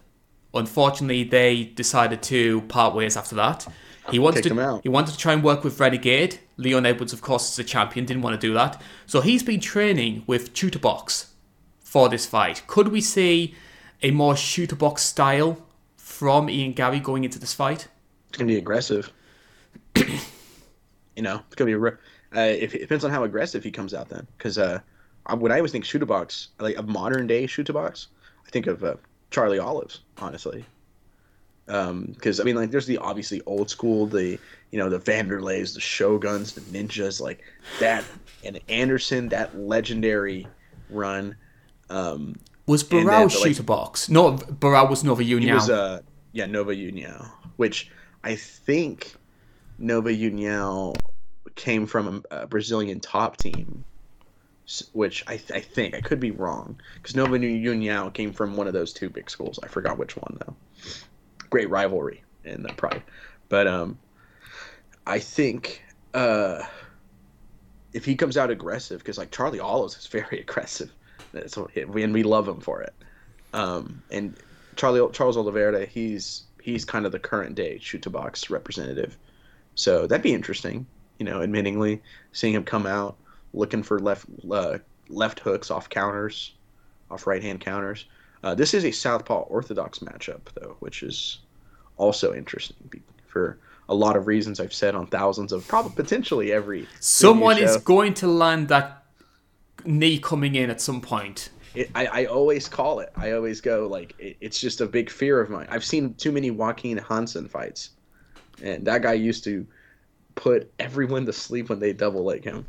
Unfortunately, 0.53 1.23
they 1.23 1.65
decided 1.65 2.23
to 2.23 2.61
part 2.61 2.95
ways 2.95 3.15
after 3.15 3.35
that. 3.35 3.67
He 4.09 4.17
wanted 4.17 4.43
to 4.43 4.79
he 4.81 4.89
wanted 4.89 5.11
to 5.11 5.17
try 5.17 5.33
and 5.33 5.43
work 5.43 5.63
with 5.63 5.79
Renegade. 5.79 6.39
Leon 6.57 6.85
Edwards, 6.85 7.13
of 7.13 7.21
course, 7.21 7.49
is 7.51 7.55
the 7.55 7.63
champion. 7.63 8.05
Didn't 8.05 8.23
want 8.23 8.39
to 8.39 8.47
do 8.47 8.53
that, 8.53 8.81
so 9.05 9.21
he's 9.21 9.43
been 9.43 9.59
training 9.59 10.23
with 10.25 10.55
Chute 10.57 10.81
Boxe 10.81 11.33
for 11.79 12.09
this 12.09 12.25
fight. 12.25 12.63
Could 12.67 12.89
we 12.89 13.01
see 13.01 13.55
a 14.01 14.11
more 14.11 14.35
Chute 14.35 14.77
Boxe 14.77 15.03
style 15.03 15.63
from 15.97 16.49
Ian 16.49 16.73
Garry 16.73 16.99
going 16.99 17.23
into 17.23 17.39
this 17.39 17.53
fight? 17.53 17.87
It's 18.29 18.37
gonna 18.37 18.47
be 18.47 18.57
aggressive. 18.57 19.11
you 19.95 21.21
know, 21.21 21.41
it's 21.45 21.55
gonna 21.55 21.69
be. 21.69 21.75
Re- 21.75 21.97
uh, 22.35 22.41
it, 22.41 22.73
it 22.73 22.79
depends 22.79 23.03
on 23.03 23.11
how 23.11 23.23
aggressive 23.23 23.63
he 23.63 23.71
comes 23.71 23.93
out 23.93 24.09
then, 24.09 24.27
because 24.37 24.57
uh, 24.57 24.79
when 25.37 25.51
I 25.51 25.57
always 25.57 25.71
think 25.71 25.85
Chute 25.85 26.05
Boxe, 26.07 26.49
like 26.59 26.77
a 26.77 26.83
modern 26.83 27.27
day 27.27 27.47
Chute 27.47 27.73
Boxe, 27.73 28.07
I 28.45 28.49
think 28.49 28.67
of 28.67 28.83
uh, 28.83 28.95
Charlie 29.31 29.59
Olives, 29.59 30.01
honestly 30.17 30.65
because 31.69 32.39
um, 32.39 32.43
I 32.43 32.45
mean, 32.45 32.55
like, 32.55 32.71
there's 32.71 32.87
the 32.87 32.97
obviously 32.97 33.41
old 33.45 33.69
school, 33.69 34.07
the 34.07 34.39
you 34.71 34.79
know, 34.79 34.89
the 34.89 34.99
Vanderleys, 34.99 35.75
the 35.75 35.79
Shoguns, 35.79 36.55
the 36.55 36.61
Ninjas, 36.61 37.21
like 37.21 37.43
that, 37.79 38.03
and 38.43 38.59
Anderson, 38.69 39.29
that 39.29 39.55
legendary 39.55 40.47
run. 40.89 41.35
Um, 41.91 42.39
was 42.65 42.83
Barao 42.83 43.29
Chute 43.29 43.63
Boxe? 43.63 44.09
No, 44.09 44.31
Barao 44.33 44.89
was 44.89 45.03
Nova 45.03 45.21
União. 45.23 45.53
Was, 45.53 45.69
uh, 45.69 46.01
yeah, 46.31 46.47
Nova 46.47 46.71
União, 46.71 47.29
which 47.57 47.91
I 48.23 48.35
think 48.35 49.13
Nova 49.77 50.09
União 50.09 50.95
came 51.55 51.85
from 51.85 52.23
a, 52.31 52.47
Brazilian 52.47 52.99
top 52.99 53.37
team, 53.37 53.83
which 54.93 55.23
I, 55.27 55.37
th- 55.37 55.51
I 55.51 55.61
think 55.61 55.95
I 55.95 56.01
could 56.01 56.19
be 56.19 56.31
wrong 56.31 56.79
because 56.95 57.15
Nova 57.15 57.37
União 57.37 58.13
came 58.13 58.33
from 58.33 58.55
one 58.55 58.67
of 58.67 58.73
those 58.73 58.93
two 58.93 59.09
big 59.09 59.29
schools. 59.29 59.59
I 59.63 59.67
forgot 59.67 59.97
which 59.97 60.15
one 60.15 60.37
though 60.39 60.55
great 61.49 61.69
rivalry 61.69 62.23
in 62.43 62.63
the 62.63 62.69
Pride. 62.69 63.03
But 63.49 63.67
um, 63.67 63.97
I 65.05 65.19
think 65.19 65.83
uh, 66.13 66.63
if 67.93 68.05
he 68.05 68.15
comes 68.15 68.37
out 68.37 68.51
aggressive, 68.51 68.99
because 68.99 69.17
like 69.17 69.31
Charlie 69.31 69.59
Olives 69.59 69.97
is 69.97 70.07
very 70.07 70.39
aggressive, 70.39 70.91
and 71.33 72.13
we 72.13 72.23
love 72.23 72.47
him 72.47 72.59
for 72.59 72.81
it. 72.81 72.93
Um, 73.53 74.01
and 74.11 74.35
Charlie 74.75 75.11
Charles 75.11 75.37
Oliveira, 75.37 75.85
he's 75.85 76.43
he's 76.61 76.85
kind 76.85 77.05
of 77.05 77.11
the 77.11 77.19
current 77.19 77.55
day 77.55 77.79
Chute 77.79 78.11
Boxe 78.11 78.49
representative, 78.49 79.17
so 79.75 80.07
that'd 80.07 80.23
be 80.23 80.33
interesting. 80.33 80.85
You 81.19 81.25
know, 81.25 81.39
admittingly, 81.39 81.99
seeing 82.31 82.55
him 82.55 82.63
come 82.63 82.87
out 82.87 83.17
looking 83.53 83.83
for 83.83 83.99
left 83.99 84.25
uh, 84.51 84.79
left 85.09 85.39
hooks 85.39 85.71
off 85.71 85.89
counters, 85.89 86.53
off 87.11 87.27
right 87.27 87.41
hand 87.41 87.61
counters. 87.61 88.05
Uh, 88.43 88.55
this 88.55 88.73
is 88.73 88.85
a 88.85 88.91
southpaw 88.91 89.41
orthodox 89.41 89.99
matchup, 89.99 90.41
though, 90.55 90.77
which 90.79 91.03
is 91.03 91.39
also 91.97 92.33
interesting 92.33 93.03
for 93.27 93.57
a 93.89 93.93
lot 93.93 94.15
of 94.15 94.27
reasons 94.27 94.59
I've 94.59 94.73
said 94.73 94.95
on 94.95 95.07
thousands 95.07 95.51
of 95.51 95.67
probably 95.67 95.91
potentially 95.91 96.51
every. 96.51 96.87
Someone 96.99 97.57
is 97.57 97.77
going 97.77 98.13
to 98.15 98.27
land 98.27 98.69
that 98.69 99.03
knee 99.85 100.19
coming 100.19 100.55
in 100.55 100.69
at 100.69 100.79
some 100.79 101.01
point. 101.01 101.49
It, 101.75 101.91
I, 101.93 102.05
I 102.07 102.25
always 102.25 102.67
call 102.67 102.99
it. 102.99 103.11
I 103.15 103.31
always 103.33 103.61
go 103.61 103.87
like 103.87 104.15
it, 104.19 104.37
it's 104.41 104.59
just 104.59 104.81
a 104.81 104.85
big 104.85 105.09
fear 105.09 105.39
of 105.41 105.49
mine. 105.49 105.67
I've 105.69 105.83
seen 105.83 106.13
too 106.15 106.31
many 106.31 106.49
Joachim 106.49 106.97
Hansen 106.97 107.47
fights, 107.47 107.91
and 108.61 108.85
that 108.85 109.01
guy 109.01 109.13
used 109.13 109.43
to 109.43 109.67
put 110.39 110.71
everyone 110.79 111.25
to 111.25 111.33
sleep 111.33 111.67
when 111.67 111.79
they 111.79 111.91
double 111.91 112.23
leg 112.23 112.45
him. 112.45 112.65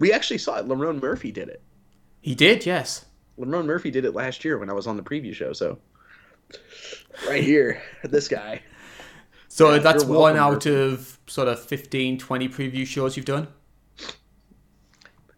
We 0.00 0.12
actually 0.12 0.38
saw 0.38 0.58
it. 0.58 0.66
Lerone 0.66 1.00
Murphy 1.00 1.30
did 1.30 1.48
it. 1.48 1.62
He 2.20 2.34
did, 2.34 2.66
yes. 2.66 3.04
Lerone 3.38 3.66
Murphy 3.66 3.90
did 3.92 4.04
it 4.04 4.14
last 4.14 4.44
year 4.44 4.58
when 4.58 4.68
I 4.68 4.72
was 4.72 4.88
on 4.88 4.96
the 4.96 5.02
preview 5.02 5.32
show. 5.32 5.52
So 5.52 5.78
right 7.28 7.44
here, 7.44 7.80
this 8.02 8.26
guy. 8.26 8.62
So 9.46 9.74
yeah, 9.74 9.78
that's 9.78 10.04
one 10.04 10.36
out 10.36 10.66
of 10.66 11.18
sort 11.28 11.46
of 11.46 11.64
15, 11.64 12.18
20 12.18 12.48
preview 12.48 12.84
shows 12.84 13.16
you've 13.16 13.26
done? 13.26 13.46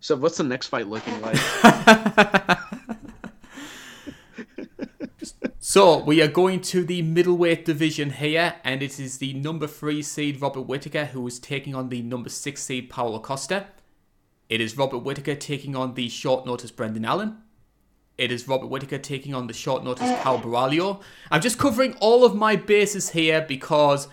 So 0.00 0.16
what's 0.16 0.38
the 0.38 0.44
next 0.44 0.68
fight 0.68 0.88
looking 0.88 1.20
like? 1.20 1.36
so 5.64 6.02
we 6.02 6.20
are 6.20 6.26
going 6.26 6.60
to 6.60 6.82
the 6.82 7.02
middleweight 7.02 7.64
division 7.64 8.10
here, 8.10 8.56
and 8.64 8.82
it 8.82 8.98
is 8.98 9.18
the 9.18 9.32
number 9.32 9.68
three 9.68 10.02
seed 10.02 10.42
Robert 10.42 10.62
Whittaker 10.62 11.04
who 11.04 11.24
is 11.28 11.38
taking 11.38 11.72
on 11.72 11.88
the 11.88 12.02
number 12.02 12.28
six 12.28 12.64
seed 12.64 12.90
Paulo 12.90 13.20
Costa. 13.20 13.68
It 14.48 14.60
is 14.60 14.76
Robert 14.76 14.98
Whittaker 14.98 15.36
taking 15.36 15.76
on 15.76 15.94
the 15.94 16.08
short 16.08 16.44
notice 16.46 16.72
Brendan 16.72 17.04
Allen. 17.04 17.36
It 18.18 18.32
is 18.32 18.48
Robert 18.48 18.66
Whittaker 18.66 18.98
taking 18.98 19.36
on 19.36 19.46
the 19.46 19.52
short 19.52 19.84
notice 19.84 20.10
Caio 20.24 20.38
Borralho. 20.38 21.00
I'm 21.30 21.40
just 21.40 21.58
covering 21.58 21.94
all 22.00 22.24
of 22.24 22.34
my 22.34 22.56
bases 22.56 23.10
here 23.10 23.40
because 23.40 24.08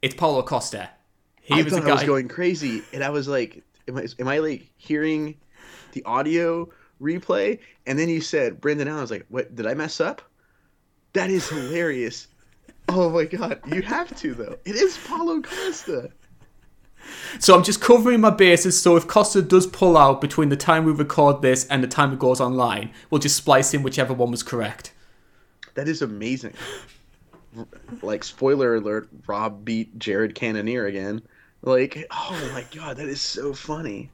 it's 0.00 0.14
Paulo 0.14 0.42
Costa. 0.42 0.88
He 1.42 1.60
I 1.60 1.62
was 1.62 1.74
thought 1.74 1.84
guy... 1.84 1.90
I 1.90 1.92
was 1.92 2.04
going 2.04 2.28
crazy, 2.28 2.82
and 2.94 3.04
I 3.04 3.10
was 3.10 3.28
like, 3.28 3.62
am 3.86 3.98
I, 3.98 4.06
am 4.18 4.28
I 4.28 4.38
like 4.38 4.72
hearing 4.78 5.36
the 5.92 6.02
audio 6.04 6.70
replay? 7.02 7.58
And 7.86 7.98
then 7.98 8.08
you 8.08 8.22
said 8.22 8.62
Brendan 8.62 8.88
Allen. 8.88 9.00
I 9.00 9.02
was 9.02 9.10
like, 9.10 9.26
what? 9.28 9.54
Did 9.54 9.66
I 9.66 9.74
mess 9.74 10.00
up? 10.00 10.22
That 11.16 11.30
is 11.30 11.48
hilarious. 11.48 12.28
oh 12.90 13.08
my 13.08 13.24
god, 13.24 13.60
you 13.72 13.80
have 13.80 14.14
to 14.18 14.34
though. 14.34 14.58
It 14.66 14.74
is 14.76 14.98
Paulo 14.98 15.40
Costa. 15.40 16.10
So 17.38 17.56
I'm 17.56 17.64
just 17.64 17.80
covering 17.80 18.20
my 18.20 18.28
bases. 18.28 18.78
So 18.78 18.96
if 18.96 19.08
Costa 19.08 19.40
does 19.40 19.66
pull 19.66 19.96
out 19.96 20.20
between 20.20 20.50
the 20.50 20.58
time 20.58 20.84
we 20.84 20.92
record 20.92 21.40
this 21.40 21.66
and 21.68 21.82
the 21.82 21.88
time 21.88 22.12
it 22.12 22.18
goes 22.18 22.38
online, 22.38 22.90
we'll 23.08 23.18
just 23.18 23.34
splice 23.34 23.72
in 23.72 23.82
whichever 23.82 24.12
one 24.12 24.30
was 24.30 24.42
correct. 24.42 24.92
That 25.72 25.88
is 25.88 26.02
amazing. 26.02 26.52
like 28.02 28.22
spoiler 28.22 28.74
alert, 28.74 29.08
Rob 29.26 29.64
beat 29.64 29.98
Jared 29.98 30.34
Cannonier 30.34 30.84
again. 30.84 31.22
Like, 31.62 32.06
oh 32.10 32.50
my 32.52 32.66
god, 32.74 32.98
that 32.98 33.08
is 33.08 33.22
so 33.22 33.54
funny. 33.54 34.10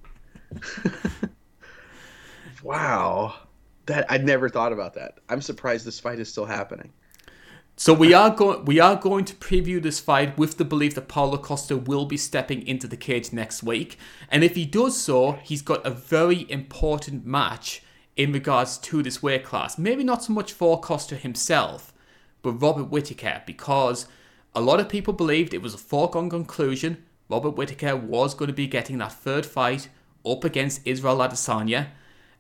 wow. 2.63 3.35
That 3.87 4.11
I'd 4.11 4.25
never 4.25 4.49
thought 4.49 4.73
about 4.73 4.95
that. 4.95 5.19
I'm 5.29 5.43
surprised 5.43 5.85
this 5.85 6.01
fight 6.01 6.19
is 6.19 6.29
still 6.29 6.47
happening. 6.47 6.93
So 7.77 7.95
we 7.95 8.13
are 8.13 8.31
going 8.31 8.65
we 8.65 8.81
are 8.81 8.97
going 8.97 9.25
to 9.25 9.35
preview 9.35 9.83
this 9.83 9.99
fight 9.99 10.37
with 10.37 10.59
the 10.59 10.65
belief 10.65 10.95
that 10.95 11.09
Paulo 11.09 11.39
Costa 11.39 11.77
will 11.77 12.05
be 12.05 12.17
stepping 12.17 12.67
into 12.67 12.87
the 12.87 12.97
cage 12.97 13.33
next 13.33 13.63
week. 13.63 13.99
And 14.31 14.45
if 14.45 14.55
he 14.55 14.67
does 14.67 15.01
so, 15.01 15.33
he's 15.43 15.63
got 15.63 15.85
a 15.87 15.91
very 15.91 16.47
important 16.51 17.27
match 17.27 17.83
in 18.15 18.31
regards 18.33 18.77
to 18.79 19.03
this 19.03 19.23
weight 19.23 19.43
class. 19.43 19.79
Maybe 19.79 20.05
not 20.05 20.23
so 20.23 20.33
much 20.33 20.53
for 20.53 20.81
Costa 20.81 21.17
himself, 21.17 21.95
but 22.43 22.53
Robert 22.53 22.91
Whittaker, 22.91 23.43
because 23.47 24.07
a 24.55 24.61
lot 24.61 24.81
of 24.81 24.89
people 24.89 25.15
believed 25.15 25.55
it 25.55 25.63
was 25.63 25.75
a 25.75 25.79
foregone 25.79 26.29
conclusion. 26.29 27.03
Robert 27.31 27.57
Whittaker 27.57 27.97
was 27.97 28.35
going 28.35 28.49
to 28.49 28.55
be 28.55 28.67
getting 28.67 28.99
that 28.99 29.13
third 29.13 29.47
fight 29.47 29.89
up 30.27 30.45
against 30.45 30.87
Israel 30.87 31.19
Adesanya. 31.19 31.89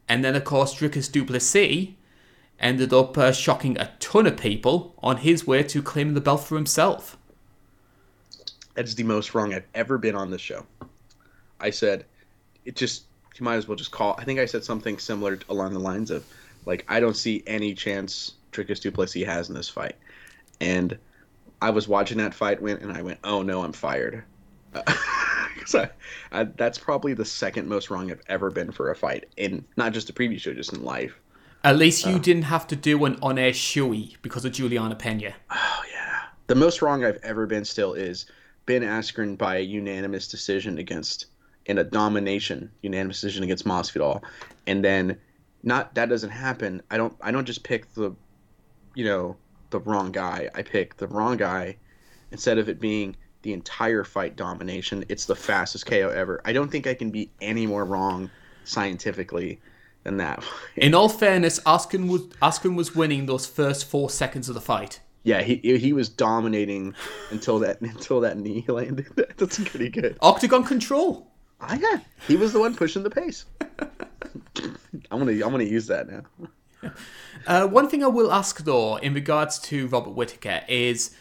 And 0.09 0.24
then, 0.24 0.35
of 0.35 0.45
course, 0.45 0.74
Dricus 0.74 1.11
Du 1.11 1.24
Plessis 1.24 1.95
ended 2.61 2.93
up 2.93 3.19
uh, 3.19 3.33
shocking 3.33 3.79
a 3.79 3.93
ton 3.99 4.27
of 4.27 4.37
people 4.37 4.95
on 5.03 5.19
his 5.19 5.47
way 5.47 5.62
to 5.65 5.83
claiming 5.83 6.15
the 6.15 6.20
belt 6.20 6.45
for 6.45 6.57
himself. 6.57 7.16
That's 8.74 8.95
the 8.95 9.03
most 9.03 9.35
wrong 9.35 9.53
I've 9.53 9.66
ever 9.74 9.99
been 9.99 10.15
on 10.15 10.31
this 10.31 10.41
show. 10.41 10.65
I 11.61 11.70
said, 11.70 12.05
it 12.65 12.77
just, 12.77 13.05
you 13.39 13.45
might 13.45 13.57
as 13.57 13.69
well 13.69 13.77
just 13.77 13.91
call. 13.91 14.15
I 14.19 14.24
think 14.24 14.39
I 14.39 14.47
said 14.47 14.65
something 14.65 14.99
similar 14.99 15.39
along 15.49 15.73
the 15.73 15.81
lines 15.81 16.11
of, 16.11 16.24
like, 16.65 16.85
I 16.89 17.01
don't 17.01 17.16
see 17.16 17.43
any 17.47 17.74
chance 17.74 18.35
Dricus 18.53 18.81
Du 18.81 18.91
Plessis 18.91 19.27
has 19.27 19.49
in 19.49 19.55
this 19.55 19.69
fight. 19.69 19.97
And 20.61 20.97
I 21.61 21.70
was 21.70 21.89
watching 21.89 22.19
that 22.19 22.35
fight 22.35 22.61
went, 22.61 22.83
and 22.83 22.93
I 22.93 23.03
went, 23.03 23.19
oh 23.24 23.43
no, 23.43 23.62
I'm 23.62 23.73
fired. 23.73 24.24
so 25.66 25.89
I, 26.31 26.44
that's 26.44 26.78
probably 26.78 27.14
the 27.14 27.24
second 27.24 27.69
most 27.69 27.90
wrong 27.90 28.10
I've 28.10 28.23
ever 28.28 28.51
been 28.51 28.73
for 28.73 28.90
a 28.90 28.97
fight 28.97 29.27
in 29.36 29.64
not 29.77 29.93
just 29.93 30.10
a 30.10 30.12
preview 30.12 30.39
show, 30.39 30.52
just 30.52 30.73
in 30.73 30.82
life. 30.82 31.19
At 31.64 31.77
least 31.77 32.05
you 32.06 32.16
uh, 32.16 32.19
didn't 32.19 32.43
have 32.43 32.66
to 32.69 32.77
do 32.77 33.05
an 33.05 33.19
on-air 33.23 33.52
shoey 33.52 34.16
because 34.23 34.44
of 34.44 34.52
Julianna 34.52 34.97
Peña. 34.97 35.35
Oh 35.51 35.82
yeah. 35.93 36.23
The 36.48 36.56
most 36.56 36.82
wrong 36.82 37.05
I've 37.05 37.20
ever 37.23 37.47
been 37.47 37.64
still 37.64 37.94
is 37.94 38.27
Ben 38.66 38.82
Askren 38.82 39.39
by 39.39 39.56
a 39.56 39.60
unanimous 39.60 40.27
decision 40.28 40.78
against 40.78 41.27
in 41.66 41.78
a 41.78 41.85
domination 41.85 42.70
unanimous 42.82 43.20
decision 43.20 43.44
against 43.44 43.64
Masvidal, 43.64 44.23
and 44.66 44.85
then 44.85 45.16
not 45.62 45.94
that 45.94 46.09
doesn't 46.09 46.31
happen. 46.31 46.82
I 46.90 46.97
don't 46.97 47.16
I 47.20 47.31
don't 47.31 47.44
just 47.44 47.62
pick 47.62 47.93
the, 47.94 48.14
you 48.94 49.05
know, 49.05 49.36
the 49.70 49.78
wrong 49.81 50.10
guy. 50.10 50.51
I 50.55 50.62
pick 50.62 50.97
the 50.97 51.06
wrong 51.06 51.36
guy 51.36 51.77
instead 52.32 52.59
of 52.59 52.69
it 52.69 52.81
being 52.81 53.16
the 53.43 53.52
entire 53.52 54.05
fight 54.05 54.36
domination. 54.36 55.05
It's 55.09 55.27
the 55.27 55.36
fastest 55.36 55.86
KO 55.86 56.09
ever. 56.09 56.40
I 56.44 56.52
don't 56.52 56.70
think 56.70 56.86
I 56.86 56.94
can 56.94 57.10
be 57.10 57.31
any 57.40 57.66
more 57.66 57.85
wrong 57.85 58.31
scientifically 58.64 59.60
than 60.05 60.16
that. 60.19 60.43
In 60.77 60.94
all 60.94 61.09
fairness, 61.09 61.60
Askren 61.60 62.09
was 62.09 62.23
Askren 62.40 62.77
was 62.77 62.94
winning 62.94 63.27
those 63.27 63.47
first 63.47 63.85
four 63.85 64.10
seconds 64.10 64.48
of 64.48 64.55
the 64.55 64.60
fight. 64.60 65.01
Yeah, 65.24 65.43
he 65.43 65.56
he 65.78 65.93
was 65.93 66.09
dominating 66.09 66.94
until 67.31 67.59
that 67.60 67.81
until 67.81 68.20
that 68.20 68.39
knee 68.39 68.64
landed. 68.69 69.09
That's 69.36 69.59
pretty 69.59 69.90
good. 69.90 70.16
Octagon 70.20 70.64
control. 70.64 71.28
Ah, 71.60 71.78
yeah, 71.81 72.01
he 72.27 72.35
was 72.35 72.52
the 72.52 72.59
one 72.59 72.74
pushing 72.74 73.05
the 73.05 73.10
pace. 73.10 73.44
I'm 75.10 75.19
gonna 75.19 75.32
I'm 75.32 75.51
gonna 75.51 75.62
use 75.64 75.86
that 75.86 76.09
now. 76.09 76.90
Uh, 77.47 77.66
one 77.69 77.89
thing 77.89 78.02
I 78.02 78.09
will 78.09 78.32
ask 78.32 78.64
though, 78.64 78.97
in 78.97 79.14
regards 79.14 79.59
to 79.60 79.86
Robert 79.86 80.10
Whittaker, 80.10 80.62
is 80.69 81.14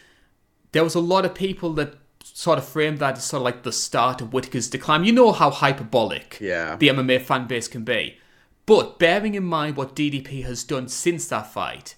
there 0.72 0.82
was 0.82 0.94
a 0.94 1.00
lot 1.00 1.24
of 1.24 1.34
people 1.34 1.72
that 1.74 1.94
sort 2.24 2.58
of 2.58 2.64
frame 2.66 2.96
that 2.96 3.18
as 3.18 3.24
sort 3.24 3.40
of 3.40 3.44
like 3.44 3.62
the 3.62 3.72
start 3.72 4.20
of 4.20 4.32
Whittaker's 4.32 4.68
decline. 4.68 5.04
You 5.04 5.12
know 5.12 5.32
how 5.32 5.50
hyperbolic 5.50 6.38
yeah. 6.40 6.76
the 6.76 6.88
MMA 6.88 7.22
fan 7.22 7.46
base 7.46 7.68
can 7.68 7.84
be. 7.84 8.18
But 8.66 8.98
bearing 8.98 9.34
in 9.34 9.44
mind 9.44 9.76
what 9.76 9.96
DDP 9.96 10.44
has 10.44 10.64
done 10.64 10.88
since 10.88 11.28
that 11.28 11.52
fight, 11.52 11.96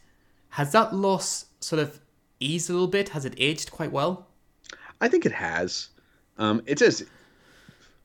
has 0.50 0.72
that 0.72 0.94
loss 0.94 1.46
sort 1.60 1.80
of 1.80 2.00
eased 2.40 2.70
a 2.70 2.72
little 2.72 2.88
bit? 2.88 3.10
Has 3.10 3.24
it 3.24 3.34
aged 3.38 3.70
quite 3.70 3.92
well? 3.92 4.28
I 5.00 5.08
think 5.08 5.26
it 5.26 5.32
has. 5.32 5.88
Um, 6.38 6.62
it 6.66 6.78
says, 6.78 7.06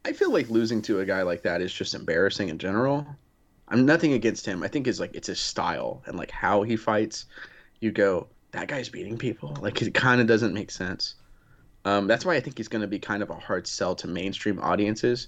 I 0.05 0.13
feel 0.13 0.31
like 0.31 0.49
losing 0.49 0.81
to 0.83 0.99
a 0.99 1.05
guy 1.05 1.21
like 1.21 1.43
that 1.43 1.61
is 1.61 1.73
just 1.73 1.93
embarrassing 1.93 2.49
in 2.49 2.57
general. 2.57 3.07
I'm 3.69 3.85
nothing 3.85 4.13
against 4.13 4.45
him. 4.45 4.63
I 4.63 4.67
think 4.67 4.87
it's 4.87 4.99
like 4.99 5.11
it's 5.13 5.27
his 5.27 5.39
style 5.39 6.01
and 6.05 6.17
like 6.17 6.31
how 6.31 6.63
he 6.63 6.75
fights. 6.75 7.25
You 7.79 7.91
go, 7.91 8.27
that 8.51 8.67
guy's 8.67 8.89
beating 8.89 9.17
people. 9.17 9.55
Like 9.61 9.81
it 9.81 9.93
kind 9.93 10.19
of 10.19 10.27
doesn't 10.27 10.53
make 10.53 10.71
sense. 10.71 11.15
Um, 11.85 12.07
that's 12.07 12.25
why 12.25 12.35
I 12.35 12.39
think 12.39 12.57
he's 12.57 12.67
going 12.67 12.81
to 12.81 12.87
be 12.87 12.99
kind 12.99 13.23
of 13.23 13.29
a 13.29 13.35
hard 13.35 13.65
sell 13.67 13.95
to 13.95 14.07
mainstream 14.07 14.59
audiences 14.59 15.27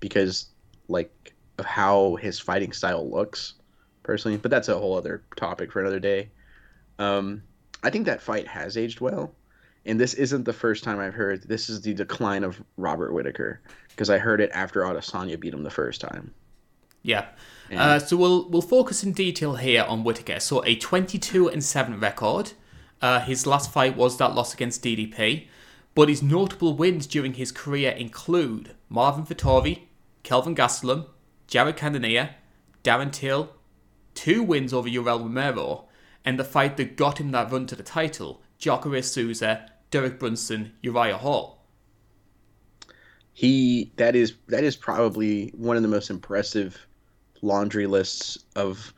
because 0.00 0.46
like 0.88 1.32
of 1.58 1.64
how 1.64 2.16
his 2.16 2.38
fighting 2.38 2.72
style 2.72 3.08
looks 3.08 3.54
personally, 4.02 4.36
but 4.36 4.50
that's 4.50 4.68
a 4.68 4.78
whole 4.78 4.96
other 4.96 5.22
topic 5.36 5.72
for 5.72 5.80
another 5.80 6.00
day. 6.00 6.30
Um, 6.98 7.42
I 7.82 7.90
think 7.90 8.06
that 8.06 8.20
fight 8.20 8.46
has 8.48 8.76
aged 8.76 9.00
well, 9.00 9.32
and 9.86 10.00
this 10.00 10.14
isn't 10.14 10.44
the 10.44 10.52
first 10.52 10.84
time 10.84 10.98
I've 10.98 11.14
heard 11.14 11.42
this 11.42 11.68
is 11.68 11.80
the 11.80 11.94
decline 11.94 12.44
of 12.44 12.62
Robert 12.76 13.12
Whittaker 13.12 13.60
because 13.90 14.10
I 14.10 14.18
heard 14.18 14.40
it 14.40 14.50
after 14.52 14.82
Adesanya 14.82 15.38
beat 15.38 15.54
him 15.54 15.62
the 15.62 15.70
first 15.70 16.00
time. 16.00 16.32
Yeah. 17.02 17.26
Uh, 17.74 17.98
so 17.98 18.16
we'll 18.16 18.48
we'll 18.48 18.62
focus 18.62 19.04
in 19.04 19.12
detail 19.12 19.56
here 19.56 19.84
on 19.84 20.04
Whittaker. 20.04 20.40
So 20.40 20.64
a 20.64 20.74
22 20.74 21.48
and 21.48 21.62
7 21.62 22.00
record. 22.00 22.52
Uh, 23.02 23.20
his 23.20 23.46
last 23.46 23.72
fight 23.72 23.96
was 23.96 24.16
that 24.16 24.34
loss 24.34 24.54
against 24.54 24.82
DDP, 24.82 25.46
but 25.94 26.08
his 26.08 26.22
notable 26.22 26.76
wins 26.76 27.06
during 27.06 27.34
his 27.34 27.52
career 27.52 27.90
include 27.90 28.74
Marvin 28.88 29.24
Vettori, 29.24 29.82
Kelvin 30.22 30.54
Gastelum, 30.54 31.06
Jared 31.46 31.76
Cannonier, 31.76 32.34
Darren 32.82 33.12
Till, 33.12 33.50
two 34.14 34.42
wins 34.42 34.72
over 34.72 34.88
Yoel 34.88 35.20
Romero, 35.20 35.84
and 36.24 36.38
the 36.38 36.44
fight 36.44 36.76
that 36.76 36.96
got 36.96 37.18
him 37.18 37.30
that 37.30 37.52
run 37.52 37.66
to 37.66 37.76
the 37.76 37.82
title, 37.82 38.42
Jacare 38.58 39.02
Souza, 39.02 39.70
Derek 39.90 40.18
Brunson, 40.18 40.72
Uriah 40.82 41.18
Hall. 41.18 41.64
He 43.32 43.92
that 43.96 44.14
is 44.14 44.34
that 44.48 44.64
is 44.64 44.76
probably 44.76 45.52
one 45.56 45.76
of 45.76 45.82
the 45.82 45.88
most 45.88 46.08
impressive 46.08 46.86
laundry 47.42 47.86
lists 47.86 48.38
of 48.54 48.94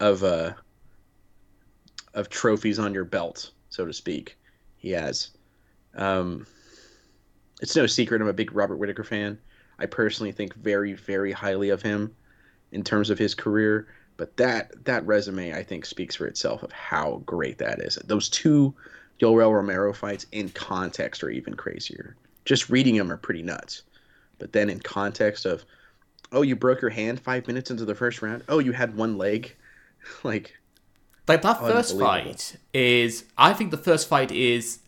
of 0.00 0.22
uh 0.22 0.52
of 2.14 2.28
trophies 2.28 2.78
on 2.78 2.94
your 2.94 3.04
belt, 3.04 3.50
so 3.70 3.86
to 3.86 3.92
speak. 3.92 4.36
He 4.76 4.90
has. 4.90 5.30
Um, 5.98 6.46
it's 7.60 7.76
no 7.76 7.86
secret 7.86 8.22
I'm 8.22 8.28
a 8.28 8.32
big 8.32 8.54
Robert 8.54 8.76
Whittaker 8.76 9.04
fan. 9.04 9.38
I 9.78 9.86
personally 9.86 10.32
think 10.32 10.54
very, 10.54 10.94
very 10.94 11.32
highly 11.32 11.70
of 11.70 11.82
him 11.82 12.14
in 12.72 12.82
terms 12.82 13.10
of 13.10 13.18
his 13.18 13.34
career. 13.34 13.88
But 14.16 14.36
that 14.36 14.84
that 14.84 15.06
resume, 15.06 15.54
I 15.54 15.62
think, 15.62 15.84
speaks 15.84 16.16
for 16.16 16.26
itself 16.26 16.62
of 16.62 16.72
how 16.72 17.22
great 17.24 17.58
that 17.58 17.80
is. 17.80 17.96
Those 18.06 18.28
two 18.28 18.74
Yoel 19.20 19.54
Romero 19.54 19.92
fights 19.92 20.26
in 20.32 20.48
context 20.50 21.22
are 21.22 21.30
even 21.30 21.54
crazier. 21.54 22.16
Just 22.44 22.68
reading 22.68 22.96
them 22.96 23.12
are 23.12 23.16
pretty 23.16 23.42
nuts. 23.42 23.82
But 24.38 24.52
then 24.52 24.70
in 24.70 24.80
context 24.80 25.44
of, 25.44 25.64
oh, 26.32 26.42
you 26.42 26.56
broke 26.56 26.80
your 26.80 26.90
hand 26.90 27.20
five 27.20 27.46
minutes 27.46 27.70
into 27.70 27.84
the 27.84 27.94
first 27.94 28.22
round. 28.22 28.44
Oh, 28.48 28.58
you 28.58 28.72
had 28.72 28.96
one 28.96 29.18
leg. 29.18 29.54
like, 30.24 30.56
like 31.26 31.42
that 31.42 31.60
first 31.60 31.98
fight 31.98 32.56
is. 32.72 33.24
I 33.36 33.52
think 33.52 33.70
the 33.70 33.76
first 33.76 34.08
fight 34.08 34.32
is. 34.32 34.80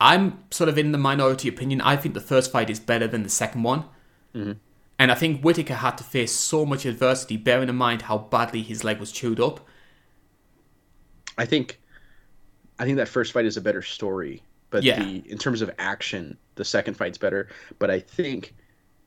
I'm 0.00 0.44
sort 0.50 0.68
of 0.68 0.76
in 0.76 0.92
the 0.92 0.98
minority 0.98 1.48
opinion. 1.48 1.80
I 1.80 1.96
think 1.96 2.14
the 2.14 2.20
first 2.20 2.50
fight 2.50 2.70
is 2.70 2.80
better 2.80 3.06
than 3.06 3.22
the 3.22 3.28
second 3.28 3.62
one. 3.62 3.84
Mm-hmm. 4.34 4.52
And 4.98 5.10
I 5.10 5.14
think 5.14 5.42
Whittaker 5.42 5.74
had 5.74 5.98
to 5.98 6.04
face 6.04 6.32
so 6.32 6.64
much 6.64 6.84
adversity, 6.84 7.36
bearing 7.36 7.68
in 7.68 7.76
mind 7.76 8.02
how 8.02 8.18
badly 8.18 8.62
his 8.62 8.84
leg 8.84 9.00
was 9.00 9.10
chewed 9.10 9.40
up. 9.40 9.60
I 11.36 11.46
think, 11.46 11.80
I 12.78 12.84
think 12.84 12.96
that 12.98 13.08
first 13.08 13.32
fight 13.32 13.44
is 13.44 13.56
a 13.56 13.60
better 13.60 13.82
story, 13.82 14.42
but 14.70 14.84
yeah. 14.84 15.02
the 15.02 15.24
in 15.30 15.38
terms 15.38 15.62
of 15.62 15.70
action, 15.78 16.38
the 16.54 16.64
second 16.64 16.94
fight's 16.94 17.18
better. 17.18 17.48
But 17.78 17.90
I 17.90 17.98
think 17.98 18.54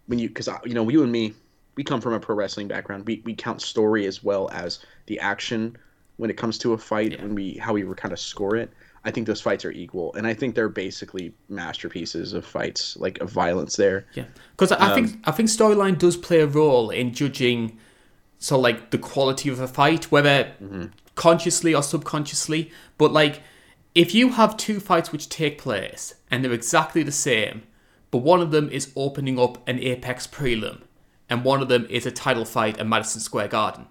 when 0.07 0.19
you, 0.19 0.27
because 0.27 0.49
you 0.65 0.73
know, 0.73 0.89
you 0.89 1.03
and 1.03 1.11
me, 1.11 1.33
we 1.75 1.83
come 1.83 2.01
from 2.01 2.13
a 2.13 2.19
pro 2.19 2.35
wrestling 2.35 2.67
background. 2.67 3.05
We 3.05 3.21
we 3.23 3.33
count 3.33 3.61
story 3.61 4.05
as 4.07 4.23
well 4.23 4.49
as 4.51 4.79
the 5.05 5.19
action 5.19 5.77
when 6.17 6.29
it 6.29 6.35
comes 6.35 6.57
to 6.59 6.73
a 6.73 6.77
fight, 6.77 7.13
yeah. 7.13 7.21
and 7.21 7.35
we 7.35 7.53
how 7.53 7.73
we 7.73 7.83
kind 7.95 8.11
of 8.11 8.19
score 8.19 8.57
it. 8.57 8.71
I 9.03 9.11
think 9.11 9.27
those 9.27 9.41
fights 9.41 9.63
are 9.65 9.71
equal, 9.71 10.13
and 10.15 10.27
I 10.27 10.33
think 10.33 10.55
they're 10.55 10.69
basically 10.69 11.33
masterpieces 11.49 12.33
of 12.33 12.45
fights, 12.45 12.97
like 12.97 13.19
of 13.19 13.31
violence 13.31 13.75
there. 13.75 14.05
Yeah, 14.13 14.25
because 14.51 14.71
I 14.71 14.91
um, 14.91 14.95
think 14.95 15.23
I 15.25 15.31
think 15.31 15.49
storyline 15.49 15.97
does 15.97 16.17
play 16.17 16.41
a 16.41 16.47
role 16.47 16.89
in 16.89 17.13
judging, 17.13 17.77
so 18.39 18.59
like 18.59 18.91
the 18.91 18.97
quality 18.97 19.49
of 19.49 19.59
a 19.59 19.67
fight, 19.67 20.11
whether 20.11 20.51
mm-hmm. 20.61 20.85
consciously 21.15 21.73
or 21.73 21.83
subconsciously. 21.83 22.71
But 22.97 23.13
like, 23.13 23.41
if 23.95 24.13
you 24.13 24.29
have 24.29 24.57
two 24.57 24.79
fights 24.79 25.11
which 25.11 25.29
take 25.29 25.57
place 25.57 26.15
and 26.29 26.43
they're 26.43 26.51
exactly 26.51 27.03
the 27.03 27.11
same, 27.11 27.63
but 28.11 28.19
one 28.19 28.41
of 28.41 28.51
them 28.51 28.69
is 28.69 28.91
opening 28.95 29.39
up 29.39 29.65
an 29.67 29.79
Apex 29.79 30.27
prelim, 30.27 30.81
and 31.29 31.43
one 31.43 31.61
of 31.61 31.69
them 31.69 31.85
is 31.89 32.05
a 32.05 32.11
title 32.11 32.45
fight 32.45 32.79
at 32.79 32.87
Madison 32.87 33.21
Square 33.21 33.49
Garden. 33.49 33.87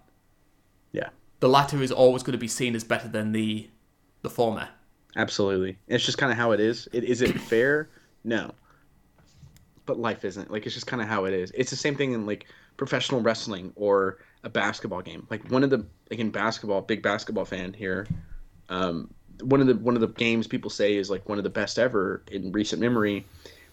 Yeah, 0.92 1.10
the 1.40 1.48
latter 1.48 1.82
is 1.82 1.92
always 1.92 2.22
going 2.22 2.32
to 2.32 2.38
be 2.38 2.48
seen 2.48 2.74
as 2.74 2.84
better 2.84 3.08
than 3.08 3.32
the 3.32 3.70
the 4.22 4.30
former. 4.30 4.70
Absolutely. 5.16 5.78
It's 5.88 6.04
just 6.04 6.18
kind 6.18 6.30
of 6.30 6.38
how 6.38 6.52
it 6.52 6.60
is. 6.60 6.88
It 6.92 7.04
is 7.04 7.22
it 7.22 7.40
fair? 7.40 7.88
No. 8.22 8.52
But 9.86 9.98
life 9.98 10.24
isn't. 10.24 10.50
Like 10.50 10.66
it's 10.66 10.74
just 10.74 10.86
kind 10.86 11.00
of 11.00 11.08
how 11.08 11.24
it 11.24 11.32
is. 11.32 11.50
It's 11.54 11.70
the 11.70 11.76
same 11.76 11.96
thing 11.96 12.12
in 12.12 12.26
like 12.26 12.46
professional 12.76 13.22
wrestling 13.22 13.72
or 13.76 14.18
a 14.44 14.50
basketball 14.50 15.00
game. 15.00 15.26
Like 15.30 15.50
one 15.50 15.64
of 15.64 15.70
the 15.70 15.84
like 16.10 16.20
in 16.20 16.30
basketball, 16.30 16.82
big 16.82 17.02
basketball 17.02 17.46
fan 17.46 17.72
here. 17.72 18.06
Um, 18.68 19.12
one 19.40 19.60
of 19.60 19.66
the 19.66 19.76
one 19.76 19.94
of 19.94 20.00
the 20.00 20.08
games 20.08 20.46
people 20.46 20.70
say 20.70 20.96
is 20.96 21.10
like 21.10 21.28
one 21.28 21.38
of 21.38 21.44
the 21.44 21.50
best 21.50 21.78
ever 21.78 22.22
in 22.30 22.52
recent 22.52 22.80
memory 22.80 23.24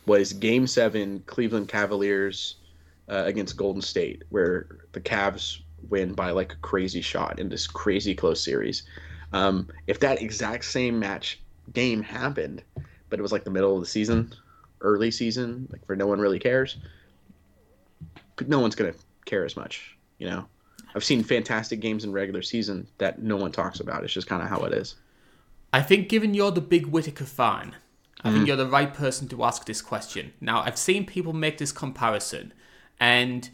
was 0.06 0.34
Game 0.34 0.65
Seven 0.65 1.24
Cleveland 1.26 1.68
Cavaliers 1.68 2.56
uh, 3.10 3.24
against 3.26 3.57
Golden 3.57 3.82
State, 3.82 4.24
where 4.30 4.80
the 4.94 5.02
Cavs 5.02 5.60
win 5.90 6.14
by 6.14 6.32
like 6.32 6.53
a 6.53 6.57
crazy 6.57 7.02
shot 7.02 7.40
in 7.40 7.49
this 7.49 7.68
crazy 7.68 8.15
close 8.15 8.41
series. 8.44 8.84
Um, 9.34 9.68
if 9.88 9.99
that 9.99 10.22
exact 10.22 10.65
same 10.65 10.99
match 10.99 11.39
game 11.73 12.01
happened, 12.01 12.64
but 13.10 13.19
it 13.19 13.22
was 13.22 13.31
like 13.31 13.43
the 13.43 13.49
middle 13.49 13.76
of 13.76 13.81
the 13.81 13.88
season, 13.88 14.34
early 14.81 15.11
season, 15.11 15.68
like 15.72 15.81
where 15.88 15.95
no 15.95 16.07
one 16.07 16.19
really 16.19 16.39
cares, 16.39 16.77
no 18.47 18.60
one's 18.60 18.76
gonna 18.76 18.93
care 19.26 19.43
as 19.43 19.55
much, 19.55 19.97
you 20.19 20.27
know. 20.27 20.45
I've 20.95 21.03
seen 21.03 21.23
fantastic 21.23 21.80
games 21.80 22.03
in 22.03 22.11
regular 22.11 22.43
season 22.43 22.88
that 22.99 23.22
no 23.22 23.35
one 23.35 23.51
talks 23.51 23.80
about. 23.80 24.03
It's 24.03 24.14
just 24.14 24.27
kind 24.27 24.43
of 24.43 24.49
how 24.49 24.60
it 24.60 24.73
is. 24.73 24.95
I 25.72 25.81
think, 25.81 26.07
given 26.07 26.35
you're 26.35 26.51
the 26.51 26.61
big 26.61 26.85
Whittaker 26.85 27.26
fan, 27.26 27.76
I 28.23 28.31
think 28.31 28.47
you're 28.47 28.55
the 28.55 28.68
right 28.68 28.93
person 28.93 29.27
to 29.30 29.43
ask 29.43 29.65
this 29.65 29.81
question. 29.81 30.34
Now, 30.39 30.61
I've 30.61 30.77
seen 30.77 31.05
people 31.05 31.34
make 31.34 31.57
this 31.57 31.72
comparison, 31.72 32.53
and 32.99 33.49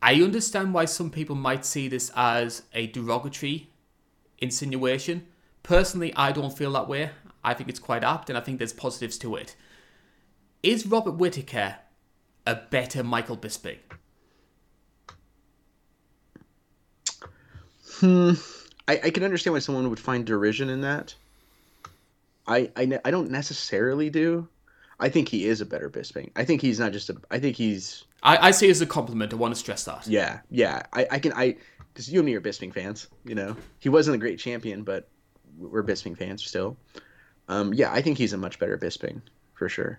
I 0.00 0.14
understand 0.22 0.72
why 0.72 0.84
some 0.84 1.10
people 1.10 1.34
might 1.34 1.66
see 1.66 1.88
this 1.88 2.10
as 2.14 2.62
a 2.72 2.86
derogatory 2.86 3.68
insinuation. 4.38 5.26
Personally, 5.62 6.14
I 6.14 6.32
don't 6.32 6.56
feel 6.56 6.72
that 6.72 6.88
way. 6.88 7.10
I 7.44 7.54
think 7.54 7.68
it's 7.68 7.78
quite 7.78 8.04
apt, 8.04 8.28
and 8.28 8.38
I 8.38 8.40
think 8.40 8.58
there's 8.58 8.72
positives 8.72 9.18
to 9.18 9.36
it. 9.36 9.56
Is 10.62 10.86
Robert 10.86 11.12
Whittaker 11.12 11.76
a 12.46 12.54
better 12.56 13.04
Michael 13.04 13.36
Bisping? 13.36 13.78
Hmm. 17.92 18.32
I, 18.86 19.00
I 19.04 19.10
can 19.10 19.24
understand 19.24 19.52
why 19.54 19.60
someone 19.60 19.90
would 19.90 20.00
find 20.00 20.24
derision 20.24 20.68
in 20.70 20.80
that. 20.82 21.14
I, 22.46 22.70
I, 22.76 22.86
ne- 22.86 23.00
I 23.04 23.10
don't 23.10 23.30
necessarily 23.30 24.08
do. 24.08 24.48
I 25.00 25.08
think 25.08 25.28
he 25.28 25.46
is 25.46 25.60
a 25.60 25.66
better 25.66 25.90
Bisping. 25.90 26.30
I 26.34 26.44
think 26.44 26.60
he's 26.60 26.80
not 26.80 26.92
just 26.92 27.10
a. 27.10 27.16
I 27.30 27.38
think 27.38 27.56
he's 27.56 28.04
I, 28.22 28.48
I 28.48 28.50
see 28.50 28.66
it 28.66 28.70
as 28.70 28.80
a 28.80 28.86
compliment. 28.86 29.32
I 29.32 29.36
want 29.36 29.54
to 29.54 29.60
stress 29.60 29.84
that. 29.84 30.06
yeah 30.06 30.40
yeah. 30.50 30.82
I, 30.92 31.06
I 31.12 31.18
can 31.18 31.32
I 31.34 31.56
because 31.98 32.12
you 32.12 32.20
and 32.20 32.26
me 32.26 32.34
are 32.36 32.40
Bisping 32.40 32.72
fans. 32.72 33.08
You 33.24 33.34
know 33.34 33.56
he 33.80 33.88
wasn't 33.88 34.14
a 34.14 34.18
great 34.18 34.38
champion, 34.38 34.84
but 34.84 35.08
we're 35.58 35.82
Bisping 35.82 36.16
fans 36.16 36.44
still. 36.44 36.76
Um, 37.48 37.74
yeah, 37.74 37.92
I 37.92 38.02
think 38.02 38.18
he's 38.18 38.32
a 38.32 38.38
much 38.38 38.60
better 38.60 38.78
Bisping 38.78 39.20
for 39.54 39.68
sure. 39.68 39.98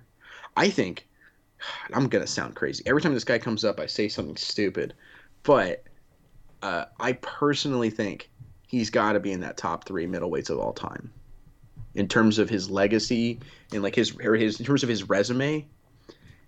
I 0.55 0.69
think 0.69 1.05
I'm 1.93 2.07
gonna 2.07 2.25
sound 2.25 2.55
crazy 2.55 2.85
every 2.85 3.01
time 3.01 3.13
this 3.13 3.25
guy 3.25 3.37
comes 3.37 3.65
up. 3.65 3.81
I 3.81 3.85
say 3.87 4.07
something 4.07 4.37
stupid, 4.37 4.93
but 5.43 5.83
uh, 6.61 6.85
I 7.01 7.13
personally 7.13 7.89
think 7.89 8.29
he's 8.65 8.89
got 8.89 9.13
to 9.13 9.19
be 9.19 9.33
in 9.33 9.41
that 9.41 9.57
top 9.57 9.83
three 9.83 10.07
middleweights 10.07 10.49
of 10.49 10.57
all 10.57 10.71
time 10.71 11.11
in 11.95 12.07
terms 12.07 12.39
of 12.39 12.49
his 12.49 12.69
legacy 12.69 13.41
and 13.73 13.83
like 13.83 13.95
his 13.95 14.11
his 14.11 14.57
in 14.57 14.65
terms 14.65 14.83
of 14.83 14.89
his 14.89 15.09
resume 15.09 15.67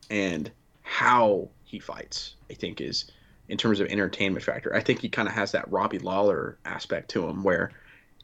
and 0.09 0.49
how 0.81 1.49
he 1.65 1.77
fights. 1.77 2.35
I 2.49 2.53
think 2.53 2.79
is 2.79 3.11
in 3.51 3.57
terms 3.57 3.81
of 3.81 3.87
entertainment 3.87 4.45
factor. 4.45 4.73
I 4.73 4.79
think 4.79 5.01
he 5.01 5.09
kind 5.09 5.27
of 5.27 5.33
has 5.33 5.51
that 5.51 5.69
Robbie 5.69 5.99
Lawler 5.99 6.57
aspect 6.63 7.09
to 7.09 7.27
him 7.27 7.43
where 7.43 7.73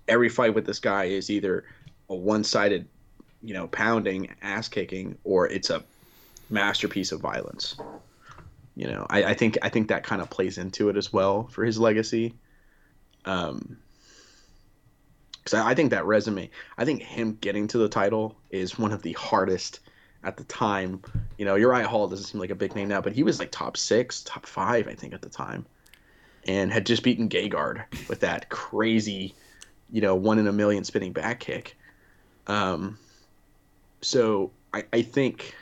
every 0.07 0.29
fight 0.29 0.55
with 0.55 0.65
this 0.65 0.79
guy 0.79 1.03
is 1.03 1.29
either 1.29 1.65
a 2.09 2.15
one-sided, 2.15 2.87
you 3.43 3.53
know, 3.53 3.67
pounding, 3.67 4.33
ass 4.41 4.69
kicking, 4.69 5.17
or 5.25 5.45
it's 5.45 5.69
a 5.69 5.83
masterpiece 6.49 7.11
of 7.11 7.19
violence. 7.19 7.75
You 8.77 8.87
know, 8.87 9.05
I, 9.09 9.25
I 9.25 9.33
think 9.33 9.57
I 9.61 9.67
think 9.67 9.89
that 9.89 10.05
kind 10.05 10.21
of 10.21 10.29
plays 10.29 10.57
into 10.57 10.87
it 10.87 10.95
as 10.95 11.11
well 11.11 11.47
for 11.47 11.65
his 11.65 11.77
legacy. 11.77 12.33
Um, 13.25 13.77
because 15.43 15.55
I, 15.55 15.71
I 15.71 15.75
think 15.75 15.89
that 15.91 16.05
resume, 16.05 16.49
I 16.77 16.85
think 16.85 17.01
him 17.01 17.37
getting 17.41 17.67
to 17.67 17.77
the 17.77 17.89
title 17.89 18.37
is 18.49 18.79
one 18.79 18.93
of 18.93 19.01
the 19.01 19.11
hardest 19.11 19.81
at 20.27 20.37
the 20.37 20.43
time. 20.43 21.01
You 21.37 21.45
know, 21.45 21.55
Uriah 21.55 21.87
Hall 21.87 22.07
doesn't 22.07 22.25
seem 22.25 22.39
like 22.39 22.51
a 22.51 22.55
big 22.55 22.75
name 22.75 22.89
now, 22.89 23.01
but 23.01 23.13
he 23.13 23.23
was 23.23 23.39
like 23.39 23.51
top 23.51 23.77
six, 23.77 24.21
top 24.23 24.45
five, 24.45 24.87
I 24.87 24.93
think, 24.93 25.13
at 25.13 25.21
the 25.21 25.29
time, 25.29 25.65
and 26.47 26.71
had 26.71 26.85
just 26.85 27.01
beaten 27.01 27.29
Gegard 27.29 27.83
with 28.09 28.19
that 28.19 28.49
crazy, 28.49 29.33
you 29.89 30.01
know, 30.01 30.15
one 30.15 30.37
in 30.37 30.47
a 30.47 30.53
million 30.53 30.83
spinning 30.83 31.13
back 31.13 31.39
kick. 31.39 31.77
Um, 32.45 32.99
so 34.01 34.51
I, 34.73 34.83
I 34.93 35.01
think. 35.01 35.55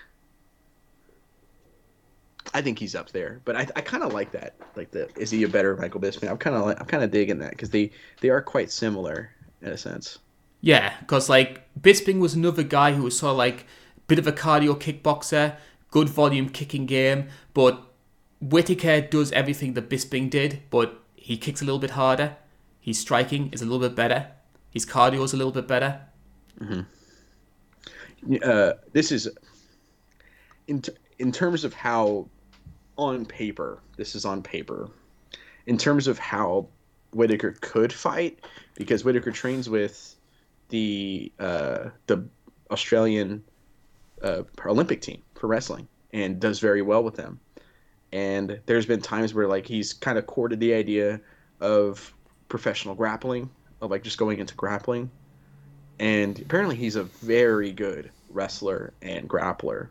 I 2.54 2.62
think 2.62 2.80
he's 2.80 2.96
up 2.96 3.12
there, 3.12 3.42
but 3.44 3.58
I, 3.58 3.68
I 3.76 3.82
kind 3.82 4.02
of 4.02 4.14
like 4.14 4.32
that. 4.32 4.56
Like 4.76 4.92
the 4.92 5.10
is 5.20 5.30
he 5.30 5.44
a 5.44 5.48
better 5.48 5.76
Michael 5.76 6.00
Bisping? 6.00 6.30
I'm 6.30 6.38
kind 6.38 6.56
of 6.56 6.64
like, 6.64 6.80
I'm 6.80 6.86
kind 6.86 7.04
of 7.04 7.12
digging 7.12 7.40
that 7.40 7.50
because 7.50 7.70
they 7.70 7.92
they 8.22 8.30
are 8.30 8.42
quite 8.42 8.72
similar 8.72 9.32
in 9.62 9.70
a 9.70 9.78
sense. 9.78 10.20
Yeah, 10.62 10.94
because 11.00 11.28
like 11.28 11.68
Bisping 11.82 12.20
was 12.20 12.34
another 12.34 12.64
guy 12.64 12.94
who 12.94 13.04
was 13.04 13.18
sort 13.18 13.32
of 13.32 13.38
like 13.38 13.66
bit 14.08 14.20
of 14.20 14.28
a 14.28 14.32
cardio 14.32 14.80
kickboxer, 14.80 15.58
good 15.92 16.10
volume 16.10 16.50
kicking 16.50 16.86
game, 16.86 17.28
but 17.54 17.82
Whittaker 18.42 19.02
does 19.02 19.32
everything 19.32 19.74
that 19.74 19.90
Bisping 19.90 20.30
did, 20.30 20.62
but 20.70 21.02
he 21.16 21.38
kicks 21.38 21.62
a 21.62 21.66
little 21.66 21.80
bit 21.80 21.92
harder. 21.92 22.38
His 22.80 23.00
striking 23.00 23.50
is 23.52 23.62
a 23.62 23.66
little 23.66 23.80
bit 23.80 23.96
better. 23.96 24.28
His 24.70 24.86
cardio 24.86 25.24
is 25.24 25.34
a 25.34 25.38
little 25.38 25.54
bit 25.54 25.68
better. 25.68 26.02
uh, 28.44 28.74
this 28.94 29.12
is 29.12 29.30
in 30.68 30.82
t- 30.82 30.94
in 31.20 31.32
terms 31.32 31.64
of 31.64 31.74
how 31.74 32.28
on 32.98 33.26
paper 33.26 33.82
this 33.98 34.16
is 34.16 34.26
on 34.26 34.42
paper 34.42 34.90
in 35.68 35.78
terms 35.78 36.08
of 36.08 36.18
how 36.18 36.68
Whittaker 37.14 37.56
could 37.62 37.92
fight 37.94 38.40
because 38.76 39.04
Whittaker 39.04 39.32
trains 39.32 39.70
with 39.70 40.16
the 40.70 41.32
uh, 41.40 41.90
the 42.08 42.26
Australian 42.72 43.44
uh, 44.26 44.44
Olympic 44.66 45.02
team 45.02 45.22
for 45.36 45.48
wrestling 45.48 45.88
and 46.12 46.40
does 46.40 46.60
very 46.60 46.82
well 46.82 47.04
with 47.04 47.16
them. 47.16 47.40
And 48.12 48.60
there's 48.66 48.86
been 48.86 49.02
times 49.02 49.34
where 49.34 49.48
like 49.48 49.66
he's 49.66 49.94
kind 49.94 50.18
of 50.18 50.26
courted 50.26 50.60
the 50.60 50.74
idea 50.74 51.22
of 51.62 52.14
professional 52.50 52.96
grappling, 52.96 53.50
of 53.82 53.92
like 53.92 54.04
just 54.04 54.18
going 54.18 54.40
into 54.40 54.56
grappling. 54.56 55.10
And 56.00 56.40
apparently 56.40 56.76
he's 56.76 56.96
a 56.96 57.04
very 57.04 57.72
good 57.72 58.12
wrestler 58.30 58.94
and 59.02 59.30
grappler. 59.30 59.88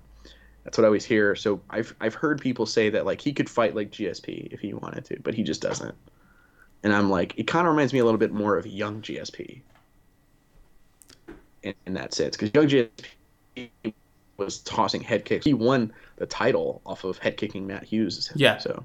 That's 0.64 0.78
what 0.78 0.84
I 0.84 0.86
always 0.86 1.04
hear. 1.04 1.36
So 1.36 1.60
I've 1.70 1.94
I've 2.00 2.14
heard 2.14 2.40
people 2.40 2.66
say 2.66 2.90
that 2.90 3.06
like 3.06 3.20
he 3.20 3.32
could 3.32 3.48
fight 3.48 3.74
like 3.74 3.90
GSP 3.90 4.52
if 4.52 4.60
he 4.60 4.74
wanted 4.74 5.04
to, 5.06 5.20
but 5.22 5.34
he 5.34 5.42
just 5.42 5.60
doesn't. 5.60 5.94
And 6.82 6.92
I'm 6.92 7.10
like, 7.10 7.34
it 7.38 7.46
kind 7.46 7.66
of 7.66 7.72
reminds 7.72 7.92
me 7.92 8.00
a 8.00 8.04
little 8.04 8.18
bit 8.18 8.32
more 8.32 8.56
of 8.58 8.66
young 8.66 9.00
GSP 9.00 9.60
in, 11.62 11.74
in 11.86 11.94
that 11.94 12.12
sense, 12.12 12.36
because 12.36 12.50
young 12.54 12.68
GSP 12.68 13.92
was 14.36 14.58
tossing 14.60 15.00
head 15.00 15.24
kicks. 15.24 15.44
He 15.44 15.54
won 15.54 15.92
the 16.16 16.26
title 16.26 16.82
off 16.86 17.04
of 17.04 17.18
head 17.18 17.36
kicking 17.36 17.66
Matt 17.66 17.84
Hughes. 17.84 18.32
Yeah. 18.34 18.58
So 18.58 18.84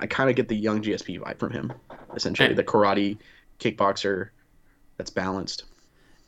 I 0.00 0.06
kind 0.06 0.30
of 0.30 0.36
get 0.36 0.48
the 0.48 0.56
young 0.56 0.82
GSP 0.82 1.20
vibe 1.20 1.38
from 1.38 1.52
him, 1.52 1.72
essentially 2.14 2.48
And- 2.50 2.58
the 2.58 2.64
karate 2.64 3.18
kickboxer 3.58 4.28
that's 4.96 5.10
balanced. 5.10 5.64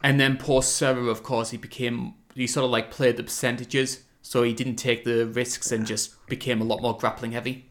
And 0.03 0.19
then 0.21 0.37
post 0.37 0.77
Serra, 0.77 1.05
of 1.07 1.23
course, 1.23 1.51
he 1.51 1.57
became 1.57 2.15
he 2.35 2.47
sort 2.47 2.65
of 2.65 2.71
like 2.71 2.91
played 2.93 3.17
the 3.17 3.25
percentages, 3.25 4.05
so 4.23 4.45
he 4.45 4.53
didn't 4.53 4.77
take 4.77 5.03
the 5.05 5.27
risks 5.27 5.73
and 5.73 5.85
just 5.85 6.25
became 6.29 6.61
a 6.61 6.65
lot 6.65 6.81
more 6.81 6.97
grappling 6.97 7.33
heavy. 7.33 7.69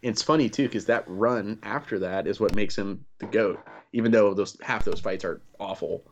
It's 0.00 0.22
funny 0.22 0.48
too 0.48 0.64
because 0.64 0.86
that 0.86 1.04
run 1.06 1.58
after 1.62 1.98
that 1.98 2.26
is 2.26 2.40
what 2.40 2.54
makes 2.54 2.76
him 2.76 3.04
the 3.18 3.26
goat. 3.26 3.60
Even 3.92 4.10
though 4.10 4.32
those 4.32 4.56
half 4.62 4.84
those 4.84 5.00
fights 5.00 5.24
are 5.24 5.42
awful. 5.60 6.02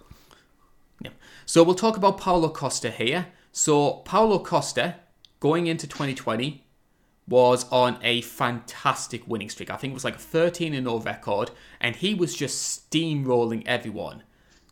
Yeah. 1.00 1.10
So 1.46 1.62
we'll 1.62 1.74
talk 1.74 1.96
about 1.96 2.18
Paulo 2.18 2.50
Costa 2.50 2.90
here. 2.90 3.26
So 3.52 4.02
Paulo 4.04 4.38
Costa, 4.38 4.96
going 5.40 5.66
into 5.66 5.86
2020, 5.86 6.64
was 7.26 7.70
on 7.70 7.98
a 8.02 8.20
fantastic 8.22 9.26
winning 9.26 9.48
streak. 9.48 9.70
I 9.70 9.76
think 9.76 9.92
it 9.92 9.94
was 9.94 10.04
like 10.04 10.16
a 10.16 10.18
13 10.18 10.72
0 10.72 10.98
record, 10.98 11.50
and 11.80 11.96
he 11.96 12.14
was 12.14 12.34
just 12.34 12.90
steamrolling 12.90 13.62
everyone 13.66 14.24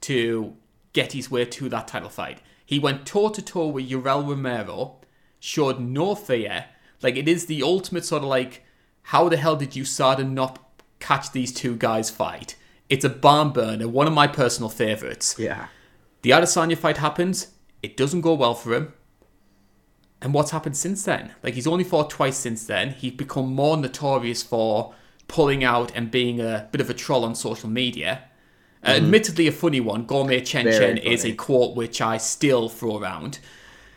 to 0.03 0.57
get 0.93 1.13
his 1.13 1.31
way 1.31 1.45
to 1.45 1.69
that 1.69 1.89
title 1.89 2.09
fight. 2.09 2.41
He 2.65 2.79
went 2.79 3.07
toe 3.07 3.31
to 3.31 3.41
toe 3.41 3.69
with 3.69 3.89
Yoel 3.89 4.29
Romero, 4.29 4.97
showed 5.39 5.81
no 5.81 6.15
fear. 6.15 6.67
Like 7.03 7.17
it 7.17 7.29
is 7.29 7.47
the 7.47 7.63
ultimate 7.63 8.05
sort 8.05 8.23
of 8.23 8.29
like, 8.29 8.65
how 9.03 9.29
the 9.29 9.37
hell 9.37 9.57
did 9.57 9.71
USADA 9.71 10.29
not 10.29 10.59
catch 10.99 11.31
these 11.33 11.53
two 11.53 11.77
guys 11.77 12.11
fight? 12.11 12.57
It's 12.89 13.05
a 13.05 13.11
barn 13.11 13.51
burner, 13.51 13.87
one 13.87 14.07
of 14.07 14.13
my 14.13 14.27
personal 14.27 14.69
favorites. 14.69 15.37
Yeah. 15.39 15.69
The 16.23 16.31
Adesanya 16.31 16.77
fight 16.77 16.97
happens. 16.97 17.49
It 17.83 17.97
doesn't 17.97 18.23
go 18.23 18.35
well 18.35 18.55
for 18.55 18.75
him. 18.75 18.93
And 20.21 20.35
what's 20.35 20.51
happened 20.51 20.77
since 20.77 21.05
then? 21.05 21.33
Like 21.43 21.55
he's 21.55 21.67
only 21.67 21.85
fought 21.85 22.11
twice 22.11 22.37
since 22.37 22.67
then. 22.67 22.91
He's 22.91 23.13
become 23.13 23.55
more 23.55 23.77
notorious 23.77 24.43
for 24.43 24.95
pulling 25.29 25.63
out 25.63 25.93
and 25.95 26.11
being 26.11 26.41
a 26.41 26.69
bit 26.73 26.81
of 26.81 26.91
a 26.91 26.95
troll 26.95 27.25
on 27.25 27.35
social 27.35 27.69
media. 27.69 28.23
Uh, 28.85 28.91
admittedly, 28.91 29.47
a 29.47 29.53
funny 29.53 29.81
one. 29.81 30.05
Gourmet 30.05 30.41
Chen 30.41 30.65
Mm-hmm. 30.67 30.79
Very 30.79 30.95
Chen 31.01 31.13
is 31.13 31.25
a 31.25 31.33
quote 31.33 31.77
which 31.77 32.01
I 32.01 32.17
still 32.17 32.69
throw 32.69 32.99
around. 32.99 33.39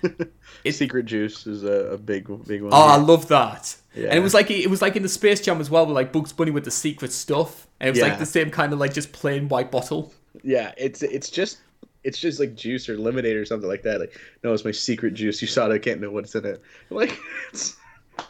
Secret 0.69 1.05
Juice 1.05 1.47
is 1.47 1.63
a, 1.63 1.93
a 1.93 1.97
big 1.97 2.27
big 2.45 2.61
one. 2.61 2.71
Oh, 2.73 2.87
I 2.87 2.97
love 2.97 3.27
that. 3.29 3.75
Yeah. 3.95 4.07
And 4.09 4.13
it 4.19 4.21
was 4.21 4.33
like 4.33 4.49
it 4.51 4.69
was 4.69 4.81
like 4.81 4.95
in 4.95 5.03
the 5.03 5.09
Space 5.09 5.41
Jam 5.41 5.59
as 5.59 5.69
well, 5.69 5.85
with 5.85 5.95
like 5.95 6.11
Bugs 6.11 6.33
Bunny 6.33 6.51
with 6.51 6.65
the 6.65 6.71
secret 6.71 7.11
stuff. 7.11 7.67
And 7.79 7.87
it 7.87 7.91
was 7.91 7.99
Yeah. 7.99 8.07
like 8.07 8.19
the 8.19 8.25
same 8.25 8.49
kind 8.51 8.73
of 8.73 8.79
like 8.79 8.93
just 8.93 9.11
plain 9.11 9.47
white 9.49 9.71
bottle. 9.71 10.13
Yeah, 10.43 10.71
it's 10.77 11.01
it's 11.03 11.29
just 11.29 11.57
it's 12.03 12.19
just 12.19 12.39
like 12.39 12.55
juice 12.55 12.89
or 12.89 12.97
lemonade 12.97 13.35
or 13.35 13.45
something 13.45 13.69
like 13.69 13.83
that. 13.83 13.99
Like, 13.99 14.19
no, 14.43 14.53
it's 14.53 14.65
my 14.65 14.71
secret 14.71 15.13
juice. 15.13 15.41
You 15.41 15.47
saw 15.47 15.69
it. 15.69 15.73
I 15.73 15.79
can't 15.79 16.01
know 16.01 16.11
what's 16.11 16.35
in 16.35 16.45
it. 16.45 16.61
Like, 16.89 17.17
it's, 17.51 17.77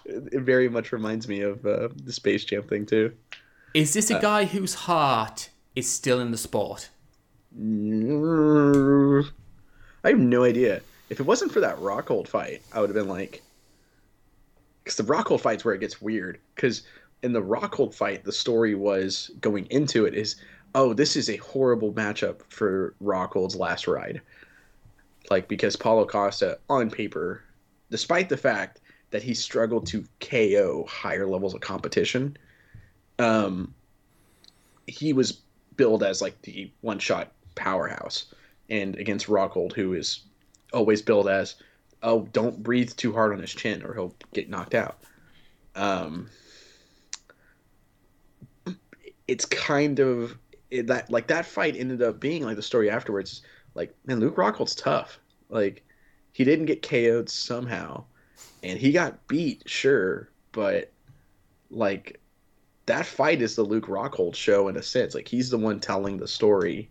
it 0.05 0.41
very 0.41 0.69
much 0.69 0.91
reminds 0.91 1.27
me 1.27 1.41
of 1.41 1.65
uh, 1.65 1.89
the 2.03 2.13
Space 2.13 2.45
Jam 2.45 2.63
thing 2.63 2.85
too. 2.85 3.13
Is 3.73 3.93
this 3.93 4.11
a 4.11 4.17
uh, 4.17 4.21
guy 4.21 4.45
whose 4.45 4.73
heart 4.73 5.49
is 5.75 5.89
still 5.89 6.19
in 6.19 6.31
the 6.31 6.37
sport? 6.37 6.89
I 10.03 10.09
have 10.09 10.19
no 10.19 10.43
idea. 10.43 10.81
If 11.09 11.19
it 11.19 11.25
wasn't 11.25 11.51
for 11.51 11.59
that 11.61 11.77
Rockhold 11.77 12.27
fight, 12.27 12.61
I 12.73 12.79
would 12.79 12.89
have 12.89 12.95
been 12.95 13.09
like, 13.09 13.41
because 14.83 14.97
the 14.97 15.03
Rockhold 15.03 15.41
fight's 15.41 15.65
where 15.65 15.73
it 15.73 15.79
gets 15.79 16.01
weird. 16.01 16.39
Because 16.55 16.83
in 17.23 17.33
the 17.33 17.41
Rockhold 17.41 17.93
fight, 17.93 18.23
the 18.23 18.31
story 18.31 18.75
was 18.75 19.31
going 19.41 19.65
into 19.67 20.05
it 20.05 20.13
is, 20.13 20.37
oh, 20.75 20.93
this 20.93 21.15
is 21.15 21.29
a 21.29 21.37
horrible 21.37 21.91
matchup 21.93 22.41
for 22.49 22.95
Rockhold's 23.01 23.55
last 23.55 23.87
ride. 23.87 24.21
Like 25.29 25.47
because 25.47 25.75
Paulo 25.75 26.05
Costa, 26.05 26.59
on 26.69 26.89
paper, 26.89 27.43
despite 27.89 28.29
the 28.29 28.37
fact 28.37 28.81
that 29.11 29.23
he 29.23 29.33
struggled 29.33 29.85
to 29.87 30.05
KO 30.19 30.85
higher 30.89 31.27
levels 31.27 31.53
of 31.53 31.61
competition, 31.61 32.37
um, 33.19 33.73
he 34.87 35.13
was 35.13 35.41
billed 35.77 36.03
as 36.03 36.21
like 36.21 36.41
the 36.41 36.71
one-shot 36.81 37.31
powerhouse, 37.55 38.33
and 38.69 38.95
against 38.95 39.27
Rockhold, 39.27 39.73
who 39.73 39.93
is 39.93 40.21
always 40.73 41.01
billed 41.01 41.27
as, 41.27 41.55
oh, 42.03 42.27
don't 42.33 42.63
breathe 42.63 42.91
too 42.95 43.13
hard 43.13 43.33
on 43.33 43.39
his 43.39 43.53
chin 43.53 43.83
or 43.83 43.93
he'll 43.93 44.15
get 44.33 44.49
knocked 44.49 44.73
out. 44.73 44.97
Um, 45.75 46.29
it's 49.27 49.45
kind 49.45 49.99
of 49.99 50.37
it, 50.71 50.87
that 50.87 51.11
like 51.11 51.27
that 51.27 51.45
fight 51.45 51.75
ended 51.77 52.01
up 52.01 52.19
being 52.19 52.43
like 52.43 52.55
the 52.55 52.63
story 52.63 52.89
afterwards. 52.89 53.41
Like, 53.75 53.93
man, 54.05 54.19
Luke 54.19 54.35
Rockhold's 54.35 54.75
tough. 54.75 55.19
Like, 55.49 55.83
he 56.31 56.43
didn't 56.43 56.65
get 56.65 56.81
KO'd 56.81 57.29
somehow, 57.29 58.05
and 58.63 58.79
he 58.79 58.91
got 58.91 59.27
beat, 59.27 59.63
sure, 59.65 60.29
but 60.51 60.91
like 61.69 62.19
that 62.85 63.05
fight 63.05 63.41
is 63.41 63.55
the 63.55 63.63
Luke 63.63 63.85
Rockhold 63.85 64.35
show 64.35 64.67
in 64.67 64.77
a 64.77 64.83
sense. 64.83 65.13
Like, 65.13 65.27
he's 65.27 65.49
the 65.49 65.57
one 65.57 65.79
telling 65.79 66.17
the 66.17 66.27
story 66.27 66.89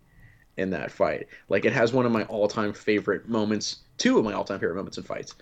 in 0.57 0.71
that 0.71 0.91
fight. 0.91 1.27
Like, 1.49 1.65
it 1.65 1.73
has 1.73 1.93
one 1.93 2.07
of 2.07 2.13
my 2.13 2.25
all-time 2.25 2.73
favorite 2.73 3.29
moments, 3.29 3.81
two 3.99 4.19
of 4.19 4.25
my 4.25 4.33
all-time 4.33 4.61
favorite 4.61 4.77
moments 4.77 4.99
in 4.99 5.05
fights, 5.05 5.35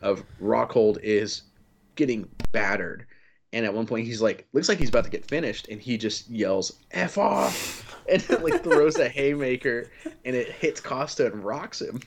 of 0.00 0.24
Rockhold 0.40 0.98
is 1.02 1.42
getting 1.94 2.28
battered 2.52 3.06
and 3.52 3.64
at 3.66 3.74
one 3.74 3.86
point 3.86 4.06
he's 4.06 4.22
like 4.22 4.46
looks 4.52 4.68
like 4.68 4.78
he's 4.78 4.88
about 4.88 5.04
to 5.04 5.10
get 5.10 5.24
finished 5.26 5.68
and 5.68 5.80
he 5.80 5.98
just 5.98 6.28
yells 6.28 6.78
f 6.90 7.18
off 7.18 7.96
and 8.08 8.28
like 8.42 8.62
throws 8.62 8.98
a 8.98 9.08
haymaker 9.08 9.90
and 10.24 10.34
it 10.34 10.50
hits 10.50 10.80
costa 10.80 11.26
and 11.26 11.44
rocks 11.44 11.80
him. 11.80 12.00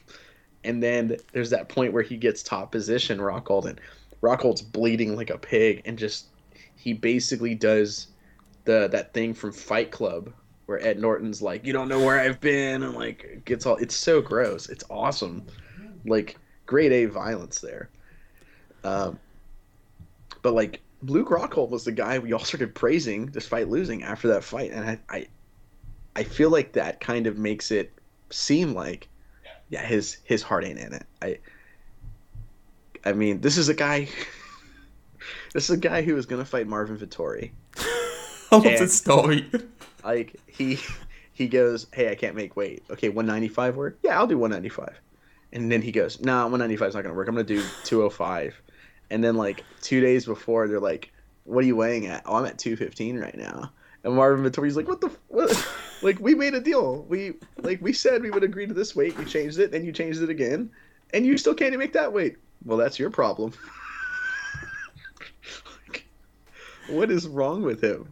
And 0.64 0.82
then 0.82 1.18
there's 1.32 1.52
that 1.52 1.70
point 1.70 1.94
where 1.94 2.02
he 2.02 2.18
gets 2.18 2.42
top 2.42 2.72
position 2.72 3.20
rockhold 3.20 3.66
and 3.66 3.80
rockhold's 4.22 4.62
bleeding 4.62 5.16
like 5.16 5.30
a 5.30 5.38
pig 5.38 5.84
and 5.86 5.98
just 5.98 6.28
he 6.76 6.94
basically 6.94 7.54
does 7.54 8.08
the 8.64 8.88
that 8.88 9.14
thing 9.14 9.34
from 9.34 9.52
fight 9.52 9.92
club 9.92 10.34
where 10.66 10.82
ed 10.82 11.00
norton's 11.00 11.40
like 11.40 11.64
you 11.64 11.72
don't 11.72 11.88
know 11.88 12.04
where 12.04 12.20
i've 12.20 12.42
been 12.42 12.82
and 12.82 12.96
like 12.96 13.44
gets 13.46 13.68
all 13.68 13.76
it's 13.78 13.96
so 13.96 14.22
gross. 14.22 14.70
It's 14.70 14.84
awesome. 14.90 15.46
Like 16.06 16.38
grade 16.66 16.92
a 16.92 17.06
violence 17.06 17.60
there. 17.60 17.90
Um 18.84 19.20
but 20.42 20.54
like 20.54 20.82
Luke 21.08 21.30
Rockhold 21.30 21.70
was 21.70 21.84
the 21.84 21.92
guy 21.92 22.20
we 22.20 22.34
all 22.34 22.40
started 22.40 22.74
praising 22.74 23.28
despite 23.28 23.70
losing 23.70 24.04
after 24.04 24.28
that 24.30 24.44
fight, 24.44 24.72
and 24.72 24.90
I, 24.90 25.00
I, 25.10 25.28
I 26.16 26.24
feel 26.24 26.50
like 26.50 26.74
that 26.74 27.00
kind 27.00 27.28
of 27.28 27.38
makes 27.38 27.72
it 27.72 27.92
seem 28.30 28.74
like, 28.74 29.08
yeah, 29.70 29.86
his 29.86 30.18
his 30.24 30.42
heart 30.42 30.64
ain't 30.64 30.80
in 30.80 30.94
it. 30.94 31.06
I, 31.22 31.40
I 33.04 33.14
mean, 33.14 33.42
this 33.42 33.58
is 33.58 33.70
a 33.70 33.74
guy. 33.74 34.08
this 35.54 35.66
is 35.66 35.72
a 35.72 35.78
guy 35.78 36.02
who 36.02 36.16
was 36.16 36.26
gonna 36.26 36.46
fight 36.46 36.68
Marvin 36.68 36.98
Vittori. 36.98 37.52
Vettori. 37.74 38.64
What's 38.64 38.80
the 38.80 38.88
story? 38.88 39.50
Like 40.04 40.36
he 40.48 40.80
he 41.34 41.48
goes, 41.48 41.88
hey, 41.94 42.10
I 42.10 42.16
can't 42.16 42.36
make 42.36 42.56
weight. 42.56 42.84
Okay, 42.90 43.10
195 43.10 43.76
work? 43.76 43.98
Yeah, 44.04 44.18
I'll 44.18 44.28
do 44.28 44.38
195. 44.38 45.02
And 45.52 45.70
then 45.72 45.82
he 45.82 45.92
goes, 45.92 46.22
nah, 46.22 46.44
195 46.44 46.90
is 46.90 46.96
not 46.96 47.02
gonna 47.02 47.14
work. 47.14 47.28
I'm 47.28 47.36
gonna 47.36 47.44
do 47.44 47.62
205 47.84 48.62
and 49.10 49.24
then 49.24 49.36
like 49.36 49.64
two 49.82 50.02
days 50.02 50.26
before 50.26 50.68
they're 50.68 50.80
like 50.80 51.12
what 51.44 51.64
are 51.64 51.68
you 51.68 51.76
weighing 51.76 52.08
at? 52.08 52.24
Oh 52.26 52.36
i'm 52.36 52.46
at 52.46 52.58
215 52.58 53.18
right 53.20 53.38
now. 53.38 53.72
And 54.04 54.16
marvin 54.16 54.44
vittori's 54.44 54.76
like 54.76 54.88
what 54.88 55.02
the 55.02 55.12
what? 55.28 55.68
like 56.02 56.20
we 56.20 56.36
made 56.36 56.54
a 56.54 56.60
deal. 56.60 57.04
We 57.08 57.34
like 57.58 57.82
we 57.82 57.94
said 57.94 58.22
we 58.22 58.32
would 58.32 58.44
agree 58.44 58.68
to 58.68 58.74
this 58.74 58.96
weight. 58.96 59.18
You 59.18 59.26
changed 59.26 59.60
it 59.60 59.74
and 59.74 59.86
you 59.86 59.92
changed 59.92 60.22
it 60.22 60.30
again. 60.30 60.70
And 61.14 61.26
you 61.26 61.38
still 61.38 61.54
can't 61.54 61.70
even 61.70 61.80
make 61.80 61.94
that 61.94 62.12
weight. 62.12 62.38
Well 62.66 62.78
that's 62.78 63.00
your 63.00 63.10
problem. 63.10 63.54
Like, 65.88 66.06
what 66.90 67.10
is 67.12 67.28
wrong 67.28 67.62
with 67.64 67.82
him? 67.82 68.12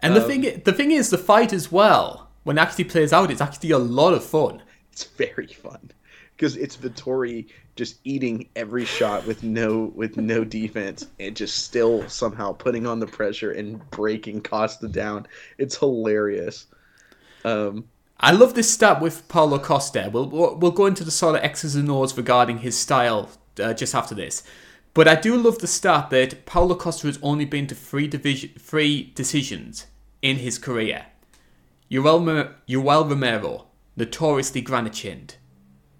And 0.00 0.14
the 0.14 0.22
um, 0.22 0.28
thing 0.28 0.62
the 0.64 0.72
thing 0.72 0.90
is 0.90 1.10
the 1.10 1.18
fight 1.18 1.52
as 1.52 1.72
well 1.72 2.30
when 2.42 2.58
it 2.58 2.60
actually 2.60 2.84
plays 2.84 3.12
out 3.12 3.30
it's 3.30 3.40
actually 3.40 3.70
a 3.70 3.78
lot 3.78 4.14
of 4.14 4.24
fun. 4.24 4.62
It's 4.92 5.04
very 5.04 5.46
fun 5.46 5.90
because 6.36 6.56
it's 6.56 6.76
Vittori 6.76 7.46
just 7.76 7.98
eating 8.04 8.48
every 8.54 8.84
shot 8.84 9.26
with 9.26 9.42
no 9.42 9.92
with 9.94 10.16
no 10.16 10.44
defense 10.44 11.06
and 11.18 11.34
just 11.34 11.58
still 11.64 12.08
somehow 12.08 12.52
putting 12.52 12.86
on 12.86 13.00
the 13.00 13.06
pressure 13.06 13.52
and 13.52 13.88
breaking 13.90 14.42
Costa 14.42 14.88
down. 14.88 15.26
It's 15.58 15.76
hilarious. 15.76 16.66
Um, 17.44 17.84
I 18.20 18.32
love 18.32 18.54
this 18.54 18.70
stat 18.70 19.00
with 19.00 19.26
Paulo 19.28 19.58
Costa. 19.58 20.08
We'll 20.12 20.28
we'll 20.28 20.70
go 20.70 20.86
into 20.86 21.04
the 21.04 21.10
sort 21.10 21.36
of 21.36 21.42
X's 21.42 21.74
and 21.74 21.90
O's 21.90 22.16
regarding 22.16 22.58
his 22.58 22.78
style 22.78 23.30
uh, 23.60 23.74
just 23.74 23.94
after 23.94 24.14
this. 24.14 24.42
But 24.94 25.08
I 25.08 25.16
do 25.16 25.36
love 25.36 25.58
the 25.58 25.66
stat 25.66 26.10
that 26.10 26.46
Paulo 26.46 26.76
Costa 26.76 27.08
has 27.08 27.18
only 27.20 27.44
been 27.44 27.66
to 27.66 27.74
three 27.74 28.06
division 28.06 28.50
three 28.58 29.12
decisions 29.14 29.86
in 30.22 30.36
his 30.36 30.58
career. 30.58 31.06
Yoel, 31.90 33.08
Romero, 33.10 33.66
notoriously 33.96 34.62
granite-chinned. 34.62 35.36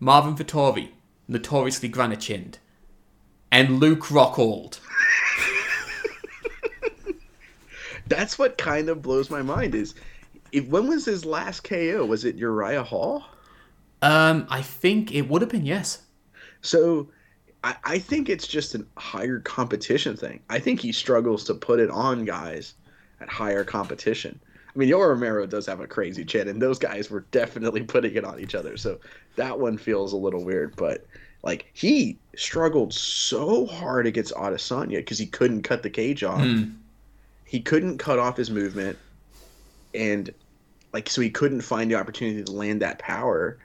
Marvin 0.00 0.34
Vettori, 0.36 0.90
notoriously 1.28 1.88
granite-chinned, 1.88 2.58
and 3.50 3.80
Luke 3.80 4.04
Rockhold. 4.04 4.80
That's 8.06 8.38
what 8.38 8.58
kind 8.58 8.88
of 8.88 9.02
blows 9.02 9.30
my 9.30 9.42
mind. 9.42 9.74
Is 9.74 9.94
if, 10.52 10.66
when 10.68 10.88
was 10.88 11.04
his 11.04 11.24
last 11.24 11.64
KO? 11.64 12.04
Was 12.04 12.24
it 12.24 12.36
Uriah 12.36 12.82
Hall? 12.82 13.24
Um, 14.02 14.46
I 14.50 14.60
think 14.60 15.12
it 15.12 15.28
would 15.28 15.40
have 15.42 15.50
been 15.50 15.64
yes. 15.64 16.02
So, 16.60 17.10
I, 17.62 17.76
I 17.84 17.98
think 17.98 18.28
it's 18.28 18.46
just 18.46 18.74
a 18.74 18.84
higher 18.98 19.40
competition 19.40 20.16
thing. 20.16 20.40
I 20.50 20.58
think 20.58 20.80
he 20.80 20.92
struggles 20.92 21.44
to 21.44 21.54
put 21.54 21.80
it 21.80 21.90
on 21.90 22.24
guys 22.24 22.74
at 23.20 23.28
higher 23.28 23.64
competition. 23.64 24.40
I 24.74 24.78
mean, 24.78 24.88
Yoel 24.88 25.09
Romero 25.09 25.46
does 25.46 25.66
have 25.66 25.80
a 25.80 25.86
crazy 25.86 26.24
chin, 26.24 26.48
and 26.48 26.60
those 26.60 26.78
guys 26.78 27.09
were 27.09 27.20
definitely 27.30 27.82
putting 27.84 28.14
it 28.14 28.24
on 28.24 28.40
each 28.40 28.55
other. 28.55 28.76
So 28.76 28.98
that 29.36 29.59
one 29.59 29.78
feels 29.78 30.12
a 30.12 30.16
little 30.16 30.44
weird. 30.44 30.74
But 30.74 31.06
like 31.44 31.70
he 31.74 32.18
struggled 32.36 32.92
so 32.92 33.66
hard 33.66 34.06
against 34.06 34.34
Adesanya 34.34 34.96
because 34.96 35.18
he 35.18 35.26
couldn't 35.26 35.62
cut 35.62 35.82
the 35.82 35.90
cage 35.90 36.24
off. 36.24 36.40
Mm. 36.40 36.74
He 37.44 37.60
couldn't 37.60 37.98
cut 37.98 38.18
off 38.18 38.36
his 38.36 38.51
movement, 38.51 38.98
and 39.94 40.34
like 40.92 41.09
so 41.09 41.20
he 41.20 41.30
couldn't 41.30 41.60
find 41.60 41.90
the 41.90 41.94
opportunity 41.94 42.42
to 42.42 42.51
land 42.51 42.82
that 42.82 42.98
power. 42.98 43.59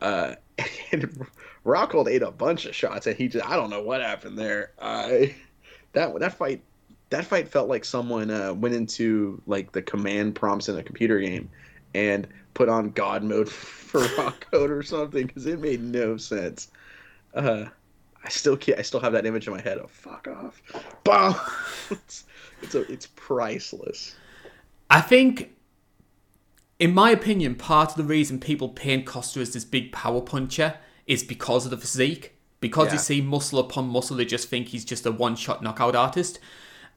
Uh, 0.00 0.36
and 0.92 1.26
Rockhold 1.66 2.08
ate 2.08 2.22
a 2.22 2.30
bunch 2.30 2.64
of 2.64 2.74
shots, 2.74 3.06
and 3.06 3.16
he 3.16 3.28
just 3.28 3.44
I 3.44 3.56
don't 3.56 3.68
know 3.68 3.82
what 3.82 4.00
happened 4.00 4.38
there. 4.38 4.72
Uh, 4.78 5.26
that 5.92 6.18
that 6.18 6.34
fight 6.34 6.62
that 7.10 7.24
fight 7.24 7.48
felt 7.48 7.68
like 7.68 7.84
someone 7.84 8.30
uh, 8.30 8.54
went 8.54 8.74
into 8.74 9.42
like 9.46 9.72
the 9.72 9.82
command 9.82 10.34
prompts 10.34 10.68
in 10.68 10.78
a 10.78 10.82
computer 10.82 11.18
game 11.20 11.50
and 11.94 12.26
put 12.54 12.68
on 12.68 12.90
God 12.90 13.22
mode 13.22 13.48
for 13.50 14.00
rock 14.16 14.46
code 14.50 14.70
or 14.70 14.82
something 14.82 15.26
because 15.26 15.46
it 15.46 15.60
made 15.60 15.82
no 15.82 16.16
sense. 16.16 16.68
Uh, 17.34 17.66
I 18.24 18.28
still 18.28 18.56
can't, 18.56 18.78
I 18.78 18.82
still 18.82 19.00
have 19.00 19.12
that 19.12 19.26
image 19.26 19.46
in 19.46 19.52
my 19.52 19.60
head 19.60 19.78
of 19.78 19.90
fuck 19.90 20.28
off, 20.28 20.62
bomb. 21.04 21.36
it's 21.90 22.24
it's, 22.62 22.74
a, 22.74 22.92
it's 22.92 23.06
priceless. 23.16 24.14
I 24.90 25.00
think, 25.00 25.56
in 26.78 26.92
my 26.92 27.10
opinion, 27.10 27.54
part 27.54 27.90
of 27.90 27.96
the 27.96 28.04
reason 28.04 28.38
people 28.38 28.68
paint 28.68 29.06
Costa 29.06 29.40
as 29.40 29.52
this 29.52 29.64
big 29.64 29.92
power 29.92 30.20
puncher 30.20 30.74
is 31.06 31.24
because 31.24 31.64
of 31.64 31.70
the 31.70 31.76
physique. 31.76 32.36
Because 32.60 32.88
yeah. 32.88 32.92
you 32.92 32.98
see 32.98 33.20
muscle 33.22 33.58
upon 33.58 33.88
muscle, 33.88 34.16
they 34.16 34.26
just 34.26 34.50
think 34.50 34.68
he's 34.68 34.84
just 34.84 35.06
a 35.06 35.12
one-shot 35.12 35.62
knockout 35.62 35.96
artist. 35.96 36.38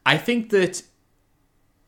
I 0.06 0.18
think 0.18 0.50
that 0.50 0.84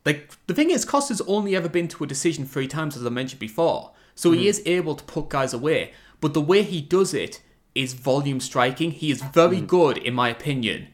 like 0.05 0.31
the 0.47 0.53
thing 0.53 0.69
is, 0.69 0.85
Costa's 0.85 1.21
only 1.21 1.55
ever 1.55 1.67
been 1.67 1.87
to 1.89 2.03
a 2.03 2.07
decision 2.07 2.45
three 2.45 2.67
times, 2.67 2.95
as 2.95 3.05
I 3.05 3.09
mentioned 3.09 3.39
before. 3.39 3.91
So 4.13 4.29
mm-hmm. 4.29 4.39
he 4.39 4.47
is 4.47 4.61
able 4.65 4.95
to 4.95 5.03
put 5.03 5.29
guys 5.29 5.53
away. 5.53 5.93
But 6.21 6.33
the 6.33 6.41
way 6.41 6.61
he 6.61 6.81
does 6.81 7.13
it 7.13 7.41
is 7.73 7.93
volume 7.93 8.39
striking. 8.39 8.91
He 8.91 9.11
is 9.11 9.21
very 9.21 9.57
mm-hmm. 9.57 9.65
good, 9.65 9.97
in 9.97 10.13
my 10.13 10.29
opinion, 10.29 10.87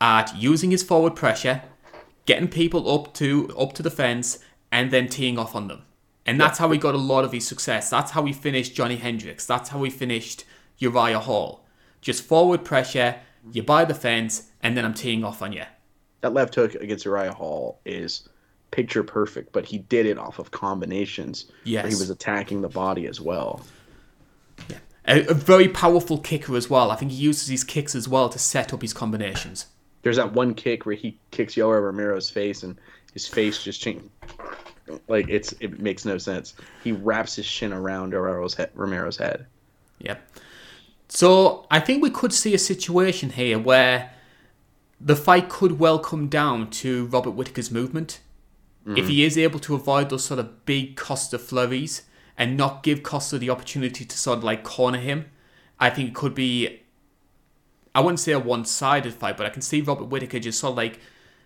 at 0.00 0.34
using 0.36 0.70
his 0.70 0.82
forward 0.82 1.14
pressure, 1.14 1.62
getting 2.24 2.48
people 2.48 2.90
up 2.90 3.12
to 3.14 3.54
up 3.58 3.74
to 3.74 3.82
the 3.82 3.90
fence, 3.90 4.38
and 4.70 4.90
then 4.90 5.08
teeing 5.08 5.38
off 5.38 5.54
on 5.54 5.68
them. 5.68 5.82
And 6.24 6.40
that's 6.40 6.58
how 6.58 6.70
he 6.70 6.78
got 6.78 6.94
a 6.94 6.98
lot 6.98 7.24
of 7.24 7.32
his 7.32 7.46
success. 7.46 7.90
That's 7.90 8.12
how 8.12 8.24
he 8.24 8.32
finished 8.32 8.74
Johnny 8.74 8.96
Hendricks. 8.96 9.44
That's 9.44 9.70
how 9.70 9.82
he 9.82 9.90
finished 9.90 10.44
Uriah 10.78 11.18
Hall. 11.18 11.66
Just 12.00 12.22
forward 12.22 12.64
pressure, 12.64 13.20
you 13.52 13.62
buy 13.62 13.84
the 13.84 13.94
fence, 13.94 14.48
and 14.62 14.76
then 14.76 14.84
I'm 14.84 14.94
teeing 14.94 15.24
off 15.24 15.42
on 15.42 15.52
you. 15.52 15.64
That 16.22 16.32
left 16.32 16.54
hook 16.54 16.74
against 16.76 17.04
Uriah 17.04 17.32
Hall 17.32 17.80
is 17.84 18.28
picture 18.70 19.02
perfect, 19.02 19.52
but 19.52 19.66
he 19.66 19.78
did 19.78 20.06
it 20.06 20.18
off 20.18 20.38
of 20.38 20.50
combinations. 20.50 21.46
Yes. 21.64 21.88
He 21.88 21.94
was 21.94 22.10
attacking 22.10 22.62
the 22.62 22.68
body 22.68 23.06
as 23.06 23.20
well. 23.20 23.60
Yeah. 24.68 24.78
A, 25.06 25.26
a 25.26 25.34
very 25.34 25.68
powerful 25.68 26.18
kicker 26.18 26.56
as 26.56 26.70
well. 26.70 26.90
I 26.90 26.96
think 26.96 27.12
he 27.12 27.18
uses 27.18 27.48
his 27.48 27.64
kicks 27.64 27.94
as 27.94 28.08
well 28.08 28.28
to 28.30 28.38
set 28.38 28.72
up 28.72 28.82
his 28.82 28.92
combinations. 28.92 29.66
There's 30.02 30.16
that 30.16 30.32
one 30.32 30.54
kick 30.54 30.86
where 30.86 30.94
he 30.94 31.18
kicks 31.30 31.54
Yoel 31.54 31.82
Romero's 31.82 32.30
face 32.30 32.62
and 32.62 32.76
his 33.12 33.26
face 33.28 33.62
just 33.62 33.80
changed. 33.80 34.04
Like 35.08 35.28
it's 35.28 35.52
it 35.60 35.80
makes 35.80 36.04
no 36.04 36.18
sense. 36.18 36.54
He 36.82 36.92
wraps 36.92 37.36
his 37.36 37.46
shin 37.46 37.72
around 37.72 38.12
Romero's 38.14 38.54
head. 38.54 38.70
Romero's 38.74 39.16
head. 39.16 39.46
Yep. 40.00 40.20
So 41.08 41.66
I 41.70 41.78
think 41.78 42.02
we 42.02 42.10
could 42.10 42.32
see 42.32 42.54
a 42.54 42.58
situation 42.58 43.30
here 43.30 43.58
where 43.58 44.10
the 45.04 45.16
fight 45.16 45.48
could 45.48 45.78
well 45.78 45.98
come 45.98 46.28
down 46.28 46.70
to 46.70 47.06
Robert 47.06 47.32
Whittaker's 47.32 47.70
movement. 47.70 48.20
Mm-hmm. 48.86 48.98
If 48.98 49.08
he 49.08 49.24
is 49.24 49.36
able 49.36 49.58
to 49.60 49.74
avoid 49.74 50.10
those 50.10 50.24
sort 50.24 50.40
of 50.40 50.64
big 50.64 50.96
Costa 50.96 51.38
flurries 51.38 52.02
and 52.38 52.56
not 52.56 52.82
give 52.82 53.02
Costa 53.02 53.38
the 53.38 53.50
opportunity 53.50 54.04
to 54.04 54.18
sort 54.18 54.38
of 54.38 54.44
like 54.44 54.64
corner 54.64 54.98
him, 54.98 55.26
I 55.78 55.90
think 55.90 56.08
it 56.08 56.14
could 56.14 56.34
be. 56.34 56.80
I 57.94 58.00
wouldn't 58.00 58.20
say 58.20 58.32
a 58.32 58.38
one-sided 58.38 59.12
fight, 59.12 59.36
but 59.36 59.44
I 59.44 59.50
can 59.50 59.60
see 59.60 59.82
Robert 59.82 60.06
Whittaker 60.06 60.38
just 60.38 60.60
sort 60.60 60.72
of 60.72 60.76
like 60.78 60.98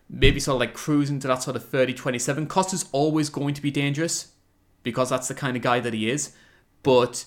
maybe 0.09 0.39
sort 0.39 0.57
of 0.57 0.61
like 0.61 0.75
cruising 0.75 1.19
to 1.21 1.29
that 1.29 1.43
sort 1.43 1.57
of 1.57 1.65
30-27. 1.65 2.49
Costa's 2.49 2.89
always 2.93 3.29
going 3.29 3.55
to 3.55 3.63
be 3.63 3.73
dangerous 3.73 4.29
because 4.85 5.11
that's 5.11 5.27
the 5.27 5.35
kind 5.35 5.57
of 5.57 5.63
guy 5.65 5.81
that 5.81 5.93
he 5.93 6.09
is, 6.09 6.33
but 6.85 7.25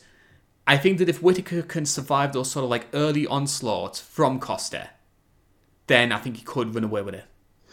I 0.66 0.78
think 0.78 1.00
that 1.00 1.10
if 1.10 1.22
Whittaker 1.22 1.64
can 1.64 1.86
survive 1.86 2.32
those 2.32 2.52
sort 2.52 2.64
of 2.64 2.70
like 2.70 2.88
early 2.94 3.28
onslaughts 3.28 4.00
from 4.00 4.40
Costa, 4.40 4.92
then 5.90 6.12
I 6.12 6.20
think 6.20 6.38
he 6.38 6.44
could 6.44 6.74
run 6.74 6.84
away 6.84 7.02
with 7.02 7.16
it. 7.16 7.26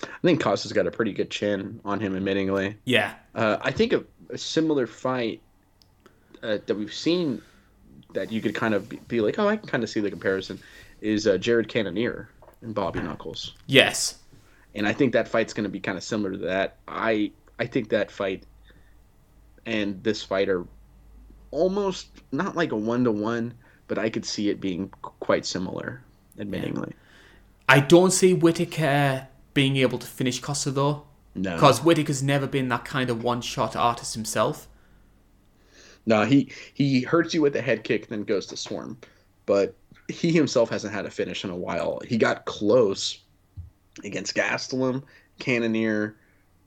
I 0.02 0.18
think 0.22 0.40
Costa's 0.40 0.72
got 0.72 0.86
a 0.86 0.90
pretty 0.90 1.12
good 1.12 1.30
chin 1.30 1.80
on 1.84 2.00
him, 2.00 2.14
admittingly. 2.14 2.74
Yeah. 2.84 3.14
Uh, 3.34 3.58
I 3.60 3.70
think 3.70 3.92
a, 3.92 4.04
a 4.30 4.38
similar 4.38 4.86
fight 4.86 5.40
uh, 6.42 6.58
that 6.66 6.74
we've 6.74 6.92
seen 6.92 7.42
that 8.14 8.32
you 8.32 8.40
could 8.40 8.54
kind 8.54 8.72
of 8.72 8.88
be, 8.88 8.96
be, 9.08 9.20
like, 9.20 9.38
oh, 9.38 9.46
I 9.46 9.56
can 9.56 9.68
kind 9.68 9.84
of 9.84 9.90
see 9.90 10.00
the 10.00 10.10
comparison, 10.10 10.58
is 11.02 11.26
uh, 11.26 11.36
Jared 11.36 11.68
Cannonier 11.68 12.28
and 12.62 12.74
Bobby 12.74 13.00
Knuckles. 13.00 13.54
Yes. 13.66 14.18
And 14.74 14.86
I 14.88 14.92
think 14.92 15.12
that 15.12 15.28
fight's 15.28 15.52
going 15.52 15.64
to 15.64 15.70
be 15.70 15.80
kind 15.80 15.98
of 15.98 16.04
similar 16.04 16.32
to 16.32 16.38
that. 16.38 16.76
I 16.88 17.32
I 17.58 17.66
think 17.66 17.90
that 17.90 18.10
fight 18.10 18.44
and 19.64 20.02
this 20.02 20.22
fight 20.22 20.48
are 20.48 20.64
almost 21.50 22.08
not 22.32 22.56
like 22.56 22.72
a 22.72 22.76
one 22.76 23.04
to 23.04 23.12
one, 23.12 23.54
but 23.88 23.98
I 23.98 24.10
could 24.10 24.24
see 24.24 24.50
it 24.50 24.60
being 24.60 24.90
quite 25.00 25.46
similar, 25.46 26.02
admittingly. 26.38 26.88
Yeah. 26.88 27.05
I 27.68 27.80
don't 27.80 28.12
see 28.12 28.34
Whittaker 28.34 29.28
being 29.54 29.76
able 29.76 29.98
to 29.98 30.06
finish 30.06 30.40
Costa 30.40 30.70
though. 30.70 31.06
No. 31.34 31.54
Because 31.54 31.80
Whittaker's 31.80 32.22
never 32.22 32.46
been 32.46 32.68
that 32.68 32.84
kind 32.84 33.10
of 33.10 33.22
one 33.22 33.40
shot 33.40 33.76
artist 33.76 34.14
himself. 34.14 34.68
No, 36.06 36.24
he 36.24 36.52
he 36.72 37.02
hurts 37.02 37.34
you 37.34 37.42
with 37.42 37.56
a 37.56 37.60
head 37.60 37.84
kick, 37.84 38.08
then 38.08 38.22
goes 38.22 38.46
to 38.46 38.56
swarm. 38.56 38.98
But 39.44 39.74
he 40.08 40.32
himself 40.32 40.70
hasn't 40.70 40.94
had 40.94 41.04
a 41.04 41.10
finish 41.10 41.44
in 41.44 41.50
a 41.50 41.56
while. 41.56 42.00
He 42.06 42.16
got 42.16 42.44
close 42.44 43.18
against 44.04 44.34
Gastelum, 44.34 45.02
Cannonier, 45.38 46.16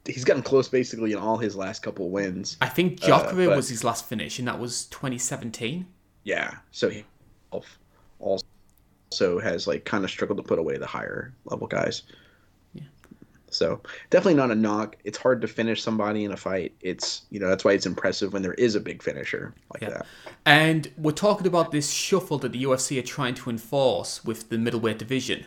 he's 0.05 0.23
gotten 0.23 0.43
close 0.43 0.67
basically 0.67 1.11
in 1.11 1.17
all 1.17 1.38
his 1.38 1.55
last 1.55 1.81
couple 1.81 2.09
wins. 2.09 2.57
I 2.61 2.67
think 2.67 2.99
Jacare 2.99 3.51
uh, 3.51 3.55
was 3.55 3.69
his 3.69 3.84
last 3.84 4.07
finish, 4.07 4.39
and 4.39 4.47
that 4.47 4.59
was 4.59 4.85
2017. 4.88 5.85
Yeah, 6.23 6.57
so 6.71 6.89
he 6.89 7.05
also 9.19 9.39
has 9.39 9.67
like 9.67 9.85
kind 9.85 10.03
of 10.03 10.09
struggled 10.09 10.37
to 10.37 10.43
put 10.43 10.59
away 10.59 10.77
the 10.77 10.85
higher 10.85 11.33
level 11.45 11.67
guys. 11.67 12.03
Yeah. 12.73 12.83
So 13.49 13.81
definitely 14.09 14.35
not 14.35 14.51
a 14.51 14.55
knock. 14.55 14.97
It's 15.03 15.17
hard 15.17 15.41
to 15.41 15.47
finish 15.47 15.81
somebody 15.81 16.23
in 16.23 16.31
a 16.31 16.37
fight. 16.37 16.73
It's 16.81 17.23
you 17.29 17.39
know 17.39 17.49
that's 17.49 17.63
why 17.63 17.73
it's 17.73 17.85
impressive 17.85 18.33
when 18.33 18.41
there 18.41 18.53
is 18.53 18.75
a 18.75 18.79
big 18.79 19.03
finisher 19.03 19.53
like 19.73 19.81
yeah. 19.81 19.89
that. 19.89 20.05
And 20.45 20.91
we're 20.97 21.11
talking 21.11 21.47
about 21.47 21.71
this 21.71 21.91
shuffle 21.91 22.37
that 22.39 22.51
the 22.51 22.63
UFC 22.63 22.99
are 22.99 23.05
trying 23.05 23.35
to 23.35 23.49
enforce 23.49 24.23
with 24.23 24.49
the 24.49 24.57
middleweight 24.57 24.99
division. 24.99 25.45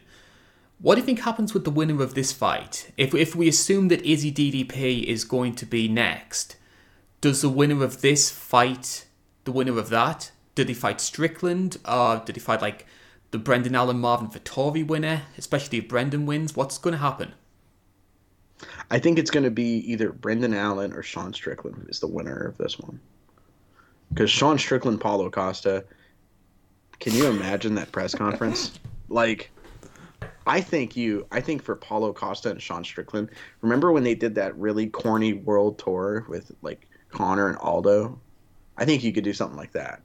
What 0.81 0.97
do 0.97 1.01
you 1.01 1.07
think 1.07 1.21
happens 1.21 1.55
with 1.55 1.65
the 1.65 1.71
winner 1.71 2.03
of 2.03 2.15
this 2.15 2.33
fight? 2.33 2.91
If, 2.97 3.15
if 3.15 3.37
we 3.37 3.47
assume 3.47 3.87
that 3.89 4.05
Izzy 4.05 4.33
DDP 4.33 5.05
is 5.05 5.23
going 5.23 5.55
to 5.55 5.65
be 5.65 5.87
next, 5.87 6.57
does 7.21 7.41
the 7.41 7.49
winner 7.49 7.85
of 7.85 8.01
this 8.01 8.33
fight 8.33 9.07
the 9.45 9.53
winner 9.53 9.79
of 9.79 9.91
that? 9.91 10.33
Did 10.57 10.69
he 10.69 10.75
fight 10.75 11.01
Strickland? 11.01 11.79
Or 11.89 12.21
did 12.25 12.35
he 12.35 12.41
fight 12.41 12.61
like 12.61 12.85
the 13.33 13.39
Brendan 13.39 13.75
Allen 13.75 13.99
Marvin 13.99 14.29
Vettori 14.29 14.87
winner? 14.87 15.23
Especially 15.37 15.79
if 15.79 15.89
Brendan 15.89 16.27
wins, 16.27 16.55
what's 16.55 16.79
going 16.79 16.93
to 16.93 16.99
happen? 16.99 17.33
I 18.91 18.99
think 18.99 19.19
it's 19.19 19.31
going 19.31 19.45
to 19.45 19.51
be 19.51 19.79
either 19.91 20.13
Brendan 20.13 20.55
Allen 20.55 20.93
or 20.93 21.03
Sean 21.03 21.33
Strickland 21.33 21.87
is 21.89 21.99
the 21.99 22.07
winner 22.07 22.37
of 22.37 22.59
this 22.59 22.79
one. 22.79 23.01
Because 24.11 24.31
Sean 24.31 24.59
Strickland, 24.59 25.01
Paulo 25.01 25.31
Costa, 25.31 25.85
can 27.01 27.15
you 27.15 27.27
imagine 27.27 27.75
that 27.75 27.91
press 27.91 28.15
conference? 28.15 28.79
Like, 29.09 29.51
I 30.47 30.63
think 30.63 30.97
you. 30.97 31.27
I 31.31 31.43
think 31.43 31.63
for 31.63 31.77
Paulo 31.77 32.15
Costa 32.15 32.51
and 32.51 32.63
Sean 32.63 32.83
Strickland. 32.83 33.29
Remember 33.61 33.93
when 33.93 34.05
they 34.05 34.15
did 34.15 34.35
that 34.37 34.57
really 34.57 34.87
corny 34.87 35.35
world 35.35 35.79
tour 35.79 36.25
with 36.31 36.51
like 36.63 36.89
Conor 37.11 37.49
and 37.49 37.59
Aldo? 37.59 38.19
I 38.79 38.87
think 38.87 39.05
you 39.05 39.13
could 39.13 39.25
do 39.25 39.35
something 39.35 39.59
like 39.59 39.73
that. 39.73 40.01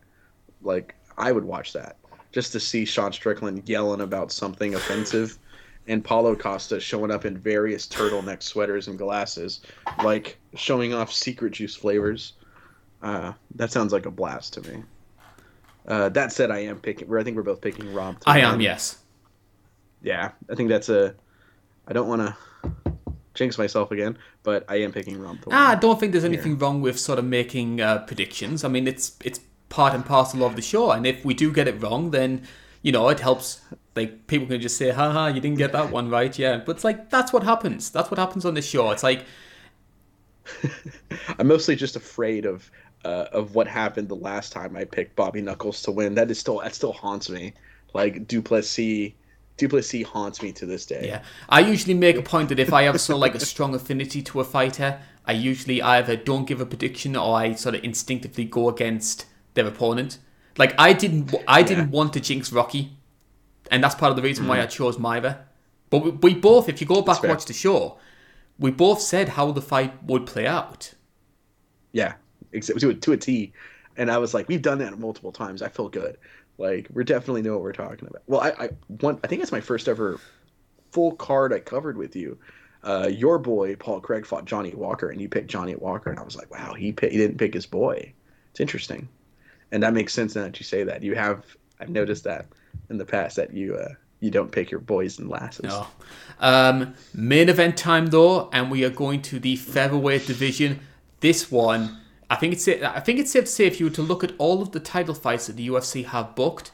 Like 0.62 0.95
I 1.18 1.32
would 1.32 1.45
watch 1.45 1.72
that 1.72 1.95
just 2.38 2.51
to 2.51 2.59
see 2.59 2.85
Sean 2.85 3.11
Strickland 3.11 3.68
yelling 3.68 4.01
about 4.01 4.31
something 4.31 4.76
offensive, 4.76 5.39
and 5.88 6.03
Paulo 6.03 6.35
Costa 6.35 6.80
showing 6.80 7.09
up 7.09 7.26
in 7.26 7.35
various 7.35 7.88
turtleneck 7.88 8.43
sweaters 8.43 8.88
and 8.88 8.97
glasses, 8.97 9.61
like 10.03 10.38
showing 10.53 10.93
off 10.93 11.11
secret 11.11 11.53
juice 11.53 11.76
flavors. 11.76 12.34
Uh, 13.01 13.34
that 13.55 13.72
sounds 13.72 13.91
like 13.91 14.05
a 14.05 14.11
blast 14.11 14.53
to 14.53 14.61
me. 14.61 14.84
Uh, 15.88 16.09
that 16.09 16.31
said, 16.31 16.51
I 16.51 16.59
am 16.59 16.80
picking. 16.80 17.11
I 17.15 17.23
think 17.23 17.35
we're 17.38 17.43
both 17.43 17.61
picking 17.61 17.91
Rob. 17.93 18.18
I 18.26 18.41
am. 18.41 18.61
Yes 18.61 18.97
yeah, 20.01 20.31
I 20.49 20.55
think 20.55 20.69
that's 20.69 20.89
a. 20.89 21.15
I 21.88 21.93
don't 21.93 22.07
want 22.07 22.22
to 22.22 22.93
jinx 23.34 23.57
myself 23.57 23.91
again, 23.91 24.18
but 24.43 24.65
I 24.68 24.77
am 24.77 24.91
picking 24.91 25.19
Rom. 25.19 25.39
Ah, 25.51 25.72
I 25.72 25.76
don't 25.76 25.99
think 25.99 26.11
there's 26.11 26.26
anything 26.26 26.53
here. 26.53 26.59
wrong 26.59 26.81
with 26.81 26.99
sort 26.99 27.19
of 27.19 27.26
making 27.26 27.81
uh, 27.81 27.99
predictions. 27.99 28.64
I 28.64 28.68
mean, 28.68 28.88
it's 28.88 29.18
it's 29.23 29.39
part 29.69 29.94
and 29.94 30.06
parcel 30.06 30.44
of 30.44 30.56
the 30.56 30.61
show, 30.61 30.91
and 30.91 31.06
if 31.06 31.23
we 31.26 31.34
do 31.34 31.52
get 31.52 31.68
it 31.68 31.81
wrong, 31.81 32.11
then 32.11 32.44
you 32.81 32.91
know 32.91 33.10
it 33.10 33.19
helps. 33.19 33.61
Like 33.95 34.27
people 34.27 34.48
can 34.48 34.61
just 34.61 34.77
say, 34.77 34.91
"Haha, 34.91 35.27
you 35.27 35.41
didn't 35.41 35.57
get 35.57 35.72
that 35.72 35.91
one 35.91 36.10
right." 36.10 36.38
Yeah, 36.38 36.57
but 36.57 36.76
it's 36.76 36.84
like 36.84 37.10
that's 37.10 37.34
what 37.34 37.44
happens. 37.44 37.89
That's 37.89 38.11
what 38.11 38.19
happens 38.19 38.45
on 38.45 38.53
the 38.53 38.61
show. 38.61 38.91
It's 38.91 39.03
like 39.03 39.26
I'm 41.39 41.48
mostly 41.48 41.76
just 41.76 41.95
afraid 41.95 42.45
of 42.45 42.69
uh, 43.06 43.26
of 43.31 43.56
what 43.56 43.68
happened 43.68 44.10
the 44.10 44.15
last 44.15 44.52
time 44.52 44.76
I 44.76 44.84
picked 44.84 45.15
Bobby 45.15 45.41
Knuckles 45.41 45.81
to 45.84 45.91
win. 45.91 46.15
That 46.15 46.31
is 46.31 46.39
still 46.39 46.60
that 46.60 46.76
still 46.76 46.94
haunts 46.94 47.30
me. 47.30 47.53
Like 47.94 48.27
Du 48.27 48.41
Plessis 48.41 49.14
Du 49.57 49.68
Plessis 49.68 50.06
haunts 50.06 50.41
me 50.41 50.52
to 50.53 50.65
this 50.65 50.85
day. 50.85 51.07
Yeah, 51.07 51.23
I 51.49 51.61
usually 51.61 51.94
make 51.94 52.18
a 52.18 52.22
point 52.22 52.49
that 52.49 52.60
if 52.60 52.73
I 52.73 52.84
have 52.84 52.99
sort 52.99 53.15
of 53.15 53.22
like 53.22 53.35
a 53.35 53.39
strong 53.39 53.73
affinity 53.73 54.22
to 54.23 54.39
a 54.39 54.44
fighter, 54.44 54.99
I 55.26 55.34
usually 55.34 55.81
either 55.81 56.15
don't 56.15 56.45
give 56.45 56.61
a 56.61 56.65
prediction 56.65 57.15
or 57.15 57.38
I 57.38 57.53
sort 57.53 57.76
of 57.76 57.84
instinctively 57.84 58.45
go 58.45 58.69
against 58.69 59.26
their 59.58 59.68
opponent. 59.68 60.20
Like 60.58 60.74
I 60.80 60.94
didn't, 60.94 61.36
I 61.48 61.62
didn't 61.62 61.90
yeah. 61.90 61.98
want 61.98 62.14
to 62.14 62.22
jinx 62.22 62.52
Rocky, 62.54 62.98
and 63.70 63.84
that's 63.84 63.96
part 63.96 64.12
of 64.12 64.16
the 64.16 64.24
reason 64.24 64.46
mm. 64.46 64.50
why 64.50 64.62
I 64.62 64.66
chose 64.66 64.98
Mayweather. 64.98 65.40
But 65.90 66.00
we, 66.00 66.12
we, 66.12 66.34
both, 66.34 66.70
if 66.70 66.82
you 66.82 66.88
go 66.88 67.02
back 67.02 67.22
and 67.22 67.30
watch 67.30 67.46
the 67.46 67.54
show, 67.54 67.98
we 68.58 68.72
both 68.72 69.02
said 69.02 69.30
how 69.30 69.52
the 69.52 69.62
fight 69.62 70.04
would 70.04 70.26
play 70.26 70.48
out. 70.48 70.94
Yeah, 71.92 72.14
to 72.54 72.90
a, 72.90 72.94
to 72.94 73.12
a 73.12 73.18
T. 73.18 73.54
And 73.98 74.12
I 74.12 74.18
was 74.20 74.34
like, 74.34 74.48
we've 74.48 74.62
done 74.62 74.80
that 74.80 74.98
multiple 75.00 75.32
times. 75.32 75.62
I 75.62 75.70
feel 75.70 75.90
good. 75.90 76.18
Like 76.58 76.88
we 76.92 77.04
definitely 77.04 77.42
know 77.42 77.54
what 77.54 77.62
we're 77.62 77.74
talking 77.74 78.08
about. 78.08 78.24
Well, 78.28 78.42
I, 78.42 78.66
I 78.66 78.70
one 78.88 79.20
I 79.24 79.28
think 79.28 79.42
it's 79.42 79.52
my 79.52 79.62
first 79.62 79.88
ever 79.88 80.20
full 80.92 81.14
card 81.14 81.54
I 81.54 81.60
covered 81.60 81.98
with 81.98 82.16
you. 82.16 82.38
Uh, 82.84 83.10
your 83.12 83.38
boy 83.38 83.76
Paul 83.76 84.00
Craig 84.00 84.26
fought 84.26 84.46
Johnny 84.46 84.74
Walker, 84.74 85.10
and 85.10 85.22
you 85.22 85.30
picked 85.30 85.50
Johnny 85.50 85.76
Walker, 85.76 86.10
and 86.10 86.20
I 86.20 86.24
was 86.24 86.36
like, 86.36 86.50
wow, 86.52 86.74
he 86.74 86.92
pick, 86.92 87.12
he 87.12 87.18
didn't 87.18 87.38
pick 87.38 87.54
his 87.54 87.66
boy. 87.66 88.14
It's 88.52 88.60
interesting, 88.60 89.08
and 89.72 89.84
that 89.84 89.94
makes 89.94 90.14
sense 90.14 90.35
now 90.35 90.44
that 90.44 90.60
you 90.60 90.64
say 90.64 90.84
that. 90.84 91.03
You 91.03 91.15
have 91.15 91.45
I've 91.80 91.89
noticed 91.89 92.23
that 92.23 92.48
in 92.89 92.98
the 92.98 93.06
past 93.06 93.35
that 93.35 93.53
you 93.53 93.76
uh, 93.76 93.94
you 94.19 94.31
don't 94.31 94.52
pick 94.52 94.72
your 94.72 94.80
boys 94.80 95.19
and 95.19 95.30
lasses. 95.30 95.65
No. 95.65 95.88
Um, 96.39 96.95
main 97.14 97.49
event 97.49 97.77
time 97.77 98.07
though, 98.07 98.49
and 98.52 98.72
we 98.72 98.84
are 98.84 98.89
going 98.89 99.22
to 99.23 99.39
the 99.39 99.56
featherweight 99.56 100.26
division. 100.27 100.80
This 101.19 101.52
one 101.52 101.98
I 102.30 102.35
think 102.35 102.53
it's 102.53 102.68
I 102.68 102.99
think 102.99 103.19
it's 103.19 103.31
safe 103.31 103.45
to 103.45 103.52
say 103.52 103.65
if 103.65 103.80
you 103.80 103.85
were 103.88 103.95
to 103.95 104.02
look 104.02 104.23
at 104.23 104.34
all 104.38 104.61
of 104.61 104.72
the 104.72 104.80
title 104.80 105.15
fights 105.15 105.48
that 105.48 105.56
the 105.56 105.68
UFC 105.68 106.06
have 106.06 106.35
booked, 106.35 106.72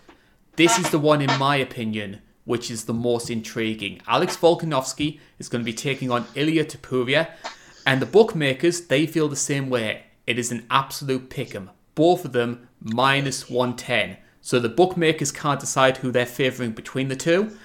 this 0.56 0.78
is 0.80 0.90
the 0.90 1.00
one 1.00 1.22
in 1.22 1.40
my 1.40 1.56
opinion 1.58 2.22
which 2.46 2.70
is 2.70 2.86
the 2.86 2.94
most 2.94 3.30
intriguing. 3.30 4.02
Alex 4.06 4.36
Volkanovski 4.36 5.20
is 5.40 5.48
going 5.48 5.62
to 5.62 5.66
be 5.66 5.74
taking 5.74 6.12
on 6.12 6.26
Ilia 6.36 6.66
Topuria, 6.66 7.30
and 7.86 8.02
the 8.02 8.06
bookmakers 8.06 8.88
they 8.88 9.06
feel 9.06 9.30
the 9.30 9.36
same 9.36 9.70
way. 9.70 10.04
it 10.26 10.40
is 10.40 10.52
an 10.52 10.66
absolute 10.70 11.30
pick 11.30 11.54
'em. 11.54 11.70
Both 11.96 12.26
of 12.26 12.32
them 12.32 12.68
minus 12.84 13.50
110. 13.50 14.18
So 14.42 14.60
the 14.60 14.70
bookmakers 14.70 15.32
can't 15.32 15.60
decide 15.60 15.98
who 15.98 16.12
they're 16.12 16.26
favouring 16.26 16.72
between 16.72 17.08
the 17.08 17.16
two. 17.16 17.56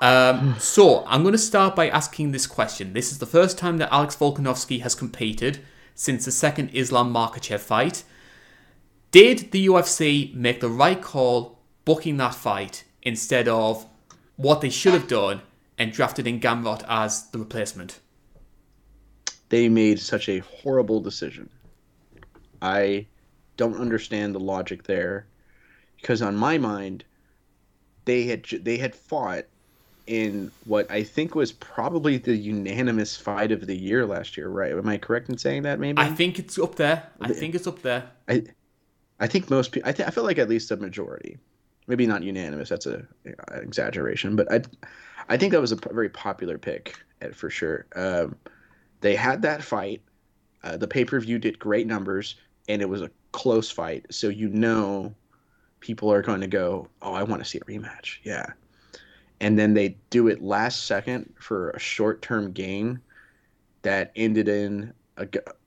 Um, 0.00 0.56
so 0.58 1.04
I'm 1.06 1.22
going 1.22 1.32
to 1.32 1.38
start 1.38 1.74
by 1.74 1.88
asking 1.88 2.32
this 2.32 2.46
question. 2.46 2.92
This 2.92 3.10
is 3.10 3.18
the 3.18 3.26
first 3.26 3.58
time 3.58 3.78
that 3.78 3.92
Alex 3.92 4.14
Volkanovski 4.14 4.82
has 4.82 4.94
competed 4.94 5.60
since 5.94 6.24
the 6.24 6.30
second 6.30 6.70
Islam 6.74 7.12
Makhachev 7.12 7.60
fight. 7.60 8.04
Did 9.10 9.50
the 9.50 9.66
UFC 9.66 10.34
make 10.34 10.60
the 10.60 10.68
right 10.68 11.00
call 11.00 11.58
booking 11.84 12.18
that 12.18 12.34
fight 12.34 12.84
instead 13.02 13.48
of 13.48 13.86
what 14.36 14.60
they 14.60 14.70
should 14.70 14.92
have 14.92 15.08
done 15.08 15.40
and 15.78 15.92
drafted 15.92 16.26
in 16.26 16.40
Gamrot 16.40 16.84
as 16.88 17.30
the 17.30 17.38
replacement? 17.38 18.00
They 19.48 19.68
made 19.68 19.98
such 19.98 20.28
a 20.28 20.40
horrible 20.40 21.00
decision. 21.00 21.48
I 22.60 23.06
don't 23.58 23.78
understand 23.78 24.34
the 24.34 24.40
logic 24.40 24.84
there 24.84 25.26
because 26.00 26.22
on 26.22 26.34
my 26.34 26.56
mind 26.56 27.04
they 28.06 28.24
had 28.24 28.44
they 28.62 28.78
had 28.78 28.94
fought 28.94 29.44
in 30.06 30.50
what 30.64 30.90
I 30.90 31.02
think 31.02 31.34
was 31.34 31.52
probably 31.52 32.16
the 32.16 32.34
unanimous 32.34 33.14
fight 33.14 33.52
of 33.52 33.66
the 33.66 33.76
year 33.76 34.06
last 34.06 34.38
year, 34.38 34.48
right? 34.48 34.72
Am 34.72 34.88
I 34.88 34.96
correct 34.96 35.28
in 35.28 35.36
saying 35.36 35.62
that? 35.64 35.78
Maybe 35.78 36.00
I 36.00 36.08
think 36.08 36.38
it's 36.38 36.58
up 36.58 36.76
there. 36.76 37.06
I 37.20 37.34
think 37.34 37.54
it's 37.54 37.66
up 37.66 37.82
there. 37.82 38.08
I, 38.26 38.44
I 39.20 39.26
think 39.26 39.50
most 39.50 39.72
people. 39.72 39.86
I, 39.86 39.92
th- 39.92 40.08
I 40.08 40.10
feel 40.10 40.24
like 40.24 40.38
at 40.38 40.48
least 40.48 40.70
a 40.70 40.76
majority, 40.78 41.36
maybe 41.86 42.06
not 42.06 42.22
unanimous. 42.22 42.70
That's 42.70 42.86
a, 42.86 43.06
an 43.26 43.36
exaggeration, 43.62 44.34
but 44.34 44.50
I, 44.50 44.62
I 45.28 45.36
think 45.36 45.52
that 45.52 45.60
was 45.60 45.72
a 45.72 45.76
very 45.76 46.08
popular 46.08 46.56
pick 46.56 46.94
at, 47.20 47.34
for 47.34 47.50
sure. 47.50 47.84
Um, 47.94 48.34
they 49.02 49.14
had 49.14 49.42
that 49.42 49.62
fight. 49.62 50.00
Uh, 50.64 50.78
the 50.78 50.88
pay 50.88 51.04
per 51.04 51.20
view 51.20 51.38
did 51.38 51.58
great 51.58 51.86
numbers, 51.86 52.36
and 52.68 52.82
it 52.82 52.88
was 52.88 53.02
a 53.02 53.10
close 53.32 53.70
fight. 53.70 54.06
So 54.10 54.28
you 54.28 54.48
know, 54.48 55.14
people 55.80 56.12
are 56.12 56.22
going 56.22 56.40
to 56.40 56.46
go, 56.46 56.88
"Oh, 57.02 57.12
I 57.12 57.22
want 57.22 57.42
to 57.42 57.48
see 57.48 57.58
a 57.58 57.62
rematch." 57.62 58.18
Yeah, 58.24 58.46
and 59.40 59.58
then 59.58 59.74
they 59.74 59.96
do 60.10 60.28
it 60.28 60.42
last 60.42 60.86
second 60.86 61.32
for 61.38 61.70
a 61.70 61.78
short 61.78 62.22
term 62.22 62.52
gain 62.52 63.00
that 63.82 64.12
ended 64.16 64.48
in 64.48 64.92
a 65.16 65.26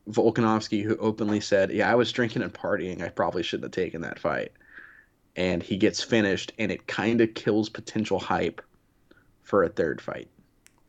Volkanovski 0.10 0.84
who 0.84 0.98
openly 0.98 1.40
said, 1.40 1.72
"Yeah, 1.72 1.91
I 1.91 1.95
was 1.95 2.11
drinking 2.11 2.41
and 2.41 2.53
partying. 2.53 3.02
I 3.02 3.10
probably 3.10 3.44
shouldn't 3.44 3.65
have 3.65 3.84
taken 3.84 4.02
that 4.02 4.19
fight." 4.19 4.52
And 5.36 5.64
he 5.64 5.78
gets 5.78 6.03
finished, 6.03 6.52
and 6.60 6.72
it 6.72 6.88
kind 6.88 7.22
of 7.22 7.34
kills 7.34 7.69
potential 7.69 8.19
hype 8.19 8.61
for 9.44 9.64
a 9.64 9.69
third 9.69 10.02
fight. 10.02 10.28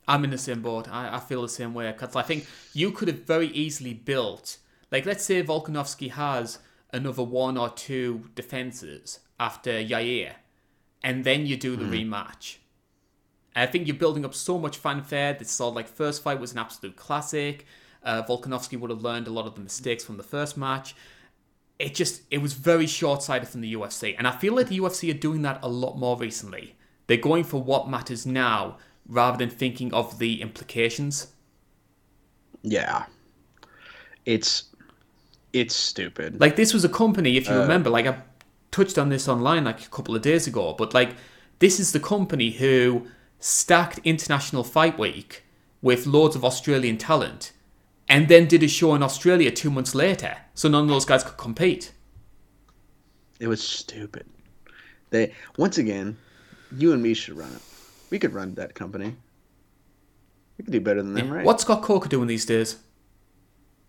I'm 0.08 0.24
in 0.24 0.30
the 0.30 0.38
same 0.38 0.62
boat. 0.62 0.88
I, 0.88 1.16
I 1.16 1.20
feel 1.20 1.42
the 1.42 1.48
same 1.48 1.74
way 1.74 1.90
because 1.90 2.16
I 2.16 2.22
think 2.22 2.46
you 2.72 2.90
could 2.90 3.08
have 3.08 3.20
very 3.20 3.48
easily 3.48 3.94
built, 3.94 4.58
like, 4.92 5.06
let's 5.06 5.24
say 5.24 5.42
Volkanovski 5.42 6.10
has 6.10 6.58
another 6.92 7.22
one 7.22 7.56
or 7.56 7.70
two 7.70 8.28
defenses 8.34 9.20
after 9.40 9.72
Yair, 9.72 10.34
and 11.02 11.24
then 11.24 11.46
you 11.46 11.56
do 11.56 11.74
the 11.74 11.84
rematch. 11.84 12.58
I 13.56 13.66
think 13.66 13.86
you're 13.86 13.96
building 13.96 14.24
up 14.24 14.34
so 14.34 14.58
much 14.58 14.76
fanfare. 14.76 15.34
This 15.34 15.50
sort 15.50 15.72
of 15.72 15.76
like 15.76 15.88
first 15.88 16.22
fight 16.22 16.40
was 16.40 16.52
an 16.52 16.58
absolute 16.58 16.96
classic. 16.96 17.66
Uh, 18.02 18.22
Volkanovski 18.22 18.78
would 18.78 18.90
have 18.90 19.02
learned 19.02 19.26
a 19.26 19.32
lot 19.32 19.46
of 19.46 19.54
the 19.54 19.60
mistakes 19.60 20.04
from 20.04 20.16
the 20.16 20.22
first 20.22 20.56
match. 20.56 20.94
It 21.78 21.94
just 21.94 22.22
it 22.30 22.38
was 22.38 22.52
very 22.52 22.86
short 22.86 23.22
sighted 23.22 23.48
from 23.48 23.62
the 23.62 23.74
UFC, 23.74 24.14
and 24.16 24.28
I 24.28 24.32
feel 24.32 24.54
like 24.54 24.68
the 24.68 24.78
UFC 24.78 25.10
are 25.10 25.18
doing 25.18 25.42
that 25.42 25.58
a 25.62 25.68
lot 25.68 25.96
more 25.98 26.16
recently. 26.16 26.76
They're 27.06 27.16
going 27.16 27.44
for 27.44 27.62
what 27.62 27.88
matters 27.88 28.24
now 28.24 28.78
rather 29.06 29.38
than 29.38 29.50
thinking 29.50 29.92
of 29.92 30.18
the 30.18 30.40
implications. 30.40 31.28
Yeah, 32.62 33.06
it's 34.24 34.64
it's 35.52 35.74
stupid. 35.74 36.40
Like 36.40 36.56
this 36.56 36.72
was 36.72 36.84
a 36.84 36.88
company, 36.88 37.36
if 37.36 37.48
you 37.48 37.54
uh, 37.54 37.60
remember, 37.60 37.90
like 37.90 38.06
I 38.06 38.16
touched 38.70 38.98
on 38.98 39.08
this 39.08 39.28
online 39.28 39.64
like 39.64 39.84
a 39.84 39.88
couple 39.88 40.16
of 40.16 40.22
days 40.22 40.46
ago, 40.46 40.74
but 40.76 40.94
like 40.94 41.14
this 41.58 41.78
is 41.78 41.92
the 41.92 42.00
company 42.00 42.50
who 42.50 43.06
stacked 43.38 43.98
International 44.04 44.64
Fight 44.64 44.98
Week 44.98 45.44
with 45.80 46.06
loads 46.06 46.36
of 46.36 46.44
Australian 46.44 46.96
talent 46.96 47.52
and 48.08 48.28
then 48.28 48.46
did 48.46 48.62
a 48.62 48.68
show 48.68 48.94
in 48.94 49.02
Australia 49.02 49.50
two 49.50 49.70
months 49.70 49.94
later, 49.94 50.36
so 50.54 50.68
none 50.68 50.84
of 50.84 50.88
those 50.88 51.04
guys 51.04 51.24
could 51.24 51.36
compete. 51.36 51.92
It 53.40 53.48
was 53.48 53.62
stupid. 53.62 54.26
They 55.10 55.34
once 55.58 55.78
again, 55.78 56.16
you 56.76 56.92
and 56.92 57.02
me 57.02 57.14
should 57.14 57.36
run 57.36 57.52
it. 57.52 57.62
We 58.10 58.18
could 58.18 58.32
run 58.32 58.54
that 58.54 58.74
company. 58.74 59.16
We 60.58 60.64
could 60.64 60.72
do 60.72 60.80
better 60.80 61.02
than 61.02 61.14
them, 61.14 61.32
right? 61.32 61.44
What's 61.44 61.62
Scott 61.62 61.82
Coker 61.82 62.08
doing 62.08 62.28
these 62.28 62.46
days? 62.46 62.76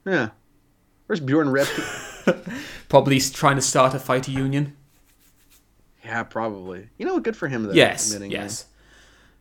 Yeah. 0.05 0.29
Where's 1.07 1.19
Bjorn 1.19 1.47
Rebney? 1.47 2.63
Probably 2.89 3.19
trying 3.19 3.55
to 3.57 3.61
start 3.61 3.93
a 3.93 3.99
fighter 3.99 4.31
union. 4.31 4.75
yeah, 6.03 6.23
probably. 6.23 6.89
You 6.97 7.05
know, 7.05 7.15
what? 7.15 7.23
good 7.23 7.35
for 7.35 7.47
him 7.47 7.63
though. 7.63 7.73
Yes, 7.73 8.17
yes. 8.21 8.65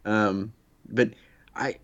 Um, 0.04 0.52
but 0.88 1.10
I, 1.54 1.76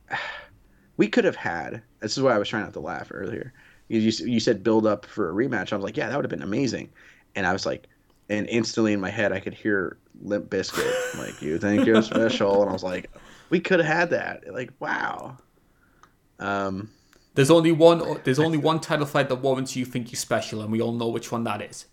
we 0.97 1.09
could 1.09 1.25
have 1.25 1.37
had. 1.37 1.83
This 2.01 2.17
is 2.17 2.23
why 2.23 2.35
I 2.35 2.39
was 2.39 2.49
trying 2.49 2.65
not 2.65 2.73
to 2.75 2.81
laugh 2.81 3.09
earlier. 3.13 3.53
You 3.89 4.01
you, 4.01 4.27
you 4.27 4.41
said 4.41 4.63
build 4.63 4.87
up 4.87 5.07
for 5.07 5.31
a 5.31 5.33
rematch. 5.33 5.73
I 5.73 5.77
was 5.77 5.85
like, 5.85 5.97
yeah, 5.97 6.09
that 6.09 6.17
would 6.17 6.25
have 6.25 6.31
been 6.31 6.43
amazing. 6.43 6.91
And 7.35 7.47
I 7.47 7.53
was 7.53 7.65
like, 7.65 7.87
and 8.29 8.49
instantly 8.49 8.93
in 8.93 9.01
my 9.01 9.11
head, 9.11 9.33
I 9.33 9.41
could 9.41 9.55
hear 9.55 9.97
Limp 10.21 10.51
Bizkit, 10.51 11.19
like, 11.19 11.41
you 11.41 11.59
think 11.59 11.87
you're 11.87 12.03
special, 12.03 12.63
and 12.63 12.71
I 12.71 12.73
was 12.73 12.83
like, 12.83 13.11
we 13.51 13.61
could 13.61 13.79
have 13.79 13.87
had 13.87 14.11
that. 14.11 14.53
Like, 14.53 14.73
wow. 14.81 15.39
Um, 16.39 16.91
There's 17.39 17.53
only 17.53 17.71
one. 17.71 18.21
There's 18.25 18.41
only 18.41 18.59
one 18.59 18.81
title 18.81 19.07
fight 19.07 19.29
that 19.29 19.37
warrants 19.37 19.77
you 19.77 19.85
think 19.85 20.11
you're 20.11 20.19
special, 20.19 20.61
and 20.61 20.73
we 20.73 20.83
all 20.83 20.91
know 20.91 21.07
which 21.07 21.31
one 21.31 21.45
that 21.45 21.63
is. 21.63 21.87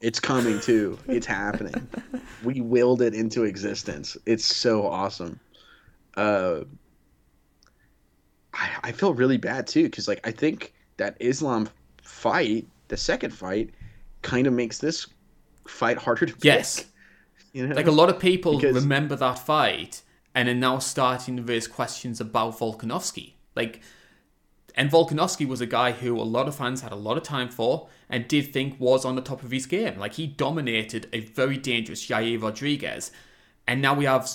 It's 0.00 0.18
coming 0.18 0.60
too. 0.60 0.98
It's 1.06 1.26
happening. 1.26 1.86
We 2.42 2.62
willed 2.62 3.02
it 3.02 3.12
into 3.12 3.44
existence. 3.44 4.16
It's 4.24 4.46
so 4.46 4.86
awesome. 4.86 5.40
Uh, 6.16 6.60
I, 8.54 8.70
I 8.84 8.92
feel 8.92 9.12
really 9.12 9.36
bad 9.36 9.66
too 9.66 9.82
because 9.82 10.08
like 10.08 10.26
I 10.26 10.30
think 10.30 10.72
that 10.96 11.18
Islam 11.20 11.68
fight, 12.02 12.66
the 12.86 12.96
second 12.96 13.32
fight, 13.32 13.74
kind 14.22 14.46
of 14.46 14.54
makes 14.54 14.78
this 14.78 15.06
fight 15.66 15.98
harder 15.98 16.24
to 16.24 16.32
pick. 16.32 16.44
Yes. 16.44 16.86
You 17.52 17.66
know? 17.66 17.74
Like 17.74 17.88
a 17.88 17.90
lot 17.90 18.08
of 18.08 18.18
people 18.18 18.56
Because- 18.56 18.74
remember 18.74 19.16
that 19.16 19.38
fight 19.38 20.00
and 20.34 20.48
are 20.48 20.54
now 20.54 20.78
starting 20.78 21.36
to 21.36 21.42
raise 21.42 21.66
questions 21.66 22.20
about 22.20 22.58
Volkanovski. 22.58 23.32
Like, 23.56 23.80
and 24.78 24.92
Volkanovski 24.92 25.44
was 25.44 25.60
a 25.60 25.66
guy 25.66 25.90
who 25.90 26.20
a 26.20 26.22
lot 26.22 26.46
of 26.46 26.54
fans 26.54 26.82
had 26.82 26.92
a 26.92 26.96
lot 26.96 27.16
of 27.16 27.24
time 27.24 27.48
for 27.48 27.88
and 28.08 28.28
did 28.28 28.52
think 28.52 28.78
was 28.78 29.04
on 29.04 29.16
the 29.16 29.20
top 29.20 29.42
of 29.42 29.50
his 29.50 29.66
game. 29.66 29.98
Like 29.98 30.12
he 30.12 30.28
dominated 30.28 31.08
a 31.12 31.18
very 31.18 31.56
dangerous 31.56 32.06
Yair 32.06 32.40
Rodriguez, 32.40 33.10
and 33.66 33.82
now 33.82 33.92
we 33.92 34.04
have 34.04 34.30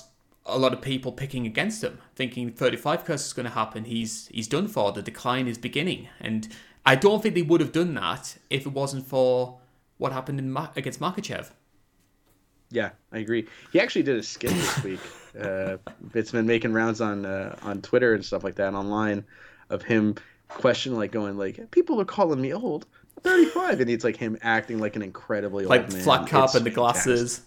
a 0.45 0.59
lot 0.59 0.73
of 0.73 0.81
people 0.81 1.13
picking 1.13 1.45
against 1.45 1.81
him, 1.81 1.99
thinking 2.17 2.51
35 2.51 3.05
curse 3.05 3.25
is 3.25 3.31
going 3.31 3.45
to 3.45 3.53
happen. 3.53 3.85
He's 3.85 4.27
he's 4.27 4.49
done 4.49 4.67
for. 4.67 4.91
The 4.91 5.01
decline 5.01 5.47
is 5.47 5.57
beginning, 5.57 6.09
and 6.19 6.49
I 6.85 6.95
don't 6.95 7.23
think 7.23 7.35
they 7.35 7.41
would 7.41 7.61
have 7.61 7.71
done 7.71 7.93
that 7.93 8.37
if 8.49 8.65
it 8.65 8.73
wasn't 8.73 9.07
for 9.07 9.59
what 9.97 10.11
happened 10.11 10.39
in 10.39 10.51
Ma- 10.51 10.71
against 10.75 10.99
Makhachev. 10.99 11.51
Yeah, 12.69 12.89
I 13.13 13.19
agree. 13.19 13.47
He 13.71 13.79
actually 13.79 14.03
did 14.03 14.17
a 14.17 14.23
skit 14.23 14.51
this 14.51 14.83
week. 14.83 14.99
Uh, 15.39 15.77
it's 16.13 16.31
been 16.31 16.45
making 16.45 16.73
rounds 16.73 16.99
on 16.99 17.25
uh, 17.25 17.57
on 17.63 17.81
Twitter 17.81 18.13
and 18.13 18.25
stuff 18.25 18.43
like 18.43 18.55
that 18.55 18.73
online 18.73 19.23
of 19.69 19.81
him 19.81 20.15
questioning, 20.53 20.97
like 20.97 21.11
going 21.11 21.38
like, 21.38 21.71
people 21.71 21.99
are 22.01 22.05
calling 22.05 22.41
me 22.41 22.53
old. 22.53 22.85
35, 23.23 23.80
and 23.81 23.89
it's 23.89 24.03
like 24.03 24.17
him 24.17 24.38
acting 24.41 24.80
like 24.80 24.95
an 24.95 25.01
incredibly 25.01 25.65
like 25.65 25.81
old 25.84 25.93
man. 25.93 26.03
flat 26.03 26.27
cap 26.27 26.45
It's 26.45 26.55
and 26.55 26.65
the 26.65 26.71
fantastic. 26.71 27.05
glasses. 27.05 27.41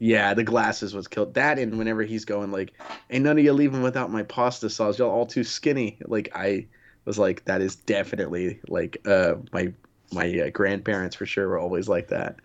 Yeah, 0.00 0.34
the 0.34 0.44
glasses 0.44 0.94
was 0.94 1.08
killed. 1.08 1.34
That 1.34 1.58
and 1.58 1.76
whenever 1.78 2.02
he's 2.02 2.24
going 2.24 2.50
like, 2.52 2.72
"Ain't 3.10 3.24
none 3.24 3.38
of 3.38 3.44
you 3.44 3.52
leaving 3.52 3.82
without 3.82 4.10
my 4.10 4.22
pasta 4.24 4.70
sauce. 4.70 4.98
Y'all 4.98 5.10
all 5.10 5.26
too 5.26 5.44
skinny." 5.44 5.98
Like 6.04 6.30
I 6.34 6.66
was 7.04 7.18
like, 7.18 7.44
that 7.46 7.60
is 7.60 7.76
definitely 7.76 8.60
like 8.68 8.98
uh 9.06 9.34
my 9.52 9.72
my 10.12 10.40
uh, 10.40 10.50
grandparents 10.50 11.16
for 11.16 11.26
sure 11.26 11.48
were 11.48 11.58
always 11.58 11.88
like 11.88 12.08
that. 12.08 12.36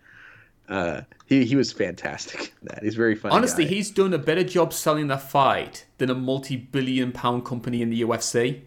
Uh, 0.68 1.02
he 1.26 1.44
he 1.44 1.56
was 1.56 1.72
fantastic. 1.72 2.40
at 2.40 2.74
That 2.74 2.82
he's 2.82 2.94
very 2.96 3.14
funny. 3.14 3.34
Honestly, 3.34 3.64
guy. 3.64 3.70
he's 3.70 3.90
done 3.90 4.12
a 4.14 4.18
better 4.18 4.44
job 4.44 4.72
selling 4.72 5.06
that 5.08 5.22
fight 5.30 5.86
than 5.98 6.10
a 6.10 6.14
multi-billion 6.14 7.12
pound 7.12 7.44
company 7.44 7.82
in 7.82 7.90
the 7.90 8.02
UFC. 8.02 8.62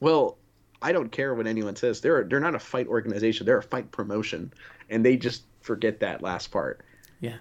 Well, 0.00 0.36
I 0.80 0.92
don't 0.92 1.10
care 1.10 1.34
what 1.34 1.46
anyone 1.46 1.76
says. 1.76 2.00
They're 2.00 2.24
they're 2.24 2.40
not 2.40 2.54
a 2.54 2.60
fight 2.60 2.86
organization. 2.86 3.46
They're 3.46 3.58
a 3.58 3.62
fight 3.62 3.90
promotion, 3.90 4.52
and 4.90 5.04
they 5.04 5.16
just 5.16 5.42
forget 5.60 6.00
that 6.00 6.22
last 6.22 6.50
part. 6.50 6.80
Yeah. 7.20 7.36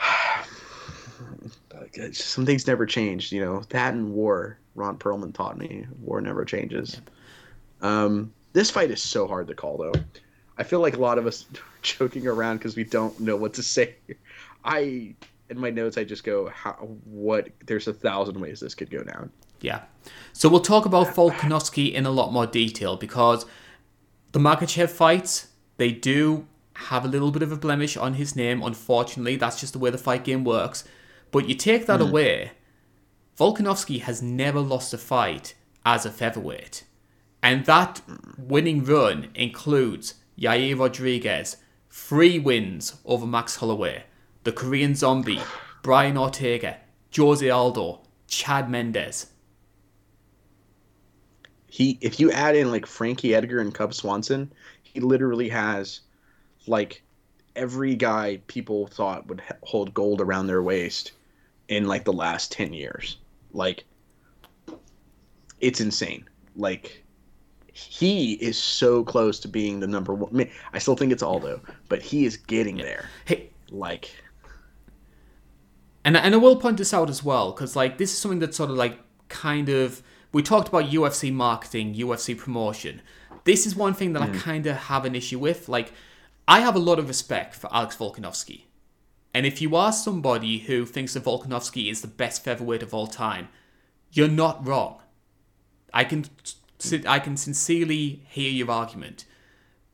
Some 2.12 2.44
things 2.46 2.66
never 2.66 2.86
change, 2.86 3.32
you 3.32 3.40
know. 3.40 3.62
That 3.70 3.94
and 3.94 4.12
war. 4.12 4.58
Ron 4.74 4.98
Perlman 4.98 5.34
taught 5.34 5.58
me 5.58 5.86
war 6.00 6.20
never 6.20 6.44
changes. 6.44 7.00
Um, 7.80 8.32
this 8.52 8.70
fight 8.70 8.90
is 8.90 9.02
so 9.02 9.26
hard 9.26 9.48
to 9.48 9.54
call, 9.54 9.76
though. 9.76 9.94
I 10.56 10.62
feel 10.62 10.80
like 10.80 10.96
a 10.96 11.00
lot 11.00 11.18
of 11.18 11.26
us 11.26 11.46
are 11.54 11.58
joking 11.82 12.26
around 12.26 12.58
because 12.58 12.76
we 12.76 12.84
don't 12.84 13.18
know 13.18 13.36
what 13.36 13.54
to 13.54 13.62
say. 13.74 13.96
I 14.64 15.14
in 15.50 15.58
my 15.58 15.70
notes 15.70 15.96
I 15.96 16.04
just 16.04 16.24
go, 16.24 16.48
how, 16.48 16.72
what? 17.04 17.48
There's 17.66 17.88
a 17.88 17.92
thousand 17.92 18.38
ways 18.40 18.60
this 18.60 18.74
could 18.74 18.90
go 18.90 19.02
down. 19.02 19.30
Yeah. 19.60 19.82
So 20.32 20.48
we'll 20.48 20.60
talk 20.60 20.86
about 20.86 21.08
Volkanovski 21.08 21.92
in 21.92 22.06
a 22.06 22.10
lot 22.10 22.32
more 22.32 22.46
detail 22.46 22.96
because 22.96 23.44
the 24.32 24.38
Makhachev 24.38 24.90
fights, 24.90 25.48
they 25.78 25.90
do 25.92 26.46
have 26.74 27.04
a 27.04 27.08
little 27.08 27.32
bit 27.32 27.42
of 27.42 27.50
a 27.50 27.56
blemish 27.56 27.96
on 27.96 28.14
his 28.14 28.36
name. 28.36 28.62
Unfortunately, 28.62 29.36
that's 29.36 29.60
just 29.60 29.72
the 29.72 29.78
way 29.78 29.90
the 29.90 29.98
fight 29.98 30.24
game 30.24 30.44
works. 30.44 30.84
But 31.30 31.48
you 31.48 31.54
take 31.54 31.86
that 31.86 32.00
mm. 32.00 32.08
away, 32.08 32.52
Volkanovski 33.38 34.00
has 34.02 34.22
never 34.22 34.60
lost 34.60 34.94
a 34.94 34.98
fight 34.98 35.54
as 35.84 36.06
a 36.06 36.10
featherweight. 36.10 36.84
And 37.42 37.66
that 37.66 38.00
winning 38.36 38.84
run 38.84 39.28
includes 39.34 40.14
Yair 40.38 40.78
Rodriguez, 40.78 41.56
three 41.90 42.38
wins 42.38 43.00
over 43.04 43.26
Max 43.26 43.56
Holloway, 43.56 44.04
the 44.44 44.52
Korean 44.52 44.94
Zombie, 44.94 45.40
Brian 45.82 46.16
Ortega, 46.16 46.78
Jose 47.16 47.48
Aldo, 47.48 48.02
Chad 48.26 48.70
Mendes. 48.70 49.26
He, 51.68 51.98
if 52.00 52.18
you 52.18 52.30
add 52.32 52.56
in 52.56 52.70
like 52.70 52.86
Frankie 52.86 53.34
Edgar 53.34 53.60
and 53.60 53.74
Cub 53.74 53.92
Swanson, 53.92 54.50
he 54.82 55.00
literally 55.00 55.48
has 55.50 56.00
like 56.66 57.02
every 57.56 57.94
guy 57.94 58.40
people 58.46 58.86
thought 58.86 59.26
would 59.26 59.42
hold 59.62 59.92
gold 59.92 60.20
around 60.20 60.46
their 60.46 60.62
waist 60.62 61.12
in 61.68 61.86
like 61.86 62.04
the 62.04 62.12
last 62.12 62.52
10 62.52 62.72
years. 62.72 63.18
Like 63.52 63.84
it's 65.60 65.80
insane. 65.80 66.24
Like 66.56 67.04
he 67.72 68.34
is 68.34 68.56
so 68.56 69.04
close 69.04 69.38
to 69.40 69.48
being 69.48 69.80
the 69.80 69.86
number 69.86 70.14
one. 70.14 70.30
I, 70.32 70.36
mean, 70.36 70.50
I 70.72 70.78
still 70.78 70.96
think 70.96 71.12
it's 71.12 71.22
Aldo, 71.22 71.60
but 71.88 72.02
he 72.02 72.24
is 72.26 72.36
getting 72.36 72.76
there. 72.76 73.08
Hey, 73.24 73.50
like, 73.70 74.10
and 76.04 76.16
and 76.16 76.34
I 76.34 76.38
will 76.38 76.56
point 76.56 76.78
this 76.78 76.92
out 76.92 77.08
as 77.08 77.22
well 77.22 77.52
because 77.52 77.76
like 77.76 77.98
this 77.98 78.12
is 78.12 78.18
something 78.18 78.40
that's 78.40 78.56
sort 78.56 78.70
of 78.70 78.76
like 78.76 78.98
kind 79.28 79.68
of 79.68 80.02
we 80.32 80.42
talked 80.42 80.68
about 80.68 80.84
UFC 80.84 81.32
marketing, 81.32 81.94
UFC 81.94 82.36
promotion. 82.36 83.00
This 83.44 83.66
is 83.66 83.74
one 83.74 83.94
thing 83.94 84.12
that 84.12 84.22
mm. 84.22 84.34
I 84.34 84.38
kind 84.38 84.66
of 84.66 84.76
have 84.76 85.04
an 85.04 85.14
issue 85.14 85.38
with. 85.38 85.68
Like, 85.68 85.92
I 86.46 86.60
have 86.60 86.76
a 86.76 86.80
lot 86.80 86.98
of 86.98 87.08
respect 87.08 87.54
for 87.54 87.72
Alex 87.72 87.96
Volkanovski. 87.96 88.62
And 89.34 89.46
if 89.46 89.60
you 89.60 89.76
are 89.76 89.92
somebody 89.92 90.58
who 90.58 90.84
thinks 90.84 91.14
that 91.14 91.24
Volkanovski 91.24 91.90
is 91.90 92.00
the 92.00 92.08
best 92.08 92.42
featherweight 92.42 92.82
of 92.82 92.94
all 92.94 93.06
time, 93.06 93.48
you're 94.10 94.28
not 94.28 94.66
wrong. 94.66 95.00
I 95.92 96.04
can 96.04 96.24
I 97.06 97.18
can 97.18 97.36
sincerely 97.36 98.22
hear 98.28 98.50
your 98.50 98.70
argument. 98.70 99.24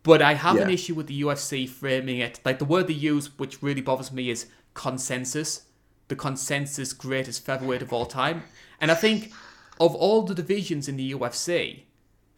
But 0.03 0.21
I 0.21 0.35
have 0.35 0.57
yeah. 0.57 0.63
an 0.63 0.71
issue 0.71 0.95
with 0.95 1.07
the 1.07 1.23
UFC 1.23 1.69
framing 1.69 2.19
it 2.19 2.39
like 2.45 2.59
the 2.59 2.65
word 2.65 2.87
they 2.87 2.95
use, 2.95 3.37
which 3.39 3.63
really 3.63 3.81
bothers 3.81 4.13
me, 4.13 4.31
is 4.31 4.47
consensus. 4.75 5.63
The 6.09 6.17
consensus 6.17 6.93
greatest 6.93 7.45
featherweight 7.45 7.83
of 7.83 7.93
all 7.93 8.07
time. 8.07 8.45
And 8.81 8.91
I 8.91 8.95
think 8.95 9.33
of 9.81 9.95
all 9.95 10.23
the 10.23 10.35
divisions 10.35 10.89
in 10.89 10.97
the 10.97 11.13
UFC, 11.13 11.83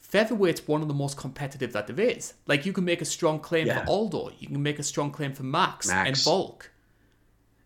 featherweight's 0.00 0.66
one 0.66 0.82
of 0.82 0.88
the 0.88 0.94
most 0.94 1.16
competitive 1.16 1.72
that 1.72 1.86
there 1.86 2.00
is. 2.00 2.34
Like 2.46 2.66
you 2.66 2.72
can 2.72 2.84
make 2.84 3.00
a 3.00 3.04
strong 3.04 3.40
claim 3.40 3.66
yeah. 3.66 3.84
for 3.84 3.90
Aldo, 3.90 4.32
you 4.38 4.48
can 4.48 4.62
make 4.62 4.78
a 4.78 4.82
strong 4.82 5.10
claim 5.10 5.32
for 5.32 5.42
Max, 5.42 5.88
Max. 5.88 6.08
and 6.08 6.16
Volk. 6.18 6.70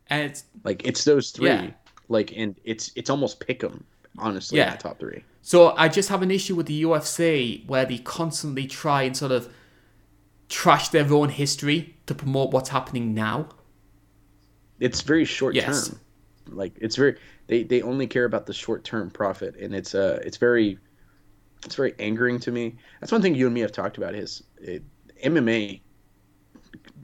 And 0.09 0.23
it's 0.31 0.45
like 0.65 0.85
it's 0.85 1.05
those 1.05 1.31
three. 1.31 1.49
Yeah. 1.49 1.71
Like 2.09 2.33
and 2.37 2.57
it's 2.65 2.91
it's 2.97 3.11
almost 3.11 3.39
pick 3.39 3.63
'em, 3.63 3.85
honestly, 4.19 4.59
yeah. 4.59 4.75
top 4.77 4.99
three. 4.99 5.23
So 5.43 5.75
I 5.77 5.89
just 5.89 6.09
have 6.09 6.23
an 6.23 6.31
issue 6.31 6.57
with 6.57 6.67
the 6.67 6.83
UFC 6.83 7.67
where 7.67 7.85
they 7.85 7.99
constantly 7.99 8.67
try 8.67 9.03
and 9.03 9.17
sort 9.17 9.33
of 9.33 9.53
trash 10.49 10.89
their 10.89 11.11
own 11.13 11.29
history 11.29 11.97
to 12.07 12.15
promote 12.15 12.51
what's 12.53 12.71
happening 12.71 13.15
now. 13.15 13.49
It's 14.81 15.03
very 15.03 15.25
short 15.25 15.55
yes. 15.55 15.89
term. 15.89 16.01
Like 16.53 16.77
it's 16.81 16.97
very 16.97 17.17
they, 17.47 17.63
they 17.63 17.83
only 17.83 18.07
care 18.07 18.25
about 18.25 18.47
the 18.47 18.55
short 18.55 18.85
term 18.85 19.11
profit 19.11 19.57
and 19.57 19.75
it's 19.75 19.95
uh 19.95 20.21
it's 20.25 20.37
very 20.37 20.79
it's 21.65 21.75
very 21.75 21.95
angering 21.99 22.39
to 22.41 22.53
me. 22.53 22.77
That's 23.01 23.13
one 23.13 23.23
thing 23.23 23.35
you 23.35 23.47
and 23.47 23.55
me 23.55 23.61
have 23.61 23.73
talked 23.73 23.99
about 23.99 24.15
is 24.15 24.43
it, 24.61 24.83
MMA 25.25 25.81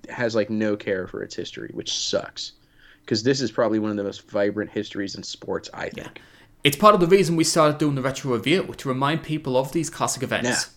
has 0.08 0.34
like 0.34 0.50
no 0.50 0.76
care 0.76 1.06
for 1.06 1.22
its 1.22 1.34
history, 1.34 1.70
which 1.74 1.92
sucks. 1.92 2.52
Because 3.00 3.22
this 3.22 3.40
is 3.40 3.52
probably 3.52 3.78
one 3.78 3.90
of 3.90 3.96
the 3.96 4.02
most 4.02 4.28
vibrant 4.30 4.70
histories 4.70 5.14
in 5.14 5.22
sports, 5.22 5.70
I 5.72 5.90
think. 5.90 6.16
Yeah. 6.16 6.22
It's 6.64 6.76
part 6.76 6.94
of 6.94 7.00
the 7.00 7.06
reason 7.06 7.36
we 7.36 7.44
started 7.44 7.78
doing 7.78 7.94
the 7.94 8.02
retro 8.02 8.32
review 8.32 8.74
to 8.76 8.88
remind 8.88 9.22
people 9.22 9.56
of 9.56 9.70
these 9.72 9.88
classic 9.90 10.22
events. 10.24 10.70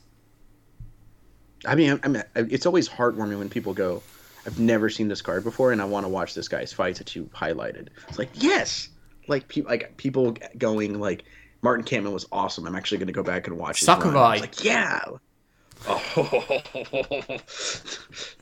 Yeah. 1.66 1.72
I 1.72 1.76
mean, 1.76 2.00
I 2.04 2.08
mean, 2.08 2.24
it's 2.36 2.66
always 2.66 2.88
heartwarming 2.88 3.40
when 3.40 3.50
people 3.50 3.74
go, 3.74 4.04
"I've 4.46 4.60
never 4.60 4.90
seen 4.90 5.08
this 5.08 5.22
card 5.22 5.44
before, 5.44 5.72
and 5.72 5.82
I 5.82 5.86
want 5.86 6.06
to 6.06 6.10
watch 6.10 6.34
this 6.34 6.48
guy's 6.48 6.74
fights 6.74 7.00
that 7.00 7.16
you 7.16 7.30
highlighted." 7.34 7.90
It's 8.08 8.20
like, 8.20 8.30
yes, 8.34 8.90
like 9.28 9.48
people, 9.48 9.70
like 9.70 9.96
people 9.98 10.36
going 10.58 11.00
like, 11.00 11.24
Martin 11.62 11.86
Kampmann 11.86 12.14
was 12.14 12.26
awesome. 12.32 12.66
I'm 12.66 12.76
actually 12.76 13.00
going 13.00 13.08
to 13.08 13.14
go 13.14 13.24
back 13.24 13.48
and 13.48 13.58
watch. 13.58 13.82
Sakurai. 13.82 14.40
Like, 14.40 14.64
yeah. 14.64 15.02
Oh, 15.88 16.62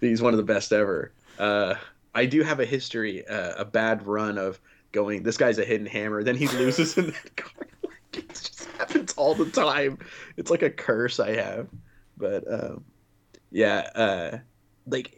he's 0.02 0.22
one 0.22 0.34
of 0.34 0.38
the 0.38 0.44
best 0.44 0.72
ever. 0.74 1.12
Uh, 1.38 1.76
I 2.16 2.26
do 2.26 2.42
have 2.42 2.60
a 2.60 2.66
history, 2.66 3.28
uh, 3.28 3.54
a 3.58 3.66
bad 3.66 4.06
run 4.08 4.38
of 4.38 4.60
going, 4.92 5.24
this 5.24 5.38
guy's 5.38 5.60
a 5.60 5.66
hidden 5.66 5.86
hammer. 5.86 6.24
Then 6.24 6.36
he 6.36 6.48
loses 6.48 6.98
in 6.98 7.08
that 7.08 7.36
card. 7.36 7.70
it 8.14 8.30
just 8.30 8.66
happens 8.78 9.14
all 9.14 9.36
the 9.36 9.50
time. 9.50 10.00
It's 10.38 10.50
like 10.50 10.64
a 10.64 10.70
curse 10.70 11.20
I 11.20 11.36
have. 11.36 11.68
But 12.18 12.52
um, 12.52 12.84
yeah, 13.52 13.90
uh, 13.94 14.38
like 14.88 15.17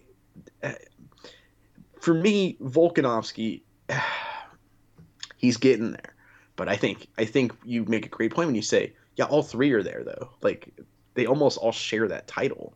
for 2.00 2.14
me, 2.14 2.58
Volkanovski, 2.62 3.62
he's 5.38 5.58
getting 5.58 5.92
there. 5.92 6.16
But 6.56 6.68
I 6.68 6.76
think 6.76 7.08
I 7.18 7.26
think 7.26 7.54
you 7.64 7.86
make 7.86 8.06
a 8.06 8.10
great 8.10 8.34
point 8.34 8.48
when 8.48 8.56
you 8.56 8.62
say, 8.62 8.94
yeah, 9.16 9.26
all 9.26 9.44
three 9.44 9.72
are 9.72 9.84
there 9.84 10.04
though. 10.04 10.30
Like 10.42 10.74
they 11.14 11.26
almost 11.26 11.58
all 11.58 11.72
share 11.72 12.08
that 12.08 12.28
title. 12.28 12.74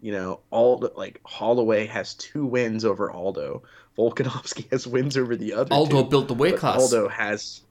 You 0.00 0.12
know, 0.12 0.40
all 0.50 0.90
like 0.96 1.20
Holloway 1.24 1.86
has 1.86 2.14
two 2.14 2.44
wins 2.46 2.84
over 2.84 3.10
Aldo. 3.10 3.62
Volkanovski 3.96 4.70
has 4.72 4.86
wins 4.86 5.16
over 5.16 5.34
the 5.34 5.54
other. 5.54 5.72
Aldo 5.72 6.02
two, 6.02 6.08
built 6.08 6.28
the 6.28 6.34
weight 6.34 6.56
class. 6.56 6.80
Aldo 6.80 7.08
has, 7.08 7.62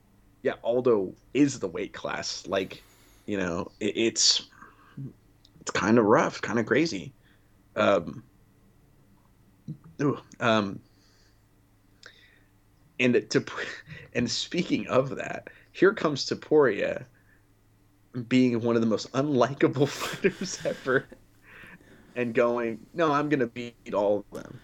yeah, 0.41 0.53
Aldo 0.63 1.13
is 1.33 1.59
the 1.59 1.67
weight 1.67 1.93
class. 1.93 2.45
Like, 2.47 2.81
you 3.25 3.37
know, 3.37 3.71
it, 3.79 3.95
it's 3.95 4.47
it's 5.61 5.71
kind 5.71 5.97
of 5.97 6.05
rough, 6.05 6.41
kind 6.41 6.59
of 6.59 6.65
crazy. 6.65 7.13
Um, 7.75 8.23
um, 10.39 10.79
and 12.99 13.29
to 13.29 13.45
and 14.13 14.29
speaking 14.29 14.87
of 14.87 15.15
that, 15.15 15.49
here 15.71 15.93
comes 15.93 16.25
Topuria 16.25 17.05
being 18.27 18.61
one 18.61 18.75
of 18.75 18.81
the 18.81 18.87
most 18.87 19.11
unlikable 19.13 19.87
fighters 19.89 20.59
ever 20.65 21.05
and 22.15 22.33
going, 22.33 22.79
no, 22.93 23.11
I'm 23.11 23.29
to 23.39 23.47
beat 23.47 23.93
all 23.93 24.25
of 24.31 24.43
them. 24.43 24.59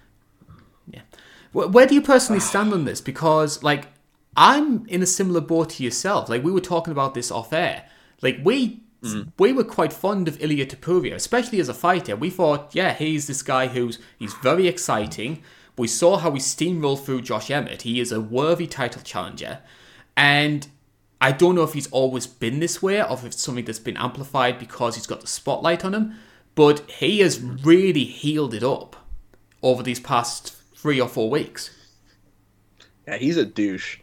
Yeah. 0.87 1.01
Where 1.51 1.87
do 1.87 1.95
you 1.95 2.01
personally 2.01 2.39
stand 2.39 2.73
on 2.73 2.85
this? 2.85 3.01
Because, 3.01 3.63
like, 3.63 3.87
I'm 4.37 4.85
in 4.85 5.01
a 5.01 5.07
similar 5.07 5.41
boat 5.41 5.71
to 5.71 5.83
yourself. 5.83 6.29
Like, 6.29 6.43
we 6.43 6.51
were 6.51 6.61
talking 6.61 6.91
about 6.91 7.15
this 7.15 7.31
off 7.31 7.51
air. 7.51 7.89
Like, 8.21 8.39
we 8.43 8.83
mm. 9.03 9.31
we 9.37 9.53
were 9.53 9.63
quite 9.63 9.93
fond 9.93 10.27
of 10.27 10.41
Ilia 10.41 10.65
Topuria, 10.65 11.15
especially 11.15 11.59
as 11.59 11.69
a 11.69 11.73
fighter. 11.73 12.15
We 12.15 12.29
thought, 12.29 12.73
yeah, 12.73 12.93
he's 12.93 13.27
this 13.27 13.41
guy 13.41 13.67
who's 13.67 13.99
he's 14.17 14.33
very 14.35 14.67
exciting. 14.67 15.43
We 15.77 15.87
saw 15.87 16.17
how 16.17 16.31
he 16.31 16.39
steamrolled 16.39 17.05
through 17.05 17.21
Josh 17.21 17.49
Emmett. 17.49 17.83
He 17.83 17.99
is 17.99 18.11
a 18.11 18.19
worthy 18.19 18.67
title 18.67 19.01
challenger. 19.01 19.59
And 20.17 20.67
I 21.21 21.31
don't 21.31 21.55
know 21.55 21.63
if 21.63 21.73
he's 21.73 21.89
always 21.91 22.27
been 22.27 22.59
this 22.59 22.81
way 22.81 23.01
or 23.01 23.13
if 23.13 23.23
it's 23.23 23.41
something 23.41 23.65
that's 23.65 23.79
been 23.79 23.95
amplified 23.95 24.59
because 24.59 24.95
he's 24.95 25.07
got 25.07 25.21
the 25.21 25.27
spotlight 25.27 25.85
on 25.85 25.93
him. 25.93 26.15
But 26.55 26.81
he 26.89 27.19
has 27.19 27.39
really 27.39 28.03
healed 28.03 28.53
it 28.53 28.63
up 28.63 28.97
over 29.63 29.81
these 29.81 29.99
past 29.99 30.55
three 30.75 30.99
or 30.99 31.07
four 31.07 31.29
weeks. 31.29 31.71
Yeah, 33.07 33.17
he's 33.17 33.37
a 33.37 33.45
douche. 33.45 33.99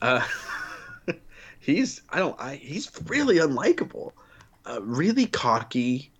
Uh, 0.00 0.26
he's 1.60 2.02
I 2.10 2.18
don't 2.18 2.40
I 2.40 2.56
he's 2.56 2.90
really 3.06 3.36
unlikable. 3.36 4.12
Uh, 4.66 4.80
really 4.82 5.26
cocky. 5.26 6.10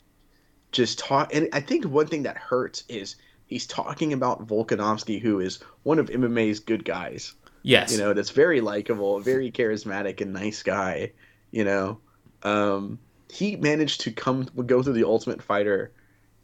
Just 0.73 0.99
talk, 0.99 1.35
and 1.35 1.49
I 1.53 1.61
think 1.61 1.85
one 1.85 2.07
thing 2.07 2.23
that 2.23 2.37
hurts 2.37 2.85
is 2.89 3.17
he's 3.47 3.67
talking 3.67 4.13
about 4.13 4.47
Volkanovski, 4.47 5.21
who 5.21 5.41
is 5.41 5.61
one 5.83 5.99
of 5.99 6.09
MMA's 6.09 6.61
good 6.61 6.85
guys. 6.85 7.35
Yes. 7.63 7.93
You 7.93 7.99
know, 7.99 8.13
that's 8.13 8.31
very 8.31 8.61
likable, 8.61 9.21
very 9.21 9.51
charismatic 9.51 10.21
and 10.21 10.33
nice 10.33 10.63
guy, 10.63 11.13
you 11.51 11.65
know. 11.65 12.01
Um, 12.43 12.99
he 13.31 13.57
managed 13.57 14.01
to 14.03 14.13
come 14.13 14.49
go 14.67 14.83
through 14.83 14.95
the 14.95 15.05
Ultimate 15.05 15.43
Fighter 15.43 15.93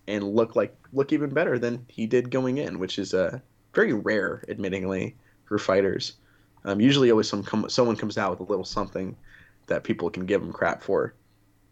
and 0.07 0.25
look 0.25 0.57
like 0.57 0.77
look 0.93 1.13
even 1.13 1.31
better 1.31 1.59
than 1.59 1.85
he 1.89 2.07
did 2.07 2.31
going 2.31 2.59
in, 2.59 2.79
which 2.79 2.99
is 2.99 3.15
uh, 3.15 3.39
very 3.75 3.93
rare, 3.93 4.45
admittingly, 4.49 5.15
for 5.45 5.59
fighters. 5.59 6.15
Um, 6.65 6.81
usually, 6.81 7.11
always 7.11 7.29
some 7.29 7.43
come, 7.43 7.69
someone 7.69 7.97
comes 7.97 8.19
out 8.19 8.31
with 8.31 8.41
a 8.41 8.51
little 8.51 8.65
something 8.65 9.17
that 9.67 9.85
people 9.85 10.11
can 10.11 10.27
give 10.27 10.43
him 10.43 10.53
crap 10.53 10.83
for. 10.83 11.15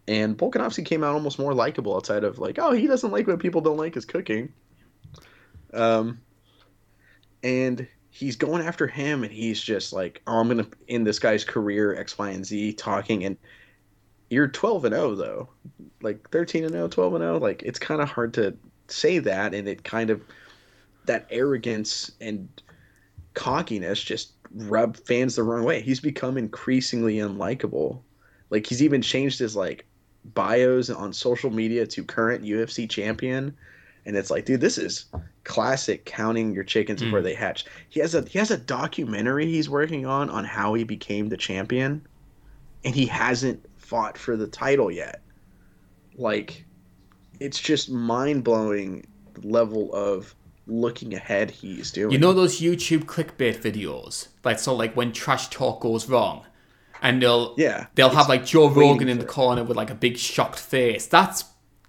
And 0.09 0.39
Volkanovski 0.39 0.85
came 0.85 1.03
out 1.03 1.15
almost 1.15 1.39
more 1.39 1.55
likable 1.55 1.97
outside 1.97 2.23
of 2.23 2.39
like, 2.39 2.59
oh, 2.59 2.73
he 2.73 2.87
doesn't 2.87 3.11
like 3.11 3.27
what 3.27 3.41
people 3.41 3.61
don't 3.61 3.77
like 3.77 3.95
his 3.95 4.05
cooking. 4.05 4.53
Um, 5.75 6.21
and 7.43 7.89
he's 8.11 8.37
going 8.37 8.63
after 8.63 8.87
him 8.87 9.25
and 9.25 9.33
he's 9.33 9.61
just 9.61 9.93
like, 9.93 10.23
oh, 10.27 10.39
I'm 10.39 10.49
gonna 10.49 10.67
end 10.89 11.07
this 11.07 11.19
guy's 11.19 11.45
career 11.45 11.97
X, 11.97 12.17
Y, 12.19 12.31
and 12.31 12.47
Z 12.47 12.75
talking 12.75 13.25
and 13.25 13.37
you're 14.31 14.49
12 14.49 14.87
and 14.87 14.95
0 14.95 15.15
though, 15.15 15.49
like 16.03 16.29
13 16.31 16.65
and 16.65 16.73
0, 16.73 16.89
12 16.89 17.15
and 17.15 17.23
0. 17.23 17.39
Like 17.39 17.63
it's 17.63 17.79
kind 17.79 18.01
of 18.01 18.11
hard 18.11 18.35
to 18.35 18.57
say 18.89 19.19
that, 19.19 19.55
and 19.55 19.69
it 19.69 19.85
kind 19.85 20.11
of 20.11 20.23
that 21.07 21.27
arrogance 21.31 22.11
and 22.21 22.49
cockiness 23.35 24.03
just 24.03 24.33
rub 24.55 24.97
fans 24.97 25.37
the 25.37 25.43
wrong 25.43 25.65
way. 25.65 25.81
He's 25.81 26.01
become 26.01 26.37
increasingly 26.37 27.17
unlikable. 27.17 28.01
Like 28.51 28.67
he's 28.67 28.83
even 28.83 29.03
changed 29.03 29.39
his 29.39 29.55
like 29.55 29.87
bios 30.35 30.91
on 30.91 31.13
social 31.13 31.51
media 31.51 31.87
to 31.87 32.05
current 32.05 32.45
UFC 32.45 32.89
champion, 32.89 33.57
and 34.05 34.17
it's 34.17 34.31
like, 34.31 34.45
dude, 34.45 34.61
this 34.61 34.79
is 34.79 35.07
classic 35.45 36.05
counting 36.05 36.53
your 36.53 36.65
chickens 36.65 37.03
before 37.03 37.21
mm. 37.21 37.25
they 37.25 37.35
hatch. 37.35 37.65
He 37.89 38.01
has 38.01 38.15
a 38.15 38.23
he 38.23 38.39
has 38.39 38.51
a 38.51 38.57
documentary 38.57 39.47
he's 39.47 39.69
working 39.69 40.07
on 40.07 40.31
on 40.31 40.45
how 40.45 40.75
he 40.75 40.85
became 40.85 41.29
the 41.29 41.37
champion, 41.37 42.07
and 42.85 42.95
he 42.95 43.07
hasn't 43.07 43.65
fought 43.77 44.17
for 44.17 44.37
the 44.37 44.47
title 44.47 44.91
yet. 44.91 45.23
Like, 46.17 46.65
it's 47.41 47.61
just 47.61 47.91
mind 47.91 48.45
blowing 48.45 49.07
level 49.43 49.95
of 49.95 50.35
looking 50.67 51.15
ahead 51.15 51.51
he's 51.51 51.91
doing. 51.91 52.13
You 52.13 52.19
know 52.19 52.33
those 52.33 52.61
YouTube 52.61 53.05
clickbait 53.05 53.61
videos, 53.61 54.29
like 54.45 54.59
so, 54.59 54.75
like 54.75 54.95
when 54.95 55.13
trash 55.13 55.49
talk 55.49 55.81
goes 55.81 56.09
wrong, 56.09 56.45
and 57.03 57.23
they'll 57.23 57.55
yeah 57.57 57.87
they'll 57.95 58.11
have 58.11 58.29
like 58.29 58.45
Joe 58.45 58.69
Rogan 58.69 59.09
in 59.09 59.19
the 59.19 59.25
corner 59.25 59.65
with 59.65 59.77
like 59.77 59.91
a 59.91 59.95
big 59.95 60.17
shocked 60.17 60.59
face. 60.59 61.07
That's 61.07 61.45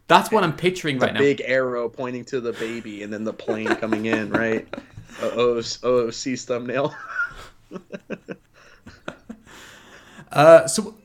that's 0.07 0.31
what 0.31 0.43
I'm 0.43 0.55
picturing 0.55 0.99
right 0.99 1.13
now. 1.13 1.19
Big 1.19 1.41
arrow 1.45 1.89
pointing 1.89 2.23
to 2.25 2.39
the 2.39 2.53
baby, 2.53 3.03
and 3.03 3.11
then 3.11 3.23
the 3.23 3.33
plane 3.33 3.67
coming 3.75 4.05
in, 4.05 4.29
right? 4.29 4.67
OOC's 5.23 6.45
thumbnail. 6.45 6.95
uh, 10.31 10.67
so 10.67 10.95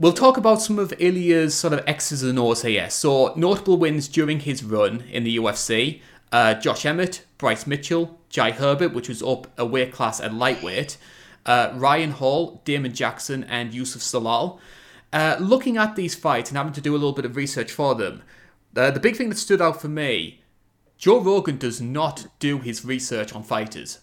we'll 0.00 0.12
talk 0.12 0.36
about 0.36 0.62
some 0.62 0.78
of 0.78 0.94
Ilia's 0.98 1.54
sort 1.54 1.74
of 1.74 1.82
X's 1.86 2.22
and 2.22 2.38
O's 2.38 2.62
here. 2.62 2.88
So 2.88 3.34
notable 3.34 3.76
wins 3.76 4.08
during 4.08 4.40
his 4.40 4.62
run 4.62 5.02
in 5.10 5.24
the 5.24 5.36
UFC 5.36 6.00
uh, 6.32 6.54
Josh 6.54 6.84
Emmett, 6.84 7.24
Bryce 7.38 7.66
Mitchell, 7.66 8.18
Jai 8.28 8.50
Herbert, 8.50 8.92
which 8.92 9.08
was 9.08 9.22
up 9.22 9.46
a 9.58 9.64
weight 9.64 9.92
class 9.92 10.20
at 10.20 10.34
lightweight, 10.34 10.96
uh, 11.46 11.72
Ryan 11.74 12.10
Hall, 12.10 12.60
Damon 12.64 12.92
Jackson, 12.92 13.44
and 13.44 13.72
Youssef 13.72 14.02
Zalal. 14.02 14.58
Uh, 15.12 15.36
looking 15.40 15.78
at 15.78 15.96
these 15.96 16.14
fights 16.14 16.50
and 16.50 16.58
having 16.58 16.74
to 16.74 16.80
do 16.80 16.92
a 16.92 16.98
little 16.98 17.12
bit 17.12 17.24
of 17.24 17.36
research 17.36 17.72
for 17.72 17.94
them, 17.94 18.22
uh, 18.76 18.90
the 18.90 19.00
big 19.00 19.16
thing 19.16 19.30
that 19.30 19.38
stood 19.38 19.62
out 19.62 19.80
for 19.80 19.88
me 19.88 20.42
Joe 20.98 21.20
Rogan 21.20 21.58
does 21.58 21.80
not 21.80 22.26
do 22.38 22.58
his 22.58 22.84
research 22.84 23.34
on 23.34 23.42
fighters. 23.42 24.00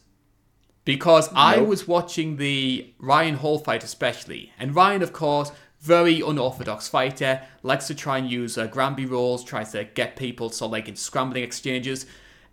Because 0.85 1.27
nope. 1.27 1.37
I 1.37 1.57
was 1.59 1.87
watching 1.87 2.37
the 2.37 2.93
Ryan 2.99 3.35
Hall 3.35 3.57
fight, 3.57 3.83
especially, 3.83 4.51
and 4.59 4.75
Ryan, 4.75 5.01
of 5.01 5.13
course, 5.13 5.51
very 5.79 6.21
unorthodox 6.21 6.87
fighter, 6.87 7.41
likes 7.61 7.87
to 7.87 7.95
try 7.95 8.17
and 8.17 8.29
use 8.29 8.57
uh, 8.57 8.67
Granby 8.67 9.05
rolls, 9.05 9.43
tries 9.43 9.71
to 9.71 9.83
get 9.83 10.15
people 10.15 10.49
so 10.49 10.67
like 10.67 10.87
in 10.87 10.95
scrambling 10.95 11.43
exchanges. 11.43 12.05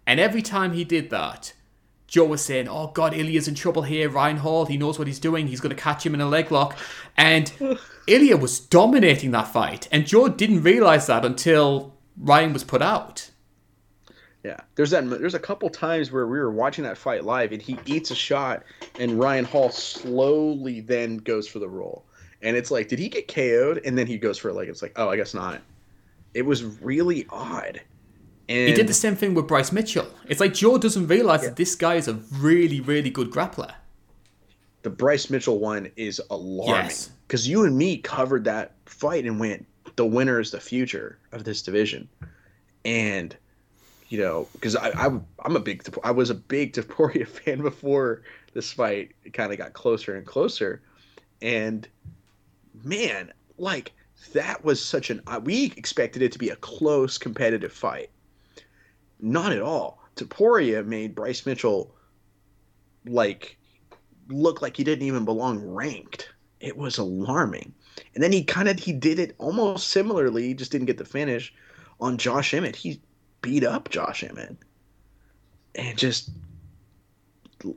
And 0.07 0.19
every 0.19 0.43
time 0.43 0.73
he 0.73 0.85
did 0.85 1.11
that, 1.11 1.53
Joe 2.11 2.27
was 2.27 2.45
saying, 2.45 2.69
Oh 2.69 2.89
God, 2.89 3.15
Ilia's 3.15 3.49
in 3.49 3.55
trouble 3.55 3.83
here. 3.83 4.11
Ryan 4.11 4.37
Hall, 4.37 4.67
he 4.67 4.77
knows 4.77 4.99
what 4.99 5.09
he's 5.09 5.19
doing. 5.19 5.47
He's 5.47 5.61
going 5.61 5.75
to 5.75 5.83
catch 5.83 6.05
him 6.05 6.13
in 6.13 6.21
a 6.21 6.29
leg 6.29 6.53
lock. 6.53 6.77
And 7.17 7.51
Ilya 8.07 8.37
was 8.37 8.61
dominating 8.61 9.31
that 9.31 9.49
fight. 9.49 9.89
And 9.91 10.07
Joe 10.07 10.29
didn't 10.29 10.63
realize 10.63 11.07
that 11.07 11.25
until 11.25 11.95
Ryan 12.19 12.53
was 12.53 12.65
put 12.65 12.83
out. 12.83 13.31
Yeah, 14.45 14.59
there's 14.75 14.91
that. 14.91 15.09
There's 15.09 15.35
a 15.35 15.39
couple 15.39 15.71
times 15.71 16.13
where 16.13 16.27
we 16.27 16.39
were 16.39 16.51
watching 16.51 16.85
that 16.85 16.99
fight 16.99 17.25
live, 17.25 17.53
and 17.53 17.61
he 17.61 17.79
eats 17.85 18.11
a 18.11 18.15
shot, 18.15 18.63
and 18.99 19.19
Ryan 19.19 19.45
Hall 19.45 19.71
slowly 19.71 20.81
then 20.81 21.19
goes 21.19 21.47
for 21.47 21.59
the 21.59 21.69
roll 21.69 22.07
and 22.43 22.57
it's 22.57 22.71
like, 22.71 22.89
did 22.89 22.99
he 22.99 23.09
get 23.09 23.29
KO'd? 23.29 23.81
And 23.85 23.97
then 23.97 24.07
he 24.07 24.19
goes 24.19 24.39
for 24.39 24.49
it. 24.49 24.55
Like 24.55 24.69
it's 24.69 24.83
like, 24.83 24.93
oh, 24.97 25.09
I 25.09 25.17
guess 25.17 25.35
not. 25.35 25.61
It 26.35 26.43
was 26.43 26.65
really 26.65 27.27
odd. 27.29 27.81
And 28.51 28.69
he 28.69 28.75
did 28.75 28.89
the 28.89 28.95
same 28.95 29.15
thing 29.15 29.35
with 29.35 29.47
Bryce 29.47 29.71
Mitchell. 29.71 30.09
It's 30.27 30.41
like 30.41 30.55
Joe 30.55 30.77
doesn't 30.77 31.07
realize 31.07 31.43
yeah. 31.43 31.51
that 31.51 31.57
this 31.57 31.77
guy 31.77 31.95
is 31.95 32.09
a 32.09 32.15
really, 32.15 32.81
really 32.81 33.09
good 33.09 33.31
grappler. 33.31 33.73
The 34.83 34.91
Bryce 34.91 35.31
Mitchell 35.31 35.61
one 35.61 35.89
is 35.95 36.21
alarming 36.31 36.91
because 37.29 37.47
yes. 37.47 37.47
you 37.47 37.65
and 37.65 37.79
me 37.79 37.99
covered 37.99 38.43
that 38.45 38.73
fight 38.87 39.25
and 39.25 39.39
went, 39.39 39.67
the 39.95 40.05
winner 40.05 40.41
is 40.41 40.51
the 40.51 40.59
future 40.59 41.17
of 41.31 41.45
this 41.45 41.63
division, 41.63 42.09
and 42.85 43.37
you 44.09 44.19
know, 44.19 44.49
because 44.55 44.75
I, 44.75 44.89
I 44.89 45.07
am 45.07 45.57
a 45.57 45.61
big 45.61 45.87
I 46.03 46.11
was 46.11 46.31
a 46.31 46.35
big 46.35 46.73
Topuria 46.75 47.29
fan 47.29 47.63
before 47.63 48.23
this 48.53 48.73
fight 48.73 49.13
kind 49.33 49.53
of 49.53 49.59
got 49.59 49.75
closer 49.75 50.17
and 50.17 50.27
closer, 50.27 50.83
and 51.41 51.87
man, 52.83 53.33
like 53.59 53.93
that 54.33 54.65
was 54.65 54.85
such 54.85 55.11
an 55.11 55.21
uh, 55.29 55.41
we 55.45 55.67
expected 55.77 56.23
it 56.23 56.33
to 56.33 56.39
be 56.39 56.49
a 56.49 56.57
close 56.57 57.17
competitive 57.17 57.73
fight. 57.73 58.11
Not 59.23 59.53
at 59.53 59.63
all. 59.63 60.03
Topuria 60.17 60.85
made 60.85 61.15
Bryce 61.15 61.47
Mitchell 61.47 61.95
like 63.07 63.57
look 64.29 64.63
like 64.63 64.77
he 64.77 64.85
didn't 64.85 65.07
even 65.07 65.25
belong 65.25 65.61
ranked. 65.61 66.31
It 66.61 66.77
was 66.77 66.99
alarming. 66.99 67.73
And 68.15 68.23
then 68.23 68.33
he 68.33 68.45
kind 68.45 68.69
of 68.69 68.79
he 68.79 68.93
did 68.93 69.19
it 69.19 69.35
almost 69.39 69.89
similarly, 69.89 70.55
just 70.55 70.73
didn't 70.73 70.87
get 70.87 70.99
the 70.99 71.05
finish 71.05 71.53
on 72.01 72.19
Josh 72.19 72.55
Emmett. 72.55 72.77
He 72.77 73.01
beat 73.43 73.65
up 73.65 73.89
Josh 73.89 74.23
Emmett. 74.23 74.57
And 75.75 75.97
just 75.97 76.31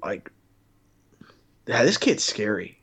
like 0.02 0.32
yeah, 1.68 1.84
this 1.84 1.98
kid's 1.98 2.24
scary. 2.24 2.80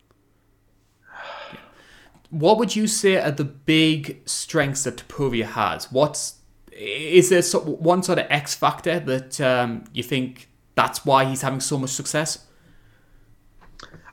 What 2.30 2.58
would 2.58 2.76
you 2.76 2.86
say 2.86 3.16
are 3.16 3.32
the 3.32 3.44
big 3.44 4.22
strengths 4.24 4.84
that 4.84 4.96
Topuria 4.96 5.44
has? 5.44 5.90
What's 5.90 6.39
is 6.80 7.28
there 7.28 7.42
one 7.60 8.02
sort 8.02 8.18
of 8.18 8.26
X 8.30 8.54
factor 8.54 8.98
that 9.00 9.40
um, 9.40 9.84
you 9.92 10.02
think 10.02 10.48
that's 10.74 11.04
why 11.04 11.24
he's 11.24 11.42
having 11.42 11.60
so 11.60 11.78
much 11.78 11.90
success? 11.90 12.46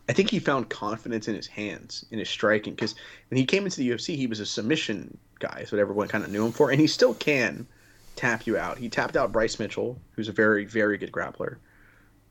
I 0.09 0.13
think 0.13 0.29
he 0.29 0.39
found 0.39 0.69
confidence 0.69 1.27
in 1.27 1.35
his 1.35 1.47
hands, 1.47 2.05
in 2.11 2.19
his 2.19 2.29
striking, 2.29 2.73
because 2.73 2.95
when 3.29 3.37
he 3.37 3.45
came 3.45 3.65
into 3.65 3.77
the 3.77 3.89
UFC, 3.89 4.15
he 4.15 4.27
was 4.27 4.39
a 4.39 4.45
submission 4.45 5.17
guy, 5.39 5.65
so 5.67 5.77
everyone 5.77 6.07
kind 6.07 6.23
of 6.23 6.31
knew 6.31 6.45
him 6.45 6.51
for, 6.51 6.71
and 6.71 6.79
he 6.79 6.87
still 6.87 7.13
can 7.13 7.67
tap 8.15 8.47
you 8.47 8.57
out. 8.57 8.77
He 8.77 8.89
tapped 8.89 9.15
out 9.15 9.31
Bryce 9.31 9.59
Mitchell, 9.59 9.99
who's 10.11 10.27
a 10.27 10.33
very, 10.33 10.65
very 10.65 10.97
good 10.97 11.11
grappler. 11.11 11.57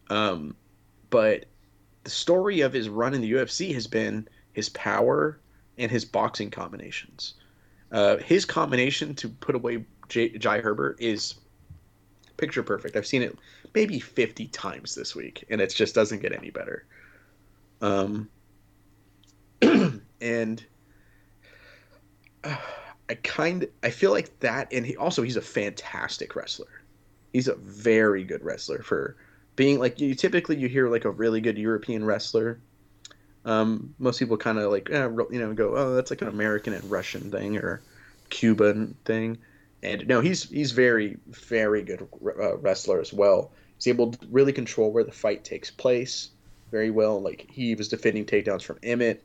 Um, 0.09 0.55
but 1.11 1.47
the 2.05 2.11
story 2.11 2.61
of 2.61 2.73
his 2.73 2.89
run 2.89 3.15
in 3.15 3.21
the 3.21 3.33
UFC 3.33 3.73
has 3.75 3.87
been 3.87 4.29
his 4.53 4.69
power 4.71 5.39
and 5.79 5.91
his 5.91 6.05
boxing 6.05 6.51
combinations. 6.51 7.35
Uh, 7.93 8.17
his 8.19 8.45
combination 8.45 9.15
to 9.15 9.29
put 9.29 9.55
away 9.55 9.85
J- 10.09 10.37
Jai 10.39 10.61
Herbert 10.61 10.97
is 11.01 11.35
picture 12.37 12.63
perfect. 12.63 12.97
I've 12.97 13.07
seen 13.07 13.23
it 13.23 13.39
maybe 13.75 13.99
50 13.99 14.49
times 14.49 14.95
this 14.95 15.15
week, 15.15 15.45
and 15.51 15.61
it 15.61 15.75
just 15.75 15.95
doesn't 15.95 16.21
get 16.21 16.33
any 16.33 16.51
better. 16.51 16.85
Um, 17.81 18.29
and 20.21 20.65
uh, 22.45 22.57
I 23.09 23.15
kind 23.15 23.69
I 23.83 23.91
feel 23.91 24.11
like 24.11 24.39
that, 24.41 24.73
and 24.73 24.85
he 24.85 24.97
also 24.97 25.23
he's 25.23 25.37
a 25.37 25.43
fantastic 25.43 26.37
wrestler. 26.37 26.83
He's 27.33 27.49
a 27.49 27.55
very 27.57 28.25
good 28.25 28.43
wrestler 28.45 28.83
for 28.83 29.17
being 29.57 29.79
like 29.79 30.01
you 30.01 30.15
typically 30.15 30.57
you 30.57 30.69
hear 30.69 30.89
like 30.89 31.05
a 31.05 31.11
really 31.11 31.41
good 31.41 31.59
European 31.59 32.05
wrestler 32.05 32.61
um, 33.47 33.95
most 34.01 34.19
people 34.19 34.37
kind 34.37 34.59
of 34.59 34.73
like, 34.73 34.91
eh, 34.91 35.09
you 35.31 35.39
know, 35.39 35.55
go, 35.55 35.77
oh, 35.77 35.95
that's 35.95 36.11
like 36.11 36.21
an 36.21 36.29
American 36.29 36.75
and 36.75 36.91
Russian 36.91 37.31
thing 37.31 37.57
or 37.57 37.81
Cuban 38.29 38.97
thing. 39.05 39.39
And 39.83 40.07
no, 40.07 40.21
he's 40.21 40.49
he's 40.49 40.73
very 40.73 41.17
very 41.29 41.83
good 41.83 42.09
uh, 42.25 42.57
wrestler 42.59 43.01
as 43.01 43.13
well. 43.13 43.53
He's 43.77 43.89
able 43.89 44.13
to 44.13 44.27
really 44.31 44.53
control 44.53 44.91
where 44.91 45.05
the 45.05 45.13
fight 45.13 45.45
takes 45.45 45.71
place 45.71 46.31
very 46.71 46.91
well. 46.91 47.21
Like 47.21 47.47
he 47.51 47.75
was 47.75 47.89
defending 47.89 48.25
takedowns 48.25 48.63
from 48.63 48.79
Emmett, 48.83 49.23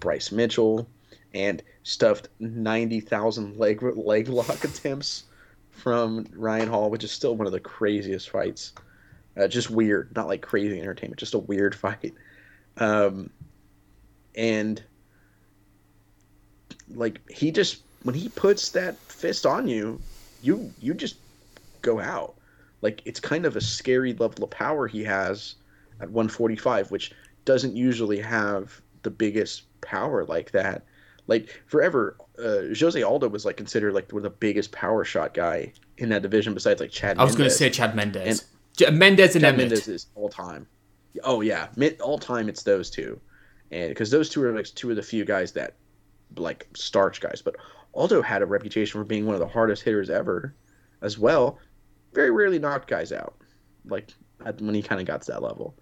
Bryce 0.00 0.30
Mitchell, 0.30 0.86
and 1.34 1.62
stuffed 1.82 2.28
ninety 2.38 3.00
thousand 3.00 3.56
leg 3.56 3.82
leg 3.82 4.28
lock 4.28 4.64
attempts 4.64 5.24
from 5.70 6.26
Ryan 6.34 6.68
Hall, 6.68 6.90
which 6.90 7.04
is 7.04 7.12
still 7.12 7.36
one 7.36 7.46
of 7.46 7.52
the 7.52 7.60
craziest 7.60 8.30
fights. 8.30 8.72
Uh, 9.36 9.46
just 9.46 9.70
weird, 9.70 10.14
not 10.16 10.28
like 10.28 10.40
crazy 10.40 10.80
entertainment, 10.80 11.18
just 11.18 11.34
a 11.34 11.38
weird 11.38 11.74
fight. 11.84 12.14
Um, 12.78 13.30
and 14.34 14.82
like 16.94 17.20
he 17.30 17.50
just 17.50 17.82
when 18.06 18.14
he 18.14 18.28
puts 18.28 18.70
that 18.70 18.96
fist 18.98 19.44
on 19.44 19.66
you, 19.66 20.00
you 20.40 20.72
you 20.80 20.94
just 20.94 21.16
go 21.82 21.98
out. 21.98 22.36
Like 22.80 23.02
it's 23.04 23.18
kind 23.18 23.44
of 23.44 23.56
a 23.56 23.60
scary 23.60 24.12
level 24.12 24.44
of 24.44 24.50
power 24.50 24.86
he 24.86 25.02
has 25.02 25.56
at 26.00 26.08
145, 26.10 26.92
which 26.92 27.10
doesn't 27.44 27.74
usually 27.74 28.20
have 28.20 28.80
the 29.02 29.10
biggest 29.10 29.64
power 29.80 30.24
like 30.24 30.52
that. 30.52 30.84
Like 31.26 31.60
forever, 31.66 32.16
uh, 32.38 32.72
Jose 32.78 33.02
Aldo 33.02 33.26
was 33.28 33.44
like 33.44 33.56
considered 33.56 33.92
like 33.92 34.06
the 34.06 34.30
biggest 34.30 34.70
power 34.70 35.04
shot 35.04 35.34
guy 35.34 35.72
in 35.98 36.08
that 36.10 36.22
division, 36.22 36.54
besides 36.54 36.80
like 36.80 36.92
Chad. 36.92 37.18
I 37.18 37.24
was 37.24 37.34
going 37.34 37.50
to 37.50 37.54
say 37.54 37.70
Chad 37.70 37.96
Mendes. 37.96 38.44
And 38.86 38.98
Mendes 39.00 39.34
and 39.34 39.42
Chad 39.42 39.54
Emmett. 39.54 39.70
Mendes 39.70 39.88
is 39.88 40.06
all 40.14 40.28
time. 40.28 40.68
Oh 41.24 41.40
yeah, 41.40 41.66
all 42.00 42.18
time 42.18 42.48
it's 42.48 42.62
those 42.62 42.88
two, 42.88 43.18
and 43.72 43.88
because 43.88 44.12
those 44.12 44.28
two 44.28 44.44
are 44.44 44.52
like 44.52 44.66
two 44.66 44.90
of 44.90 44.96
the 44.96 45.02
few 45.02 45.24
guys 45.24 45.50
that 45.52 45.74
like 46.36 46.68
starch 46.74 47.20
guys. 47.20 47.42
But 47.42 47.56
Aldo 47.96 48.22
had 48.22 48.42
a 48.42 48.46
reputation 48.46 49.00
for 49.00 49.04
being 49.04 49.26
one 49.26 49.34
of 49.34 49.40
the 49.40 49.48
hardest 49.48 49.82
hitters 49.82 50.10
ever, 50.10 50.54
as 51.02 51.18
well. 51.18 51.58
Very 52.12 52.30
rarely 52.30 52.58
knocked 52.58 52.88
guys 52.88 53.12
out, 53.12 53.34
like 53.86 54.12
when 54.58 54.74
he 54.74 54.82
kind 54.82 55.00
of 55.00 55.06
got 55.06 55.22
to 55.22 55.32
that 55.32 55.42
level, 55.42 55.74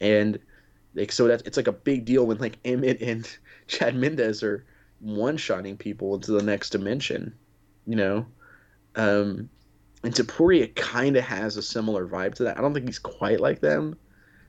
and 0.00 0.38
like 0.94 1.10
so 1.10 1.26
that's 1.26 1.42
it's 1.42 1.56
like 1.56 1.66
a 1.66 1.72
big 1.72 2.04
deal 2.04 2.26
when 2.26 2.38
like 2.38 2.58
Emmett 2.64 3.00
and 3.00 3.28
Chad 3.66 3.96
Mendes 3.96 4.42
are 4.42 4.64
one 5.00 5.36
shotting 5.36 5.76
people 5.76 6.14
into 6.14 6.32
the 6.32 6.42
next 6.42 6.70
dimension, 6.70 7.34
you 7.86 7.96
know. 7.96 8.26
Um, 8.96 9.48
and 10.02 10.14
Topuria 10.14 10.74
kind 10.74 11.16
of 11.16 11.24
has 11.24 11.56
a 11.56 11.62
similar 11.62 12.06
vibe 12.06 12.34
to 12.34 12.44
that. 12.44 12.58
I 12.58 12.60
don't 12.60 12.74
think 12.74 12.86
he's 12.86 12.98
quite 12.98 13.40
like 13.40 13.60
them, 13.60 13.96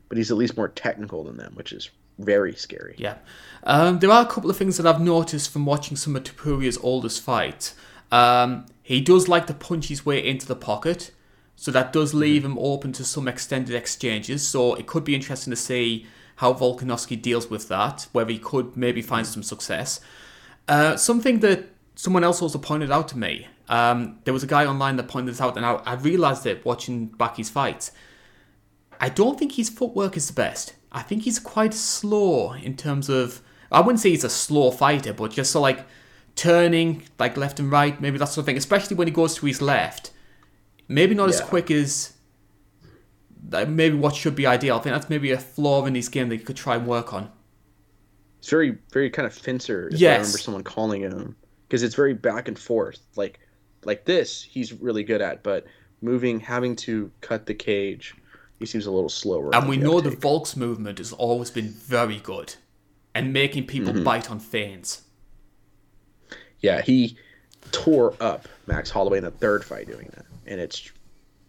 but 0.10 0.18
he's 0.18 0.32
at 0.32 0.38
least 0.38 0.58
more 0.58 0.68
technical 0.68 1.24
than 1.24 1.38
them, 1.38 1.54
which 1.56 1.72
is 1.72 1.90
very 2.18 2.56
scary. 2.56 2.96
Yeah. 2.98 3.18
Um, 3.64 4.00
there 4.00 4.12
are 4.12 4.24
a 4.24 4.28
couple 4.28 4.50
of 4.50 4.58
things 4.58 4.78
that 4.78 4.86
I've 4.86 5.02
noticed 5.02 5.52
from 5.52 5.66
watching 5.66 5.98
some 5.98 6.16
of 6.16 6.24
Topuria's 6.24 6.78
oldest 6.82 7.22
fights. 7.22 7.76
Um, 8.12 8.68
he 8.84 9.02
does 9.02 9.28
like 9.28 9.48
to 9.48 9.54
punch 9.54 9.88
his 9.88 10.06
way 10.06 10.26
into 10.26 10.46
the 10.46 10.56
pocket, 10.56 11.12
so 11.56 11.72
that 11.72 11.92
does 11.92 12.14
leave 12.14 12.44
mm-hmm. 12.44 12.54
him 12.54 12.60
open 12.60 12.94
to 12.94 13.04
some 13.04 13.28
extended 13.28 13.76
exchanges. 13.76 14.48
So 14.48 14.76
it 14.76 14.86
could 14.86 15.04
be 15.04 15.16
interesting 15.16 15.52
to 15.52 15.58
see 15.58 16.06
how 16.38 16.54
Volkanovski 16.54 17.20
deals 17.20 17.50
with 17.50 17.68
that, 17.70 18.08
whether 18.12 18.32
he 18.32 18.40
could 18.40 18.76
maybe 18.78 19.02
find 19.02 19.26
some 19.26 19.42
success. 19.44 20.02
Uh, 20.68 20.98
something 20.98 21.40
that 21.40 21.70
someone 21.96 22.24
else 22.24 22.42
also 22.42 22.60
pointed 22.60 22.92
out 22.92 23.08
to 23.10 23.18
me. 23.18 23.48
Um, 23.68 24.20
there 24.26 24.34
was 24.34 24.44
a 24.44 24.48
guy 24.48 24.66
online 24.66 24.98
that 24.98 25.08
pointed 25.08 25.34
this 25.34 25.42
out, 25.42 25.58
and 25.58 25.66
I, 25.66 25.74
I 25.86 25.96
realized 25.96 26.46
it 26.46 26.64
watching 26.66 27.08
back 27.08 27.38
his 27.38 27.50
fights. 27.50 27.92
I 29.00 29.10
don't 29.10 29.40
think 29.40 29.54
his 29.54 29.70
footwork 29.70 30.16
is 30.18 30.28
the 30.28 30.34
best. 30.34 30.76
I 30.96 31.02
think 31.02 31.24
he's 31.24 31.40
quite 31.40 31.74
slow 31.74 32.54
in 32.54 32.78
terms 32.78 33.10
of. 33.10 33.42
I 33.72 33.82
wouldn't 33.82 34.00
say 34.00 34.12
he's 34.12 34.24
a 34.24 34.30
slow 34.30 34.72
fighter, 34.72 35.12
but 35.12 35.32
just 35.32 35.52
so 35.52 35.60
like 35.60 35.86
turning 36.36 37.04
like 37.20 37.36
left 37.36 37.60
and 37.60 37.70
right, 37.70 38.00
maybe 38.00 38.18
that 38.18 38.30
sort 38.30 38.44
of 38.44 38.46
thing. 38.46 38.58
Especially 38.58 38.96
when 38.96 39.08
he 39.08 39.14
goes 39.14 39.36
to 39.36 39.46
his 39.46 39.62
left, 39.62 40.12
maybe 40.88 41.14
not 41.14 41.30
yeah. 41.30 41.36
as 41.36 41.42
quick 41.42 41.70
as 41.70 42.14
maybe 43.52 43.96
what 43.96 44.16
should 44.16 44.36
be 44.36 44.48
ideal. 44.48 44.78
I 44.78 44.80
think 44.80 44.96
that's 44.96 45.10
maybe 45.10 45.32
a 45.32 45.38
flaw 45.38 45.86
in 45.86 45.96
his 45.96 46.08
game 46.08 46.30
that 46.30 46.38
he 46.38 46.44
could 46.44 46.56
try 46.56 46.76
and 46.76 46.88
work 46.88 47.14
on. 47.14 47.30
It's 48.40 48.50
very, 48.50 48.78
very 48.94 49.10
kind 49.10 49.26
of 49.26 49.34
fencer. 49.34 49.90
Yes. 49.92 50.02
I 50.02 50.20
remember 50.20 50.38
someone 50.38 50.64
calling 50.64 51.02
him 51.02 51.36
because 51.68 51.84
it's 51.84 51.96
very 51.96 52.14
back 52.14 52.48
and 52.48 52.58
forth. 52.58 53.02
Like, 53.18 53.40
like 53.84 54.06
this, 54.06 54.42
he's 54.42 54.72
really 54.72 55.04
good 55.04 55.22
at, 55.22 55.44
but 55.44 55.66
moving, 56.02 56.40
having 56.40 56.76
to 56.78 57.12
cut 57.22 57.46
the 57.46 57.54
cage 57.54 58.16
he 58.60 58.66
seems 58.66 58.86
a 58.86 58.92
little 58.92 59.10
slower. 59.10 59.54
And 59.54 59.68
we 59.68 59.78
know 59.78 60.00
the 60.00 60.12
Volks 60.12 60.56
movement 60.56 60.98
has 61.00 61.12
always 61.12 61.52
been 61.52 61.70
very 61.70 62.20
good 62.20 62.56
and 63.14 63.34
making 63.34 63.68
people 63.68 63.94
mm-hmm. 63.94 64.04
bite 64.04 64.32
on 64.32 64.40
fans. 64.40 65.02
Yeah, 66.60 66.82
he 66.82 67.18
tore 67.72 68.16
up 68.20 68.48
Max 68.68 68.90
Holloway 68.90 69.18
in 69.18 69.24
the 69.24 69.32
third 69.32 69.64
fight 69.64 69.88
doing 69.88 70.10
that. 70.16 70.26
And 70.46 70.60
it's 70.60 70.92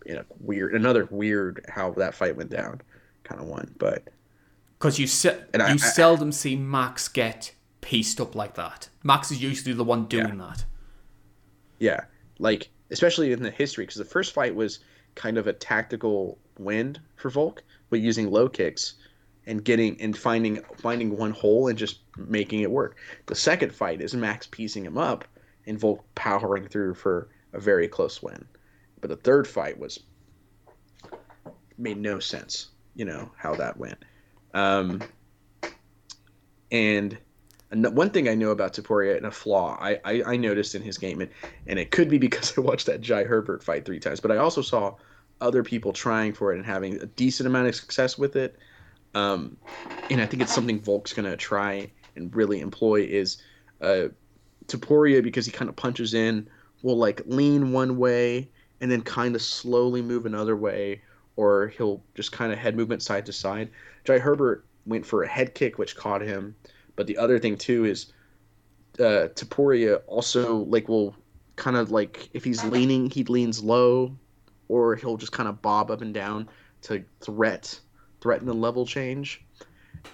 in 0.05 0.17
a 0.17 0.27
weird, 0.41 0.75
another 0.75 1.07
weird 1.11 1.65
how 1.69 1.93
that 1.93 2.15
fight 2.15 2.37
went 2.37 2.51
down 2.51 2.81
kind 3.25 3.41
of 3.41 3.47
one. 3.47 3.75
But. 3.79 4.09
Because 4.79 4.99
you, 4.99 5.07
se- 5.07 5.45
you 5.55 5.61
I, 5.61 5.77
seldom 5.77 6.33
see 6.33 6.55
Max 6.55 7.09
get 7.09 7.55
pieced 7.81 8.21
up 8.21 8.35
like 8.35 8.55
that. 8.55 8.89
Max 9.05 9.31
is 9.31 9.43
usually 9.43 9.73
the 9.73 9.85
one 9.85 10.07
doing 10.07 10.39
yeah. 10.39 10.47
that. 10.49 10.65
Yeah. 11.79 12.01
Like, 12.39 12.69
especially 12.91 13.33
in 13.33 13.43
the 13.43 13.51
history, 13.51 13.85
because 13.85 13.97
the 13.97 14.05
first 14.05 14.35
fight 14.35 14.55
was 14.55 14.81
kind 15.15 15.39
of 15.39 15.47
a 15.47 15.53
tactical 15.53 16.39
win 16.59 16.99
for 17.17 17.31
Volk, 17.31 17.63
but 17.91 18.01
using 18.01 18.31
low 18.31 18.49
kicks 18.49 18.95
and 19.47 19.65
getting 19.65 20.01
and 20.01 20.17
finding 20.17 20.61
finding 20.77 21.17
one 21.17 21.31
hole 21.31 21.69
and 21.69 21.79
just 21.79 22.01
making 22.17 22.61
it 22.61 22.71
work. 22.71 22.97
The 23.27 23.35
second 23.35 23.75
fight 23.75 24.01
is 24.01 24.15
Max 24.15 24.47
piecing 24.47 24.85
him 24.85 24.99
up 24.99 25.25
and 25.67 25.79
Volk 25.79 26.05
powering 26.15 26.69
through 26.69 26.95
for 26.95 27.29
a 27.53 27.61
very 27.61 27.89
close 27.89 28.23
win. 28.23 28.45
But 29.01 29.11
the 29.11 29.17
third 29.17 29.47
fight 29.47 29.79
was 29.79 30.01
made 31.79 31.99
no 31.99 32.19
sense, 32.19 32.69
you 32.95 33.05
know, 33.05 33.31
how 33.37 33.55
that 33.57 33.77
went. 33.77 33.99
Um, 34.55 35.03
and 36.71 37.19
one 37.71 38.11
thing 38.11 38.29
I 38.29 38.35
know 38.35 38.51
about 38.51 38.73
Topuria 38.73 39.17
and 39.17 39.27
a 39.27 39.31
flaw 39.31 39.77
I, 39.81 40.01
I, 40.05 40.23
I, 40.27 40.37
noticed 40.37 40.75
in 40.75 40.83
his 40.83 40.99
game, 40.99 41.21
and, 41.21 41.31
and 41.67 41.79
it 41.79 41.91
could 41.91 42.09
be 42.09 42.19
because 42.19 42.55
I 42.59 42.63
watched 42.63 42.87
that 42.87 43.01
Jai 43.01 43.25
Herbert 43.25 43.63
fight 43.63 43.85
three 43.85 44.01
times, 44.01 44.21
but 44.21 44.31
I 44.31 44.37
also 44.37 44.63
saw 44.63 44.95
other 45.41 45.63
people 45.63 45.93
trying 45.93 46.33
for 46.33 46.53
it 46.53 46.57
and 46.57 46.67
having 46.67 47.01
a 47.01 47.07
decent 47.07 47.47
amount 47.47 47.69
of 47.69 47.75
success 47.75 48.17
with 48.17 48.37
it. 48.37 48.57
Um, 49.15 49.57
and 50.11 50.21
I 50.21 50.27
think 50.27 50.43
it's 50.43 50.55
something 50.55 50.81
Volk's 50.81 51.13
going 51.13 51.31
to 51.31 51.37
try 51.37 51.91
and 52.17 52.35
really 52.35 52.61
employ 52.61 53.03
is 53.03 53.39
uh, 53.81 54.09
Topuria 54.67 55.23
because 55.23 55.47
he 55.47 55.53
kind 55.53 55.69
of 55.69 55.77
punches 55.77 56.15
in 56.15 56.49
will 56.83 56.97
like 56.97 57.23
lean 57.27 57.73
one 57.73 57.97
way 57.97 58.49
and 58.81 58.91
then 58.91 59.03
kind 59.03 59.35
of 59.35 59.43
slowly 59.43 60.03
move 60.03 60.27
another 60.27 60.57
way, 60.57 61.01
or 61.37 61.69
he'll 61.69 62.03
just 62.15 62.33
kind 62.33 62.53
of 62.53 62.59
head 62.59 62.77
movement 62.77 63.03
side 63.03 63.25
to 63.27 63.33
side. 63.33 63.71
Jai 64.05 64.19
Herbert 64.19 64.65
went 64.85 65.05
for 65.07 65.23
a 65.23 65.29
head 65.29 65.55
kick 65.55 65.79
which 65.79 65.97
caught 65.97 66.21
him, 66.21 66.55
but 66.95 67.07
the 67.07 67.17
other 67.17 67.39
thing 67.39 67.57
too 67.57 67.85
is 67.85 68.13
uh, 68.99 69.29
Topuria 69.35 70.03
also 70.07 70.59
like 70.59 70.89
will 70.89 71.15
kind 71.57 71.77
of 71.77 71.91
like 71.91 72.29
if 72.35 72.45
he's 72.45 72.63
leaning, 72.65 73.11
he 73.11 73.25
leans 73.25 73.63
low 73.63 74.17
or 74.69 74.97
he'll 74.97 75.17
just 75.17 75.33
kind 75.33 75.49
of 75.49 75.63
bob 75.63 75.91
up 75.91 76.01
and 76.01 76.15
down 76.15 76.49
to 76.83 77.05
threat 77.21 77.79
threaten 78.21 78.47
the 78.47 78.55
level 78.55 78.87
change, 78.87 79.45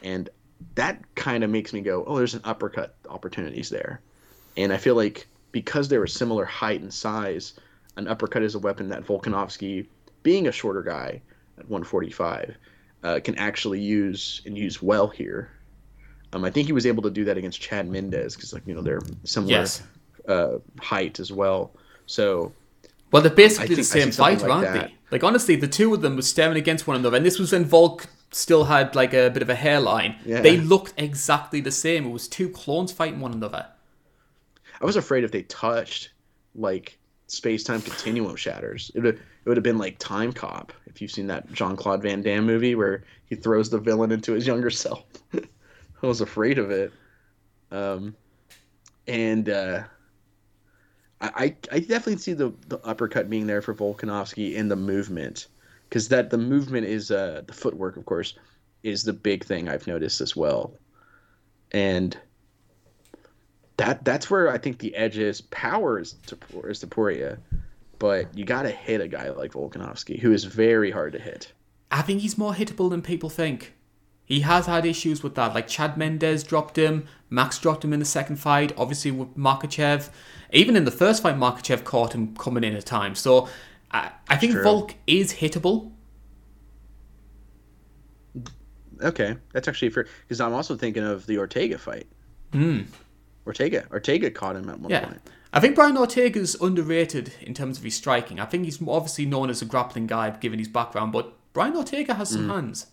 and 0.03 0.29
that 0.74 1.03
kind 1.15 1.45
of 1.45 1.51
makes 1.51 1.73
me 1.73 1.81
go, 1.81 2.05
oh, 2.07 2.19
there's 2.19 2.35
an 2.35 2.43
uppercut 2.45 2.95
opportunities 3.09 3.70
there, 3.70 4.01
and 4.57 4.73
I 4.73 4.77
feel 4.77 4.95
like 4.95 5.27
because 5.53 5.89
they 5.89 5.99
were 5.99 6.07
similar 6.07 6.45
height 6.45 6.81
and 6.81 6.93
size, 6.93 7.55
an 7.97 8.09
uppercut 8.09 8.43
is 8.43 8.55
a 8.55 8.59
weapon 8.59 8.89
that 8.89 9.05
Volkanovski, 9.05 9.87
being 10.23 10.49
a 10.49 10.53
shorter 10.53 10.83
guy 10.83 11.20
at 11.59 11.69
145, 11.69 12.57
uh, 13.05 13.20
can 13.23 13.37
actually 13.37 13.81
use 13.81 14.43
and 14.47 14.57
use 14.57 14.83
well 14.83 15.09
here. 15.09 15.51
Um, 16.33 16.45
I 16.45 16.51
think 16.51 16.66
he 16.66 16.73
was 16.73 16.87
able 16.87 17.03
to 17.03 17.11
do 17.11 17.24
that 17.24 17.37
against 17.37 17.61
Chad 17.61 17.89
Mendes 17.89 18.35
because, 18.35 18.53
like, 18.55 18.66
you 18.66 18.74
know, 18.74 18.81
they're 18.81 19.03
similar 19.24 19.53
yes. 19.53 19.83
uh, 20.27 20.59
height 20.81 21.20
as 21.20 21.31
well. 21.31 21.73
So 22.07 22.53
well, 23.12 23.22
they're 23.22 23.30
basically 23.30 23.74
the 23.74 23.84
same 23.84 24.10
fighter, 24.10 24.48
like 24.48 24.51
aren't 24.51 24.74
that. 24.74 24.89
they? 24.89 24.94
Like 25.10 25.22
honestly, 25.22 25.55
the 25.55 25.68
two 25.68 25.93
of 25.94 26.01
them 26.01 26.16
were 26.16 26.22
staring 26.22 26.56
against 26.56 26.86
one 26.86 26.97
another, 26.97 27.16
and 27.16 27.24
this 27.24 27.39
was 27.39 27.52
when 27.52 27.64
Volk 27.64 28.06
still 28.30 28.64
had 28.64 28.97
like 28.97 29.12
a 29.12 29.30
bit 29.30 29.43
of 29.43 29.51
a 29.51 29.55
hairline. 29.55 30.16
Yeah. 30.24 30.40
They 30.40 30.56
looked 30.56 30.94
exactly 30.97 31.60
the 31.60 31.70
same. 31.70 32.06
It 32.06 32.10
was 32.10 32.26
two 32.26 32.48
clones 32.48 32.90
fighting 32.90 33.20
one 33.20 33.32
another. 33.32 33.66
I 34.80 34.84
was 34.84 34.97
afraid 34.97 35.22
if 35.22 35.30
they 35.30 35.43
touched, 35.43 36.10
like 36.55 36.98
space 37.26 37.62
time 37.62 37.82
continuum 37.82 38.36
shatters, 38.36 38.90
it 38.94 39.01
would 39.01 39.16
it 39.16 39.48
would 39.48 39.56
have 39.56 39.64
been 39.64 39.78
like 39.78 39.98
Time 39.98 40.32
Cop. 40.32 40.72
If 40.86 41.02
you've 41.02 41.10
seen 41.10 41.26
that 41.28 41.52
Jean 41.52 41.76
Claude 41.76 42.02
Van 42.02 42.22
Damme 42.22 42.47
movie 42.47 42.74
where 42.74 43.05
he 43.26 43.34
throws 43.34 43.70
the 43.70 43.78
villain 43.78 44.12
into 44.12 44.32
his 44.32 44.47
younger 44.47 44.70
self, 44.70 45.05
I 45.34 46.06
was 46.06 46.20
afraid 46.20 46.59
of 46.59 46.70
it. 46.70 46.93
Um, 47.70 48.14
and 49.06 49.48
uh, 49.48 49.82
I, 51.23 51.57
I 51.70 51.78
definitely 51.78 52.19
see 52.19 52.32
the, 52.32 52.53
the 52.69 52.78
uppercut 52.85 53.31
being 53.31 53.47
there 53.47 53.62
for 53.62 53.74
Volkanovski 53.74 54.55
in 54.55 54.69
the 54.69 54.77
movement 54.77 55.47
because 55.89 56.09
that 56.09 56.31
the 56.31 56.39
movement 56.39 56.86
is 56.86 57.11
uh, 57.11 57.43
the 57.47 57.53
footwork 57.53 57.97
of 57.97 58.05
course 58.07 58.35
is 58.82 59.05
the 59.05 59.12
big 59.12 59.44
thing 59.44 59.69
I've 59.69 59.86
noticed 59.86 60.20
as 60.20 60.35
well. 60.35 60.74
And 61.70 62.16
that 63.77 64.05
that's 64.05 64.28
where 64.28 64.51
I 64.51 64.59
think 64.59 64.78
the 64.78 64.94
edge 64.97 65.16
is. 65.16 65.40
Power 65.43 66.01
is 66.01 66.15
to 66.27 66.36
is 66.65 66.82
Topuria 66.82 67.39
but 68.03 68.36
you 68.36 68.44
got 68.44 68.62
to 68.62 68.70
hit 68.70 69.01
a 69.01 69.07
guy 69.07 69.31
like 69.31 69.53
Volkanovski 69.53 70.19
who 70.19 70.32
is 70.32 70.43
very 70.43 70.90
hard 70.90 71.12
to 71.12 71.20
hit. 71.20 71.53
I 71.93 72.03
think 72.03 72.20
he's 72.20 72.36
more 72.36 72.53
hittable 72.53 72.90
than 72.90 73.01
people 73.01 73.31
think. 73.31 73.74
He 74.24 74.40
has 74.40 74.66
had 74.66 74.85
issues 74.85 75.23
with 75.23 75.36
that 75.36 75.55
like 75.55 75.69
Chad 75.69 75.97
Mendes 75.97 76.43
dropped 76.43 76.77
him 76.77 77.07
Max 77.31 77.61
dropped 77.61 77.85
him 77.85 77.93
in 77.93 78.01
the 78.01 78.05
second 78.05 78.36
fight 78.36 78.73
obviously 78.77 79.12
with 79.12 79.36
Makhachev 79.36 80.11
even 80.53 80.77
in 80.77 80.85
the 80.85 80.91
first 80.91 81.23
fight, 81.23 81.37
Makhachev 81.37 81.85
caught 81.85 82.15
him 82.15 82.37
coming 82.37 82.62
in 82.62 82.77
at 82.77 82.87
times. 82.87 83.19
So 83.19 83.49
I, 83.91 84.11
I 84.29 84.37
think 84.37 84.53
True. 84.53 84.62
Volk 84.62 84.95
is 85.07 85.35
hittable. 85.35 85.93
Okay, 89.03 89.37
that's 89.53 89.66
actually 89.66 89.91
fair 89.91 90.07
because 90.20 90.41
I'm 90.41 90.53
also 90.53 90.77
thinking 90.77 91.03
of 91.03 91.27
the 91.27 91.39
Ortega 91.39 91.79
fight. 91.79 92.07
Mm. 92.53 92.87
Ortega, 93.47 93.87
Ortega 93.91 94.31
caught 94.31 94.55
him 94.55 94.69
at 94.69 94.79
one 94.79 94.91
yeah. 94.91 95.07
point. 95.07 95.20
I 95.53 95.61
think 95.61 95.74
Brian 95.74 95.97
Ortega's 95.97 96.55
underrated 96.61 97.33
in 97.41 97.53
terms 97.53 97.79
of 97.79 97.85
his 97.85 97.97
striking. 97.97 98.39
I 98.39 98.45
think 98.45 98.65
he's 98.65 98.81
obviously 98.87 99.27
known 99.27 99.51
as 99.51 99.61
a 99.61 99.65
grappling 99.65 100.07
guy 100.07 100.31
given 100.31 100.59
his 100.59 100.69
background, 100.69 101.12
but 101.12 101.35
Brian 101.53 101.77
Ortega 101.77 102.15
has 102.15 102.31
some 102.31 102.47
mm. 102.47 102.55
hands. 102.55 102.87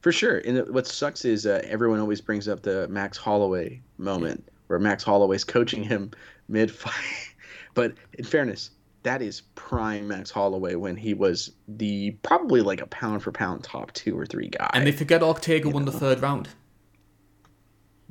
For 0.00 0.12
sure. 0.12 0.38
And 0.38 0.68
what 0.72 0.86
sucks 0.86 1.24
is 1.24 1.44
uh, 1.44 1.60
everyone 1.64 1.98
always 1.98 2.20
brings 2.20 2.48
up 2.48 2.62
the 2.62 2.86
Max 2.88 3.18
Holloway 3.18 3.82
moment 3.98 4.48
where 4.68 4.78
Max 4.78 5.02
Holloway's 5.02 5.44
coaching 5.44 5.82
him 5.82 6.12
mid 6.48 6.70
fight. 6.70 6.94
but 7.74 7.94
in 8.14 8.24
fairness, 8.24 8.70
that 9.02 9.20
is 9.22 9.42
prime 9.54 10.08
Max 10.08 10.30
Holloway 10.30 10.74
when 10.76 10.96
he 10.96 11.14
was 11.14 11.52
the 11.66 12.12
probably 12.22 12.60
like 12.60 12.80
a 12.80 12.86
pound 12.86 13.22
for 13.22 13.32
pound 13.32 13.64
top 13.64 13.92
two 13.92 14.18
or 14.18 14.24
three 14.26 14.48
guy. 14.48 14.70
And 14.72 14.86
they 14.86 14.92
forget 14.92 15.22
Ortega 15.22 15.68
won 15.68 15.84
the 15.84 15.92
third 15.92 16.20
round. 16.20 16.48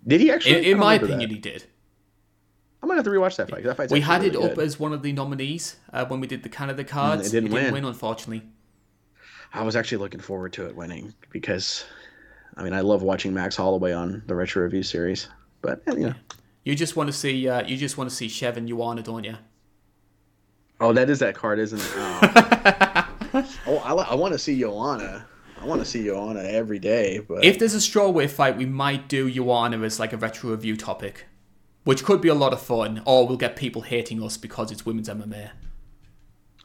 did 0.05 0.21
he 0.21 0.31
actually? 0.31 0.57
In, 0.57 0.63
in 0.63 0.77
my 0.77 0.95
opinion, 0.95 1.19
that. 1.19 1.31
he 1.31 1.38
did. 1.38 1.65
I'm 2.81 2.89
gonna 2.89 2.99
have 2.99 3.05
to 3.05 3.11
rewatch 3.11 3.35
that 3.38 3.49
fight. 3.49 3.63
That 3.63 3.75
fight's 3.75 3.91
We 3.91 4.01
had 4.01 4.23
it 4.23 4.34
really 4.34 4.49
up 4.49 4.55
good. 4.55 4.63
as 4.65 4.79
one 4.79 4.93
of 4.93 5.01
the 5.01 5.11
nominees 5.11 5.77
uh, 5.91 6.05
when 6.05 6.19
we 6.19 6.27
did 6.27 6.43
the 6.43 6.49
Canada 6.49 6.84
cards. 6.84 7.27
it 7.27 7.31
didn't 7.31 7.49
He 7.49 7.55
didn't 7.55 7.73
win. 7.73 7.84
win, 7.84 7.85
unfortunately. 7.85 8.43
I 9.53 9.63
was 9.63 9.75
actually 9.75 9.97
looking 9.99 10.19
forward 10.19 10.53
to 10.53 10.67
it 10.67 10.75
winning 10.75 11.13
because, 11.31 11.85
I 12.55 12.63
mean, 12.63 12.73
I 12.73 12.81
love 12.81 13.01
watching 13.01 13.34
Max 13.34 13.55
Holloway 13.55 13.93
on 13.93 14.21
the 14.27 14.35
Retro 14.35 14.63
Review 14.63 14.84
series. 14.84 15.27
But 15.61 15.81
eh, 15.88 15.93
you 15.93 15.99
know, 16.09 16.13
You 16.68 16.76
just 16.76 16.98
want 16.98 17.07
to 17.07 17.14
see, 17.14 17.48
uh, 17.48 17.65
you 17.65 17.77
just 17.77 17.98
want 17.98 18.10
to 18.10 18.15
see 18.15 18.27
Chev 18.27 18.57
and 18.57 18.68
Joanna, 18.68 19.02
don't 19.02 19.23
you? 19.23 19.38
oh, 20.81 20.91
that 20.91 21.10
is 21.10 21.19
that 21.19 21.34
card, 21.34 21.60
isn't 21.60 21.80
it? 21.80 21.91
Oh, 21.95 23.15
oh 23.68 23.77
I, 23.77 23.94
I 23.94 24.15
want 24.15 24.34
to 24.34 24.38
see 24.38 24.60
Joanna. 24.60 25.26
I 25.61 25.65
want 25.65 25.80
to 25.80 25.85
see 25.85 26.03
Joanna 26.03 26.41
every 26.41 26.77
day. 26.77 27.19
But 27.19 27.45
If 27.45 27.57
there's 27.57 27.73
a 27.73 27.77
strawweight 27.77 28.31
fight, 28.31 28.57
we 28.57 28.65
might 28.65 29.07
do 29.07 29.31
Joanna 29.31 29.80
as 29.84 29.98
like 29.98 30.11
a 30.11 30.18
retro 30.18 30.49
review 30.49 30.76
topic, 30.76 31.27
which 31.85 32.03
could 32.03 32.19
be 32.19 32.27
a 32.27 32.35
lot 32.35 32.52
of 32.52 32.61
fun, 32.61 33.02
or 33.06 33.26
we'll 33.26 33.38
get 33.38 33.56
people 33.56 33.84
hating 33.84 34.22
us 34.22 34.35
because 34.35 34.69
it's 34.69 34.85
women's 34.85 35.07
MMA. 35.07 35.52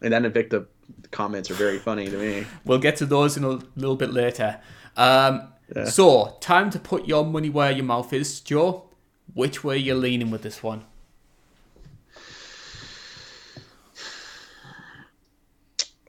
and 0.03 0.12
that 0.12 0.23
Invicta 0.24 0.66
comments 1.12 1.49
are 1.49 1.55
very 1.55 1.79
funny 1.79 2.07
to 2.09 2.19
me. 2.19 2.45
We'll 2.65 2.81
get 2.81 2.97
to 2.97 3.07
those 3.07 3.37
in 3.37 3.45
a 3.45 3.61
little 3.77 3.95
bit 3.95 4.12
later. 4.12 4.61
Um, 4.97 5.53
Yeah. 5.77 5.85
So, 5.85 6.37
time 6.41 6.70
to 6.70 6.81
put 6.81 7.07
your 7.07 7.24
money 7.24 7.49
where 7.49 7.70
your 7.70 7.85
mouth 7.85 8.12
is, 8.12 8.41
Joe. 8.41 8.89
Which 9.34 9.64
way 9.64 9.78
you're 9.78 9.96
leaning 9.96 10.30
with 10.30 10.42
this 10.42 10.62
one? 10.62 10.84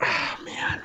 Oh 0.02 0.38
man. 0.44 0.82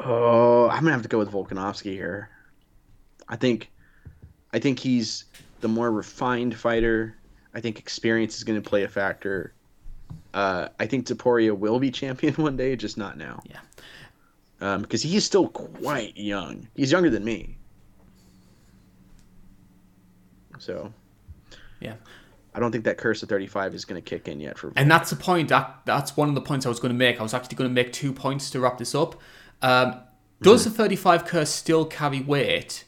Oh, 0.00 0.68
I'm 0.70 0.80
gonna 0.80 0.92
have 0.92 1.02
to 1.02 1.08
go 1.08 1.18
with 1.18 1.30
Volkanovski 1.30 1.92
here. 1.92 2.30
I 3.28 3.36
think, 3.36 3.70
I 4.54 4.58
think 4.58 4.78
he's 4.78 5.24
the 5.60 5.68
more 5.68 5.90
refined 5.90 6.56
fighter. 6.56 7.14
I 7.54 7.60
think 7.60 7.78
experience 7.78 8.36
is 8.36 8.44
going 8.44 8.60
to 8.60 8.66
play 8.66 8.84
a 8.84 8.88
factor. 8.88 9.52
Uh, 10.32 10.68
I 10.78 10.86
think 10.86 11.06
Topuria 11.06 11.56
will 11.56 11.78
be 11.78 11.90
champion 11.90 12.34
one 12.34 12.56
day, 12.56 12.76
just 12.76 12.96
not 12.96 13.18
now. 13.18 13.42
Yeah. 13.44 14.78
Because 14.78 15.02
he's 15.02 15.24
still 15.24 15.48
quite 15.48 16.16
young. 16.16 16.68
He's 16.74 16.90
younger 16.90 17.10
than 17.10 17.24
me. 17.24 17.57
So 20.58 20.92
Yeah. 21.80 21.94
I 22.54 22.60
don't 22.60 22.72
think 22.72 22.84
that 22.84 22.98
curse 22.98 23.22
of 23.22 23.28
35 23.28 23.74
is 23.74 23.84
going 23.84 24.02
to 24.02 24.08
kick 24.10 24.26
in 24.26 24.40
yet 24.40 24.58
for. 24.58 24.72
And 24.74 24.90
that's 24.90 25.10
the 25.10 25.16
point. 25.16 25.48
That 25.50 25.80
that's 25.84 26.16
one 26.16 26.28
of 26.28 26.34
the 26.34 26.40
points 26.40 26.66
I 26.66 26.68
was 26.68 26.80
going 26.80 26.92
to 26.92 26.98
make. 26.98 27.20
I 27.20 27.22
was 27.22 27.34
actually 27.34 27.56
going 27.56 27.70
to 27.70 27.74
make 27.74 27.92
two 27.92 28.12
points 28.12 28.50
to 28.50 28.60
wrap 28.60 28.78
this 28.78 28.94
up. 28.94 29.20
Um, 29.62 30.00
does 30.42 30.64
the 30.64 30.70
35 30.70 31.24
curse 31.24 31.50
still 31.50 31.84
carry 31.84 32.20
weight, 32.20 32.84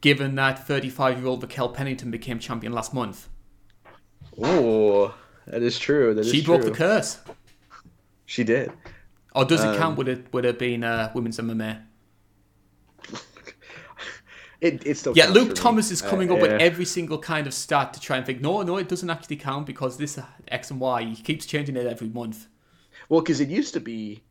given 0.00 0.34
that 0.36 0.66
35 0.66 1.18
year 1.18 1.26
old 1.28 1.42
Raquel 1.42 1.68
Pennington 1.68 2.10
became 2.10 2.38
champion 2.40 2.72
last 2.72 2.92
month? 2.94 3.28
Oh, 4.42 5.14
that 5.46 5.62
is 5.62 5.78
true. 5.78 6.14
That 6.14 6.22
is 6.22 6.32
She 6.32 6.42
broke 6.44 6.62
true. 6.62 6.70
the 6.70 6.76
curse. 6.76 7.18
She 8.26 8.42
did. 8.42 8.72
Or 9.34 9.44
does 9.44 9.62
it 9.62 9.68
Um, 9.68 9.76
count 9.76 9.98
with 9.98 10.08
it 10.08 10.26
with 10.32 10.44
it 10.44 10.58
being 10.58 10.82
uh, 10.82 11.12
women's 11.14 11.38
MMA? 11.38 11.82
It, 14.64 14.86
it 14.86 14.96
still 14.96 15.12
Yeah, 15.14 15.26
Luke 15.26 15.48
for 15.48 15.54
me. 15.54 15.54
Thomas 15.54 15.90
is 15.90 16.00
coming 16.00 16.30
Uh, 16.30 16.34
up 16.34 16.40
with 16.40 16.52
every 16.52 16.86
single 16.86 17.18
kind 17.18 17.46
of 17.46 17.52
stat 17.52 17.92
to 17.92 18.00
try 18.00 18.16
and 18.16 18.24
think, 18.24 18.40
no, 18.40 18.62
no, 18.62 18.78
it 18.78 18.88
doesn't 18.88 19.10
actually 19.10 19.36
count 19.36 19.66
because 19.66 19.98
this 19.98 20.16
uh, 20.16 20.24
X 20.48 20.70
and 20.70 20.80
Y. 20.80 21.02
He 21.04 21.22
keeps 21.22 21.44
changing 21.44 21.76
it 21.76 21.86
every 21.86 22.08
month. 22.08 22.46
Well, 23.10 23.20
because 23.20 23.40
it 23.40 23.50
used 23.50 23.74
to 23.74 23.80
be 23.80 24.22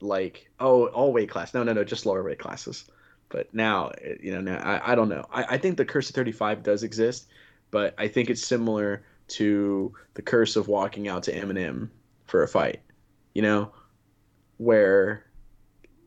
like, 0.00 0.50
oh, 0.58 0.86
all 0.86 1.12
weight 1.12 1.30
class. 1.30 1.54
No, 1.54 1.62
no, 1.62 1.72
no, 1.72 1.84
just 1.84 2.06
lower 2.06 2.24
weight 2.24 2.40
classes. 2.40 2.86
But 3.28 3.54
now, 3.54 3.92
you 4.20 4.32
know, 4.32 4.40
now 4.40 4.58
I, 4.58 4.92
I 4.92 4.94
don't 4.96 5.08
know. 5.08 5.26
I, 5.30 5.44
I 5.50 5.58
think 5.58 5.76
the 5.76 5.84
curse 5.84 6.08
of 6.08 6.16
35 6.16 6.64
does 6.64 6.82
exist, 6.82 7.28
but 7.70 7.94
I 7.98 8.08
think 8.08 8.30
it's 8.30 8.44
similar 8.44 9.04
to 9.28 9.94
the 10.14 10.22
curse 10.22 10.56
of 10.56 10.66
walking 10.66 11.06
out 11.06 11.22
to 11.24 11.32
Eminem 11.32 11.90
for 12.26 12.42
a 12.42 12.48
fight. 12.48 12.80
You 13.34 13.42
know, 13.42 13.72
where 14.56 15.24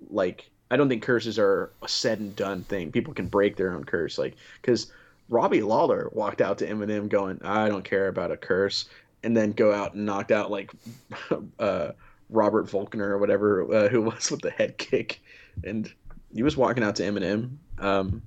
like 0.10 0.50
I 0.72 0.78
don't 0.78 0.88
think 0.88 1.04
curses 1.04 1.38
are 1.38 1.70
a 1.84 1.88
said 1.88 2.20
and 2.20 2.36
done 2.36 2.64
thing. 2.64 2.92
People 2.92 3.14
can 3.14 3.28
break 3.28 3.58
their 3.58 3.74
own 3.74 3.84
curse, 3.84 4.18
like 4.18 4.36
because 4.62 4.92
Robbie 5.28 5.62
Lawler 5.62 6.10
walked 6.14 6.42
out 6.42 6.58
to 6.60 6.68
Eminem 6.68 7.10
going, 7.10 7.42
"I 7.44 7.68
don't 7.68 7.84
care 7.84 8.08
about 8.08 8.32
a 8.32 8.38
curse," 8.38 8.88
and 9.22 9.36
then 9.36 9.52
go 9.52 9.74
out 9.74 9.94
and 9.94 10.06
knocked 10.06 10.32
out 10.32 10.50
like 10.50 10.72
uh, 11.60 11.92
Robert 12.30 12.68
Volkner 12.68 13.10
or 13.10 13.18
whatever 13.18 13.72
uh, 13.74 13.90
who 13.90 14.02
was 14.02 14.32
with 14.32 14.42
the 14.42 14.50
head 14.50 14.78
kick, 14.78 15.22
and 15.66 15.92
he 16.34 16.42
was 16.42 16.56
walking 16.56 16.84
out 16.84 16.96
to 16.96 17.04
Eminem. 17.04 17.58
Um, 17.78 18.22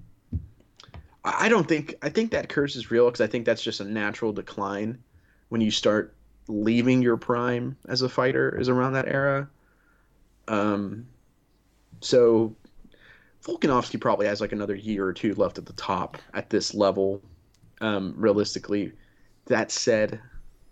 I 1.25 1.49
don't 1.49 1.67
think 1.67 1.95
I 2.03 2.11
think 2.11 2.33
that 2.33 2.51
curse 2.51 2.77
is 2.77 2.91
real 2.91 3.07
because 3.07 3.23
I 3.23 3.27
think 3.27 3.47
that's 3.47 3.63
just 3.63 3.81
a 3.81 3.85
natural 3.85 4.35
decline 4.35 4.99
when 5.49 5.63
you 5.63 5.71
start 5.71 6.15
leaving 6.47 7.01
your 7.01 7.17
prime 7.17 7.77
as 7.89 8.03
a 8.03 8.09
fighter 8.09 8.61
is 8.61 8.69
around 8.69 8.93
that 8.93 9.09
era. 9.09 9.49
Um, 10.47 11.07
so 12.05 12.55
Volkanovski 13.43 14.01
probably 14.01 14.27
has 14.27 14.41
like 14.41 14.53
another 14.53 14.75
year 14.75 15.07
or 15.07 15.13
two 15.13 15.35
left 15.35 15.59
at 15.59 15.67
the 15.67 15.73
top 15.73 16.19
at 16.35 16.51
this 16.51 16.75
level. 16.75 17.23
Um, 17.81 18.15
realistically, 18.17 18.93
that 19.47 19.71
said, 19.71 20.21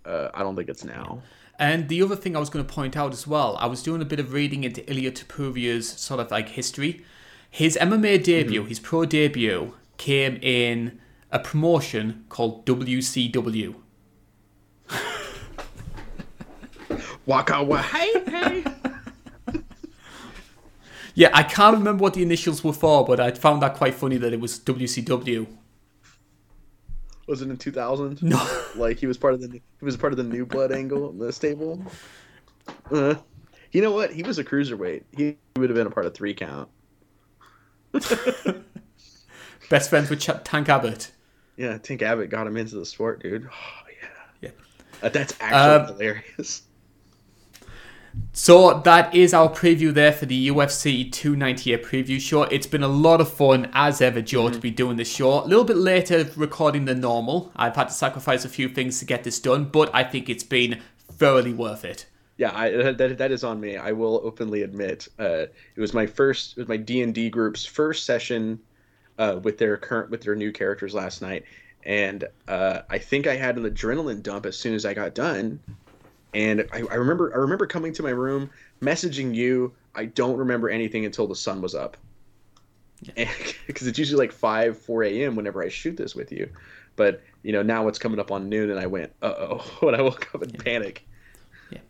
uh, 0.04 0.28
I 0.34 0.40
don't 0.40 0.56
think 0.56 0.68
it's 0.68 0.84
now. 0.84 1.22
And 1.58 1.88
the 1.88 2.02
other 2.02 2.16
thing 2.16 2.36
I 2.36 2.40
was 2.40 2.50
going 2.50 2.64
to 2.64 2.72
point 2.72 2.96
out 2.96 3.12
as 3.12 3.26
well, 3.26 3.56
I 3.58 3.66
was 3.66 3.82
doing 3.82 4.00
a 4.02 4.04
bit 4.04 4.20
of 4.20 4.32
reading 4.32 4.64
into 4.64 4.88
Ilia 4.90 5.10
Topuria's 5.10 5.88
sort 5.88 6.20
of 6.20 6.30
like 6.30 6.50
history. 6.50 7.04
His 7.50 7.76
MMA 7.80 8.22
debut, 8.22 8.64
his 8.64 8.80
pro 8.80 9.04
debut, 9.04 9.74
came 9.96 10.38
in 10.42 11.00
a 11.30 11.38
promotion 11.38 12.24
called 12.28 12.64
WCW. 12.66 13.74
Waka 17.26 17.62
wa 17.62 17.80
hey 17.82 18.12
hey. 18.26 18.64
Yeah, 21.14 21.30
I 21.34 21.42
can't 21.42 21.76
remember 21.76 22.02
what 22.02 22.14
the 22.14 22.22
initials 22.22 22.64
were 22.64 22.72
for, 22.72 23.04
but 23.04 23.20
I 23.20 23.30
found 23.32 23.60
that 23.62 23.74
quite 23.74 23.94
funny 23.94 24.16
that 24.16 24.32
it 24.32 24.40
was 24.40 24.58
WCW. 24.60 25.46
Was 27.28 27.42
it 27.42 27.48
in 27.50 27.56
2000? 27.56 28.22
No. 28.22 28.58
Like 28.76 28.98
he 28.98 29.06
was 29.06 29.18
part 29.18 29.34
of 29.34 29.40
the 29.42 29.48
he 29.78 29.84
was 29.84 29.96
part 29.98 30.12
of 30.14 30.16
the 30.16 30.24
new 30.24 30.46
blood 30.46 30.72
angle 30.72 31.12
the 31.12 31.30
stable. 31.32 31.82
Uh, 32.90 33.14
you 33.70 33.82
know 33.82 33.90
what? 33.92 34.12
He 34.12 34.22
was 34.22 34.38
a 34.38 34.44
cruiserweight. 34.44 35.04
He 35.16 35.36
would 35.56 35.68
have 35.68 35.76
been 35.76 35.86
a 35.86 35.90
part 35.90 36.06
of 36.06 36.14
three 36.14 36.32
count. 36.34 36.70
Best 39.68 39.90
friends 39.90 40.10
with 40.10 40.20
Ch- 40.20 40.42
Tank 40.44 40.68
Abbott. 40.68 41.12
Yeah, 41.56 41.78
Tank 41.78 42.02
Abbott 42.02 42.30
got 42.30 42.46
him 42.46 42.56
into 42.56 42.76
the 42.76 42.86
sport, 42.86 43.22
dude. 43.22 43.48
Oh 43.52 43.88
yeah. 44.02 44.08
Yeah. 44.40 44.50
Uh, 45.02 45.08
that's 45.10 45.34
actually 45.40 45.86
Um, 45.86 45.86
hilarious. 45.98 46.62
So 48.32 48.80
that 48.80 49.14
is 49.14 49.34
our 49.34 49.50
preview 49.50 49.92
there 49.92 50.12
for 50.12 50.26
the 50.26 50.48
UFC 50.48 51.10
298 51.10 51.84
preview 51.84 52.20
show. 52.20 52.44
It's 52.44 52.66
been 52.66 52.82
a 52.82 52.88
lot 52.88 53.20
of 53.20 53.32
fun 53.32 53.70
as 53.72 54.00
ever, 54.00 54.20
Joe, 54.20 54.50
to 54.50 54.58
be 54.58 54.70
doing 54.70 54.96
this 54.96 55.10
show. 55.10 55.44
A 55.44 55.46
little 55.46 55.64
bit 55.64 55.76
later 55.76 56.30
recording 56.36 56.86
than 56.86 57.00
normal. 57.00 57.52
I've 57.56 57.76
had 57.76 57.88
to 57.88 57.94
sacrifice 57.94 58.44
a 58.44 58.48
few 58.48 58.68
things 58.68 58.98
to 58.98 59.04
get 59.04 59.24
this 59.24 59.38
done, 59.38 59.66
but 59.66 59.90
I 59.94 60.04
think 60.04 60.28
it's 60.28 60.44
been 60.44 60.80
thoroughly 61.10 61.52
worth 61.52 61.84
it. 61.84 62.06
Yeah, 62.38 62.52
I, 62.54 62.92
that 62.92 63.18
that 63.18 63.30
is 63.30 63.44
on 63.44 63.60
me. 63.60 63.76
I 63.76 63.92
will 63.92 64.20
openly 64.24 64.62
admit. 64.62 65.08
Uh, 65.18 65.46
it 65.76 65.80
was 65.80 65.94
my 65.94 66.06
first, 66.06 66.56
it 66.56 66.60
was 66.60 66.68
my 66.68 66.78
D 66.78 67.02
and 67.02 67.14
D 67.14 67.30
group's 67.30 67.64
first 67.64 68.04
session 68.04 68.58
uh, 69.18 69.38
with 69.42 69.58
their 69.58 69.76
current 69.76 70.10
with 70.10 70.22
their 70.22 70.34
new 70.34 70.50
characters 70.50 70.94
last 70.94 71.22
night, 71.22 71.44
and 71.84 72.24
uh, 72.48 72.80
I 72.88 72.98
think 72.98 73.26
I 73.26 73.36
had 73.36 73.58
an 73.58 73.64
adrenaline 73.64 74.22
dump 74.22 74.46
as 74.46 74.56
soon 74.58 74.74
as 74.74 74.86
I 74.86 74.94
got 74.94 75.14
done. 75.14 75.60
And 76.34 76.66
I, 76.72 76.82
I 76.90 76.94
remember, 76.94 77.32
I 77.34 77.38
remember 77.38 77.66
coming 77.66 77.92
to 77.94 78.02
my 78.02 78.10
room, 78.10 78.50
messaging 78.80 79.34
you. 79.34 79.72
I 79.94 80.06
don't 80.06 80.36
remember 80.36 80.70
anything 80.70 81.04
until 81.04 81.26
the 81.26 81.36
sun 81.36 81.60
was 81.60 81.74
up, 81.74 81.96
because 83.14 83.86
it's 83.86 83.98
usually 83.98 84.18
like 84.18 84.32
five, 84.32 84.78
four 84.78 85.02
a.m. 85.04 85.36
whenever 85.36 85.62
I 85.62 85.68
shoot 85.68 85.96
this 85.96 86.14
with 86.14 86.32
you. 86.32 86.48
But 86.96 87.22
you 87.42 87.52
know, 87.52 87.62
now 87.62 87.88
it's 87.88 87.98
coming 87.98 88.18
up 88.18 88.30
on 88.30 88.48
noon, 88.48 88.70
and 88.70 88.80
I 88.80 88.86
went, 88.86 89.12
uh 89.22 89.34
oh, 89.36 89.58
when 89.80 89.94
I 89.94 90.02
woke 90.02 90.34
up 90.34 90.42
in 90.42 90.50
panic. 90.52 91.06
Yeah. 91.70 91.80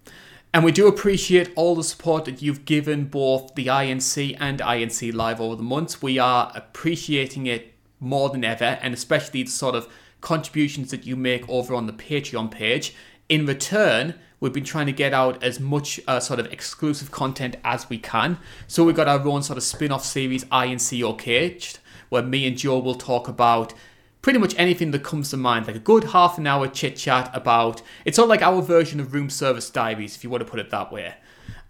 And 0.54 0.64
we 0.64 0.72
do 0.72 0.86
appreciate 0.86 1.50
all 1.56 1.74
the 1.74 1.84
support 1.84 2.26
that 2.26 2.42
you've 2.42 2.66
given 2.66 3.06
both 3.06 3.54
the 3.54 3.68
INC 3.68 4.36
and 4.38 4.60
INC 4.60 5.14
Live 5.14 5.40
over 5.40 5.56
the 5.56 5.62
months. 5.62 6.02
We 6.02 6.18
are 6.18 6.52
appreciating 6.54 7.46
it 7.46 7.72
more 8.00 8.28
than 8.28 8.44
ever, 8.44 8.78
and 8.82 8.92
especially 8.92 9.44
the 9.44 9.50
sort 9.50 9.74
of 9.74 9.88
contributions 10.20 10.90
that 10.90 11.06
you 11.06 11.16
make 11.16 11.48
over 11.48 11.74
on 11.74 11.86
the 11.86 11.92
Patreon 11.92 12.50
page. 12.50 12.94
In 13.30 13.46
return, 13.46 14.14
we've 14.42 14.52
been 14.52 14.64
trying 14.64 14.86
to 14.86 14.92
get 14.92 15.14
out 15.14 15.40
as 15.40 15.60
much 15.60 16.00
uh, 16.08 16.18
sort 16.18 16.40
of 16.40 16.52
exclusive 16.52 17.12
content 17.12 17.56
as 17.62 17.88
we 17.88 17.96
can. 17.96 18.36
So 18.66 18.84
we've 18.84 18.96
got 18.96 19.06
our 19.06 19.24
own 19.24 19.44
sort 19.44 19.56
of 19.56 19.62
spin 19.62 19.92
off 19.92 20.04
series, 20.04 20.44
INC 20.46 21.08
Uncaged, 21.08 21.78
where 22.08 22.24
me 22.24 22.44
and 22.48 22.58
Joe 22.58 22.80
will 22.80 22.96
talk 22.96 23.28
about 23.28 23.72
pretty 24.20 24.40
much 24.40 24.52
anything 24.58 24.90
that 24.90 25.04
comes 25.04 25.30
to 25.30 25.36
mind, 25.36 25.68
like 25.68 25.76
a 25.76 25.78
good 25.78 26.04
half 26.04 26.38
an 26.38 26.48
hour 26.48 26.66
chit 26.66 26.96
chat 26.96 27.30
about. 27.32 27.82
It's 28.04 28.16
sort 28.16 28.26
of 28.26 28.30
like 28.30 28.42
our 28.42 28.60
version 28.60 28.98
of 28.98 29.14
Room 29.14 29.30
Service 29.30 29.70
Diaries, 29.70 30.16
if 30.16 30.24
you 30.24 30.30
want 30.30 30.44
to 30.44 30.50
put 30.50 30.58
it 30.58 30.70
that 30.70 30.92
way. 30.92 31.14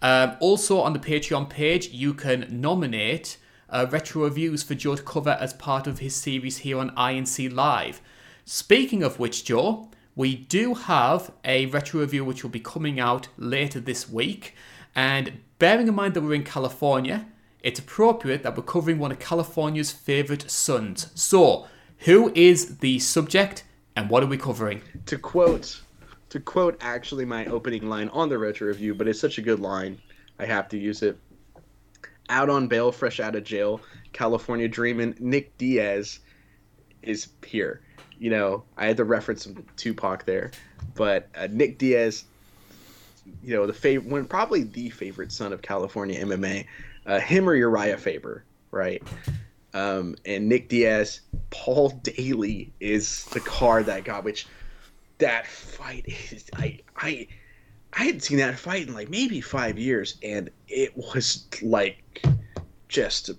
Um, 0.01 0.35
also, 0.39 0.81
on 0.81 0.93
the 0.93 0.99
Patreon 0.99 1.51
page, 1.51 1.89
you 1.89 2.15
can 2.15 2.47
nominate 2.49 3.37
uh, 3.69 3.85
retro 3.91 4.23
reviews 4.23 4.63
for 4.63 4.73
Joe 4.73 4.95
to 4.95 5.03
cover 5.03 5.37
as 5.39 5.53
part 5.53 5.85
of 5.85 5.99
his 5.99 6.15
series 6.15 6.57
here 6.57 6.79
on 6.79 6.89
INC 6.95 7.53
Live. 7.53 8.01
Speaking 8.45 9.03
of 9.03 9.19
which, 9.19 9.45
Joe, 9.45 9.89
we 10.15 10.35
do 10.35 10.75
have 10.75 11.31
a 11.43 11.65
retro 11.67 12.01
review 12.01 12.23
which 12.23 12.43
will 12.43 12.51
be 12.51 12.59
coming 12.59 12.99
out 12.99 13.27
later 13.37 13.79
this 13.79 14.09
week. 14.09 14.55
And 14.95 15.39
bearing 15.59 15.87
in 15.87 15.95
mind 15.95 16.13
that 16.13 16.21
we're 16.21 16.35
in 16.35 16.43
California, 16.43 17.27
it's 17.61 17.79
appropriate 17.79 18.43
that 18.43 18.55
we're 18.55 18.63
covering 18.63 18.99
one 18.99 19.11
of 19.11 19.19
California's 19.19 19.91
favourite 19.91 20.49
sons. 20.51 21.07
So, 21.15 21.67
who 21.99 22.31
is 22.35 22.77
the 22.77 22.99
subject 22.99 23.63
and 23.95 24.09
what 24.09 24.21
are 24.23 24.27
we 24.27 24.37
covering? 24.37 24.81
To 25.07 25.17
quote 25.17 25.81
to 26.29 26.39
quote 26.39 26.75
actually 26.81 27.25
my 27.25 27.45
opening 27.45 27.87
line 27.87 28.09
on 28.09 28.27
the 28.27 28.39
retro 28.39 28.67
review, 28.67 28.95
but 28.95 29.07
it's 29.07 29.19
such 29.19 29.37
a 29.37 29.41
good 29.41 29.59
line, 29.59 30.01
I 30.39 30.45
have 30.45 30.67
to 30.69 30.79
use 30.79 31.03
it. 31.03 31.15
Out 32.27 32.49
on 32.49 32.67
bail, 32.67 32.91
fresh 32.91 33.19
out 33.19 33.35
of 33.35 33.43
jail, 33.43 33.81
California 34.13 34.67
dreaming, 34.67 35.15
Nick 35.19 35.55
Diaz 35.59 36.21
is 37.03 37.27
here. 37.45 37.81
You 38.23 38.29
know, 38.29 38.63
I 38.77 38.85
had 38.85 38.95
to 38.95 39.03
reference 39.03 39.43
some 39.43 39.65
Tupac 39.75 40.23
there, 40.23 40.51
but 40.95 41.27
uh, 41.35 41.49
Nick 41.51 41.77
Diaz, 41.77 42.23
you 43.43 43.53
know, 43.53 43.67
the 43.67 43.73
favorite, 43.73 44.09
one 44.09 44.23
probably 44.23 44.63
the 44.63 44.91
favorite 44.91 45.29
son 45.33 45.51
of 45.51 45.61
California 45.61 46.23
MMA, 46.23 46.65
uh, 47.05 47.19
him 47.19 47.49
or 47.49 47.53
Uriah 47.53 47.97
Faber, 47.97 48.45
right? 48.71 49.03
Um, 49.73 50.15
and 50.25 50.47
Nick 50.47 50.69
Diaz, 50.69 51.19
Paul 51.49 51.89
Daley 52.01 52.71
is 52.79 53.25
the 53.25 53.41
card 53.41 53.87
that 53.87 54.05
got, 54.05 54.23
which 54.23 54.47
that 55.17 55.45
fight 55.45 56.05
is 56.31 56.49
I 56.55 56.79
I 56.95 57.27
I 57.91 58.05
hadn't 58.05 58.21
seen 58.21 58.37
that 58.37 58.57
fight 58.57 58.87
in 58.87 58.93
like 58.93 59.09
maybe 59.09 59.41
five 59.41 59.77
years, 59.77 60.17
and 60.23 60.49
it 60.69 60.95
was 60.95 61.45
like 61.61 62.25
just 62.87 63.31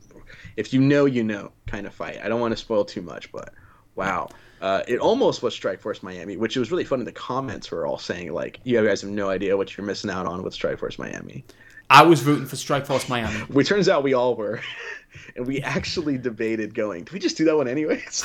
if 0.58 0.74
you 0.74 0.82
know 0.82 1.06
you 1.06 1.24
know 1.24 1.52
kind 1.66 1.86
of 1.86 1.94
fight. 1.94 2.20
I 2.22 2.28
don't 2.28 2.42
want 2.42 2.52
to 2.52 2.58
spoil 2.58 2.84
too 2.84 3.00
much, 3.00 3.32
but 3.32 3.54
wow. 3.94 4.28
Uh, 4.60 4.82
it 4.88 4.98
almost 4.98 5.42
was 5.42 5.58
Strikeforce 5.58 6.02
Miami, 6.02 6.36
which 6.36 6.56
was 6.56 6.70
really 6.70 6.84
fun. 6.84 7.00
In 7.00 7.04
the 7.04 7.12
comments 7.12 7.70
were 7.70 7.86
all 7.86 7.98
saying 7.98 8.32
like, 8.32 8.60
"You 8.64 8.84
guys 8.84 9.02
have 9.02 9.10
no 9.10 9.28
idea 9.28 9.56
what 9.56 9.76
you're 9.76 9.86
missing 9.86 10.10
out 10.10 10.26
on 10.26 10.42
with 10.42 10.54
Strikeforce 10.54 10.98
Miami." 10.98 11.44
I 11.90 12.02
was 12.02 12.24
rooting 12.24 12.46
for 12.46 12.56
Strikeforce 12.56 13.08
Miami. 13.08 13.38
Which 13.48 13.68
turns 13.68 13.88
out 13.88 14.02
we 14.02 14.14
all 14.14 14.34
were, 14.34 14.60
and 15.36 15.46
we 15.46 15.60
actually 15.60 16.18
debated 16.18 16.74
going. 16.74 17.04
Do 17.04 17.12
we 17.12 17.18
just 17.18 17.36
do 17.36 17.44
that 17.44 17.56
one 17.56 17.68
anyways? 17.68 18.24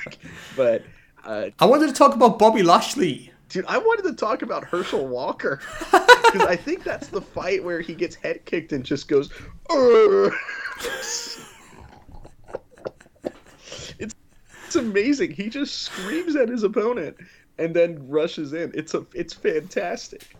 but 0.56 0.82
uh, 1.24 1.50
I 1.58 1.66
wanted 1.66 1.88
to 1.88 1.94
talk 1.94 2.14
about 2.14 2.38
Bobby 2.38 2.62
Lashley. 2.62 3.32
Dude, 3.48 3.64
I 3.68 3.78
wanted 3.78 4.02
to 4.02 4.14
talk 4.14 4.42
about 4.42 4.64
Herschel 4.64 5.06
Walker 5.06 5.60
because 5.80 6.42
I 6.42 6.56
think 6.56 6.82
that's 6.82 7.06
the 7.08 7.20
fight 7.20 7.62
where 7.62 7.80
he 7.80 7.94
gets 7.94 8.16
head 8.16 8.44
kicked 8.44 8.72
and 8.72 8.84
just 8.84 9.06
goes. 9.06 9.30
it's 13.98 14.14
it's 14.66 14.76
amazing. 14.76 15.32
He 15.32 15.48
just 15.48 15.82
screams 15.82 16.36
at 16.36 16.48
his 16.48 16.62
opponent 16.62 17.16
and 17.58 17.74
then 17.74 18.08
rushes 18.08 18.52
in. 18.52 18.72
It's 18.74 18.94
a 18.94 19.06
it's 19.14 19.32
fantastic. 19.32 20.36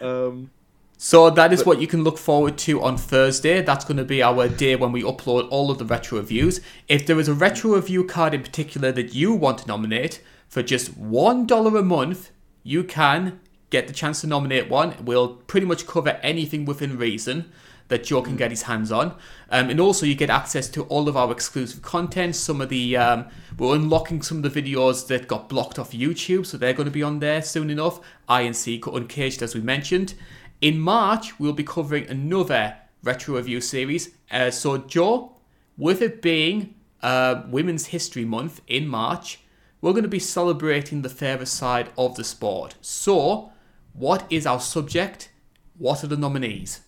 Um, 0.00 0.50
so 0.98 1.30
that 1.30 1.52
is 1.52 1.60
but, 1.60 1.66
what 1.66 1.80
you 1.80 1.86
can 1.86 2.04
look 2.04 2.18
forward 2.18 2.58
to 2.58 2.82
on 2.82 2.96
Thursday. 2.96 3.62
That's 3.62 3.84
going 3.84 3.96
to 3.96 4.04
be 4.04 4.22
our 4.22 4.48
day 4.48 4.76
when 4.76 4.92
we 4.92 5.02
upload 5.02 5.48
all 5.50 5.70
of 5.70 5.78
the 5.78 5.84
retro 5.84 6.18
reviews. 6.18 6.60
If 6.88 7.06
there 7.06 7.18
is 7.18 7.28
a 7.28 7.34
retro 7.34 7.74
review 7.74 8.04
card 8.04 8.34
in 8.34 8.42
particular 8.42 8.92
that 8.92 9.14
you 9.14 9.32
want 9.32 9.58
to 9.58 9.66
nominate, 9.66 10.22
for 10.48 10.62
just 10.62 11.00
$1 11.00 11.78
a 11.78 11.82
month, 11.82 12.30
you 12.62 12.84
can 12.84 13.40
get 13.70 13.88
the 13.88 13.92
chance 13.92 14.20
to 14.20 14.26
nominate 14.26 14.68
one. 14.68 14.94
We'll 15.02 15.36
pretty 15.36 15.66
much 15.66 15.86
cover 15.86 16.20
anything 16.22 16.66
within 16.66 16.98
reason 16.98 17.50
that 17.92 18.04
Joe 18.04 18.22
can 18.22 18.36
get 18.36 18.50
his 18.50 18.62
hands 18.62 18.90
on. 18.90 19.14
Um, 19.50 19.68
and 19.68 19.78
also, 19.78 20.06
you 20.06 20.14
get 20.14 20.30
access 20.30 20.68
to 20.70 20.84
all 20.84 21.08
of 21.08 21.16
our 21.16 21.30
exclusive 21.30 21.82
content. 21.82 22.34
Some 22.34 22.62
of 22.62 22.70
the, 22.70 22.96
um, 22.96 23.26
we're 23.58 23.76
unlocking 23.76 24.22
some 24.22 24.42
of 24.42 24.52
the 24.52 24.62
videos 24.62 25.06
that 25.08 25.28
got 25.28 25.50
blocked 25.50 25.78
off 25.78 25.92
YouTube, 25.92 26.46
so 26.46 26.56
they're 26.56 26.72
going 26.72 26.86
to 26.86 26.90
be 26.90 27.02
on 27.02 27.18
there 27.18 27.42
soon 27.42 27.68
enough. 27.68 28.00
INC 28.30 28.86
Uncaged, 28.86 29.42
as 29.42 29.54
we 29.54 29.60
mentioned. 29.60 30.14
In 30.62 30.80
March, 30.80 31.38
we'll 31.38 31.52
be 31.52 31.64
covering 31.64 32.08
another 32.08 32.76
retro 33.02 33.36
review 33.36 33.60
series. 33.60 34.14
Uh, 34.30 34.50
so, 34.50 34.78
Joe, 34.78 35.36
with 35.76 36.00
it 36.00 36.22
being 36.22 36.74
uh, 37.02 37.42
Women's 37.48 37.86
History 37.88 38.24
Month 38.24 38.62
in 38.66 38.88
March, 38.88 39.40
we're 39.82 39.92
going 39.92 40.02
to 40.02 40.08
be 40.08 40.18
celebrating 40.18 41.02
the 41.02 41.10
fairer 41.10 41.44
side 41.44 41.90
of 41.98 42.16
the 42.16 42.24
sport. 42.24 42.76
So, 42.80 43.52
what 43.92 44.24
is 44.30 44.46
our 44.46 44.60
subject? 44.60 45.28
What 45.76 46.02
are 46.02 46.06
the 46.06 46.16
nominees? 46.16 46.80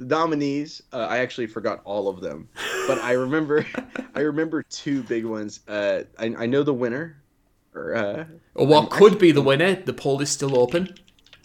The 0.00 0.06
nominees, 0.06 0.82
uh, 0.94 1.06
I 1.10 1.18
actually 1.18 1.46
forgot 1.46 1.82
all 1.84 2.08
of 2.08 2.22
them, 2.22 2.48
but 2.86 2.98
I 3.02 3.12
remember, 3.12 3.66
I 4.14 4.20
remember 4.20 4.62
two 4.62 5.02
big 5.02 5.26
ones. 5.26 5.60
Uh, 5.68 6.04
I, 6.18 6.34
I 6.38 6.46
know 6.46 6.62
the 6.62 6.72
winner, 6.72 7.20
or, 7.74 7.94
uh, 7.94 8.24
or 8.54 8.66
what 8.66 8.84
I'm 8.84 8.88
could 8.88 9.12
actually... 9.12 9.18
be 9.18 9.32
the 9.32 9.42
winner. 9.42 9.74
The 9.74 9.92
poll 9.92 10.22
is 10.22 10.30
still 10.30 10.58
open. 10.58 10.94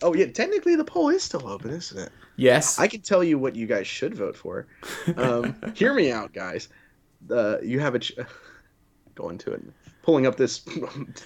Oh 0.02 0.14
yeah, 0.14 0.28
technically 0.28 0.78
the 0.78 0.86
poll 0.86 1.10
is 1.10 1.22
still 1.22 1.46
open, 1.50 1.72
isn't 1.72 2.00
it? 2.00 2.14
Yes. 2.38 2.80
I 2.80 2.88
can 2.88 3.02
tell 3.02 3.26
you 3.26 3.38
what 3.38 3.58
you 3.58 3.68
guys 3.68 3.88
should 3.88 4.16
vote 4.16 4.38
for. 4.38 4.68
Um, 5.18 5.58
hear 5.76 5.94
me 5.94 6.14
out, 6.14 6.32
guys. 6.32 6.70
You 7.30 7.82
have 7.82 7.96
a 7.96 8.00
ch- 8.00 8.14
go 9.16 9.32
into 9.32 9.52
it 9.52 9.62
pulling 10.02 10.28
up 10.28 10.38
this. 10.38 10.62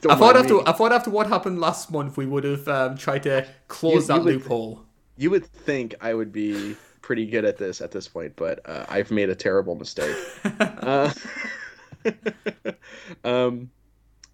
I 0.09 0.15
thought 0.15 0.35
after 0.35 0.55
me. 0.55 0.61
I 0.65 0.71
thought 0.71 0.91
after 0.91 1.11
what 1.11 1.27
happened 1.27 1.61
last 1.61 1.91
month, 1.91 2.17
we 2.17 2.25
would 2.25 2.43
have 2.43 2.67
um, 2.67 2.97
tried 2.97 3.21
to 3.23 3.45
close 3.67 3.93
you, 3.93 4.07
that 4.07 4.17
you 4.17 4.23
would, 4.23 4.33
loophole. 4.33 4.85
You 5.15 5.29
would 5.29 5.45
think 5.45 5.93
I 6.01 6.15
would 6.15 6.31
be 6.31 6.75
pretty 7.09 7.25
good 7.25 7.43
at 7.43 7.57
this 7.57 7.81
at 7.81 7.89
this 7.89 8.07
point, 8.07 8.31
but 8.35 8.59
uh, 8.69 8.85
I've 8.87 9.09
made 9.09 9.31
a 9.31 9.35
terrible 9.35 9.73
mistake. 9.73 10.15
uh, 10.59 11.11
um, 13.23 13.71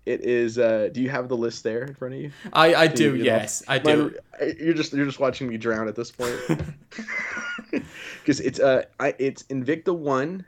it 0.05 0.19
is. 0.19 0.59
Uh, 0.59 0.89
do 0.91 1.01
you 1.01 1.09
have 1.09 1.29
the 1.29 1.37
list 1.37 1.63
there 1.63 1.83
in 1.83 1.93
front 1.95 2.15
of 2.15 2.19
you? 2.19 2.31
I 2.51 2.75
I 2.75 2.87
do. 2.87 3.15
yes, 3.15 3.63
I 3.69 3.79
do. 3.79 4.13
you're 4.59 4.73
just 4.73 4.91
you're 4.91 5.05
just 5.05 5.21
watching 5.21 5.47
me 5.47 5.55
drown 5.57 5.87
at 5.87 5.95
this 5.95 6.11
point. 6.11 6.37
Because 8.21 8.39
it's 8.39 8.59
uh 8.59 8.83
I, 8.99 9.13
it's 9.19 9.43
Invicta 9.43 9.95
one 9.95 10.45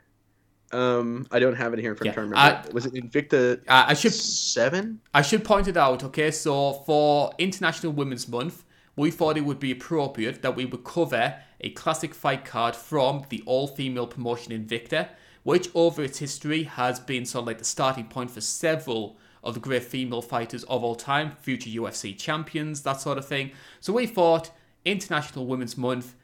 um, 0.72 1.26
I 1.30 1.38
don't 1.38 1.54
have 1.54 1.72
it 1.72 1.78
here 1.78 1.92
in 1.92 1.96
front. 1.96 2.14
Yeah. 2.14 2.58
of 2.58 2.66
me. 2.66 2.72
Was 2.72 2.86
it 2.86 2.94
Invicta? 2.94 3.60
Uh, 3.68 3.84
I 3.88 3.94
should 3.94 4.12
seven. 4.12 5.00
I 5.14 5.22
should 5.22 5.44
point 5.44 5.68
it 5.68 5.76
out. 5.76 6.04
Okay, 6.04 6.30
so 6.30 6.72
for 6.84 7.32
International 7.38 7.92
Women's 7.92 8.28
Month, 8.28 8.64
we 8.96 9.10
thought 9.10 9.36
it 9.36 9.44
would 9.44 9.60
be 9.60 9.70
appropriate 9.70 10.42
that 10.42 10.56
we 10.56 10.64
would 10.64 10.84
cover 10.84 11.36
a 11.60 11.70
classic 11.70 12.14
fight 12.14 12.44
card 12.44 12.76
from 12.76 13.24
the 13.28 13.42
all-female 13.46 14.06
promotion 14.06 14.52
Invicta, 14.52 15.08
which 15.42 15.68
over 15.74 16.02
its 16.02 16.18
history 16.18 16.64
has 16.64 17.00
been 17.00 17.24
sort 17.24 17.42
of 17.42 17.46
like 17.46 17.58
the 17.58 17.64
starting 17.64 18.06
point 18.06 18.30
for 18.30 18.40
several 18.40 19.16
of 19.42 19.54
the 19.54 19.60
great 19.60 19.84
female 19.84 20.22
fighters 20.22 20.64
of 20.64 20.84
all 20.84 20.94
time, 20.94 21.32
future 21.40 21.70
UFC 21.70 22.16
champions, 22.16 22.82
that 22.82 23.00
sort 23.00 23.18
of 23.18 23.26
thing. 23.26 23.52
So 23.80 23.92
we 23.92 24.06
thought 24.06 24.50
International 24.84 25.46
Women's 25.46 25.76
Month 25.76 26.14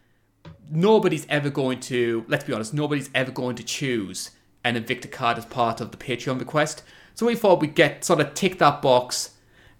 nobody's 0.71 1.27
ever 1.29 1.51
going 1.51 1.81
to, 1.81 2.25
let's 2.29 2.45
be 2.45 2.53
honest, 2.53 2.75
nobody's 2.75 3.11
ever 3.15 3.31
going 3.31 3.57
to 3.57 3.63
choose 3.63 4.31
an 4.65 4.77
Invicta 4.77 5.11
card 5.11 5.39
as 5.39 5.45
part 5.45 5.81
of 5.81 5.91
the 5.91 5.97
Patreon 5.97 6.39
request. 6.39 6.83
So 7.15 7.27
we 7.27 7.35
thought 7.35 7.61
we'd 7.61 7.75
get 7.75 8.05
sort 8.05 8.21
of 8.21 8.35
tick 8.35 8.59
that 8.59 8.83
box 8.83 9.34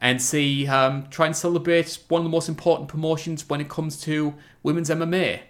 and 0.05 0.21
see, 0.21 0.67
um, 0.69 1.07
try 1.09 1.25
and 1.25 1.35
celebrate 1.35 1.99
one 2.09 2.21
of 2.21 2.25
the 2.25 2.31
most 2.31 2.51
important 2.51 2.91
promotions 2.91 3.49
when 3.49 3.63
it 3.63 3.71
comes 3.71 3.99
to 4.03 4.35
women's 4.63 4.91
MMA. 4.91 5.41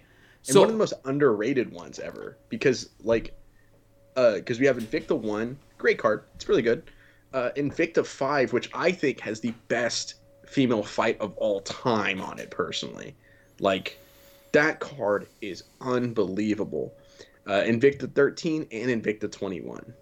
So, 0.43 0.51
and 0.51 0.59
one 0.59 0.67
of 0.69 0.73
the 0.75 0.77
most 0.77 0.93
underrated 1.03 1.73
ones 1.73 1.99
ever 1.99 2.37
because, 2.47 2.89
like, 3.03 3.37
because 4.13 4.57
uh, 4.57 4.61
we 4.61 4.65
have 4.65 4.77
Invicta 4.77 5.17
1, 5.19 5.57
great 5.77 5.97
card, 5.97 6.23
it's 6.35 6.47
really 6.47 6.61
good. 6.61 6.83
Uh, 7.33 7.49
Invicta 7.57 8.05
5, 8.05 8.53
which 8.53 8.69
I 8.73 8.93
think 8.93 9.19
has 9.19 9.41
the 9.41 9.51
best 9.67 10.15
female 10.47 10.83
fight 10.83 11.19
of 11.19 11.33
all 11.35 11.59
time 11.59 12.21
on 12.21 12.39
it, 12.39 12.49
personally. 12.49 13.13
Like, 13.59 13.99
that 14.53 14.79
card 14.79 15.27
is 15.41 15.63
unbelievable. 15.81 16.93
Uh, 17.45 17.63
Invicta 17.65 18.09
13 18.09 18.67
and 18.71 19.03
Invicta 19.03 19.29
21. 19.29 19.93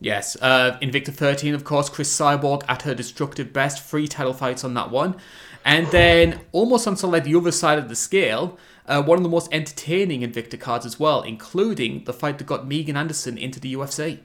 Yes, 0.00 0.36
uh, 0.40 0.78
Invicta 0.80 1.12
13, 1.12 1.54
of 1.54 1.62
course, 1.62 1.90
Cris 1.90 2.16
Cyborg 2.16 2.62
at 2.68 2.82
her 2.82 2.94
destructive 2.94 3.52
best, 3.52 3.82
three 3.82 4.08
title 4.08 4.32
fights 4.32 4.64
on 4.64 4.74
that 4.74 4.90
one. 4.90 5.16
And 5.64 5.86
then, 5.88 6.40
almost 6.52 6.88
on 6.88 6.96
sort 6.96 7.10
of 7.10 7.12
like 7.12 7.24
the 7.24 7.36
other 7.36 7.52
side 7.52 7.78
of 7.78 7.90
the 7.90 7.96
scale, 7.96 8.58
uh, 8.86 9.02
one 9.02 9.18
of 9.18 9.22
the 9.22 9.28
most 9.28 9.52
entertaining 9.52 10.22
Invicta 10.22 10.58
cards 10.58 10.86
as 10.86 10.98
well, 10.98 11.20
including 11.20 12.04
the 12.04 12.14
fight 12.14 12.38
that 12.38 12.46
got 12.46 12.66
Megan 12.66 12.96
Anderson 12.96 13.36
into 13.36 13.60
the 13.60 13.74
UFC. 13.74 14.20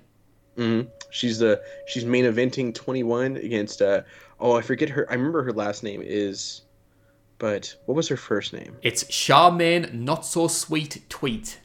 Mm-hmm. 0.58 0.90
She's 1.10 1.40
the 1.40 1.62
she's 1.88 2.06
main 2.06 2.24
eventing 2.24 2.74
21 2.74 3.36
against 3.36 3.82
uh 3.82 4.04
oh 4.40 4.56
I 4.56 4.62
forget 4.62 4.88
her 4.88 5.06
I 5.10 5.16
remember 5.16 5.44
her 5.44 5.52
last 5.52 5.84
name 5.84 6.02
is 6.02 6.62
but 7.38 7.76
what 7.86 7.96
was 7.96 8.08
her 8.08 8.18
first 8.18 8.54
name? 8.54 8.78
It's 8.82 9.04
Charmaine 9.06 9.94
Not 9.94 10.26
So 10.26 10.48
Sweet 10.48 11.04
Tweet. 11.10 11.60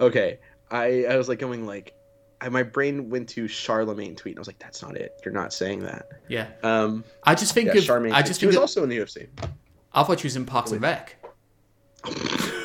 Okay, 0.00 0.38
I 0.70 1.04
I 1.06 1.16
was 1.16 1.28
like 1.28 1.40
going 1.40 1.66
like, 1.66 1.94
I, 2.40 2.48
my 2.48 2.62
brain 2.62 3.10
went 3.10 3.28
to 3.30 3.46
Charlemagne 3.48 4.16
tweet, 4.16 4.32
and 4.32 4.38
I 4.38 4.40
was 4.40 4.46
like, 4.46 4.58
"That's 4.58 4.82
not 4.82 4.96
it. 4.96 5.20
You're 5.24 5.34
not 5.34 5.52
saying 5.52 5.80
that." 5.80 6.08
Yeah. 6.28 6.48
Um, 6.62 7.04
I 7.24 7.34
just 7.34 7.54
think 7.54 7.68
yeah, 7.68 7.78
of. 7.78 7.84
Charlemagne. 7.84 8.12
I 8.12 8.22
just 8.22 8.40
she 8.40 8.46
think 8.46 8.48
was 8.48 8.56
of, 8.56 8.62
also 8.62 8.82
in 8.82 8.88
the 8.88 8.98
UFC. 8.98 9.28
I 9.92 10.02
thought 10.02 10.20
she 10.20 10.26
was 10.26 10.36
in 10.36 10.46
Parks 10.46 10.70
and 10.70 10.80
Rec. 10.80 11.16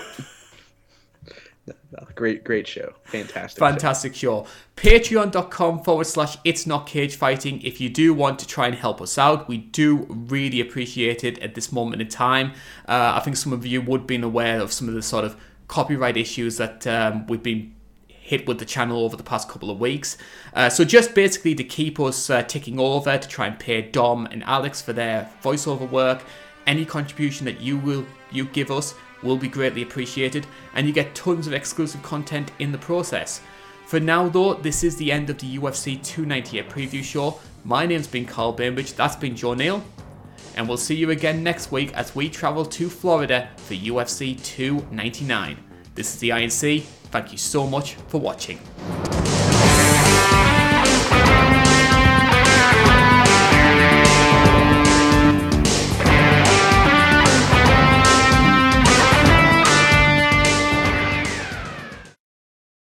Great, 2.15 2.43
great 2.43 2.67
show. 2.67 2.93
Fantastic. 3.03 3.59
show. 3.59 3.67
Fantastic 3.67 4.15
show. 4.15 4.47
Patreon.com 4.77 5.83
forward 5.83 6.07
slash 6.07 6.37
it's 6.43 6.65
not 6.65 6.87
cage 6.87 7.15
fighting. 7.15 7.61
If 7.61 7.81
you 7.81 7.89
do 7.89 8.13
want 8.13 8.39
to 8.39 8.47
try 8.47 8.67
and 8.67 8.75
help 8.75 9.01
us 9.01 9.17
out, 9.17 9.47
we 9.47 9.57
do 9.57 10.05
really 10.09 10.61
appreciate 10.61 11.23
it 11.23 11.37
at 11.39 11.55
this 11.55 11.71
moment 11.71 12.01
in 12.01 12.07
time. 12.07 12.51
Uh, 12.87 13.13
I 13.15 13.19
think 13.19 13.37
some 13.37 13.51
of 13.53 13.65
you 13.65 13.81
would 13.81 14.01
have 14.01 14.07
been 14.07 14.23
aware 14.23 14.61
of 14.61 14.71
some 14.71 14.87
of 14.87 14.93
the 14.93 15.01
sort 15.01 15.25
of 15.25 15.35
copyright 15.67 16.15
issues 16.15 16.57
that 16.57 16.87
um, 16.87 17.27
we've 17.27 17.43
been 17.43 17.74
hit 18.25 18.47
with 18.47 18.57
the 18.57 18.65
channel 18.65 19.05
over 19.05 19.15
the 19.15 19.23
past 19.23 19.47
couple 19.47 19.69
of 19.69 19.79
weeks. 19.79 20.17
Uh, 20.55 20.67
so 20.67 20.83
just 20.83 21.13
basically 21.13 21.53
to 21.53 21.63
keep 21.63 21.99
us 21.99 22.27
uh, 22.31 22.41
ticking 22.41 22.79
over 22.79 23.19
to 23.19 23.27
try 23.27 23.45
and 23.45 23.59
pay 23.59 23.83
Dom 23.83 24.25
and 24.31 24.43
Alex 24.45 24.81
for 24.81 24.93
their 24.93 25.29
voiceover 25.43 25.87
work. 25.87 26.23
Any 26.65 26.85
contribution 26.85 27.45
that 27.45 27.61
you 27.61 27.77
will 27.77 28.03
you 28.31 28.45
give 28.45 28.71
us 28.71 28.95
will 29.21 29.37
be 29.37 29.47
greatly 29.47 29.83
appreciated, 29.83 30.47
and 30.73 30.87
you 30.87 30.93
get 30.93 31.13
tons 31.13 31.45
of 31.45 31.53
exclusive 31.53 32.01
content 32.01 32.51
in 32.57 32.71
the 32.71 32.77
process. 32.79 33.41
For 33.85 33.99
now, 33.99 34.27
though, 34.27 34.55
this 34.55 34.83
is 34.83 34.95
the 34.95 35.11
end 35.11 35.29
of 35.29 35.37
the 35.37 35.59
UFC 35.59 36.03
298 36.03 36.67
preview 36.67 37.03
show. 37.03 37.39
My 37.63 37.85
name's 37.85 38.07
been 38.07 38.25
Karl 38.25 38.51
Bainbridge, 38.51 38.93
that's 38.93 39.15
been 39.15 39.35
Joe 39.35 39.53
Neal, 39.53 39.83
and 40.55 40.67
we'll 40.67 40.77
see 40.77 40.95
you 40.95 41.11
again 41.11 41.43
next 41.43 41.71
week 41.71 41.93
as 41.93 42.15
we 42.15 42.27
travel 42.27 42.65
to 42.65 42.89
Florida 42.89 43.49
for 43.57 43.75
UFC 43.75 44.43
299. 44.43 45.57
This 45.93 46.15
is 46.15 46.19
the 46.19 46.29
INC. 46.29 46.85
Thank 47.15 47.31
you 47.31 47.37
so 47.37 47.65
much 47.65 47.93
for 48.09 48.19
watching. 48.19 48.59